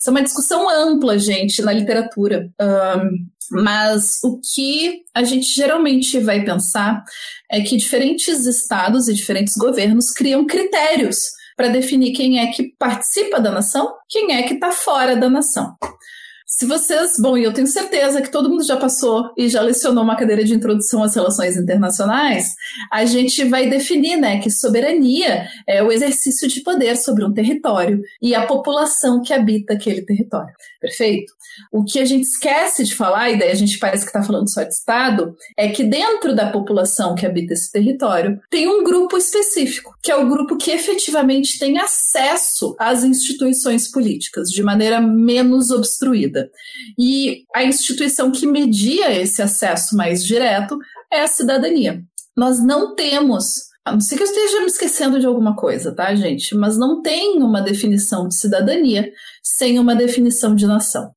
Isso 0.00 0.08
é 0.08 0.10
uma 0.10 0.22
discussão 0.22 0.68
ampla, 0.68 1.18
gente, 1.18 1.62
na 1.62 1.72
literatura. 1.72 2.48
Um, 2.60 3.62
mas 3.62 4.18
o 4.22 4.40
que 4.40 5.02
a 5.14 5.24
gente 5.24 5.52
geralmente 5.52 6.18
vai 6.20 6.44
pensar 6.44 7.02
é 7.50 7.60
que 7.60 7.76
diferentes 7.76 8.46
estados 8.46 9.08
e 9.08 9.14
diferentes 9.14 9.54
governos 9.58 10.10
criam 10.12 10.46
critérios 10.46 11.18
para 11.62 11.68
definir 11.68 12.10
quem 12.10 12.40
é 12.40 12.48
que 12.48 12.74
participa 12.76 13.40
da 13.40 13.52
nação, 13.52 13.88
quem 14.08 14.34
é 14.34 14.42
que 14.42 14.54
está 14.54 14.72
fora 14.72 15.14
da 15.14 15.30
nação. 15.30 15.76
Se 16.54 16.66
vocês, 16.66 17.14
bom, 17.18 17.36
e 17.36 17.44
eu 17.44 17.52
tenho 17.52 17.66
certeza 17.66 18.20
que 18.20 18.30
todo 18.30 18.48
mundo 18.48 18.62
já 18.62 18.76
passou 18.76 19.32
e 19.38 19.48
já 19.48 19.62
lecionou 19.62 20.04
uma 20.04 20.16
cadeira 20.16 20.44
de 20.44 20.52
introdução 20.54 21.02
às 21.02 21.14
relações 21.14 21.56
internacionais, 21.56 22.54
a 22.90 23.06
gente 23.06 23.42
vai 23.44 23.70
definir, 23.70 24.16
né, 24.16 24.38
que 24.38 24.50
soberania 24.50 25.48
é 25.66 25.82
o 25.82 25.90
exercício 25.90 26.46
de 26.46 26.60
poder 26.60 26.96
sobre 26.98 27.24
um 27.24 27.32
território 27.32 28.02
e 28.20 28.34
a 28.34 28.46
população 28.46 29.22
que 29.22 29.32
habita 29.32 29.72
aquele 29.72 30.02
território. 30.02 30.52
Perfeito? 30.78 31.32
O 31.72 31.84
que 31.84 31.98
a 31.98 32.04
gente 32.04 32.24
esquece 32.24 32.84
de 32.84 32.94
falar, 32.94 33.30
e 33.30 33.38
daí 33.38 33.50
a 33.50 33.54
gente 33.54 33.78
parece 33.78 34.04
que 34.04 34.10
está 34.10 34.22
falando 34.22 34.52
só 34.52 34.62
de 34.62 34.74
Estado, 34.74 35.34
é 35.56 35.68
que 35.68 35.84
dentro 35.84 36.34
da 36.34 36.50
população 36.50 37.14
que 37.14 37.24
habita 37.24 37.54
esse 37.54 37.70
território 37.72 38.38
tem 38.50 38.68
um 38.68 38.84
grupo 38.84 39.16
específico, 39.16 39.96
que 40.02 40.10
é 40.10 40.16
o 40.16 40.28
grupo 40.28 40.56
que 40.56 40.70
efetivamente 40.70 41.58
tem 41.58 41.78
acesso 41.78 42.74
às 42.78 43.04
instituições 43.04 43.90
políticas 43.90 44.48
de 44.48 44.62
maneira 44.62 45.00
menos 45.00 45.70
obstruída. 45.70 46.41
E 46.98 47.44
a 47.54 47.64
instituição 47.64 48.30
que 48.30 48.46
media 48.46 49.12
esse 49.12 49.42
acesso 49.42 49.96
mais 49.96 50.24
direto 50.24 50.78
é 51.12 51.22
a 51.22 51.28
cidadania. 51.28 52.02
Nós 52.36 52.64
não 52.64 52.94
temos 52.94 53.72
a 53.84 53.92
não 53.92 54.00
ser 54.00 54.16
que 54.16 54.22
eu 54.22 54.26
esteja 54.26 54.60
me 54.60 54.66
esquecendo 54.66 55.18
de 55.18 55.26
alguma 55.26 55.56
coisa, 55.56 55.92
tá, 55.92 56.14
gente? 56.14 56.54
Mas 56.54 56.78
não 56.78 57.02
tem 57.02 57.42
uma 57.42 57.60
definição 57.60 58.28
de 58.28 58.38
cidadania 58.38 59.10
sem 59.42 59.76
uma 59.76 59.96
definição 59.96 60.54
de 60.54 60.66
nação. 60.66 61.10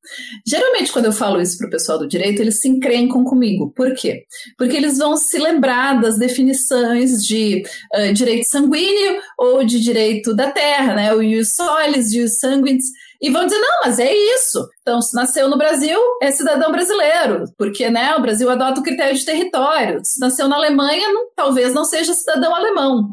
Geralmente, 0.44 0.90
quando 0.90 1.04
eu 1.04 1.12
falo 1.12 1.40
isso 1.40 1.56
para 1.56 1.68
o 1.68 1.70
pessoal 1.70 1.96
do 1.96 2.08
direito, 2.08 2.42
eles 2.42 2.60
se 2.60 2.68
encrencam 2.68 3.22
comigo. 3.22 3.72
Por 3.72 3.94
quê? 3.94 4.24
Porque 4.58 4.76
eles 4.76 4.98
vão 4.98 5.16
se 5.16 5.38
lembrar 5.38 6.00
das 6.00 6.18
definições 6.18 7.24
de 7.24 7.62
uh, 7.94 8.12
direito 8.12 8.48
sanguíneo 8.48 9.20
ou 9.38 9.64
de 9.64 9.78
direito 9.78 10.34
da 10.34 10.50
terra, 10.50 10.96
né? 10.96 11.14
O 11.14 11.22
ius 11.22 11.54
solis, 11.54 12.12
ius 12.12 12.38
sanguinis 12.38 12.86
e 13.20 13.30
vão 13.30 13.44
dizer, 13.44 13.58
não, 13.58 13.80
mas 13.84 13.98
é 13.98 14.12
isso. 14.12 14.68
Então, 14.80 15.00
se 15.00 15.14
nasceu 15.14 15.48
no 15.48 15.56
Brasil, 15.56 15.98
é 16.22 16.30
cidadão 16.30 16.70
brasileiro, 16.70 17.44
porque 17.56 17.88
né, 17.90 18.14
o 18.16 18.20
Brasil 18.20 18.48
adota 18.50 18.80
o 18.80 18.84
critério 18.84 19.16
de 19.16 19.24
território. 19.24 20.00
Se 20.04 20.20
nasceu 20.20 20.48
na 20.48 20.56
Alemanha, 20.56 21.12
não, 21.12 21.28
talvez 21.34 21.72
não 21.72 21.84
seja 21.84 22.12
cidadão 22.12 22.54
alemão. 22.54 23.08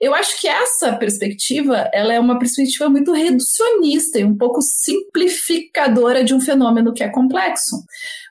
Eu 0.00 0.14
acho 0.14 0.40
que 0.40 0.48
essa 0.48 0.92
perspectiva, 0.96 1.88
ela 1.92 2.12
é 2.12 2.20
uma 2.20 2.38
perspectiva 2.38 2.88
muito 2.88 3.12
reducionista 3.12 4.18
e 4.18 4.24
um 4.24 4.36
pouco 4.36 4.60
simplificadora 4.60 6.24
de 6.24 6.34
um 6.34 6.40
fenômeno 6.40 6.92
que 6.92 7.02
é 7.02 7.08
complexo. 7.08 7.76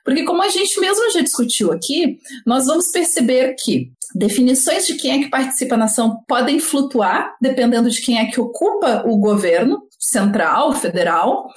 Porque 0.04 0.24
como 0.24 0.42
a 0.42 0.48
gente 0.48 0.78
mesmo 0.78 1.10
já 1.10 1.20
discutiu 1.20 1.72
aqui, 1.72 2.18
nós 2.46 2.66
vamos 2.66 2.90
perceber 2.90 3.54
que 3.58 3.90
definições 4.14 4.86
de 4.86 4.94
quem 4.94 5.12
é 5.12 5.18
que 5.24 5.30
participa 5.30 5.76
na 5.76 5.86
ação 5.86 6.18
podem 6.28 6.60
flutuar, 6.60 7.34
dependendo 7.40 7.90
de 7.90 8.00
quem 8.00 8.18
é 8.18 8.26
que 8.26 8.40
ocupa 8.40 9.02
o 9.06 9.16
governo 9.16 9.82
central, 9.98 10.74
federal. 10.74 11.48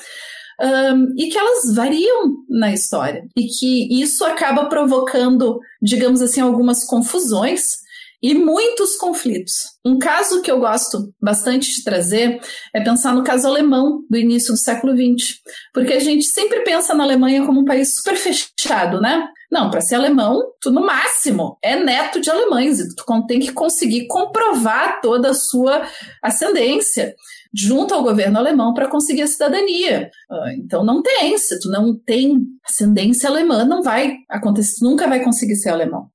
Um, 0.59 1.13
e 1.15 1.29
que 1.29 1.37
elas 1.37 1.75
variam 1.75 2.33
na 2.49 2.73
história 2.73 3.27
e 3.37 3.45
que 3.45 4.01
isso 4.01 4.25
acaba 4.25 4.65
provocando, 4.65 5.59
digamos 5.79 6.19
assim, 6.19 6.41
algumas 6.41 6.83
confusões 6.83 7.85
e 8.21 8.33
muitos 8.33 8.95
conflitos. 8.95 9.53
Um 9.85 9.99
caso 9.99 10.41
que 10.41 10.49
eu 10.49 10.59
gosto 10.59 11.13
bastante 11.21 11.71
de 11.71 11.83
trazer 11.83 12.39
é 12.73 12.81
pensar 12.81 13.13
no 13.13 13.23
caso 13.23 13.47
alemão 13.47 14.01
do 14.09 14.17
início 14.17 14.53
do 14.53 14.59
século 14.59 14.93
XX, 14.93 15.37
porque 15.73 15.93
a 15.93 15.99
gente 15.99 16.25
sempre 16.25 16.61
pensa 16.61 16.93
na 16.93 17.03
Alemanha 17.03 17.45
como 17.45 17.61
um 17.61 17.65
país 17.65 17.93
super 17.95 18.15
fechado, 18.15 18.99
né? 18.99 19.27
Não, 19.49 19.69
para 19.69 19.79
ser 19.79 19.95
alemão, 19.95 20.43
tu 20.59 20.69
no 20.69 20.85
máximo 20.85 21.57
é 21.63 21.81
neto 21.81 22.19
de 22.19 22.29
alemães 22.29 22.79
e 22.79 22.95
tu 22.95 23.05
tem 23.27 23.39
que 23.39 23.53
conseguir 23.53 24.07
comprovar 24.07 24.99
toda 24.99 25.29
a 25.29 25.33
sua 25.33 25.87
ascendência 26.21 27.15
junto 27.55 27.93
ao 27.93 28.03
governo 28.03 28.37
alemão 28.37 28.73
para 28.73 28.89
conseguir 28.89 29.21
a 29.21 29.27
cidadania. 29.27 30.09
Ah, 30.29 30.53
então 30.53 30.83
não 30.83 31.01
tem, 31.01 31.37
se 31.37 31.59
tu 31.61 31.69
não 31.69 31.97
tem 31.97 32.45
ascendência 32.67 33.29
alemã, 33.29 33.63
não 33.63 33.81
vai 33.81 34.17
acontecer, 34.29 34.83
nunca 34.83 35.07
vai 35.07 35.23
conseguir 35.23 35.55
ser 35.55 35.69
alemão. 35.69 36.09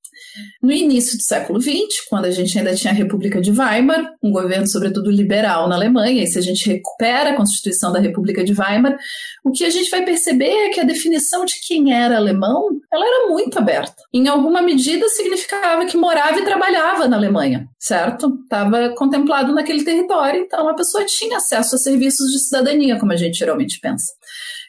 No 0.62 0.72
início 0.72 1.16
do 1.16 1.22
século 1.22 1.60
XX, 1.60 2.06
quando 2.08 2.26
a 2.26 2.30
gente 2.30 2.56
ainda 2.58 2.74
tinha 2.74 2.92
a 2.92 2.96
República 2.96 3.40
de 3.40 3.50
Weimar, 3.50 4.14
um 4.22 4.30
governo 4.30 4.66
sobretudo 4.66 5.10
liberal 5.10 5.68
na 5.68 5.74
Alemanha, 5.74 6.22
e 6.22 6.26
se 6.26 6.38
a 6.38 6.42
gente 6.42 6.66
recupera 6.68 7.30
a 7.30 7.36
Constituição 7.36 7.92
da 7.92 8.00
República 8.00 8.44
de 8.44 8.52
Weimar, 8.52 8.96
o 9.44 9.50
que 9.50 9.64
a 9.64 9.70
gente 9.70 9.90
vai 9.90 10.04
perceber 10.04 10.50
é 10.50 10.68
que 10.70 10.80
a 10.80 10.84
definição 10.84 11.44
de 11.44 11.60
quem 11.66 11.92
era 11.92 12.16
alemão, 12.16 12.68
ela 12.92 13.04
era 13.04 13.28
muito 13.28 13.58
aberta. 13.58 14.02
Em 14.12 14.28
alguma 14.28 14.62
medida 14.62 15.08
significava 15.08 15.86
que 15.86 15.96
morava 15.96 16.38
e 16.38 16.44
trabalhava 16.44 17.08
na 17.08 17.16
Alemanha, 17.16 17.68
certo? 17.78 18.38
Estava 18.42 18.90
contemplado 18.90 19.52
naquele 19.52 19.84
território, 19.84 20.40
então 20.40 20.68
a 20.68 20.74
pessoa 20.74 21.04
tinha 21.04 21.38
acesso 21.38 21.74
a 21.74 21.78
serviços 21.78 22.30
de 22.30 22.38
cidadania, 22.38 22.98
como 22.98 23.12
a 23.12 23.16
gente 23.16 23.38
geralmente 23.38 23.80
pensa. 23.80 24.12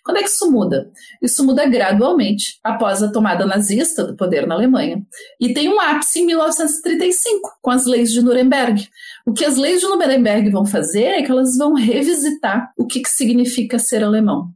Quando 0.04 0.18
é 0.18 0.24
que 0.24 0.30
isso 0.30 0.52
muda? 0.52 0.92
Isso 1.22 1.46
muda 1.46 1.66
gradualmente 1.66 2.60
após 2.64 3.02
a 3.02 3.12
tomada 3.12 3.46
nazista 3.46 4.04
do 4.04 4.16
poder 4.16 4.46
na 4.46 4.56
Alemanha. 4.56 5.02
E 5.40 5.54
tem 5.54 5.70
um 5.70 5.80
ápice 5.80 6.20
em 6.20 6.26
1935, 6.26 7.58
com 7.62 7.72
as 7.72 7.86
leis 7.86 8.12
de 8.12 8.22
Nuremberg. 8.22 8.90
O 9.26 9.32
que 9.32 9.46
as 9.46 9.56
leis 9.56 9.80
de 9.80 9.88
Nuremberg 9.88 10.50
vão 10.50 10.66
fazer 10.66 11.06
é 11.06 11.22
que 11.22 11.32
elas 11.32 11.58
vão 11.58 11.74
revisitar 11.74 12.74
o 12.78 12.86
que, 12.86 13.02
que 13.02 13.10
significa 13.10 13.80
ser 13.80 14.04
alemão. 14.04 14.50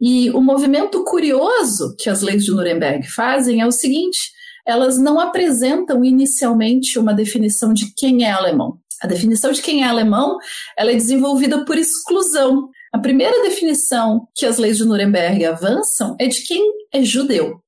E 0.00 0.30
o 0.30 0.40
movimento 0.40 1.04
curioso 1.04 1.94
que 1.96 2.10
as 2.10 2.20
leis 2.20 2.44
de 2.44 2.50
Nuremberg 2.50 3.06
fazem 3.08 3.60
é 3.60 3.66
o 3.66 3.72
seguinte: 3.72 4.32
elas 4.66 4.98
não 4.98 5.20
apresentam 5.20 6.04
inicialmente 6.04 6.98
uma 6.98 7.14
definição 7.14 7.72
de 7.72 7.94
quem 7.94 8.24
é 8.24 8.30
alemão. 8.30 8.78
A 9.00 9.06
definição 9.06 9.50
de 9.50 9.62
quem 9.62 9.82
é 9.82 9.86
alemão 9.86 10.36
ela 10.76 10.90
é 10.90 10.94
desenvolvida 10.94 11.64
por 11.64 11.78
exclusão. 11.78 12.68
A 12.92 12.98
primeira 12.98 13.42
definição 13.42 14.26
que 14.34 14.44
as 14.44 14.58
leis 14.58 14.76
de 14.76 14.84
Nuremberg 14.84 15.44
avançam 15.44 16.16
é 16.18 16.26
de 16.26 16.42
quem 16.42 16.62
é 16.92 17.02
judeu. 17.04 17.60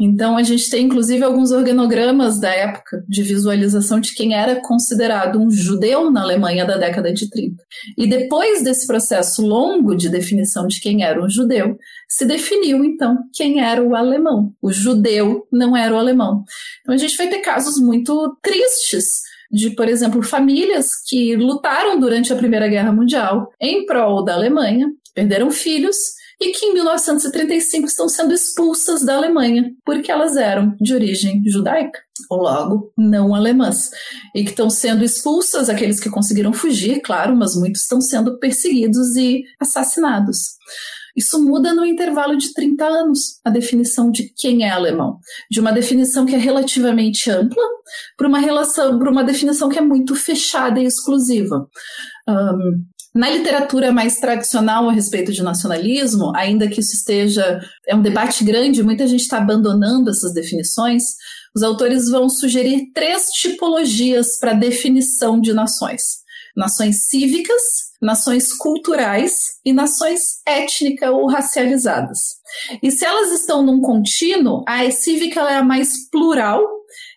Então, 0.00 0.36
a 0.36 0.42
gente 0.42 0.68
tem 0.68 0.86
inclusive 0.86 1.22
alguns 1.22 1.52
organogramas 1.52 2.40
da 2.40 2.48
época 2.48 3.04
de 3.08 3.22
visualização 3.22 4.00
de 4.00 4.14
quem 4.14 4.34
era 4.34 4.60
considerado 4.60 5.38
um 5.38 5.50
judeu 5.50 6.10
na 6.10 6.22
Alemanha 6.22 6.64
da 6.64 6.76
década 6.76 7.12
de 7.12 7.30
30. 7.30 7.62
E 7.96 8.08
depois 8.08 8.64
desse 8.64 8.86
processo 8.86 9.46
longo 9.46 9.94
de 9.94 10.08
definição 10.08 10.66
de 10.66 10.80
quem 10.80 11.04
era 11.04 11.22
um 11.22 11.28
judeu, 11.28 11.78
se 12.08 12.24
definiu 12.24 12.84
então 12.84 13.16
quem 13.32 13.60
era 13.60 13.82
o 13.82 13.94
alemão. 13.94 14.52
O 14.60 14.72
judeu 14.72 15.46
não 15.52 15.76
era 15.76 15.94
o 15.94 15.98
alemão. 15.98 16.42
Então, 16.80 16.94
a 16.94 16.98
gente 16.98 17.16
vai 17.16 17.28
ter 17.28 17.38
casos 17.38 17.80
muito 17.80 18.36
tristes 18.42 19.20
de, 19.52 19.70
por 19.70 19.88
exemplo, 19.88 20.22
famílias 20.22 20.88
que 21.06 21.36
lutaram 21.36 22.00
durante 22.00 22.32
a 22.32 22.36
Primeira 22.36 22.68
Guerra 22.68 22.92
Mundial 22.92 23.52
em 23.60 23.84
prol 23.84 24.24
da 24.24 24.34
Alemanha, 24.34 24.90
perderam 25.14 25.50
filhos 25.50 25.96
e 26.40 26.52
que 26.52 26.66
em 26.66 26.74
1935 26.74 27.86
estão 27.86 28.08
sendo 28.08 28.34
expulsas 28.34 29.04
da 29.04 29.16
Alemanha 29.16 29.70
porque 29.84 30.10
elas 30.10 30.36
eram 30.36 30.74
de 30.80 30.92
origem 30.92 31.42
judaica, 31.46 32.00
ou 32.28 32.42
logo 32.42 32.92
não 32.98 33.34
alemãs, 33.34 33.90
e 34.34 34.42
que 34.42 34.50
estão 34.50 34.68
sendo 34.68 35.04
expulsas 35.04 35.68
aqueles 35.68 36.00
que 36.00 36.10
conseguiram 36.10 36.52
fugir, 36.52 37.00
claro, 37.00 37.36
mas 37.36 37.54
muitos 37.54 37.82
estão 37.82 38.00
sendo 38.00 38.38
perseguidos 38.38 39.14
e 39.16 39.44
assassinados. 39.60 40.38
Isso 41.16 41.42
muda 41.42 41.74
no 41.74 41.84
intervalo 41.84 42.36
de 42.36 42.52
30 42.52 42.84
anos, 42.84 43.40
a 43.44 43.50
definição 43.50 44.10
de 44.10 44.32
quem 44.36 44.64
é 44.64 44.70
alemão. 44.70 45.18
De 45.50 45.60
uma 45.60 45.72
definição 45.72 46.24
que 46.24 46.34
é 46.34 46.38
relativamente 46.38 47.30
ampla 47.30 47.62
para 48.16 48.28
uma, 48.28 48.38
relação, 48.38 48.98
para 48.98 49.10
uma 49.10 49.24
definição 49.24 49.68
que 49.68 49.78
é 49.78 49.82
muito 49.82 50.14
fechada 50.14 50.80
e 50.80 50.84
exclusiva. 50.84 51.68
Um, 52.28 52.84
na 53.14 53.28
literatura 53.28 53.92
mais 53.92 54.18
tradicional 54.18 54.88
a 54.88 54.92
respeito 54.92 55.32
de 55.32 55.42
nacionalismo, 55.42 56.32
ainda 56.34 56.66
que 56.68 56.80
isso 56.80 56.94
esteja. 56.94 57.60
é 57.86 57.94
um 57.94 58.00
debate 58.00 58.42
grande, 58.42 58.82
muita 58.82 59.06
gente 59.06 59.20
está 59.20 59.38
abandonando 59.38 60.10
essas 60.10 60.32
definições, 60.32 61.02
os 61.54 61.62
autores 61.62 62.08
vão 62.08 62.28
sugerir 62.28 62.90
três 62.94 63.26
tipologias 63.26 64.38
para 64.38 64.54
definição 64.54 65.38
de 65.40 65.52
nações: 65.52 66.02
nações 66.56 67.08
cívicas, 67.08 67.91
nações 68.02 68.52
culturais 68.52 69.52
e 69.64 69.72
nações 69.72 70.42
étnica 70.46 71.10
ou 71.12 71.28
racializadas. 71.28 72.18
E 72.82 72.90
se 72.90 73.04
elas 73.04 73.30
estão 73.30 73.62
num 73.62 73.80
contínuo, 73.80 74.64
a 74.66 74.90
cívica 74.90 75.40
é 75.42 75.56
a 75.56 75.64
mais 75.64 76.10
plural 76.10 76.62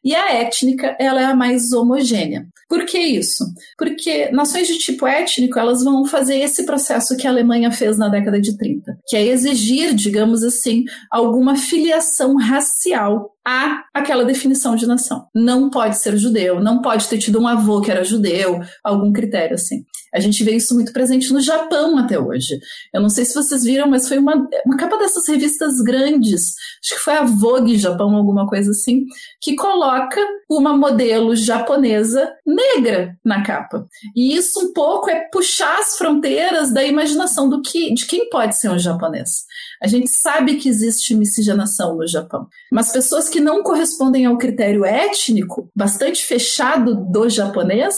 e 0.03 0.15
a 0.15 0.33
étnica 0.33 0.95
ela 0.99 1.19
é 1.19 1.25
a 1.25 1.35
mais 1.35 1.73
homogênea. 1.73 2.45
Por 2.69 2.85
que 2.85 2.97
isso? 2.97 3.43
Porque 3.77 4.29
nações 4.31 4.67
de 4.67 4.77
tipo 4.77 5.05
étnico 5.05 5.59
elas 5.59 5.83
vão 5.83 6.05
fazer 6.05 6.37
esse 6.37 6.65
processo 6.65 7.15
que 7.17 7.27
a 7.27 7.29
Alemanha 7.29 7.71
fez 7.71 7.97
na 7.97 8.07
década 8.07 8.41
de 8.41 8.57
30, 8.57 8.97
que 9.07 9.15
é 9.15 9.25
exigir, 9.25 9.93
digamos 9.93 10.43
assim, 10.43 10.83
alguma 11.11 11.55
filiação 11.55 12.35
racial 12.37 13.31
a 13.45 13.83
aquela 13.93 14.25
definição 14.25 14.75
de 14.75 14.87
nação. 14.87 15.27
Não 15.33 15.69
pode 15.69 15.97
ser 15.97 16.17
judeu, 16.17 16.59
não 16.59 16.81
pode 16.81 17.07
ter 17.07 17.19
tido 17.19 17.39
um 17.39 17.47
avô 17.47 17.81
que 17.81 17.91
era 17.91 18.03
judeu, 18.03 18.59
algum 18.83 19.13
critério 19.13 19.53
assim. 19.53 19.83
A 20.15 20.19
gente 20.21 20.43
vê 20.45 20.55
isso 20.55 20.73
muito 20.73 20.93
presente 20.93 21.33
no 21.33 21.41
Japão 21.41 21.97
até 21.97 22.17
hoje. 22.17 22.57
Eu 22.93 23.01
não 23.01 23.09
sei 23.09 23.25
se 23.25 23.35
vocês 23.35 23.63
viram, 23.63 23.89
mas 23.89 24.07
foi 24.07 24.17
uma, 24.17 24.47
uma 24.65 24.77
capa 24.77 24.97
dessas 24.97 25.27
revistas 25.27 25.81
grandes, 25.81 26.55
acho 26.81 26.95
que 26.95 27.03
foi 27.03 27.15
a 27.15 27.23
Vogue 27.23 27.77
Japão, 27.77 28.15
alguma 28.15 28.47
coisa 28.47 28.71
assim, 28.71 29.05
que 29.41 29.55
coloca 29.55 30.21
uma 30.49 30.75
modelo 30.77 31.35
japonesa 31.35 32.31
negra 32.45 33.17
na 33.25 33.43
capa. 33.43 33.85
E 34.15 34.35
isso 34.35 34.59
um 34.59 34.73
pouco 34.73 35.09
é 35.09 35.27
puxar 35.31 35.79
as 35.79 35.97
fronteiras 35.97 36.71
da 36.71 36.83
imaginação 36.83 37.49
do 37.49 37.61
que, 37.61 37.93
de 37.93 38.05
quem 38.05 38.29
pode 38.29 38.57
ser 38.57 38.69
um 38.69 38.79
japonês. 38.79 39.43
A 39.83 39.87
gente 39.87 40.09
sabe 40.09 40.55
que 40.55 40.69
existe 40.69 41.13
miscigenação 41.13 41.97
no 41.97 42.07
Japão, 42.07 42.47
mas 42.71 42.93
pessoas 42.93 43.27
que 43.27 43.41
não 43.41 43.63
correspondem 43.63 44.25
ao 44.25 44.37
critério 44.37 44.85
étnico, 44.85 45.69
bastante 45.75 46.23
fechado 46.23 46.95
do 47.11 47.27
japonês, 47.27 47.95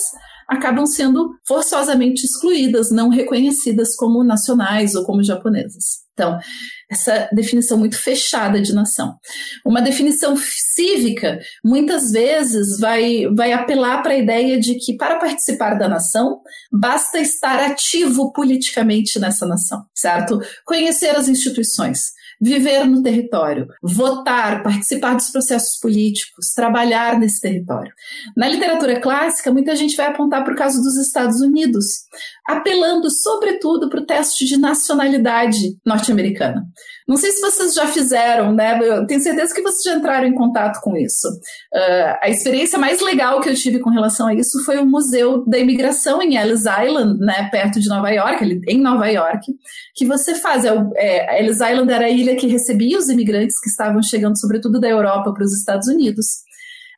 acabam 0.48 0.86
sendo 0.86 1.30
forçosamente 1.46 2.26
excluídas, 2.26 2.90
não 2.92 3.10
reconhecidas 3.10 3.96
como 3.96 4.24
nacionais 4.24 4.96
ou 4.96 5.04
como 5.04 5.24
japonesas. 5.24 6.08
Então, 6.14 6.40
essa 6.90 7.30
definição 7.32 7.78
muito 7.78 7.96
fechada 7.96 8.60
de 8.60 8.74
nação. 8.74 9.16
Uma 9.64 9.84
definição 9.84 10.36
cívica, 10.36 11.40
muitas 11.64 12.12
vezes, 12.12 12.80
vai, 12.80 13.28
vai 13.36 13.54
apelar 13.54 14.02
para 14.02 14.14
a 14.14 14.18
ideia 14.18 14.60
de 14.60 14.76
que, 14.80 14.96
para 14.98 15.20
participar 15.20 15.76
da 15.76 15.88
nação, 15.88 16.40
basta 16.72 17.20
estar 17.20 17.60
ativo 17.60 18.32
politicamente 18.32 19.20
nessa 19.20 19.46
nação, 19.46 19.86
certo? 19.94 20.42
Conhecer 20.66 21.16
as 21.16 21.28
instituições, 21.28 22.14
viver 22.40 22.86
no 22.86 23.02
território, 23.02 23.68
votar, 23.82 24.64
participar 24.64 25.16
dos 25.16 25.30
processos 25.30 25.80
políticos, 25.80 26.54
trabalhar 26.56 27.20
nesse 27.20 27.42
território. 27.42 27.92
Na 28.36 28.48
literatura 28.48 29.00
clássica, 29.00 29.52
muita 29.52 29.76
gente 29.76 29.96
vai 29.96 30.08
apontar 30.08 30.44
para 30.44 30.54
o 30.54 30.58
caso 30.58 30.82
dos 30.82 30.98
Estados 30.98 31.42
Unidos, 31.42 31.86
apelando 32.46 33.10
sobretudo 33.10 33.90
para 33.90 34.02
o 34.02 34.06
teste 34.06 34.46
de 34.46 34.58
nacionalidade 34.58 35.78
norte-americana. 35.86 36.66
Não 37.08 37.16
sei 37.16 37.32
se 37.32 37.40
vocês 37.40 37.74
já 37.74 37.88
fizeram, 37.88 38.54
né? 38.54 38.78
Eu 38.84 39.08
tenho 39.08 39.22
certeza 39.22 39.54
que 39.54 39.62
vocês 39.62 39.84
já 39.84 39.94
entraram 39.94 40.28
em 40.28 40.36
contato 40.36 40.82
com 40.82 40.98
isso. 40.98 41.28
Uh, 41.74 42.18
a 42.22 42.30
experiência 42.30 42.78
mais 42.78 43.00
legal 43.00 43.40
que 43.40 43.48
eu 43.50 43.56
tive 43.56 43.80
com 43.80 43.90
relação 43.90 44.28
a 44.28 44.34
isso 44.34 44.64
foi 44.66 44.78
o 44.78 44.86
Museu 44.86 45.46
da 45.46 45.58
Imigração 45.58 46.22
em 46.22 46.36
Ellis 46.36 46.66
Island, 46.66 47.18
né? 47.20 47.48
Perto 47.50 47.80
de 47.80 47.88
Nova 47.88 48.10
York, 48.10 48.62
em 48.68 48.82
Nova 48.82 49.08
York, 49.08 49.46
que 49.96 50.06
você 50.06 50.36
faz. 50.36 50.66
É, 50.66 50.76
é, 50.98 51.42
Ellis 51.42 51.62
Island 51.62 51.92
era 51.92 52.06
a 52.06 52.10
ilha 52.10 52.36
que 52.36 52.48
recebia 52.48 52.98
os 52.98 53.08
imigrantes 53.08 53.58
que 53.60 53.70
estavam 53.70 54.04
chegando, 54.04 54.38
sobretudo 54.38 54.78
da 54.78 54.90
Europa, 54.90 55.34
para 55.34 55.46
os 55.46 55.58
Estados 55.58 55.88
Unidos. 55.88 56.47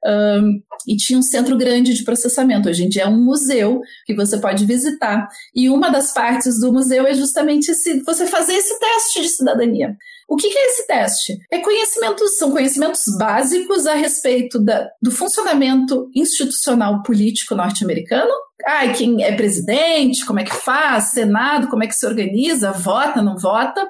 Um, 0.05 0.61
e 0.87 0.95
tinha 0.95 1.19
um 1.19 1.21
centro 1.21 1.57
grande 1.57 1.93
de 1.93 2.03
processamento. 2.03 2.69
Hoje 2.69 2.85
em 2.85 2.89
dia 2.89 3.03
é 3.03 3.07
um 3.07 3.23
museu 3.23 3.81
que 4.05 4.15
você 4.15 4.37
pode 4.37 4.65
visitar. 4.65 5.27
E 5.53 5.69
uma 5.69 5.89
das 5.89 6.13
partes 6.13 6.59
do 6.59 6.71
museu 6.71 7.05
é 7.05 7.13
justamente 7.13 7.69
esse, 7.69 8.01
você 8.01 8.25
fazer 8.25 8.53
esse 8.53 8.79
teste 8.79 9.21
de 9.21 9.29
cidadania. 9.29 9.95
O 10.27 10.35
que, 10.35 10.47
é 10.47 10.67
esse 10.67 10.87
teste? 10.87 11.37
É 11.51 11.57
conhecimentos, 11.59 12.37
são 12.37 12.51
conhecimentos 12.51 13.03
básicos 13.17 13.87
a 13.87 13.95
respeito 13.95 14.59
da, 14.59 14.87
do 15.01 15.11
funcionamento 15.11 16.09
institucional 16.15 17.01
político 17.01 17.55
norte-americano. 17.55 18.31
Ah, 18.65 18.87
quem 18.89 19.23
é 19.23 19.35
presidente, 19.35 20.25
como 20.25 20.39
é 20.39 20.43
que 20.43 20.55
faz, 20.55 21.05
Senado, 21.05 21.67
como 21.67 21.83
é 21.83 21.87
que 21.87 21.95
se 21.95 22.05
organiza, 22.05 22.71
vota, 22.71 23.21
não 23.21 23.37
vota 23.37 23.89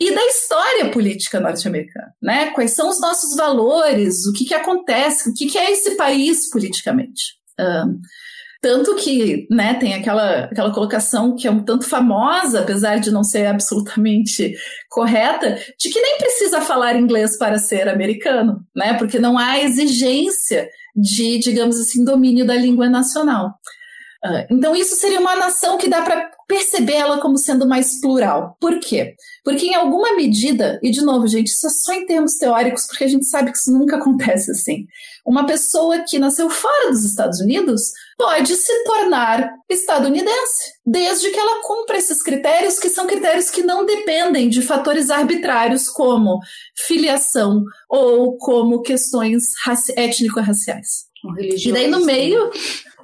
e 0.00 0.14
da 0.14 0.24
história 0.24 0.90
política 0.90 1.38
norte-americana, 1.38 2.14
né? 2.22 2.50
Quais 2.52 2.74
são 2.74 2.88
os 2.88 2.98
nossos 2.98 3.36
valores, 3.36 4.24
o 4.24 4.32
que, 4.32 4.46
que 4.46 4.54
acontece, 4.54 5.28
o 5.28 5.34
que, 5.34 5.46
que 5.46 5.58
é 5.58 5.70
esse 5.70 5.94
país 5.94 6.48
politicamente. 6.48 7.34
Um, 7.60 8.00
tanto 8.62 8.94
que 8.96 9.46
né, 9.50 9.74
tem 9.74 9.94
aquela, 9.94 10.44
aquela 10.44 10.72
colocação 10.72 11.34
que 11.34 11.46
é 11.46 11.50
um 11.50 11.64
tanto 11.64 11.86
famosa, 11.86 12.60
apesar 12.60 12.98
de 12.98 13.10
não 13.10 13.22
ser 13.22 13.46
absolutamente 13.46 14.54
correta, 14.90 15.58
de 15.78 15.90
que 15.90 16.00
nem 16.00 16.18
precisa 16.18 16.60
falar 16.60 16.96
inglês 16.96 17.38
para 17.38 17.58
ser 17.58 17.88
americano, 17.88 18.62
né? 18.74 18.94
Porque 18.94 19.18
não 19.18 19.36
há 19.36 19.60
exigência 19.60 20.68
de, 20.96 21.38
digamos 21.38 21.78
assim, 21.78 22.04
domínio 22.04 22.46
da 22.46 22.54
língua 22.54 22.88
nacional. 22.88 23.54
Uh, 24.24 24.44
então, 24.50 24.76
isso 24.76 24.96
seria 24.96 25.18
uma 25.18 25.34
nação 25.34 25.78
que 25.78 25.88
dá 25.88 26.02
para 26.02 26.30
perceber 26.46 26.94
ela 26.94 27.20
como 27.20 27.38
sendo 27.38 27.66
mais 27.66 28.00
plural. 28.00 28.56
Por 28.60 28.78
quê? 28.80 29.14
Porque 29.42 29.66
em 29.66 29.74
alguma 29.74 30.14
medida, 30.14 30.78
e 30.82 30.90
de 30.90 31.00
novo, 31.00 31.26
gente, 31.26 31.46
isso 31.46 31.66
é 31.66 31.70
só 31.70 31.94
em 31.94 32.04
termos 32.04 32.34
teóricos, 32.34 32.86
porque 32.86 33.04
a 33.04 33.08
gente 33.08 33.24
sabe 33.24 33.50
que 33.50 33.56
isso 33.56 33.72
nunca 33.72 33.96
acontece 34.02 34.50
assim. 34.50 34.84
Uma 35.24 35.46
pessoa 35.46 36.00
que 36.06 36.18
nasceu 36.18 36.50
fora 36.50 36.90
dos 36.90 37.04
Estados 37.04 37.40
Unidos 37.40 37.92
pode 38.18 38.54
se 38.56 38.84
tornar 38.84 39.50
estadunidense, 39.70 40.72
desde 40.84 41.30
que 41.30 41.38
ela 41.38 41.62
cumpra 41.62 41.96
esses 41.96 42.22
critérios, 42.22 42.78
que 42.78 42.88
são 42.90 43.06
critérios 43.06 43.48
que 43.48 43.62
não 43.62 43.86
dependem 43.86 44.48
de 44.50 44.60
fatores 44.60 45.08
arbitrários 45.08 45.88
como 45.88 46.40
filiação 46.86 47.62
ou 47.88 48.36
como 48.36 48.82
questões 48.82 49.44
étnico-raciais. 49.96 51.10
E 51.38 51.70
daí 51.70 51.86
no 51.86 52.04
meio, 52.04 52.50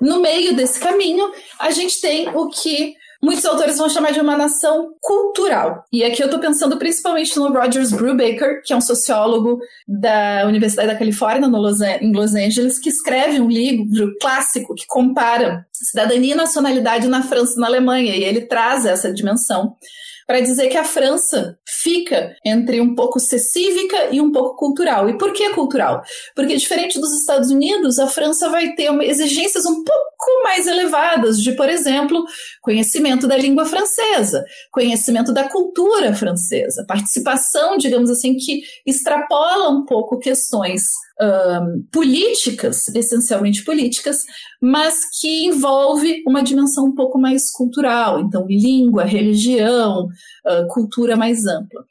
no 0.01 0.20
meio 0.20 0.55
desse 0.55 0.78
caminho, 0.81 1.31
a 1.59 1.70
gente 1.70 2.01
tem 2.01 2.28
o 2.28 2.48
que 2.48 2.94
muitos 3.23 3.44
autores 3.44 3.78
vão 3.78 3.89
chamar 3.89 4.12
de 4.12 4.20
uma 4.20 4.36
nação 4.36 4.94
cultural. 5.01 5.85
E 5.93 6.05
aqui 6.05 6.23
eu 6.23 6.27
estou 6.27 6.40
pensando 6.40 6.77
principalmente 6.77 7.36
no 7.36 7.52
Rogers 7.52 7.90
Brubaker, 7.90 8.62
que 8.64 8.73
é 8.73 8.77
um 8.77 8.81
sociólogo 8.81 9.59
da 9.86 10.44
Universidade 10.47 10.89
da 10.89 10.98
Califórnia, 10.98 11.48
Los, 11.48 11.81
em 11.81 12.12
Los 12.12 12.35
Angeles, 12.35 12.78
que 12.78 12.89
escreve 12.89 13.40
um 13.40 13.48
livro 13.48 14.14
clássico 14.20 14.74
que 14.74 14.86
compara 14.86 15.66
cidadania 15.73 16.35
e 16.35 16.36
nacionalidade 16.36 17.09
na 17.09 17.23
França 17.23 17.55
e 17.56 17.60
na 17.60 17.66
Alemanha, 17.66 18.14
e 18.14 18.24
ele 18.24 18.43
traz 18.43 18.86
essa 18.86 19.12
dimensão 19.12 19.74
para 20.26 20.40
dizer 20.40 20.68
que 20.68 20.76
a 20.76 20.84
França 20.84 21.56
fica 21.64 22.36
entre 22.44 22.80
um 22.80 22.94
pouco 22.94 23.20
ser 23.20 23.38
cívica 23.38 24.08
e 24.10 24.20
um 24.20 24.32
pouco 24.32 24.56
cultural. 24.56 25.08
E 25.08 25.16
por 25.16 25.32
que 25.32 25.50
cultural? 25.50 26.02
Porque, 26.34 26.56
diferente 26.56 26.98
dos 26.98 27.12
Estados 27.20 27.50
Unidos, 27.50 27.98
a 27.98 28.08
França 28.08 28.50
vai 28.50 28.74
ter 28.74 28.92
exigências 29.02 29.64
um 29.64 29.84
pouco 29.84 30.42
mais 30.42 30.66
elevadas 30.66 31.40
de, 31.40 31.52
por 31.52 31.68
exemplo, 31.68 32.24
conhecimento 32.60 33.28
da 33.28 33.36
língua 33.36 33.64
francesa, 33.64 34.44
conhecimento 34.72 35.32
da 35.32 35.48
cultura 35.48 36.12
francesa, 36.14 36.84
participação, 36.88 37.76
digamos 37.76 38.10
assim, 38.10 38.36
que 38.36 38.62
extrapola 38.84 39.70
um 39.70 39.84
pouco 39.84 40.18
questões 40.18 40.82
um, 41.20 41.84
políticas, 41.90 42.88
essencialmente 42.88 43.64
políticas, 43.64 44.18
mas 44.60 45.01
que 45.18 45.47
envolve 45.47 46.22
uma 46.26 46.43
dimensão 46.43 46.86
um 46.86 46.94
pouco 46.94 47.18
mais 47.18 47.51
cultural, 47.51 48.20
então 48.20 48.47
língua, 48.48 49.05
religião, 49.05 50.05
uh, 50.05 50.66
cultura 50.68 51.16
mais 51.16 51.47
ampla. 51.47 51.84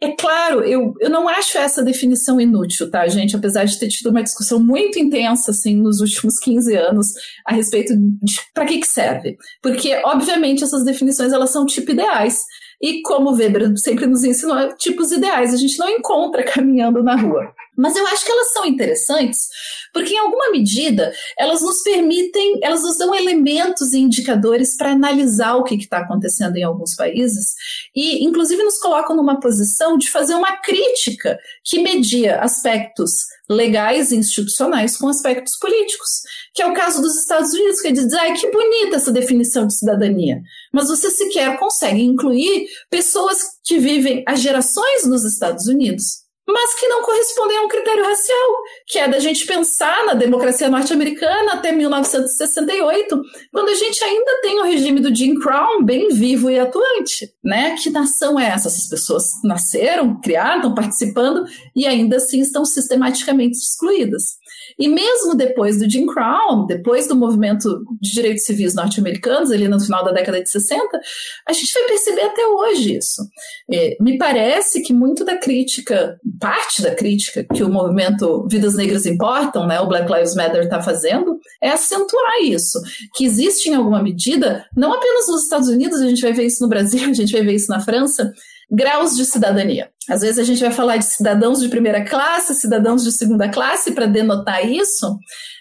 É 0.00 0.12
claro, 0.12 0.62
eu, 0.62 0.94
eu 1.00 1.10
não 1.10 1.28
acho 1.28 1.56
essa 1.56 1.82
definição 1.82 2.40
inútil, 2.40 2.90
tá, 2.90 3.06
gente? 3.08 3.36
Apesar 3.36 3.64
de 3.64 3.78
ter 3.78 3.88
tido 3.88 4.10
uma 4.10 4.22
discussão 4.22 4.58
muito 4.58 4.98
intensa, 4.98 5.50
assim, 5.50 5.76
nos 5.76 6.00
últimos 6.00 6.38
15 6.38 6.74
anos 6.74 7.06
a 7.46 7.54
respeito 7.54 7.94
de 7.96 8.40
para 8.52 8.66
que 8.66 8.78
que 8.78 8.86
serve. 8.86 9.36
Porque, 9.62 9.94
obviamente, 10.04 10.64
essas 10.64 10.84
definições, 10.84 11.32
elas 11.32 11.50
são 11.50 11.64
tipo 11.64 11.92
ideais, 11.92 12.44
e 12.82 13.00
como 13.02 13.30
Weber 13.30 13.72
sempre 13.78 14.06
nos 14.06 14.24
ensinou, 14.24 14.74
tipos 14.76 15.12
ideais 15.12 15.54
a 15.54 15.56
gente 15.56 15.78
não 15.78 15.88
encontra 15.88 16.42
caminhando 16.42 17.00
na 17.00 17.14
rua. 17.14 17.54
Mas 17.76 17.96
eu 17.96 18.06
acho 18.06 18.24
que 18.24 18.30
elas 18.30 18.52
são 18.52 18.66
interessantes 18.66 19.48
porque, 19.92 20.14
em 20.14 20.18
alguma 20.18 20.50
medida, 20.50 21.12
elas 21.38 21.62
nos 21.62 21.82
permitem, 21.82 22.60
elas 22.62 22.82
nos 22.82 22.98
dão 22.98 23.14
elementos 23.14 23.92
e 23.92 23.98
indicadores 23.98 24.76
para 24.76 24.92
analisar 24.92 25.56
o 25.56 25.64
que 25.64 25.74
está 25.74 25.98
acontecendo 25.98 26.56
em 26.56 26.62
alguns 26.62 26.94
países 26.94 27.54
e, 27.94 28.24
inclusive, 28.24 28.62
nos 28.62 28.78
colocam 28.78 29.14
numa 29.14 29.40
posição 29.40 29.98
de 29.98 30.10
fazer 30.10 30.34
uma 30.34 30.56
crítica 30.58 31.38
que 31.64 31.82
media 31.82 32.40
aspectos 32.40 33.10
legais 33.48 34.12
e 34.12 34.16
institucionais 34.16 34.96
com 34.96 35.08
aspectos 35.08 35.56
políticos, 35.58 36.22
que 36.54 36.62
é 36.62 36.66
o 36.66 36.74
caso 36.74 37.02
dos 37.02 37.16
Estados 37.16 37.52
Unidos, 37.52 37.80
que 37.80 37.92
diz, 37.92 38.12
ai, 38.14 38.32
que 38.32 38.50
bonita 38.50 38.96
essa 38.96 39.12
definição 39.12 39.66
de 39.66 39.76
cidadania, 39.76 40.40
mas 40.72 40.88
você 40.88 41.10
sequer 41.10 41.58
consegue 41.58 42.02
incluir 42.02 42.66
pessoas 42.88 43.38
que 43.64 43.78
vivem 43.78 44.24
há 44.26 44.34
gerações 44.34 45.04
nos 45.04 45.24
Estados 45.24 45.66
Unidos 45.66 46.21
mas 46.46 46.74
que 46.74 46.88
não 46.88 47.02
correspondem 47.02 47.58
a 47.58 47.62
um 47.62 47.68
critério 47.68 48.04
racial, 48.04 48.48
que 48.86 48.98
é 48.98 49.08
da 49.08 49.18
gente 49.18 49.46
pensar 49.46 50.04
na 50.06 50.14
democracia 50.14 50.68
norte-americana 50.68 51.52
até 51.52 51.72
1968, 51.72 53.22
quando 53.52 53.68
a 53.68 53.74
gente 53.74 54.02
ainda 54.02 54.40
tem 54.42 54.60
o 54.60 54.64
regime 54.64 55.00
do 55.00 55.14
Jim 55.14 55.38
Crow 55.38 55.82
bem 55.82 56.08
vivo 56.08 56.50
e 56.50 56.58
atuante, 56.58 57.32
né? 57.44 57.76
Que 57.76 57.90
nação 57.90 58.38
é 58.38 58.48
essa? 58.48 58.68
Essas 58.68 58.88
pessoas 58.88 59.24
nasceram, 59.44 60.20
criaram, 60.20 60.56
estão 60.56 60.74
participando 60.74 61.44
e 61.74 61.86
ainda 61.86 62.16
assim 62.16 62.40
estão 62.40 62.64
sistematicamente 62.64 63.56
excluídas. 63.56 64.41
E 64.78 64.88
mesmo 64.88 65.34
depois 65.34 65.78
do 65.78 65.88
Jim 65.88 66.06
Crow, 66.06 66.66
depois 66.66 67.06
do 67.06 67.16
movimento 67.16 67.84
de 68.00 68.12
direitos 68.12 68.44
civis 68.44 68.74
norte-americanos, 68.74 69.50
ali 69.50 69.68
no 69.68 69.80
final 69.80 70.04
da 70.04 70.12
década 70.12 70.42
de 70.42 70.50
60, 70.50 71.00
a 71.48 71.52
gente 71.52 71.72
vai 71.72 71.82
perceber 71.84 72.22
até 72.22 72.46
hoje 72.46 72.96
isso. 72.96 73.22
É, 73.70 73.96
me 74.00 74.18
parece 74.18 74.82
que 74.82 74.92
muito 74.92 75.24
da 75.24 75.36
crítica, 75.36 76.18
parte 76.40 76.82
da 76.82 76.94
crítica 76.94 77.44
que 77.54 77.62
o 77.62 77.68
movimento 77.68 78.46
Vidas 78.50 78.74
Negras 78.76 79.06
Importam, 79.06 79.66
né, 79.66 79.80
o 79.80 79.88
Black 79.88 80.10
Lives 80.12 80.34
Matter 80.34 80.62
está 80.62 80.80
fazendo, 80.80 81.38
é 81.62 81.70
acentuar 81.70 82.42
isso, 82.42 82.80
que 83.14 83.24
existe 83.24 83.68
em 83.68 83.74
alguma 83.74 84.02
medida, 84.02 84.64
não 84.76 84.92
apenas 84.92 85.28
nos 85.28 85.44
Estados 85.44 85.68
Unidos, 85.68 86.00
a 86.00 86.08
gente 86.08 86.22
vai 86.22 86.32
ver 86.32 86.46
isso 86.46 86.62
no 86.62 86.68
Brasil, 86.68 87.08
a 87.10 87.12
gente 87.12 87.32
vai 87.32 87.42
ver 87.42 87.54
isso 87.54 87.70
na 87.70 87.80
França, 87.80 88.32
graus 88.70 89.16
de 89.16 89.24
cidadania. 89.24 89.90
Às 90.08 90.20
vezes 90.22 90.38
a 90.38 90.44
gente 90.44 90.60
vai 90.60 90.72
falar 90.72 90.96
de 90.96 91.04
cidadãos 91.04 91.60
de 91.60 91.68
primeira 91.68 92.04
classe, 92.04 92.54
cidadãos 92.54 93.04
de 93.04 93.12
segunda 93.12 93.48
classe, 93.48 93.92
para 93.92 94.06
denotar 94.06 94.68
isso. 94.68 95.18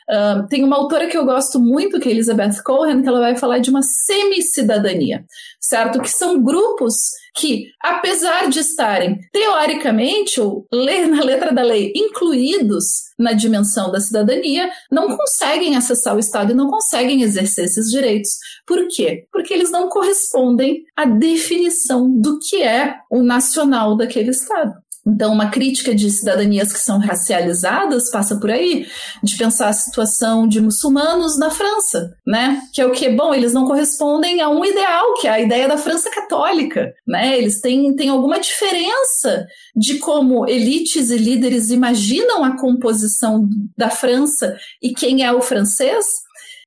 Uh, 0.09 0.47
tem 0.49 0.63
uma 0.63 0.75
autora 0.75 1.07
que 1.07 1.17
eu 1.17 1.25
gosto 1.25 1.59
muito, 1.59 1.99
que 1.99 2.09
é 2.09 2.11
Elizabeth 2.11 2.61
Cohen, 2.63 3.01
que 3.01 3.07
ela 3.07 3.19
vai 3.19 3.37
falar 3.37 3.59
de 3.59 3.69
uma 3.69 3.81
semi-cidadania, 3.81 5.23
certo? 5.59 6.01
Que 6.01 6.09
são 6.09 6.41
grupos 6.41 7.11
que, 7.33 7.67
apesar 7.81 8.49
de 8.49 8.59
estarem 8.59 9.19
teoricamente, 9.31 10.39
ou 10.39 10.67
ler 10.71 11.07
na 11.07 11.23
letra 11.23 11.53
da 11.53 11.63
lei, 11.63 11.91
incluídos 11.95 12.85
na 13.17 13.33
dimensão 13.33 13.91
da 13.91 13.99
cidadania, 13.99 14.69
não 14.91 15.15
conseguem 15.15 15.75
acessar 15.75 16.15
o 16.15 16.19
Estado 16.19 16.51
e 16.51 16.55
não 16.55 16.69
conseguem 16.69 17.21
exercer 17.21 17.65
esses 17.65 17.89
direitos. 17.89 18.31
Por 18.65 18.87
quê? 18.87 19.25
Porque 19.31 19.53
eles 19.53 19.71
não 19.71 19.89
correspondem 19.89 20.83
à 20.95 21.05
definição 21.05 22.09
do 22.09 22.39
que 22.39 22.61
é 22.61 22.95
o 23.09 23.21
nacional 23.21 23.95
daquele 23.95 24.31
Estado. 24.31 24.73
Então, 25.05 25.33
uma 25.33 25.49
crítica 25.49 25.95
de 25.95 26.09
cidadanias 26.11 26.71
que 26.71 26.79
são 26.79 26.99
racializadas 26.99 28.11
passa 28.11 28.35
por 28.35 28.51
aí, 28.51 28.85
de 29.23 29.35
pensar 29.35 29.69
a 29.69 29.73
situação 29.73 30.47
de 30.47 30.61
muçulmanos 30.61 31.39
na 31.39 31.49
França, 31.49 32.15
né? 32.25 32.61
Que 32.71 32.81
é 32.81 32.85
o 32.85 32.91
que? 32.91 33.09
Bom, 33.09 33.33
eles 33.33 33.53
não 33.53 33.65
correspondem 33.65 34.41
a 34.41 34.49
um 34.49 34.63
ideal, 34.63 35.15
que 35.15 35.27
é 35.27 35.31
a 35.31 35.39
ideia 35.39 35.67
da 35.67 35.77
França 35.77 36.09
católica, 36.11 36.93
né? 37.07 37.37
Eles 37.37 37.59
têm, 37.61 37.95
têm 37.95 38.09
alguma 38.09 38.39
diferença 38.39 39.47
de 39.75 39.97
como 39.97 40.47
elites 40.47 41.09
e 41.09 41.17
líderes 41.17 41.71
imaginam 41.71 42.43
a 42.43 42.57
composição 42.57 43.49
da 43.75 43.89
França 43.89 44.55
e 44.81 44.93
quem 44.93 45.23
é 45.23 45.31
o 45.31 45.41
francês, 45.41 46.05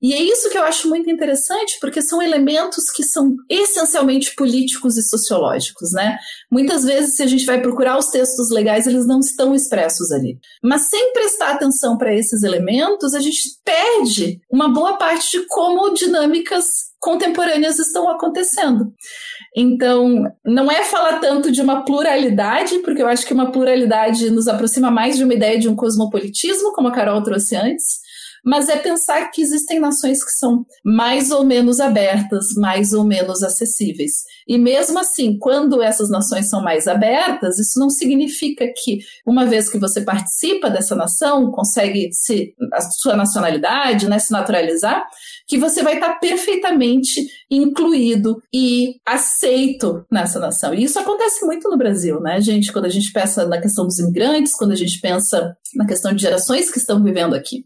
e 0.05 0.13
é 0.13 0.23
isso 0.23 0.51
que 0.51 0.59
eu 0.59 0.63
acho 0.63 0.87
muito 0.87 1.11
interessante, 1.11 1.79
porque 1.81 2.03
são 2.03 2.21
elementos 2.21 2.91
que 2.95 3.03
são 3.03 3.35
essencialmente 3.49 4.35
políticos 4.35 4.99
e 4.99 5.03
sociológicos, 5.03 5.93
né? 5.93 6.19
Muitas 6.53 6.85
vezes, 6.85 7.17
se 7.17 7.23
a 7.23 7.27
gente 7.27 7.47
vai 7.47 7.63
procurar 7.63 7.97
os 7.97 8.09
textos 8.09 8.51
legais, 8.51 8.87
eles 8.87 9.07
não 9.07 9.21
estão 9.21 9.55
expressos 9.55 10.13
ali. 10.13 10.37
Mas 10.63 10.91
sem 10.91 11.11
prestar 11.15 11.53
atenção 11.53 11.97
para 11.97 12.15
esses 12.15 12.43
elementos, 12.43 13.15
a 13.15 13.19
gente 13.19 13.41
perde 13.65 14.43
uma 14.53 14.69
boa 14.69 14.99
parte 14.99 15.39
de 15.39 15.47
como 15.47 15.95
dinâmicas 15.95 16.67
contemporâneas 17.01 17.79
estão 17.79 18.07
acontecendo. 18.11 18.93
Então, 19.57 20.25
não 20.45 20.71
é 20.71 20.85
falar 20.85 21.19
tanto 21.19 21.51
de 21.51 21.63
uma 21.63 21.83
pluralidade, 21.83 22.81
porque 22.81 23.01
eu 23.01 23.09
acho 23.09 23.25
que 23.27 23.33
uma 23.33 23.51
pluralidade 23.51 24.29
nos 24.29 24.49
aproxima 24.49 24.91
mais 24.91 25.17
de 25.17 25.25
uma 25.25 25.33
ideia 25.33 25.59
de 25.59 25.67
um 25.67 25.75
cosmopolitismo, 25.75 26.75
como 26.75 26.89
a 26.89 26.93
Carol 26.93 27.23
trouxe 27.23 27.57
antes, 27.57 28.04
mas 28.45 28.69
é 28.69 28.77
pensar 28.77 29.31
que 29.31 29.41
existem 29.41 29.81
nações 29.81 30.23
que 30.23 30.33
são 30.33 30.67
mais 30.85 31.31
ou 31.31 31.45
menos 31.45 31.81
abertas, 31.81 32.55
mais 32.57 32.93
ou 32.93 33.05
menos 33.05 33.43
acessíveis. 33.43 34.25
E 34.47 34.59
mesmo 34.59 34.99
assim, 34.99 35.39
quando 35.39 35.83
essas 35.83 36.11
nações 36.11 36.49
são 36.49 36.63
mais 36.63 36.87
abertas, 36.87 37.59
isso 37.59 37.79
não 37.79 37.89
significa 37.89 38.67
que, 38.77 38.99
uma 39.27 39.47
vez 39.47 39.69
que 39.69 39.79
você 39.79 40.03
participa 40.03 40.69
dessa 40.69 40.95
nação, 40.95 41.51
consegue 41.51 42.11
se, 42.13 42.55
a 42.73 42.81
sua 42.83 43.17
nacionalidade, 43.17 44.09
né, 44.09 44.19
se 44.19 44.33
naturalizar, 44.33 45.07
que 45.47 45.59
você 45.59 45.83
vai 45.83 45.95
estar 45.95 46.15
perfeitamente 46.15 47.27
incluído 47.51 48.43
e 48.53 48.97
aceito 49.07 50.05
nessa 50.11 50.39
nação. 50.39 50.75
E 50.75 50.85
isso 50.85 50.99
acontece 50.99 51.45
muito 51.45 51.69
no 51.69 51.77
Brasil, 51.77 52.21
né, 52.21 52.41
gente? 52.41 52.73
Quando 52.73 52.87
a 52.87 52.91
gente 52.91 53.13
pensa 53.13 53.47
na 53.47 53.61
questão 53.61 53.85
dos 53.85 53.99
imigrantes, 53.99 54.57
quando 54.57 54.73
a 54.73 54.77
gente 54.77 55.01
pensa 55.01 55.57
na 55.75 55.87
questão 55.87 56.13
de 56.15 56.23
gerações 56.23 56.71
que 56.71 56.79
estão 56.79 57.03
vivendo 57.03 57.35
aqui. 57.35 57.65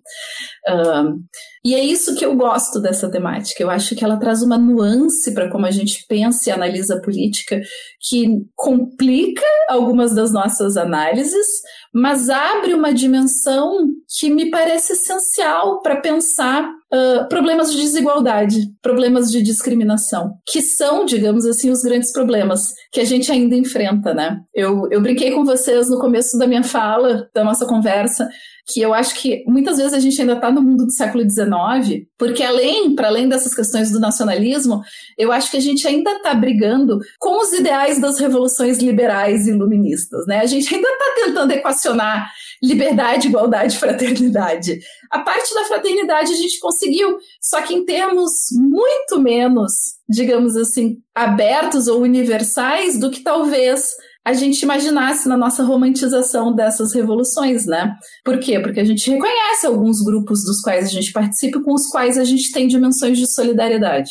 E 1.65 1.75
é 1.75 1.83
isso 1.83 2.15
que 2.15 2.25
eu 2.25 2.37
gosto 2.37 2.81
dessa 2.81 3.11
temática. 3.11 3.63
Eu 3.63 3.71
acho 3.71 3.95
que 3.95 4.05
ela 4.05 4.19
traz 4.19 4.43
uma 4.43 4.57
nuance 4.57 5.33
para 5.35 5.51
como 5.51 5.67
a 5.67 5.71
gente 5.71 6.05
pensa 6.09 6.49
e 6.49 6.53
analisa 6.53 6.97
a 6.97 7.01
política 7.01 7.61
que 8.09 8.43
complica 8.55 9.45
algumas 9.69 10.15
das 10.15 10.33
nossas 10.33 10.77
análises, 10.77 11.47
mas 11.93 12.29
abre 12.31 12.75
uma 12.75 12.93
dimensão 12.93 13.89
que 14.19 14.31
me 14.31 14.51
parece 14.51 14.93
essencial 14.93 15.83
para 15.83 16.01
pensar 16.01 16.65
uh, 16.65 17.29
problemas 17.29 17.73
de 17.73 17.79
desigualdade, 17.79 18.61
problemas 18.83 19.31
de 19.31 19.43
discriminação, 19.43 20.35
que 20.47 20.63
são, 20.63 21.05
digamos 21.05 21.45
assim, 21.45 21.71
os 21.71 21.83
grandes 21.83 22.13
problemas 22.13 22.73
que 22.93 23.01
a 23.01 23.05
gente 23.05 23.31
ainda 23.31 23.57
enfrenta, 23.57 24.15
né? 24.15 24.39
Eu, 24.55 24.89
eu 24.91 25.01
brinquei 25.01 25.33
com 25.33 25.45
vocês 25.45 25.89
no 25.91 25.99
começo 25.99 26.39
da 26.39 26.47
minha 26.47 26.63
fala, 26.63 27.29
da 27.35 27.45
nossa 27.45 27.67
conversa, 27.67 28.29
que 28.69 28.81
eu 28.81 28.93
acho 28.93 29.15
que 29.15 29.45
muitas 29.47 29.79
vezes 29.79 29.95
a 29.95 29.99
gente 29.99 30.21
ainda 30.21 30.35
está 30.35 30.51
no 30.51 30.63
mundo 30.63 30.85
do 30.85 30.93
século 30.93 31.25
XIX, 31.29 32.07
porque 32.19 32.43
além, 32.43 32.95
para 32.95 33.09
além 33.09 33.29
dessas 33.29 33.55
questões 33.55 33.91
do 33.91 33.99
nacionalismo, 33.99 34.83
eu 35.17 35.33
acho 35.33 35.51
que 35.51 35.57
a 35.57 35.61
gente 35.61 35.89
ainda 35.89 36.13
está 36.13 36.35
brigando 36.35 36.99
com 37.19 37.41
os 37.41 37.53
ideais 37.53 37.99
das 37.99 38.19
revoluções 38.19 38.79
liberais 38.79 39.47
e 39.47 39.51
iluministas, 39.51 40.27
né? 40.27 40.41
A 40.41 40.47
gente 40.47 40.75
ainda 40.75 40.89
está 40.89 41.25
tentando 41.25 41.53
equacionar 41.53 42.29
liberdade, 42.63 43.29
igualdade, 43.29 43.79
fraternidade. 43.79 44.79
A 45.11 45.21
parte 45.21 45.55
da 45.55 45.65
fraternidade 45.65 46.33
a 46.33 46.37
gente 46.37 46.59
conseguiu, 46.59 47.17
só 47.41 47.63
que 47.63 47.75
em 47.75 47.85
termos 47.85 48.33
muito 48.53 49.21
menos, 49.21 49.73
digamos 50.09 50.57
assim, 50.57 50.99
abertos 51.15 51.87
ou 51.89 52.03
universais 52.03 52.99
do 52.99 53.11
que 53.11 53.21
talvez 53.21 53.93
a 54.29 54.35
gente 54.35 54.61
imaginasse 54.61 55.27
na 55.27 55.39
nossa 55.39 55.63
romantização 55.63 56.55
dessas 56.55 56.93
revoluções, 56.93 57.65
né? 57.65 57.97
Por 58.23 58.39
quê? 58.39 58.61
Porque 58.61 58.79
a 58.79 58.85
gente 58.85 59.11
reconhece 59.11 59.67
alguns 59.67 60.05
grupos 60.05 60.45
dos 60.45 60.61
quais 60.61 60.85
a 60.85 60.91
gente 60.91 61.11
participa 61.13 61.63
com 61.63 61.73
os 61.73 61.87
quais 61.87 62.19
a 62.19 62.25
gente 62.25 62.53
tem 62.53 62.69
dimensões 62.69 63.17
de 63.17 63.27
solidariedade. 63.27 64.11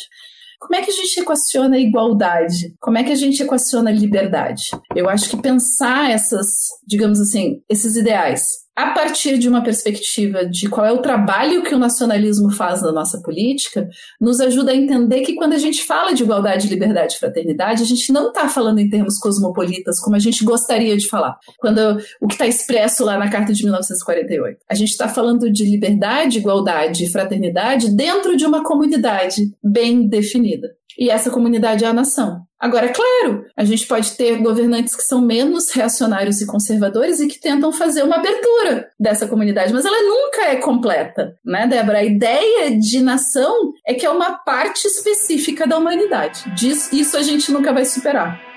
Como 0.58 0.74
é 0.74 0.82
que 0.82 0.90
a 0.90 0.94
gente 0.94 1.20
equaciona 1.20 1.76
a 1.76 1.78
igualdade? 1.78 2.74
Como 2.80 2.98
é 2.98 3.04
que 3.04 3.12
a 3.12 3.14
gente 3.14 3.40
equaciona 3.40 3.90
a 3.90 3.92
liberdade? 3.92 4.64
Eu 4.96 5.08
acho 5.08 5.30
que 5.30 5.40
pensar 5.40 6.10
essas, 6.10 6.48
digamos 6.84 7.20
assim, 7.20 7.60
esses 7.70 7.94
ideais 7.94 8.42
a 8.78 8.90
partir 8.92 9.38
de 9.38 9.48
uma 9.48 9.60
perspectiva 9.60 10.46
de 10.46 10.68
qual 10.68 10.86
é 10.86 10.92
o 10.92 11.02
trabalho 11.02 11.64
que 11.64 11.74
o 11.74 11.78
nacionalismo 11.78 12.52
faz 12.52 12.80
na 12.80 12.92
nossa 12.92 13.20
política, 13.20 13.88
nos 14.20 14.38
ajuda 14.38 14.70
a 14.70 14.76
entender 14.76 15.22
que 15.22 15.34
quando 15.34 15.54
a 15.54 15.58
gente 15.58 15.82
fala 15.82 16.14
de 16.14 16.22
igualdade, 16.22 16.68
liberdade 16.68 17.14
e 17.14 17.18
fraternidade, 17.18 17.82
a 17.82 17.86
gente 17.86 18.12
não 18.12 18.28
está 18.28 18.48
falando 18.48 18.78
em 18.78 18.88
termos 18.88 19.18
cosmopolitas, 19.18 19.98
como 19.98 20.14
a 20.14 20.20
gente 20.20 20.44
gostaria 20.44 20.96
de 20.96 21.08
falar, 21.08 21.36
quando 21.58 21.98
o 22.20 22.28
que 22.28 22.34
está 22.34 22.46
expresso 22.46 23.04
lá 23.04 23.18
na 23.18 23.28
Carta 23.28 23.52
de 23.52 23.64
1948. 23.64 24.60
A 24.70 24.74
gente 24.76 24.90
está 24.90 25.08
falando 25.08 25.50
de 25.50 25.64
liberdade, 25.64 26.38
igualdade 26.38 27.04
e 27.04 27.10
fraternidade 27.10 27.90
dentro 27.90 28.36
de 28.36 28.46
uma 28.46 28.62
comunidade 28.62 29.52
bem 29.60 30.06
definida. 30.06 30.78
E 30.98 31.10
essa 31.10 31.30
comunidade 31.30 31.84
é 31.84 31.86
a 31.86 31.92
nação. 31.92 32.42
Agora, 32.58 32.88
claro, 32.88 33.44
a 33.56 33.64
gente 33.64 33.86
pode 33.86 34.16
ter 34.16 34.42
governantes 34.42 34.96
que 34.96 35.04
são 35.04 35.20
menos 35.20 35.70
reacionários 35.70 36.40
e 36.40 36.46
conservadores 36.46 37.20
e 37.20 37.28
que 37.28 37.40
tentam 37.40 37.70
fazer 37.70 38.02
uma 38.02 38.16
abertura 38.16 38.90
dessa 38.98 39.28
comunidade, 39.28 39.72
mas 39.72 39.84
ela 39.84 40.02
nunca 40.02 40.42
é 40.46 40.56
completa, 40.56 41.36
né, 41.44 41.68
Débora? 41.68 41.98
A 41.98 42.04
ideia 42.04 42.76
de 42.76 43.00
nação 43.00 43.72
é 43.86 43.94
que 43.94 44.04
é 44.04 44.10
uma 44.10 44.38
parte 44.38 44.86
específica 44.86 45.68
da 45.68 45.78
humanidade. 45.78 46.52
Diz, 46.56 46.92
isso 46.92 47.16
a 47.16 47.22
gente 47.22 47.52
nunca 47.52 47.72
vai 47.72 47.84
superar. 47.84 48.47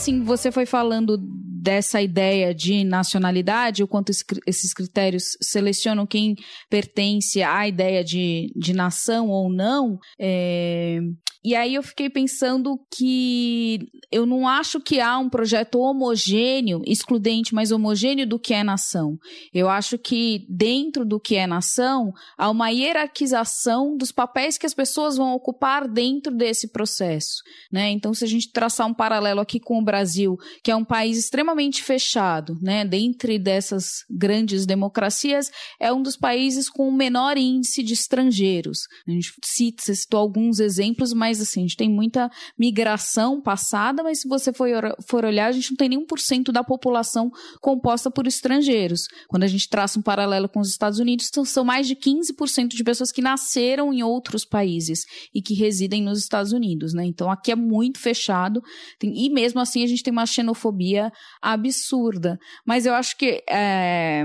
Assim, 0.00 0.24
você 0.24 0.50
foi 0.50 0.64
falando 0.64 1.18
dessa 1.18 2.00
ideia 2.00 2.54
de 2.54 2.84
nacionalidade, 2.84 3.82
o 3.82 3.88
quanto 3.88 4.10
esses 4.46 4.72
critérios 4.72 5.36
selecionam 5.42 6.06
quem 6.06 6.34
pertence 6.70 7.42
à 7.42 7.68
ideia 7.68 8.02
de, 8.02 8.50
de 8.56 8.72
nação 8.72 9.28
ou 9.28 9.52
não. 9.52 9.98
É, 10.18 11.00
e 11.42 11.54
aí 11.54 11.74
eu 11.74 11.82
fiquei 11.82 12.10
pensando 12.10 12.78
que 12.94 13.88
eu 14.12 14.26
não 14.26 14.46
acho 14.46 14.78
que 14.78 15.00
há 15.00 15.18
um 15.18 15.30
projeto 15.30 15.78
homogêneo, 15.78 16.82
excludente, 16.86 17.54
mas 17.54 17.72
homogêneo 17.72 18.26
do 18.26 18.38
que 18.38 18.52
é 18.52 18.62
nação. 18.62 19.16
Eu 19.52 19.68
acho 19.68 19.96
que 19.96 20.46
dentro 20.50 21.04
do 21.04 21.18
que 21.18 21.36
é 21.36 21.46
nação 21.46 22.12
há 22.36 22.50
uma 22.50 22.68
hierarquização 22.68 23.96
dos 23.96 24.12
papéis 24.12 24.58
que 24.58 24.66
as 24.66 24.74
pessoas 24.74 25.16
vão 25.16 25.32
ocupar 25.32 25.88
dentro 25.88 26.34
desse 26.34 26.68
processo, 26.68 27.42
né? 27.72 27.90
Então, 27.90 28.12
se 28.12 28.24
a 28.24 28.28
gente 28.28 28.52
traçar 28.52 28.86
um 28.86 28.94
paralelo 28.94 29.40
aqui 29.40 29.58
com 29.58 29.78
o 29.78 29.84
Brasil, 29.84 30.36
que 30.62 30.70
é 30.70 30.76
um 30.76 30.84
país 30.84 31.16
extremamente 31.16 31.82
fechado, 31.82 32.58
né? 32.60 32.84
Dentre 32.84 33.38
dessas 33.38 34.04
grandes 34.10 34.66
democracias, 34.66 35.50
é 35.78 35.90
um 35.92 36.02
dos 36.02 36.16
países 36.16 36.68
com 36.68 36.86
o 36.88 36.92
menor 36.92 37.38
índice 37.38 37.82
de 37.82 37.94
estrangeiros. 37.94 38.80
A 39.08 39.10
gente 39.10 39.32
cita, 39.42 39.94
citou 39.94 40.20
alguns 40.20 40.60
exemplos, 40.60 41.12
mas 41.14 41.29
mais, 41.30 41.40
assim, 41.40 41.60
a 41.60 41.62
gente 41.62 41.76
tem 41.76 41.88
muita 41.88 42.28
migração 42.58 43.40
passada, 43.40 44.02
mas 44.02 44.20
se 44.20 44.28
você 44.28 44.52
for, 44.52 44.68
for 45.06 45.24
olhar, 45.24 45.46
a 45.46 45.52
gente 45.52 45.70
não 45.70 45.76
tem 45.76 46.04
por 46.04 46.18
cento 46.18 46.50
da 46.50 46.64
população 46.64 47.30
composta 47.60 48.10
por 48.10 48.26
estrangeiros. 48.26 49.02
Quando 49.28 49.44
a 49.44 49.46
gente 49.46 49.68
traça 49.68 49.98
um 49.98 50.02
paralelo 50.02 50.48
com 50.48 50.60
os 50.60 50.68
Estados 50.68 50.98
Unidos, 50.98 51.30
são 51.46 51.64
mais 51.64 51.86
de 51.86 51.94
15% 51.94 52.68
de 52.68 52.82
pessoas 52.82 53.12
que 53.12 53.22
nasceram 53.22 53.92
em 53.92 54.02
outros 54.02 54.44
países 54.44 55.04
e 55.34 55.40
que 55.40 55.54
residem 55.54 56.02
nos 56.02 56.18
Estados 56.18 56.52
Unidos, 56.52 56.92
né? 56.92 57.04
Então 57.04 57.30
aqui 57.30 57.52
é 57.52 57.56
muito 57.56 57.98
fechado, 57.98 58.60
tem, 58.98 59.12
e 59.14 59.30
mesmo 59.30 59.60
assim 59.60 59.84
a 59.84 59.86
gente 59.86 60.02
tem 60.02 60.12
uma 60.12 60.26
xenofobia 60.26 61.12
absurda. 61.40 62.38
Mas 62.66 62.86
eu 62.86 62.94
acho 62.94 63.16
que 63.16 63.42
é, 63.48 64.24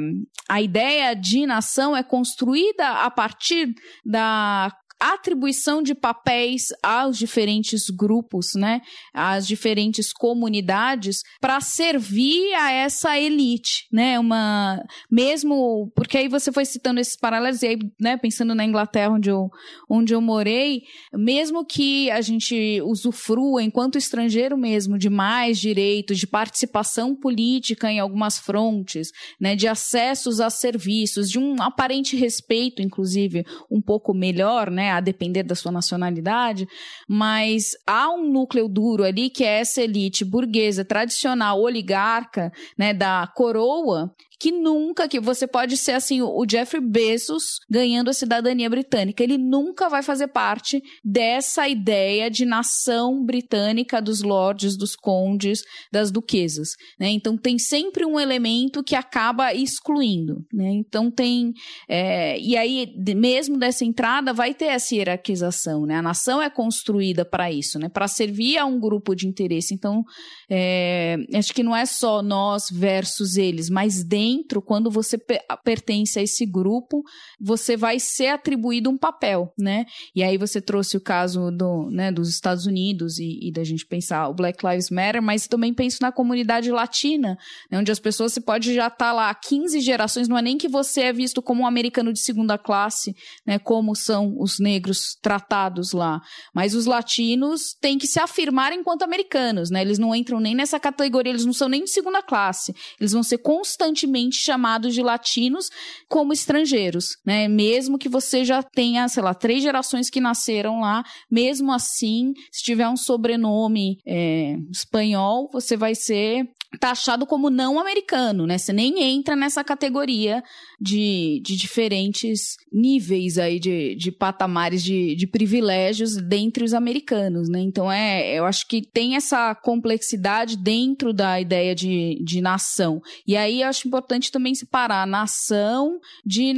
a 0.49 0.61
ideia 0.61 1.13
de 1.13 1.45
nação 1.45 1.95
é 1.95 2.01
construída 2.01 3.03
a 3.03 3.11
partir 3.11 3.73
da 4.03 4.71
atribuição 5.13 5.81
de 5.81 5.93
papéis 5.93 6.67
aos 6.81 7.17
diferentes 7.17 7.89
grupos, 7.89 8.53
né, 8.55 8.81
às 9.13 9.45
diferentes 9.47 10.11
comunidades 10.11 11.21
para 11.39 11.59
servir 11.61 12.53
a 12.53 12.71
essa 12.71 13.17
elite, 13.19 13.87
né, 13.91 14.19
uma 14.19 14.81
mesmo 15.09 15.91
porque 15.95 16.17
aí 16.17 16.27
você 16.27 16.51
foi 16.51 16.65
citando 16.65 16.99
esses 16.99 17.17
paralelos 17.17 17.61
e 17.61 17.67
aí, 17.67 17.79
né, 17.99 18.17
pensando 18.17 18.55
na 18.55 18.65
Inglaterra 18.65 19.13
onde 19.13 19.29
eu 19.29 19.49
onde 19.89 20.13
eu 20.13 20.21
morei, 20.21 20.81
mesmo 21.13 21.65
que 21.65 22.09
a 22.11 22.21
gente 22.21 22.81
usufrua 22.83 23.63
enquanto 23.63 23.97
estrangeiro 23.97 24.57
mesmo 24.57 24.97
de 24.97 25.09
mais 25.09 25.59
direitos 25.59 26.17
de 26.17 26.27
participação 26.27 27.15
política 27.15 27.91
em 27.91 27.99
algumas 27.99 28.37
frontes, 28.37 29.09
né, 29.39 29.55
de 29.55 29.67
acessos 29.67 30.39
a 30.39 30.49
serviços, 30.49 31.29
de 31.29 31.39
um 31.39 31.61
aparente 31.61 32.15
respeito, 32.15 32.81
inclusive, 32.81 33.45
um 33.69 33.81
pouco 33.81 34.13
melhor, 34.13 34.69
né, 34.71 34.91
a 34.97 35.01
depender 35.01 35.43
da 35.43 35.55
sua 35.55 35.71
nacionalidade, 35.71 36.67
mas 37.07 37.71
há 37.85 38.09
um 38.09 38.31
núcleo 38.31 38.67
duro 38.67 39.03
ali 39.03 39.29
que 39.29 39.43
é 39.43 39.59
essa 39.59 39.81
elite 39.81 40.23
burguesa, 40.25 40.85
tradicional, 40.85 41.61
oligarca, 41.61 42.51
né, 42.77 42.93
da 42.93 43.27
coroa, 43.35 44.13
que 44.39 44.51
nunca, 44.51 45.07
que 45.07 45.19
você 45.19 45.47
pode 45.47 45.77
ser 45.77 45.93
assim, 45.93 46.21
o 46.21 46.45
Jeffrey 46.49 46.81
Bezos 46.81 47.59
ganhando 47.69 48.09
a 48.09 48.13
cidadania 48.13 48.69
britânica, 48.69 49.23
ele 49.23 49.37
nunca 49.37 49.89
vai 49.89 50.03
fazer 50.03 50.27
parte 50.27 50.81
dessa 51.03 51.67
ideia 51.67 52.29
de 52.29 52.45
nação 52.45 53.23
britânica 53.23 54.01
dos 54.01 54.21
lords, 54.21 54.77
dos 54.77 54.95
condes, 54.95 55.61
das 55.91 56.11
duquesas, 56.11 56.69
né? 56.99 57.09
Então 57.09 57.37
tem 57.37 57.57
sempre 57.57 58.05
um 58.05 58.19
elemento 58.19 58.83
que 58.83 58.95
acaba 58.95 59.53
excluindo, 59.53 60.45
né? 60.53 60.69
Então 60.71 61.09
tem, 61.09 61.53
é, 61.87 62.39
e 62.39 62.57
aí 62.57 62.93
mesmo 63.15 63.57
dessa 63.57 63.85
entrada 63.85 64.33
vai 64.33 64.53
ter 64.53 64.65
essa 64.65 64.95
hierarquização, 64.95 65.85
né? 65.85 65.95
A 65.95 66.01
nação 66.01 66.41
é 66.41 66.49
construída 66.49 67.23
para 67.23 67.51
isso, 67.51 67.79
né? 67.79 67.89
Para 67.89 68.07
servir 68.07 68.57
a 68.57 68.65
um 68.65 68.79
grupo 68.79 69.15
de 69.15 69.27
interesse. 69.27 69.73
Então, 69.73 70.03
é, 70.49 71.17
acho 71.33 71.53
que 71.53 71.63
não 71.63 71.75
é 71.75 71.85
só 71.85 72.21
nós 72.21 72.65
versus 72.71 73.37
eles, 73.37 73.69
mas 73.69 74.03
dentro 74.03 74.24
dentro, 74.25 74.61
quando 74.61 74.89
você 74.89 75.17
pertence 75.63 76.17
a 76.17 76.23
esse 76.23 76.45
grupo, 76.45 77.03
você 77.39 77.77
vai 77.77 77.99
ser 77.99 78.27
atribuído 78.27 78.89
um 78.89 78.97
papel, 78.97 79.53
né? 79.57 79.85
E 80.15 80.23
aí 80.23 80.37
você 80.37 80.59
trouxe 80.59 80.97
o 80.97 81.01
caso 81.01 81.51
do, 81.51 81.89
né, 81.91 82.11
dos 82.11 82.29
Estados 82.29 82.65
Unidos 82.65 83.19
e, 83.19 83.47
e 83.47 83.51
da 83.51 83.63
gente 83.63 83.85
pensar 83.85 84.27
o 84.27 84.33
Black 84.33 84.65
Lives 84.65 84.89
Matter, 84.89 85.21
mas 85.21 85.47
também 85.47 85.73
penso 85.73 85.97
na 86.01 86.11
comunidade 86.11 86.71
latina, 86.71 87.37
né, 87.69 87.77
onde 87.79 87.91
as 87.91 87.99
pessoas, 87.99 88.33
você 88.33 88.41
pode 88.41 88.73
já 88.73 88.87
estar 88.87 88.97
tá 88.97 89.13
lá 89.13 89.29
há 89.29 89.35
15 89.35 89.79
gerações, 89.79 90.27
não 90.27 90.37
é 90.37 90.41
nem 90.41 90.57
que 90.57 90.67
você 90.67 91.01
é 91.01 91.13
visto 91.13 91.41
como 91.41 91.61
um 91.61 91.67
americano 91.67 92.11
de 92.11 92.19
segunda 92.19 92.57
classe, 92.57 93.15
né, 93.45 93.59
como 93.59 93.95
são 93.95 94.35
os 94.39 94.59
negros 94.59 95.15
tratados 95.21 95.91
lá, 95.91 96.19
mas 96.53 96.73
os 96.73 96.85
latinos 96.85 97.75
têm 97.79 97.97
que 97.97 98.07
se 98.07 98.19
afirmar 98.19 98.73
enquanto 98.73 99.03
americanos, 99.03 99.69
né? 99.69 99.81
Eles 99.81 99.99
não 99.99 100.15
entram 100.15 100.39
nem 100.39 100.55
nessa 100.55 100.79
categoria, 100.79 101.31
eles 101.31 101.45
não 101.45 101.53
são 101.53 101.69
nem 101.69 101.83
de 101.83 101.91
segunda 101.91 102.21
classe, 102.21 102.73
eles 102.99 103.11
vão 103.11 103.21
ser 103.21 103.37
constantemente 103.37 104.14
chamados 104.31 104.93
de 104.93 105.01
latinos 105.01 105.69
como 106.07 106.33
estrangeiros, 106.33 107.17
né? 107.25 107.47
Mesmo 107.47 107.97
que 107.97 108.09
você 108.09 108.43
já 108.43 108.61
tenha, 108.63 109.07
sei 109.07 109.23
lá, 109.23 109.33
três 109.33 109.61
gerações 109.61 110.09
que 110.09 110.21
nasceram 110.21 110.81
lá, 110.81 111.03
mesmo 111.29 111.71
assim, 111.71 112.33
se 112.51 112.63
tiver 112.63 112.87
um 112.87 112.97
sobrenome 112.97 113.97
é, 114.05 114.55
espanhol, 114.71 115.49
você 115.51 115.75
vai 115.77 115.95
ser 115.95 116.45
taxado 116.79 117.25
como 117.25 117.49
não 117.49 117.79
americano, 117.79 118.45
né? 118.45 118.57
Você 118.57 118.73
nem 118.73 119.01
entra 119.01 119.35
nessa 119.35 119.63
categoria 119.63 120.43
de, 120.79 121.41
de 121.43 121.55
diferentes 121.55 122.57
níveis 122.71 123.37
aí 123.37 123.59
de, 123.59 123.95
de 123.95 124.11
patamares 124.11 124.83
de, 124.83 125.15
de 125.15 125.27
privilégios 125.27 126.17
dentre 126.17 126.63
os 126.63 126.73
americanos, 126.73 127.49
né? 127.49 127.59
Então 127.59 127.91
é, 127.91 128.33
eu 128.33 128.45
acho 128.45 128.67
que 128.67 128.81
tem 128.81 129.15
essa 129.15 129.55
complexidade 129.55 130.57
dentro 130.57 131.13
da 131.13 131.39
ideia 131.39 131.73
de, 131.73 132.21
de 132.23 132.41
nação. 132.41 133.01
E 133.27 133.37
aí 133.37 133.61
eu 133.61 133.67
acho 133.67 133.87
importante 133.87 134.31
também 134.31 134.53
separar 134.53 135.07
nação 135.07 135.99
de, 136.25 136.53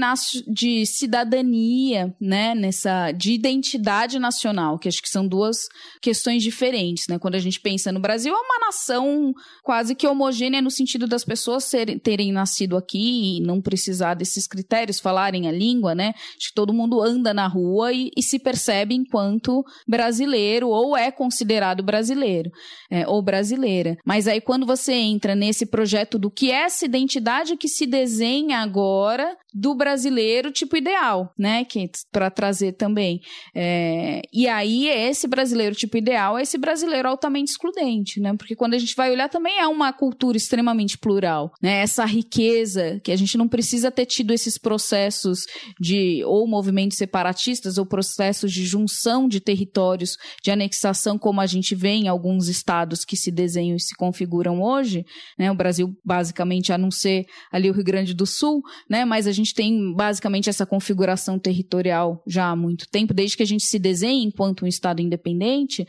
de 0.48 0.86
cidadania, 0.86 2.16
né? 2.20 2.56
Nessa, 2.56 3.12
de 3.12 3.34
identidade 3.34 4.18
nacional, 4.20 4.80
que 4.80 4.88
acho 4.88 5.02
que 5.02 5.10
são 5.10 5.28
duas 5.28 5.58
questões 6.02 6.42
diferentes, 6.42 7.06
né? 7.08 7.20
Quando 7.20 7.36
a 7.36 7.40
gente 7.40 7.60
pensa 7.60 7.92
no 7.92 8.00
Brasil, 8.00 8.34
é 8.34 8.40
uma 8.40 8.66
nação 8.66 9.34
quase 9.64 9.96
que 9.96 10.07
homogênea 10.08 10.62
no 10.62 10.72
sentido 10.72 11.08
das 11.08 11.24
pessoas 11.24 11.66
serem, 11.66 12.00
terem 12.00 12.32
nascido 12.32 12.78
aqui 12.78 13.38
e 13.38 13.42
não 13.42 13.62
precisar 13.62 14.14
desses 14.14 14.48
critérios, 14.48 15.00
falarem 15.00 15.48
a 15.48 15.52
língua, 15.52 15.94
né? 15.94 16.14
Acho 16.38 16.50
que 16.50 16.56
todo 16.56 16.74
mundo 16.74 17.02
anda 17.02 17.34
na 17.34 17.48
rua 17.48 17.94
e, 17.94 18.10
e 18.16 18.24
se 18.24 18.40
percebe 18.40 18.96
enquanto 18.96 19.64
brasileiro 19.88 20.70
ou 20.70 20.96
é 20.96 21.12
considerado 21.12 21.84
brasileiro 21.84 22.50
é, 22.90 23.08
ou 23.08 23.22
brasileira. 23.22 23.96
Mas 24.06 24.28
aí 24.28 24.42
quando 24.42 24.66
você 24.66 24.94
entra 24.94 25.36
nesse 25.36 25.66
projeto 25.66 26.18
do 26.18 26.32
que 26.32 26.52
é 26.52 26.68
essa 26.68 26.86
identidade 26.86 27.58
que 27.58 27.68
se 27.68 27.86
desenha 27.86 28.60
agora 28.60 29.36
do 29.54 29.74
brasileiro 29.74 30.52
tipo 30.52 30.78
ideal, 30.78 31.34
né? 31.38 31.66
Que 31.66 31.90
para 32.12 32.30
trazer 32.30 32.74
também. 32.74 33.20
É, 33.56 34.22
e 34.32 34.48
aí 34.48 34.88
esse 34.88 35.28
brasileiro 35.28 35.76
tipo 35.76 35.98
ideal 35.98 36.38
é 36.38 36.44
esse 36.44 36.58
brasileiro 36.58 37.08
altamente 37.08 37.52
excludente, 37.52 38.20
né? 38.20 38.36
Porque 38.38 38.56
quando 38.56 38.74
a 38.74 38.78
gente 38.78 38.96
vai 38.96 39.12
olhar 39.12 39.30
também 39.30 39.58
é 39.60 39.68
uma 39.68 39.92
cultura 39.98 40.38
extremamente 40.38 40.98
plural, 40.98 41.52
né? 41.62 41.82
Essa 41.82 42.06
riqueza 42.06 43.02
que 43.04 43.12
a 43.12 43.16
gente 43.16 43.38
não 43.38 43.48
precisa 43.48 43.92
ter 43.92 44.06
tido 44.06 44.32
esses 44.32 44.58
processos 44.58 45.40
de 45.80 46.24
ou 46.26 46.48
movimentos 46.48 46.98
separatistas 46.98 47.78
ou 47.78 47.86
processos 47.86 48.52
de 48.52 48.66
junção 48.66 49.28
de 49.28 49.40
territórios, 49.42 50.16
de 50.44 50.52
anexação, 50.52 51.18
como 51.18 51.42
a 51.42 51.46
gente 51.46 51.76
vê 51.76 51.90
em 51.90 52.08
alguns 52.08 52.48
estados 52.48 53.04
que 53.04 53.18
se 53.18 53.32
desenham 53.32 53.76
e 53.76 53.82
se 53.82 53.96
configuram 53.96 54.62
hoje, 54.62 55.04
né? 55.38 55.52
O 55.52 55.56
Brasil, 55.56 55.90
basicamente, 56.06 56.72
a 56.72 56.78
não 56.78 56.92
ser 56.92 57.26
ali 57.52 57.70
o 57.70 57.74
Rio 57.74 57.84
Grande 57.84 58.14
do 58.14 58.26
Sul, 58.26 58.62
né? 58.90 59.04
Mas 59.04 59.28
a 59.28 59.32
gente 59.32 59.54
tem 59.54 59.94
basicamente 59.94 60.50
essa 60.50 60.66
configuração 60.66 61.40
territorial 61.40 62.22
já 62.28 62.50
há 62.50 62.56
muito 62.56 62.88
tempo, 62.90 63.14
desde 63.14 63.36
que 63.36 63.44
a 63.44 63.48
gente 63.48 63.66
se 63.66 63.80
desenha 63.80 64.24
enquanto 64.24 64.64
um 64.64 64.68
estado 64.68 65.02
independente, 65.02 65.86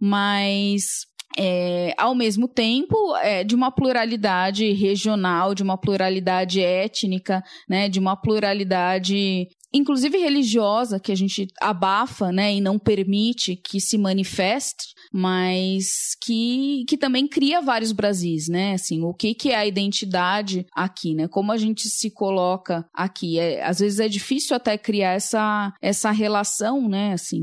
mas 0.00 1.09
é, 1.38 1.94
ao 1.96 2.14
mesmo 2.14 2.48
tempo 2.48 3.16
é, 3.16 3.44
de 3.44 3.54
uma 3.54 3.70
pluralidade 3.70 4.72
regional, 4.72 5.54
de 5.54 5.62
uma 5.62 5.78
pluralidade 5.78 6.60
étnica, 6.60 7.42
né, 7.68 7.88
de 7.88 7.98
uma 7.98 8.16
pluralidade 8.16 9.48
inclusive 9.72 10.18
religiosa, 10.18 10.98
que 10.98 11.12
a 11.12 11.14
gente 11.14 11.46
abafa, 11.60 12.32
né, 12.32 12.52
e 12.52 12.60
não 12.60 12.78
permite 12.78 13.54
que 13.54 13.80
se 13.80 13.96
manifeste, 13.96 14.94
mas 15.12 16.16
que, 16.22 16.84
que 16.86 16.96
também 16.96 17.26
cria 17.26 17.60
vários 17.60 17.92
Brasis, 17.92 18.48
né? 18.48 18.74
Assim, 18.74 19.02
o 19.02 19.12
que, 19.12 19.34
que 19.34 19.50
é 19.50 19.56
a 19.56 19.66
identidade 19.66 20.66
aqui, 20.72 21.14
né? 21.14 21.26
Como 21.28 21.52
a 21.52 21.56
gente 21.56 21.88
se 21.88 22.10
coloca 22.10 22.86
aqui. 22.94 23.38
É, 23.38 23.64
às 23.64 23.80
vezes 23.80 24.00
é 24.00 24.08
difícil 24.08 24.54
até 24.54 24.78
criar 24.78 25.12
essa, 25.12 25.72
essa 25.80 26.10
relação, 26.10 26.88
né? 26.88 27.12
Assim, 27.12 27.42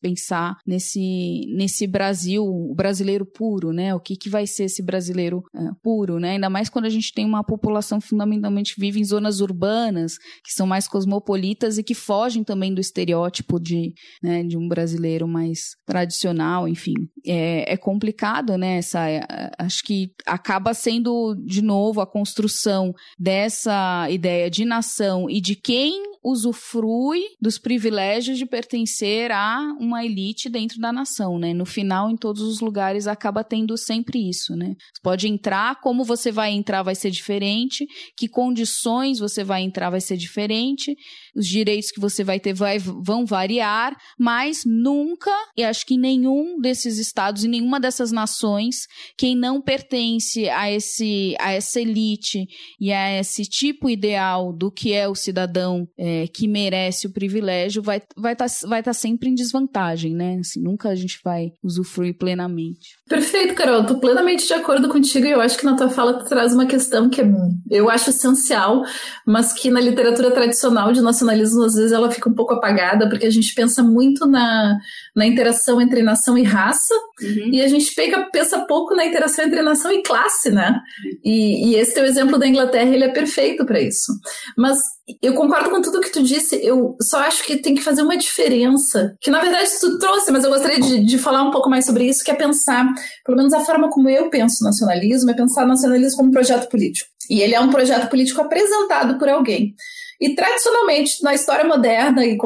pensar 0.00 0.56
nesse, 0.66 1.46
nesse 1.54 1.86
Brasil, 1.86 2.44
o 2.44 2.74
brasileiro 2.74 3.24
puro, 3.24 3.72
né? 3.72 3.94
O 3.94 4.00
que, 4.00 4.16
que 4.16 4.28
vai 4.28 4.46
ser 4.46 4.64
esse 4.64 4.82
brasileiro 4.82 5.42
é, 5.54 5.70
puro, 5.82 6.18
né? 6.18 6.32
Ainda 6.32 6.50
mais 6.50 6.68
quando 6.68 6.86
a 6.86 6.90
gente 6.90 7.12
tem 7.12 7.24
uma 7.24 7.44
população 7.44 8.00
fundamentalmente 8.00 8.74
vive 8.78 9.00
em 9.00 9.04
zonas 9.04 9.40
urbanas, 9.40 10.18
que 10.44 10.52
são 10.52 10.66
mais 10.66 10.88
cosmopolitas 10.88 11.78
e 11.78 11.82
que 11.82 11.94
fogem 11.94 12.42
também 12.42 12.74
do 12.74 12.80
estereótipo 12.80 13.60
de, 13.60 13.92
né, 14.22 14.42
de 14.42 14.56
um 14.56 14.68
brasileiro 14.68 15.28
mais 15.28 15.76
tradicional 15.86 16.63
enfim. 16.66 16.94
É, 17.26 17.72
é 17.72 17.76
complicado, 17.76 18.56
né? 18.56 18.78
Essa, 18.78 19.08
é, 19.08 19.22
acho 19.58 19.82
que 19.84 20.12
acaba 20.26 20.74
sendo, 20.74 21.34
de 21.44 21.62
novo, 21.62 22.00
a 22.00 22.06
construção 22.06 22.94
dessa 23.18 24.08
ideia 24.10 24.50
de 24.50 24.64
nação 24.64 25.28
e 25.28 25.40
de 25.40 25.54
quem 25.54 26.13
usufrui 26.24 27.22
dos 27.38 27.58
privilégios 27.58 28.38
de 28.38 28.46
pertencer 28.46 29.30
a 29.30 29.60
uma 29.78 30.04
elite 30.04 30.48
dentro 30.48 30.80
da 30.80 30.90
nação, 30.90 31.38
né? 31.38 31.52
No 31.52 31.66
final, 31.66 32.10
em 32.10 32.16
todos 32.16 32.40
os 32.40 32.60
lugares, 32.60 33.06
acaba 33.06 33.44
tendo 33.44 33.76
sempre 33.76 34.28
isso, 34.28 34.56
né? 34.56 34.68
Você 34.68 35.02
pode 35.02 35.28
entrar, 35.28 35.80
como 35.82 36.02
você 36.02 36.32
vai 36.32 36.52
entrar 36.52 36.82
vai 36.82 36.94
ser 36.94 37.10
diferente, 37.10 37.86
que 38.16 38.26
condições 38.26 39.18
você 39.18 39.44
vai 39.44 39.62
entrar 39.62 39.90
vai 39.90 40.00
ser 40.00 40.16
diferente, 40.16 40.96
os 41.36 41.46
direitos 41.46 41.90
que 41.90 42.00
você 42.00 42.24
vai 42.24 42.40
ter 42.40 42.54
vai, 42.54 42.78
vão 42.78 43.26
variar, 43.26 43.94
mas 44.18 44.62
nunca, 44.64 45.30
e 45.56 45.62
acho 45.62 45.84
que 45.84 45.98
nenhum 45.98 46.58
desses 46.58 46.98
estados 46.98 47.44
e 47.44 47.48
nenhuma 47.48 47.78
dessas 47.78 48.10
nações, 48.10 48.86
quem 49.18 49.36
não 49.36 49.60
pertence 49.60 50.48
a 50.48 50.70
esse 50.70 51.34
a 51.38 51.52
essa 51.52 51.80
elite 51.80 52.46
e 52.80 52.92
a 52.92 53.20
esse 53.20 53.42
tipo 53.42 53.90
ideal 53.90 54.52
do 54.52 54.70
que 54.70 54.92
é 54.92 55.06
o 55.08 55.14
cidadão 55.14 55.86
é, 55.98 56.13
que 56.32 56.48
merece 56.48 57.06
o 57.06 57.12
privilégio, 57.12 57.82
vai 57.82 58.02
vai 58.16 58.32
estar 58.32 58.48
tá, 58.48 58.68
vai 58.68 58.82
tá 58.82 58.92
sempre 58.92 59.28
em 59.28 59.34
desvantagem, 59.34 60.14
né? 60.14 60.38
Assim, 60.40 60.60
nunca 60.60 60.88
a 60.88 60.94
gente 60.94 61.20
vai 61.24 61.52
usufruir 61.62 62.16
plenamente. 62.16 62.96
Perfeito, 63.08 63.54
Carol. 63.54 63.82
Estou 63.82 63.98
plenamente 63.98 64.46
de 64.46 64.54
acordo 64.54 64.88
contigo 64.88 65.26
e 65.26 65.30
eu 65.30 65.40
acho 65.40 65.58
que 65.58 65.64
na 65.64 65.76
tua 65.76 65.88
fala 65.88 66.14
tu 66.14 66.24
traz 66.24 66.54
uma 66.54 66.66
questão 66.66 67.08
que 67.08 67.20
é, 67.20 67.26
eu 67.70 67.90
acho 67.90 68.10
essencial, 68.10 68.82
mas 69.26 69.52
que 69.52 69.70
na 69.70 69.80
literatura 69.80 70.30
tradicional 70.30 70.92
de 70.92 71.00
nacionalismo 71.00 71.62
às 71.64 71.74
vezes 71.74 71.92
ela 71.92 72.10
fica 72.10 72.28
um 72.28 72.34
pouco 72.34 72.54
apagada, 72.54 73.08
porque 73.08 73.26
a 73.26 73.30
gente 73.30 73.54
pensa 73.54 73.82
muito 73.82 74.26
na, 74.26 74.78
na 75.14 75.26
interação 75.26 75.80
entre 75.80 76.02
nação 76.02 76.36
e 76.38 76.42
raça, 76.42 76.94
uhum. 77.20 77.50
e 77.52 77.60
a 77.60 77.68
gente 77.68 77.94
pega, 77.94 78.28
pensa 78.30 78.60
pouco 78.66 78.94
na 78.94 79.04
interação 79.04 79.44
entre 79.44 79.62
nação 79.62 79.92
e 79.92 80.02
classe, 80.02 80.50
né? 80.50 80.80
E, 81.22 81.70
e 81.70 81.76
esse 81.76 81.94
teu 81.94 82.04
exemplo 82.04 82.38
da 82.38 82.46
Inglaterra, 82.46 82.90
ele 82.90 83.04
é 83.04 83.12
perfeito 83.12 83.64
para 83.64 83.80
isso. 83.80 84.12
Mas 84.56 84.78
eu 85.20 85.34
concordo 85.34 85.70
com 85.70 85.82
tudo 85.82 86.00
que 86.00 86.10
tu 86.10 86.22
disse, 86.22 86.56
eu 86.64 86.96
só 87.00 87.18
acho 87.18 87.44
que 87.44 87.58
tem 87.58 87.74
que 87.74 87.82
fazer 87.82 88.02
uma 88.02 88.16
diferença, 88.16 89.14
que 89.20 89.30
na 89.30 89.40
verdade 89.40 89.68
tu 89.78 89.98
trouxe, 89.98 90.32
mas 90.32 90.44
eu 90.44 90.50
gostaria 90.50 90.80
de, 90.80 91.04
de 91.04 91.18
falar 91.18 91.42
um 91.42 91.50
pouco 91.50 91.68
mais 91.68 91.84
sobre 91.84 92.04
isso, 92.08 92.24
que 92.24 92.30
é 92.30 92.34
pensar, 92.34 92.86
pelo 93.24 93.36
menos 93.36 93.52
a 93.52 93.60
forma 93.60 93.90
como 93.90 94.08
eu 94.08 94.30
penso 94.30 94.64
nacionalismo, 94.64 95.30
é 95.30 95.34
pensar 95.34 95.66
nacionalismo 95.66 96.16
como 96.16 96.30
um 96.30 96.32
projeto 96.32 96.70
político. 96.70 97.10
E 97.28 97.42
ele 97.42 97.54
é 97.54 97.60
um 97.60 97.70
projeto 97.70 98.08
político 98.08 98.40
apresentado 98.40 99.18
por 99.18 99.28
alguém. 99.28 99.74
E 100.20 100.34
tradicionalmente, 100.34 101.22
na 101.22 101.34
história 101.34 101.64
moderna 101.64 102.24
e 102.24 102.38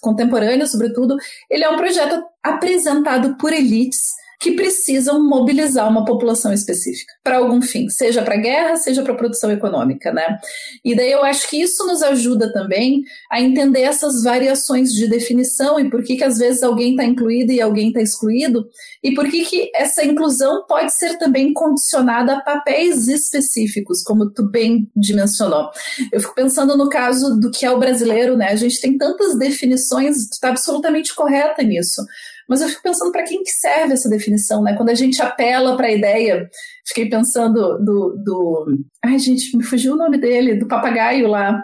contemporânea, 0.00 0.66
sobretudo, 0.66 1.16
ele 1.48 1.64
é 1.64 1.70
um 1.70 1.76
projeto 1.76 2.22
apresentado 2.42 3.36
por 3.36 3.52
elites 3.52 4.00
que 4.40 4.52
precisam 4.52 5.22
mobilizar 5.22 5.86
uma 5.86 6.04
população 6.04 6.50
específica 6.50 7.12
para 7.22 7.36
algum 7.36 7.60
fim, 7.60 7.90
seja 7.90 8.22
para 8.22 8.36
guerra, 8.36 8.76
seja 8.76 9.02
para 9.02 9.14
produção 9.14 9.50
econômica, 9.50 10.10
né? 10.12 10.38
E 10.82 10.96
daí 10.96 11.12
eu 11.12 11.22
acho 11.22 11.48
que 11.48 11.60
isso 11.60 11.86
nos 11.86 12.02
ajuda 12.02 12.50
também 12.50 13.02
a 13.30 13.38
entender 13.38 13.82
essas 13.82 14.22
variações 14.22 14.92
de 14.94 15.06
definição 15.06 15.78
e 15.78 15.90
por 15.90 16.02
que 16.02 16.16
que 16.16 16.24
às 16.24 16.38
vezes 16.38 16.62
alguém 16.62 16.92
está 16.92 17.04
incluído 17.04 17.52
e 17.52 17.60
alguém 17.60 17.88
está 17.88 18.00
excluído 18.00 18.66
e 19.02 19.12
por 19.14 19.28
que 19.28 19.44
que 19.44 19.70
essa 19.74 20.02
inclusão 20.02 20.64
pode 20.66 20.94
ser 20.94 21.18
também 21.18 21.52
condicionada 21.52 22.34
a 22.34 22.40
papéis 22.40 23.08
específicos, 23.08 24.02
como 24.02 24.30
tu 24.30 24.42
bem 24.50 24.90
dimensionou. 24.96 25.68
Eu 26.10 26.20
fico 26.20 26.34
pensando 26.34 26.78
no 26.78 26.88
caso 26.88 27.38
do 27.38 27.50
que 27.50 27.66
é 27.66 27.70
o 27.70 27.78
brasileiro, 27.78 28.38
né? 28.38 28.48
A 28.48 28.56
gente 28.56 28.80
tem 28.80 28.96
tantas 28.96 29.38
definições, 29.38 30.28
tu 30.28 30.32
está 30.32 30.48
absolutamente 30.48 31.14
correta 31.14 31.62
nisso. 31.62 32.02
Mas 32.50 32.60
eu 32.60 32.68
fico 32.68 32.82
pensando 32.82 33.12
para 33.12 33.22
quem 33.22 33.44
que 33.44 33.52
serve 33.52 33.92
essa 33.92 34.10
definição, 34.10 34.60
né? 34.60 34.74
Quando 34.76 34.90
a 34.90 34.94
gente 34.94 35.22
apela 35.22 35.76
para 35.76 35.86
a 35.86 35.92
ideia, 35.92 36.50
fiquei 36.84 37.08
pensando 37.08 37.78
do, 37.78 38.16
do. 38.24 38.66
Ai, 39.04 39.20
gente, 39.20 39.56
me 39.56 39.62
fugiu 39.62 39.92
o 39.92 39.96
nome 39.96 40.18
dele, 40.18 40.56
do 40.56 40.66
papagaio 40.66 41.28
lá. 41.28 41.62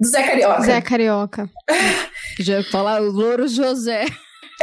Do 0.00 0.06
Zé 0.06 0.22
Carioca. 0.22 0.62
Zé 0.62 0.80
Carioca. 0.80 1.50
Já 2.38 2.62
falar 2.62 3.02
o 3.02 3.10
Louro 3.10 3.48
José. 3.48 4.04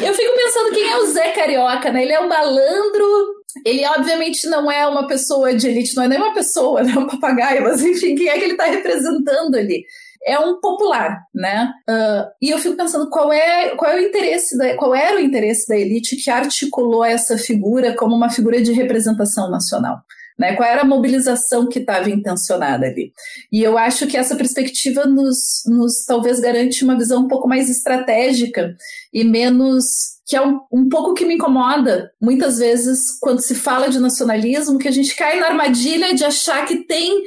eu 0.00 0.14
fico 0.14 0.36
pensando 0.36 0.72
quem 0.72 0.88
é 0.88 0.98
o 0.98 1.06
Zé 1.06 1.32
Carioca, 1.32 1.90
né? 1.90 2.04
Ele 2.04 2.12
é 2.12 2.20
um 2.20 2.28
malandro, 2.28 3.34
ele 3.66 3.84
obviamente 3.84 4.46
não 4.46 4.70
é 4.70 4.86
uma 4.86 5.08
pessoa 5.08 5.52
de 5.56 5.66
elite, 5.66 5.96
não 5.96 6.04
é 6.04 6.08
nem 6.08 6.18
uma 6.18 6.32
pessoa, 6.32 6.84
né? 6.84 6.96
Um 6.96 7.08
papagaio, 7.08 7.64
mas 7.64 7.82
enfim, 7.82 8.14
quem 8.14 8.28
é 8.28 8.38
que 8.38 8.44
ele 8.44 8.52
está 8.52 8.66
representando 8.66 9.56
ali? 9.56 9.84
É 10.24 10.38
um 10.38 10.60
popular, 10.60 11.24
né? 11.34 11.72
Uh, 11.88 12.30
e 12.40 12.50
eu 12.50 12.58
fico 12.58 12.76
pensando 12.76 13.10
qual 13.10 13.32
é, 13.32 13.70
qual 13.76 13.90
é 13.90 13.96
o 13.96 14.02
interesse 14.02 14.56
da, 14.56 14.76
qual 14.76 14.94
era 14.94 15.16
o 15.16 15.20
interesse 15.20 15.68
da 15.68 15.76
elite 15.76 16.16
que 16.16 16.30
articulou 16.30 17.04
essa 17.04 17.36
figura 17.36 17.94
como 17.94 18.14
uma 18.14 18.30
figura 18.30 18.62
de 18.62 18.72
representação 18.72 19.50
nacional. 19.50 20.00
Né? 20.38 20.56
Qual 20.56 20.68
era 20.68 20.82
a 20.82 20.86
mobilização 20.86 21.68
que 21.68 21.78
estava 21.78 22.08
intencionada 22.08 22.86
ali? 22.86 23.12
E 23.52 23.62
eu 23.62 23.76
acho 23.76 24.06
que 24.06 24.16
essa 24.16 24.34
perspectiva 24.34 25.04
nos, 25.04 25.62
nos 25.66 26.04
talvez 26.06 26.40
garante 26.40 26.84
uma 26.84 26.96
visão 26.96 27.22
um 27.22 27.28
pouco 27.28 27.48
mais 27.48 27.68
estratégica 27.68 28.74
e 29.12 29.24
menos 29.24 30.12
que 30.26 30.36
é 30.36 30.40
um, 30.40 30.60
um 30.72 30.88
pouco 30.88 31.14
que 31.14 31.26
me 31.26 31.34
incomoda 31.34 32.10
muitas 32.20 32.58
vezes 32.58 33.18
quando 33.20 33.42
se 33.42 33.54
fala 33.54 33.88
de 33.88 33.98
nacionalismo, 33.98 34.78
que 34.78 34.88
a 34.88 34.92
gente 34.92 35.14
cai 35.14 35.38
na 35.38 35.48
armadilha 35.48 36.14
de 36.14 36.24
achar 36.24 36.64
que 36.64 36.86
tem 36.86 37.22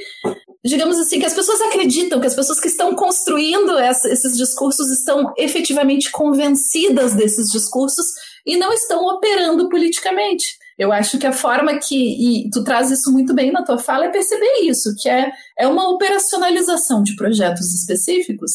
digamos 0.65 0.97
assim, 0.97 1.19
que 1.19 1.25
as 1.25 1.33
pessoas 1.33 1.61
acreditam, 1.61 2.19
que 2.19 2.25
as 2.25 2.35
pessoas 2.35 2.59
que 2.59 2.67
estão 2.67 2.95
construindo 2.95 3.77
essa, 3.77 4.09
esses 4.09 4.35
discursos 4.35 4.89
estão 4.89 5.31
efetivamente 5.37 6.11
convencidas 6.11 7.13
desses 7.13 7.51
discursos 7.51 8.05
e 8.45 8.57
não 8.57 8.73
estão 8.73 9.05
operando 9.05 9.69
politicamente. 9.69 10.45
Eu 10.77 10.91
acho 10.91 11.17
que 11.17 11.27
a 11.27 11.31
forma 11.31 11.77
que, 11.77 11.95
e 11.95 12.49
tu 12.49 12.63
traz 12.63 12.91
isso 12.91 13.11
muito 13.11 13.33
bem 13.33 13.51
na 13.51 13.63
tua 13.63 13.77
fala, 13.77 14.05
é 14.05 14.09
perceber 14.09 14.61
isso, 14.63 14.93
que 14.97 15.07
é, 15.07 15.31
é 15.57 15.67
uma 15.67 15.87
operacionalização 15.89 17.01
de 17.01 17.15
projetos 17.15 17.73
específicos 17.73 18.51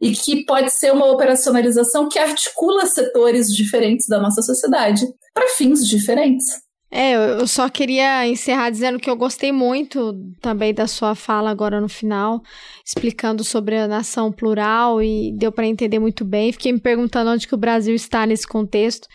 e 0.00 0.12
que 0.12 0.44
pode 0.44 0.70
ser 0.70 0.92
uma 0.92 1.10
operacionalização 1.10 2.08
que 2.08 2.18
articula 2.18 2.86
setores 2.86 3.48
diferentes 3.52 4.06
da 4.06 4.20
nossa 4.20 4.40
sociedade 4.42 5.04
para 5.32 5.48
fins 5.48 5.84
diferentes. 5.88 6.63
É, 6.96 7.16
eu 7.16 7.44
só 7.48 7.68
queria 7.68 8.24
encerrar 8.28 8.70
dizendo 8.70 9.00
que 9.00 9.10
eu 9.10 9.16
gostei 9.16 9.50
muito 9.50 10.14
também 10.40 10.72
da 10.72 10.86
sua 10.86 11.16
fala 11.16 11.50
agora 11.50 11.80
no 11.80 11.88
final, 11.88 12.40
explicando 12.86 13.42
sobre 13.42 13.76
a 13.76 13.88
nação 13.88 14.30
plural 14.30 15.02
e 15.02 15.32
deu 15.32 15.50
para 15.50 15.66
entender 15.66 15.98
muito 15.98 16.24
bem. 16.24 16.52
Fiquei 16.52 16.70
me 16.70 16.78
perguntando 16.78 17.32
onde 17.32 17.48
que 17.48 17.54
o 17.54 17.58
Brasil 17.58 17.96
está 17.96 18.24
nesse 18.24 18.46
contexto. 18.46 19.08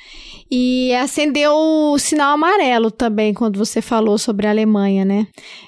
E 0.51 0.93
acendeu 0.95 1.53
o 1.55 1.97
sinal 1.97 2.33
amarelo 2.33 2.91
também 2.91 3.33
quando 3.33 3.57
você 3.57 3.81
falou 3.81 4.17
sobre 4.17 4.45
a 4.45 4.49
Alemanha, 4.49 5.05
né? 5.05 5.27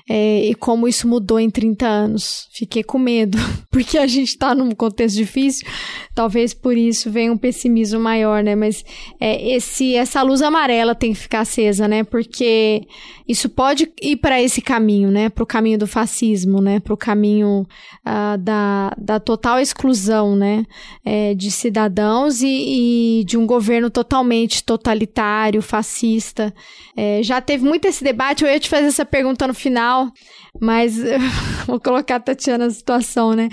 É, 0.09 0.47
e 0.47 0.55
como 0.55 0.89
isso 0.89 1.07
mudou 1.07 1.39
em 1.39 1.49
30 1.49 1.87
anos. 1.87 2.49
Fiquei 2.51 2.83
com 2.83 2.99
medo, 2.99 3.37
porque 3.71 3.97
a 3.97 4.05
gente 4.05 4.29
está 4.29 4.53
num 4.53 4.71
contexto 4.71 5.15
difícil, 5.15 5.65
talvez 6.13 6.53
por 6.53 6.75
isso 6.75 7.09
venha 7.09 7.31
um 7.31 7.37
pessimismo 7.37 8.01
maior, 8.01 8.43
né? 8.43 8.53
Mas 8.53 8.83
é, 9.17 9.55
esse, 9.55 9.95
essa 9.95 10.21
luz 10.21 10.41
amarela 10.41 10.93
tem 10.93 11.13
que 11.13 11.19
ficar 11.19 11.41
acesa, 11.41 11.87
né? 11.87 12.00
Porque 12.03 12.87
isso 13.27 13.49
pode 13.49 13.91
ir 14.01 14.17
para 14.17 14.41
esse 14.41 14.61
caminho, 14.61 15.09
né? 15.09 15.29
Para 15.29 15.43
o 15.43 15.47
caminho 15.47 15.77
do 15.77 15.87
fascismo, 15.87 16.61
né? 16.61 16.79
Para 16.79 16.93
o 16.93 16.97
caminho 16.97 17.67
uh, 18.05 18.37
da, 18.37 18.93
da 18.97 19.19
total 19.19 19.59
exclusão, 19.59 20.35
né? 20.35 20.65
É, 21.05 21.33
de 21.33 21.49
cidadãos 21.51 22.41
e, 22.41 23.19
e, 23.19 23.23
de 23.23 23.37
um 23.37 23.45
governo 23.45 23.89
totalmente 23.89 24.63
totalitário, 24.63 25.61
fascista. 25.61 26.53
É, 26.95 27.23
já 27.23 27.39
teve 27.41 27.63
muito 27.63 27.85
esse 27.85 28.03
debate. 28.03 28.43
Eu 28.43 28.49
ia 28.49 28.59
te 28.59 28.69
fazer 28.69 28.87
essa 28.87 29.05
pergunta 29.05 29.47
no 29.47 29.53
final, 29.53 30.11
mas 30.59 30.97
vou 31.65 31.79
colocar 31.79 32.17
a 32.17 32.19
Tatiana 32.19 32.65
na 32.65 32.71
situação, 32.71 33.33
né? 33.33 33.49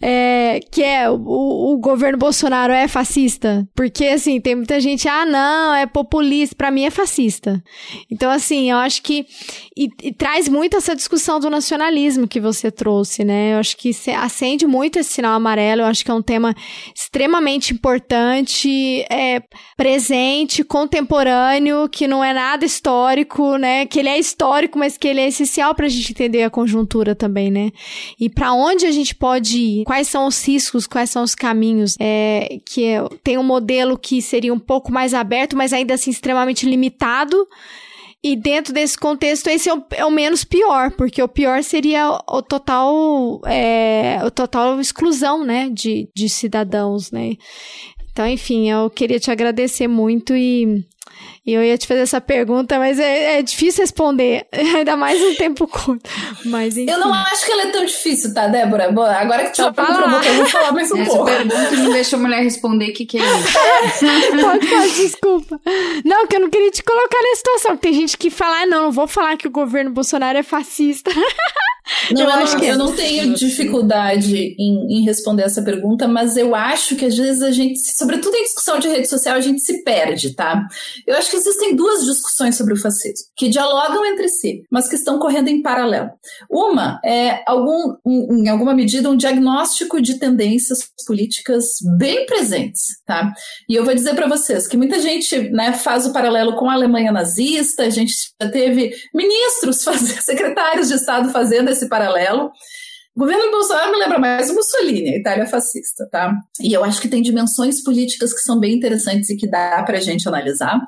É, 0.00 0.60
que 0.70 0.82
é 0.82 1.10
o, 1.10 1.16
o 1.16 1.78
governo 1.78 2.18
Bolsonaro 2.18 2.72
é 2.72 2.86
fascista? 2.86 3.66
Porque 3.74 4.04
assim 4.06 4.40
tem 4.40 4.54
muita 4.54 4.80
gente, 4.80 5.08
ah, 5.08 5.26
não, 5.26 5.74
é 5.74 5.86
populista. 5.86 6.54
Para 6.56 6.70
mim 6.70 6.84
é 6.84 6.90
fascista. 6.90 7.62
Então, 8.10 8.30
assim, 8.30 8.70
eu 8.70 8.76
acho 8.76 9.02
que. 9.02 9.26
E, 9.76 9.88
e, 10.02 10.12
traz 10.12 10.48
muito 10.48 10.76
essa 10.76 10.94
discussão 10.94 11.40
do 11.40 11.50
nacionalismo 11.50 12.28
que 12.28 12.40
você 12.40 12.70
trouxe, 12.70 13.24
né? 13.24 13.54
Eu 13.54 13.58
acho 13.58 13.76
que 13.76 13.90
acende 14.16 14.66
muito 14.66 14.98
esse 14.98 15.10
sinal 15.10 15.34
amarelo. 15.34 15.82
Eu 15.82 15.86
acho 15.86 16.04
que 16.04 16.10
é 16.10 16.14
um 16.14 16.22
tema 16.22 16.54
extremamente 16.94 17.72
importante, 17.74 19.04
é, 19.10 19.42
presente, 19.76 20.64
contemporâneo, 20.64 21.88
que 21.88 22.06
não 22.06 22.22
é 22.22 22.32
nada 22.32 22.64
histórico, 22.64 23.56
né? 23.56 23.86
Que 23.86 23.98
ele 24.00 24.08
é 24.08 24.18
histórico, 24.18 24.78
mas 24.78 24.96
que 24.96 25.08
ele 25.08 25.20
é 25.20 25.28
essencial 25.28 25.74
para 25.74 25.86
a 25.86 25.88
gente 25.88 26.12
entender 26.12 26.27
a 26.42 26.50
conjuntura 26.50 27.14
também, 27.14 27.50
né? 27.50 27.70
E 28.18 28.28
para 28.28 28.52
onde 28.52 28.86
a 28.86 28.90
gente 28.90 29.14
pode 29.14 29.58
ir? 29.58 29.84
Quais 29.84 30.08
são 30.08 30.26
os 30.26 30.46
riscos? 30.46 30.86
Quais 30.86 31.10
são 31.10 31.22
os 31.22 31.34
caminhos? 31.34 31.96
É, 31.98 32.58
que 32.64 32.84
é, 32.84 33.02
tem 33.22 33.38
um 33.38 33.42
modelo 33.42 33.98
que 33.98 34.20
seria 34.20 34.52
um 34.52 34.58
pouco 34.58 34.92
mais 34.92 35.14
aberto, 35.14 35.56
mas 35.56 35.72
ainda 35.72 35.94
assim 35.94 36.10
extremamente 36.10 36.66
limitado. 36.66 37.46
E 38.22 38.34
dentro 38.34 38.72
desse 38.74 38.98
contexto, 38.98 39.46
esse 39.48 39.68
é 39.68 39.74
o, 39.74 39.84
é 39.92 40.04
o, 40.04 40.10
menos 40.10 40.42
pior, 40.42 40.90
porque 40.90 41.22
o 41.22 41.28
pior 41.28 41.62
seria 41.62 42.18
o 42.28 42.42
total, 42.42 43.40
é, 43.46 44.18
o 44.24 44.30
total 44.30 44.80
exclusão, 44.80 45.44
né, 45.44 45.70
de, 45.70 46.08
de 46.14 46.28
cidadãos, 46.28 47.12
né. 47.12 47.36
Então, 48.10 48.26
enfim, 48.26 48.68
eu 48.68 48.90
queria 48.90 49.20
te 49.20 49.30
agradecer 49.30 49.86
muito 49.86 50.34
e 50.34 50.84
e 51.48 51.54
eu 51.54 51.62
ia 51.62 51.78
te 51.78 51.86
fazer 51.86 52.00
essa 52.00 52.20
pergunta, 52.20 52.78
mas 52.78 52.98
é, 52.98 53.38
é 53.38 53.42
difícil 53.42 53.82
responder, 53.82 54.46
ainda 54.52 54.96
mais 54.96 55.22
um 55.22 55.34
tempo 55.34 55.66
curto. 55.66 56.10
Mas, 56.44 56.76
enfim. 56.76 56.90
Eu 56.90 56.98
não 56.98 57.14
acho 57.14 57.46
que 57.46 57.52
ela 57.52 57.62
é 57.62 57.70
tão 57.70 57.84
difícil, 57.84 58.34
tá, 58.34 58.48
Débora? 58.48 58.88
Agora 58.88 59.44
que 59.44 59.52
tu 59.52 59.62
já 59.62 59.72
provocou, 59.72 60.22
eu 60.22 60.34
vou 60.34 60.46
falar 60.46 60.72
mais 60.72 60.90
um 60.90 61.00
Essa 61.00 61.10
pouco. 61.10 61.30
Essa 61.30 61.46
pergunta 61.46 61.76
não 61.76 61.92
deixa 61.92 62.16
a 62.16 62.18
mulher 62.18 62.42
responder 62.42 62.90
o 62.90 62.92
que, 62.92 63.06
que 63.06 63.18
é 63.18 63.22
isso. 63.22 63.48
pode, 64.42 64.66
pode, 64.66 64.94
desculpa. 64.96 65.60
Não, 66.04 66.26
que 66.26 66.36
eu 66.36 66.40
não 66.40 66.50
queria 66.50 66.70
te 66.70 66.82
colocar 66.82 67.18
nessa 67.22 67.36
situação. 67.36 67.76
Tem 67.76 67.92
gente 67.92 68.18
que 68.18 68.28
fala, 68.30 68.62
ah, 68.62 68.66
não, 68.66 68.88
não 68.88 68.92
vou 68.92 69.06
falar 69.06 69.36
que 69.36 69.46
o 69.46 69.50
governo 69.50 69.90
Bolsonaro 69.90 70.38
é 70.38 70.42
fascista. 70.42 71.10
Não, 72.10 72.22
eu, 72.22 72.30
acho 72.30 72.58
que 72.58 72.66
eu 72.66 72.76
não 72.76 72.94
tenho 72.94 73.32
dificuldade 73.32 74.54
em, 74.58 74.98
em, 74.98 75.04
responder 75.04 75.44
essa 75.44 75.62
pergunta, 75.62 76.06
mas 76.06 76.36
eu 76.36 76.54
acho 76.54 76.94
que 76.96 77.06
às 77.06 77.16
vezes 77.16 77.42
a 77.42 77.50
gente, 77.50 77.78
sobretudo 77.96 78.36
em 78.36 78.42
discussão 78.42 78.78
de 78.78 78.88
rede 78.88 79.08
social, 79.08 79.36
a 79.36 79.40
gente 79.40 79.62
se 79.62 79.82
perde, 79.82 80.34
tá? 80.34 80.68
Eu 81.06 81.16
acho 81.16 81.30
que 81.30 81.37
existem 81.38 81.74
duas 81.74 82.04
discussões 82.04 82.56
sobre 82.56 82.74
o 82.74 82.76
fascismo 82.76 83.28
que 83.36 83.48
dialogam 83.48 84.04
entre 84.04 84.28
si, 84.28 84.62
mas 84.70 84.88
que 84.88 84.94
estão 84.94 85.18
correndo 85.18 85.48
em 85.48 85.62
paralelo. 85.62 86.10
Uma 86.50 87.00
é 87.04 87.42
algum, 87.46 87.96
um, 88.04 88.42
em 88.44 88.48
alguma 88.48 88.74
medida 88.74 89.10
um 89.10 89.16
diagnóstico 89.16 90.00
de 90.00 90.18
tendências 90.18 90.80
políticas 91.06 91.76
bem 91.96 92.26
presentes, 92.26 93.00
tá? 93.06 93.32
E 93.68 93.74
eu 93.74 93.84
vou 93.84 93.94
dizer 93.94 94.14
para 94.14 94.28
vocês 94.28 94.66
que 94.66 94.76
muita 94.76 95.00
gente, 95.00 95.50
né, 95.50 95.72
faz 95.72 96.06
o 96.06 96.12
paralelo 96.12 96.56
com 96.56 96.68
a 96.68 96.74
Alemanha 96.74 97.12
nazista, 97.12 97.84
a 97.84 97.90
gente 97.90 98.12
já 98.40 98.50
teve 98.50 98.92
ministros, 99.14 99.78
secretários 100.22 100.88
de 100.88 100.94
Estado 100.94 101.30
fazendo 101.30 101.70
esse 101.70 101.88
paralelo. 101.88 102.50
O 103.18 103.22
governo 103.22 103.50
Bolsonaro 103.50 103.90
me 103.90 103.98
lembra 103.98 104.20
mais 104.20 104.48
o 104.48 104.54
Mussolini, 104.54 105.08
a 105.08 105.18
Itália 105.18 105.44
fascista, 105.44 106.08
tá? 106.08 106.32
E 106.60 106.72
eu 106.72 106.84
acho 106.84 107.00
que 107.00 107.08
tem 107.08 107.20
dimensões 107.20 107.82
políticas 107.82 108.32
que 108.32 108.38
são 108.38 108.60
bem 108.60 108.76
interessantes 108.76 109.28
e 109.28 109.36
que 109.36 109.50
dá 109.50 109.82
para 109.82 109.98
a 109.98 110.00
gente 110.00 110.28
analisar. 110.28 110.80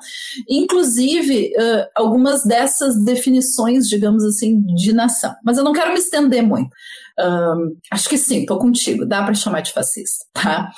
Inclusive, 0.49 1.51
uh, 1.57 1.87
algumas 1.93 2.45
dessas 2.45 3.03
definições, 3.03 3.85
digamos 3.85 4.23
assim, 4.23 4.61
de 4.75 4.93
nação. 4.93 5.35
Mas 5.43 5.57
eu 5.57 5.63
não 5.65 5.73
quero 5.73 5.91
me 5.91 5.99
estender 5.99 6.41
muito. 6.41 6.69
Um, 7.19 7.75
acho 7.91 8.07
que 8.07 8.17
sim, 8.17 8.45
tô 8.45 8.57
contigo, 8.57 9.05
dá 9.05 9.23
para 9.23 9.33
chamar 9.33 9.59
de 9.59 9.73
fascista, 9.73 10.23
tá? 10.31 10.71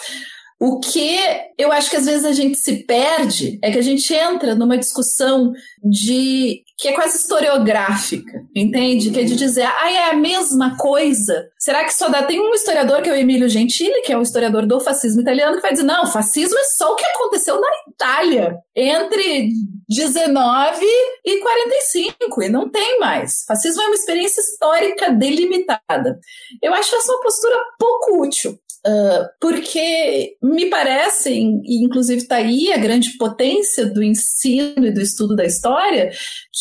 O 0.59 0.79
que 0.79 1.19
eu 1.57 1.71
acho 1.71 1.89
que 1.89 1.97
às 1.97 2.05
vezes 2.05 2.23
a 2.23 2.31
gente 2.31 2.57
se 2.57 2.85
perde 2.85 3.59
é 3.61 3.69
que 3.69 3.77
a 3.77 3.81
gente 3.81 4.11
entra 4.11 4.55
numa 4.55 4.77
discussão 4.77 5.51
de 5.83 6.63
que 6.77 6.87
é 6.87 6.93
quase 6.93 7.17
historiográfica, 7.17 8.41
entende? 8.55 9.11
Que 9.11 9.19
é 9.19 9.23
de 9.23 9.35
dizer, 9.35 9.63
ah, 9.63 9.91
é 9.91 10.11
a 10.11 10.15
mesma 10.15 10.77
coisa. 10.77 11.47
Será 11.59 11.83
que 11.83 11.93
só 11.93 12.09
dá? 12.09 12.23
Tem 12.23 12.39
um 12.39 12.53
historiador 12.53 13.01
que 13.01 13.09
é 13.09 13.13
o 13.13 13.15
Emílio 13.15 13.49
Gentili, 13.49 14.01
que 14.01 14.11
é 14.11 14.17
um 14.17 14.21
historiador 14.21 14.65
do 14.65 14.79
fascismo 14.79 15.21
italiano, 15.21 15.55
que 15.55 15.61
vai 15.61 15.71
dizer, 15.71 15.83
não, 15.83 16.05
fascismo 16.07 16.57
é 16.57 16.63
só 16.63 16.91
o 16.91 16.95
que 16.95 17.05
aconteceu 17.05 17.59
na 17.59 17.67
Itália 17.89 18.57
entre 18.75 19.49
19 19.89 20.85
e 21.25 21.39
45, 21.39 22.43
e 22.43 22.49
não 22.49 22.69
tem 22.69 22.99
mais. 22.99 23.43
Fascismo 23.47 23.81
é 23.81 23.85
uma 23.85 23.95
experiência 23.95 24.41
histórica 24.41 25.11
delimitada. 25.11 26.19
Eu 26.61 26.73
acho 26.73 26.95
essa 26.95 27.11
uma 27.11 27.21
postura 27.21 27.55
pouco 27.77 28.21
útil. 28.21 28.57
Uh, 28.85 29.29
porque 29.39 30.35
me 30.43 30.65
parece, 30.65 31.31
e 31.31 31.85
inclusive 31.85 32.21
está 32.21 32.35
aí 32.35 32.73
a 32.73 32.77
grande 32.77 33.17
potência 33.17 33.85
do 33.85 34.03
ensino 34.03 34.85
e 34.85 34.91
do 34.91 34.99
estudo 34.99 35.37
da 35.37 35.45
história, 35.45 35.72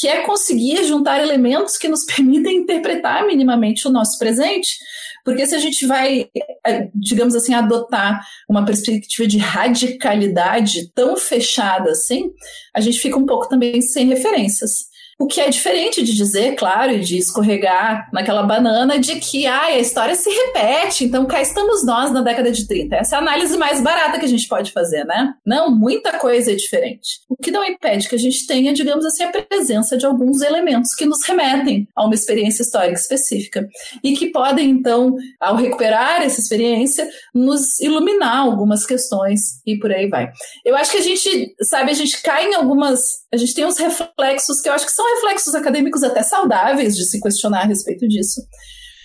que 0.01 0.09
é 0.09 0.23
conseguir 0.23 0.85
juntar 0.85 1.21
elementos 1.21 1.77
que 1.77 1.89
nos 1.89 2.05
permitem 2.07 2.59
interpretar 2.59 3.27
minimamente 3.27 3.87
o 3.87 3.91
nosso 3.91 4.19
presente. 4.19 4.77
Porque 5.25 5.47
se 5.47 5.55
a 5.55 5.59
gente 5.59 5.87
vai, 5.87 6.27
eh, 6.67 6.89
digamos 6.95 7.35
assim, 7.37 7.55
adotar 7.55 8.21
uma 8.49 8.65
perspectiva 8.65 9.29
de 9.29 9.39
radicalidade 9.39 10.91
tão 10.95 11.17
fechada 11.17 11.91
assim, 11.93 12.31
a 12.75 12.81
gente 12.81 12.99
fica 12.99 13.17
um 13.17 13.27
pouco 13.27 13.49
também 13.49 13.81
sem 13.81 14.09
referências. 14.09 14.92
O 15.19 15.27
que 15.27 15.41
é 15.41 15.49
diferente 15.49 16.03
de 16.03 16.15
dizer, 16.15 16.57
claro, 16.57 16.93
e 16.93 17.01
de 17.01 17.19
escorregar 17.19 18.09
naquela 18.13 18.43
banana 18.43 18.99
de 18.99 19.17
que 19.17 19.47
ah, 19.47 19.67
a 19.67 19.79
história 19.79 20.15
se 20.15 20.29
repete, 20.29 21.05
então 21.05 21.27
cá 21.27 21.41
estamos 21.41 21.85
nós 21.85 22.13
na 22.13 22.23
década 22.23 22.51
de 22.51 22.67
30. 22.67 22.97
Essa 22.97 23.17
é 23.17 23.19
a 23.19 23.23
análise 23.23 23.57
mais 23.57 23.81
barata 23.81 24.19
que 24.19 24.25
a 24.25 24.29
gente 24.29 24.49
pode 24.49 24.73
fazer, 24.73 25.05
né? 25.05 25.35
Não, 25.47 25.71
muita 25.71 26.19
coisa 26.19 26.53
é 26.53 26.55
diferente. 26.55 27.21
O 27.29 27.37
que 27.37 27.51
não 27.51 27.65
impede 27.65 28.09
que 28.09 28.15
a 28.15 28.19
gente 28.19 28.47
tenha, 28.47 28.73
digamos 28.73 29.05
assim, 29.05 29.23
a 29.23 29.31
presença 29.31 29.97
de 29.97 30.07
alguns 30.07 30.41
elementos 30.41 30.95
que 30.95 31.07
nos 31.07 31.23
remetem 31.25 31.87
a 31.95 32.05
uma 32.05 32.15
experiência 32.15 32.63
histórica 32.63 32.99
específica 32.99 33.69
e 34.03 34.17
que 34.17 34.31
podem, 34.31 34.71
então, 34.71 35.15
ao 35.41 35.57
recuperar 35.57 36.23
essa 36.23 36.41
experiência, 36.41 37.09
nos 37.35 37.79
iluminar 37.81 38.39
algumas 38.39 38.85
questões 38.85 39.61
e 39.67 39.79
por 39.79 39.93
aí 39.93 40.09
vai. 40.09 40.31
Eu 40.65 40.77
acho 40.77 40.91
que 40.91 40.99
a 40.99 41.03
gente, 41.03 41.55
sabe, 41.63 41.91
a 41.91 41.95
gente 41.95 42.21
cai 42.23 42.49
em 42.49 42.55
algumas. 42.55 43.23
A 43.33 43.37
gente 43.37 43.55
tem 43.55 43.65
uns 43.65 43.79
reflexos 43.79 44.61
que 44.61 44.69
eu 44.69 44.73
acho 44.73 44.87
que 44.87 44.93
são 44.93 45.02
reflexos 45.15 45.55
acadêmicos 45.55 46.03
até 46.03 46.23
saudáveis 46.23 46.97
de 46.97 47.05
se 47.05 47.21
questionar 47.21 47.63
a 47.63 47.67
respeito 47.67 48.07
disso 48.09 48.43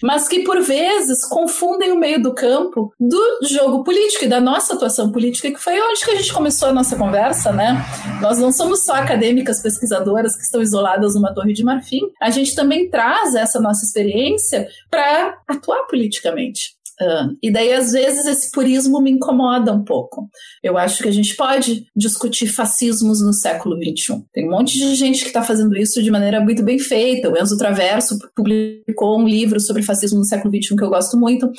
mas 0.01 0.27
que 0.27 0.43
por 0.43 0.61
vezes 0.61 1.25
confundem 1.27 1.91
o 1.91 1.99
meio 1.99 2.21
do 2.21 2.33
campo 2.33 2.93
do 2.99 3.39
jogo 3.47 3.83
político 3.83 4.25
e 4.25 4.27
da 4.27 4.39
nossa 4.39 4.73
atuação 4.73 5.11
política, 5.11 5.51
que 5.51 5.59
foi 5.59 5.79
onde 5.79 6.03
que 6.03 6.11
a 6.11 6.15
gente 6.15 6.33
começou 6.33 6.69
a 6.69 6.73
nossa 6.73 6.95
conversa, 6.95 7.51
né? 7.51 7.83
Nós 8.21 8.37
não 8.37 8.51
somos 8.51 8.83
só 8.83 8.93
acadêmicas 8.93 9.61
pesquisadoras 9.61 10.35
que 10.35 10.43
estão 10.43 10.61
isoladas 10.61 11.15
numa 11.15 11.33
torre 11.33 11.53
de 11.53 11.63
marfim, 11.63 12.01
a 12.21 12.29
gente 12.29 12.55
também 12.55 12.89
traz 12.89 13.35
essa 13.35 13.59
nossa 13.59 13.85
experiência 13.85 14.67
para 14.89 15.39
atuar 15.47 15.85
politicamente. 15.87 16.76
Uh, 16.99 17.37
e 17.43 17.51
daí, 17.51 17.73
às 17.73 17.91
vezes, 17.91 18.25
esse 18.25 18.51
purismo 18.51 18.99
me 18.99 19.11
incomoda 19.11 19.71
um 19.71 19.83
pouco. 19.83 20.29
Eu 20.63 20.77
acho 20.77 21.03
que 21.03 21.07
a 21.07 21.11
gente 21.11 21.35
pode 21.35 21.85
discutir 21.95 22.47
fascismos 22.47 23.21
no 23.21 23.33
século 23.33 23.75
XXI. 23.75 24.23
Tem 24.33 24.47
um 24.47 24.51
monte 24.51 24.77
de 24.77 24.95
gente 24.95 25.21
que 25.21 25.27
está 25.27 25.43
fazendo 25.43 25.77
isso 25.77 26.01
de 26.01 26.09
maneira 26.09 26.41
muito 26.41 26.63
bem 26.63 26.79
feita. 26.79 27.29
O 27.29 27.37
Enzo 27.37 27.57
Traverso 27.57 28.17
publicou 28.35 29.19
um 29.19 29.27
livro 29.27 29.59
sobre 29.59 29.83
fascismo 29.83 30.19
no 30.19 30.25
século 30.25 30.51
XXI 30.51 30.75
que 30.75 30.83
eu 30.83 30.89
gosto 30.89 31.17
muito. 31.17 31.51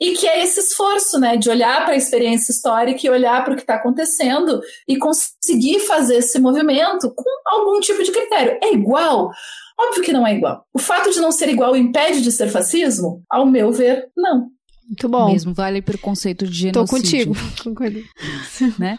E 0.00 0.12
que 0.14 0.26
é 0.26 0.42
esse 0.42 0.58
esforço, 0.58 1.20
né, 1.20 1.36
de 1.36 1.48
olhar 1.48 1.84
para 1.84 1.94
a 1.94 1.96
experiência 1.96 2.50
histórica 2.50 3.06
e 3.06 3.10
olhar 3.10 3.44
para 3.44 3.52
o 3.52 3.56
que 3.56 3.62
está 3.62 3.76
acontecendo 3.76 4.60
e 4.88 4.96
conseguir 4.96 5.78
fazer 5.80 6.16
esse 6.16 6.38
movimento 6.40 7.12
com 7.14 7.30
algum 7.46 7.78
tipo 7.78 8.02
de 8.02 8.10
critério. 8.10 8.58
É 8.60 8.74
igual? 8.74 9.30
Óbvio 9.78 10.02
que 10.02 10.12
não 10.12 10.26
é 10.26 10.34
igual. 10.34 10.66
O 10.72 10.78
fato 10.78 11.10
de 11.10 11.20
não 11.20 11.30
ser 11.30 11.48
igual 11.48 11.76
impede 11.76 12.22
de 12.22 12.32
ser 12.32 12.48
fascismo? 12.48 13.22
Ao 13.30 13.46
meu 13.46 13.72
ver, 13.72 14.08
não. 14.16 14.48
Muito 14.86 15.08
bom. 15.08 15.32
Mesmo 15.32 15.54
vale 15.54 15.80
para 15.80 15.96
o 15.96 15.98
conceito 15.98 16.46
de 16.46 16.54
genocídio. 16.54 17.34
Tô 17.62 17.74
contigo. 17.74 18.04
Né? 18.78 18.98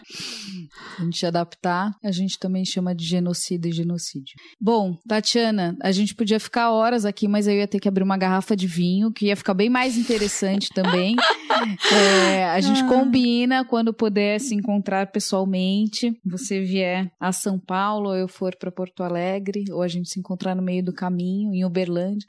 A 0.98 1.04
gente 1.04 1.26
adaptar, 1.26 1.94
a 2.04 2.10
gente 2.10 2.38
também 2.38 2.64
chama 2.64 2.94
de 2.94 3.04
genocídio 3.04 3.68
e 3.68 3.72
genocídio. 3.72 4.34
Bom, 4.60 4.96
Tatiana, 5.06 5.76
a 5.82 5.92
gente 5.92 6.14
podia 6.14 6.38
ficar 6.38 6.70
horas 6.70 7.04
aqui, 7.04 7.28
mas 7.28 7.46
eu 7.46 7.54
ia 7.54 7.66
ter 7.66 7.80
que 7.80 7.88
abrir 7.88 8.02
uma 8.02 8.16
garrafa 8.16 8.56
de 8.56 8.66
vinho, 8.66 9.12
que 9.12 9.26
ia 9.26 9.36
ficar 9.36 9.54
bem 9.54 9.68
mais 9.68 9.96
interessante 9.96 10.68
também. 10.74 11.16
é, 11.92 12.44
a 12.44 12.60
gente 12.60 12.82
ah. 12.82 12.88
combina 12.88 13.64
quando 13.64 13.92
puder 13.92 14.38
se 14.40 14.54
encontrar 14.54 15.10
pessoalmente. 15.10 16.16
Você 16.24 16.60
vier 16.60 17.10
a 17.20 17.32
São 17.32 17.58
Paulo, 17.58 18.10
ou 18.10 18.16
eu 18.16 18.28
for 18.28 18.54
para 18.56 18.70
Porto 18.70 19.02
Alegre, 19.02 19.64
ou 19.70 19.82
a 19.82 19.88
gente 19.88 20.08
se 20.08 20.18
encontrar 20.18 20.54
no 20.54 20.62
meio 20.62 20.84
do 20.84 20.92
caminho, 20.92 21.54
em 21.54 21.64
Uberlândia 21.64 22.26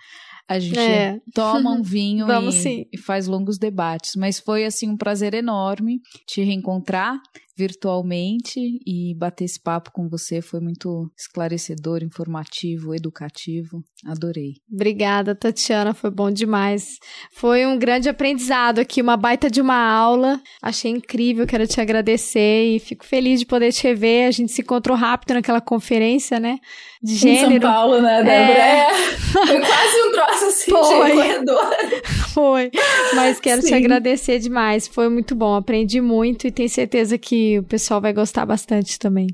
a 0.48 0.60
gente 0.60 0.80
é. 0.80 1.20
toma 1.34 1.72
um 1.72 1.82
vinho 1.84 2.26
e, 2.30 2.88
e, 2.94 2.98
faz 2.98 3.28
longos 3.28 3.58
debates. 3.58 4.16
Mas 4.16 4.40
foi 4.40 4.66
assim 4.66 4.90
um 4.90 4.98
prazer 4.98 5.34
enorme 5.34 6.02
te 6.26 6.42
reencontrar. 6.42 7.20
Virtualmente 7.58 8.60
e 8.86 9.16
bater 9.16 9.46
esse 9.46 9.60
papo 9.60 9.92
com 9.92 10.08
você 10.08 10.42
foi 10.42 10.60
muito 10.60 11.10
esclarecedor, 11.18 12.04
informativo, 12.04 12.94
educativo. 12.94 13.84
Adorei. 14.06 14.54
Obrigada, 14.72 15.34
Tatiana, 15.34 15.94
foi 15.94 16.12
bom 16.12 16.30
demais. 16.30 16.98
Foi 17.32 17.66
um 17.66 17.80
grande 17.80 18.08
aprendizado 18.08 18.78
aqui, 18.80 19.02
uma 19.02 19.18
baita 19.18 19.50
de 19.50 19.60
uma 19.60 19.76
aula. 19.76 20.40
Achei 20.62 20.92
incrível, 20.92 21.48
quero 21.48 21.66
te 21.66 21.82
agradecer 21.82 22.76
e 22.76 22.80
fico 22.80 23.04
feliz 23.04 23.40
de 23.40 23.46
poder 23.48 23.72
te 23.72 23.84
rever. 23.84 24.28
A 24.28 24.32
gente 24.32 24.52
se 24.52 24.62
encontrou 24.62 24.96
rápido 24.96 25.34
naquela 25.34 25.60
conferência, 25.60 26.40
né? 26.40 26.60
De 27.02 27.16
gênero. 27.16 27.58
Em 27.58 27.62
São 27.62 27.72
Paulo, 27.72 28.02
né, 28.02 28.24
Débora? 28.24 28.60
É. 28.60 28.88
Foi 29.32 29.60
quase 29.60 30.02
um 30.02 30.12
troço 30.12 30.46
assim 30.46 30.72
foi. 30.72 31.10
de 31.10 31.16
corredor. 31.16 31.70
Foi. 32.34 32.72
Mas 33.16 33.40
quero 33.40 33.62
Sim. 33.62 33.68
te 33.68 33.74
agradecer 33.74 34.40
demais. 34.40 34.88
Foi 34.88 35.10
muito 35.10 35.36
bom. 35.36 35.56
Aprendi 35.56 36.02
muito 36.02 36.48
e 36.48 36.52
tenho 36.52 36.70
certeza 36.70 37.18
que 37.18 37.47
o 37.60 37.64
pessoal 37.64 38.02
vai 38.02 38.14
gostar 38.14 38.46
bastante 38.46 38.98
também. 38.98 39.28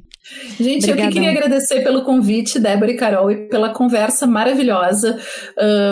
Gente, 0.58 0.86
Obrigadão. 0.86 1.04
eu 1.04 1.08
que 1.08 1.14
queria 1.14 1.32
agradecer 1.32 1.84
pelo 1.84 2.04
convite, 2.04 2.58
Débora 2.58 2.92
e 2.92 2.96
Carol, 2.96 3.30
e 3.30 3.50
pela 3.50 3.74
conversa 3.74 4.26
maravilhosa. 4.26 5.20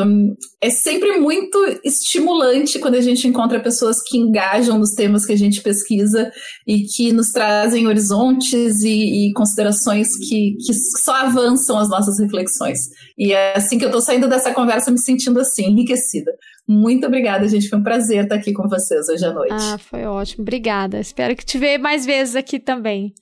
Um, 0.06 0.36
é 0.62 0.70
sempre 0.70 1.18
muito 1.18 1.58
estimulante 1.84 2.80
quando 2.80 2.96
a 2.96 3.02
gente 3.02 3.28
encontra 3.28 3.60
pessoas 3.60 3.98
que 4.02 4.18
engajam 4.18 4.78
nos 4.78 4.92
temas 4.92 5.26
que 5.26 5.34
a 5.34 5.38
gente 5.38 5.62
pesquisa 5.62 6.32
e 6.66 6.84
que 6.84 7.12
nos 7.12 7.32
trazem 7.32 7.88
horizontes 7.88 8.82
e, 8.84 9.28
e 9.28 9.34
considerações 9.34 10.08
que, 10.16 10.56
que 10.66 10.74
só 11.04 11.14
avançam 11.14 11.78
as 11.78 11.90
nossas 11.90 12.18
reflexões. 12.20 12.80
E 13.18 13.34
é 13.34 13.58
assim 13.58 13.78
que 13.78 13.84
eu 13.84 13.90
estou 13.90 14.02
saindo 14.02 14.30
dessa 14.30 14.54
conversa 14.54 14.92
me 14.92 15.00
sentindo 15.00 15.42
assim, 15.42 15.66
enriquecida. 15.66 16.32
Muito 16.68 17.06
obrigada, 17.06 17.48
gente. 17.50 17.68
Foi 17.68 17.80
um 17.80 17.84
prazer 17.84 18.24
estar 18.24 18.36
aqui 18.36 18.54
com 18.54 18.68
vocês 18.70 19.10
hoje 19.10 19.26
à 19.26 19.34
noite. 19.34 19.54
Ah, 19.54 19.78
foi 19.78 20.06
ótimo. 20.06 20.44
Obrigada. 20.44 21.00
Espero 21.00 21.36
que 21.36 21.46
te 21.46 21.58
veja 21.58 21.80
mais 21.80 22.06
vezes 22.06 22.36
aqui 22.36 22.60
também. 22.60 23.14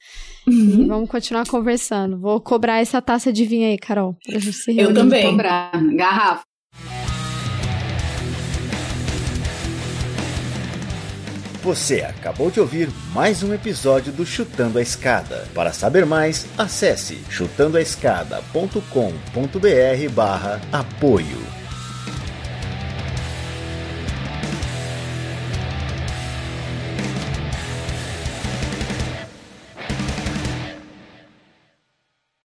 Uhum. 0.50 0.88
vamos 0.88 1.10
continuar 1.10 1.46
conversando. 1.48 2.20
Vou 2.20 2.42
cobrar 2.42 2.80
essa 2.80 3.02
taça 3.02 3.32
de 3.32 3.46
vinho 3.46 3.68
aí, 3.68 3.78
Carol. 3.78 4.16
Pra 4.26 4.40
gente 4.40 4.54
se 4.54 4.78
Eu 4.78 4.94
também. 4.94 5.32
Cobrar. 5.32 5.72
Garrafa. 5.96 6.42
Você 11.62 12.02
acabou 12.02 12.50
de 12.50 12.60
ouvir 12.60 12.90
mais 13.14 13.44
um 13.44 13.54
episódio 13.54 14.12
do 14.14 14.26
Chutando 14.26 14.80
a 14.80 14.82
Escada. 14.82 15.46
Para 15.54 15.74
saber 15.74 16.06
mais, 16.06 16.48
acesse 16.58 17.20
chutandoaescada.com.br 17.30 20.14
barra 20.14 20.62
apoio. 20.72 21.59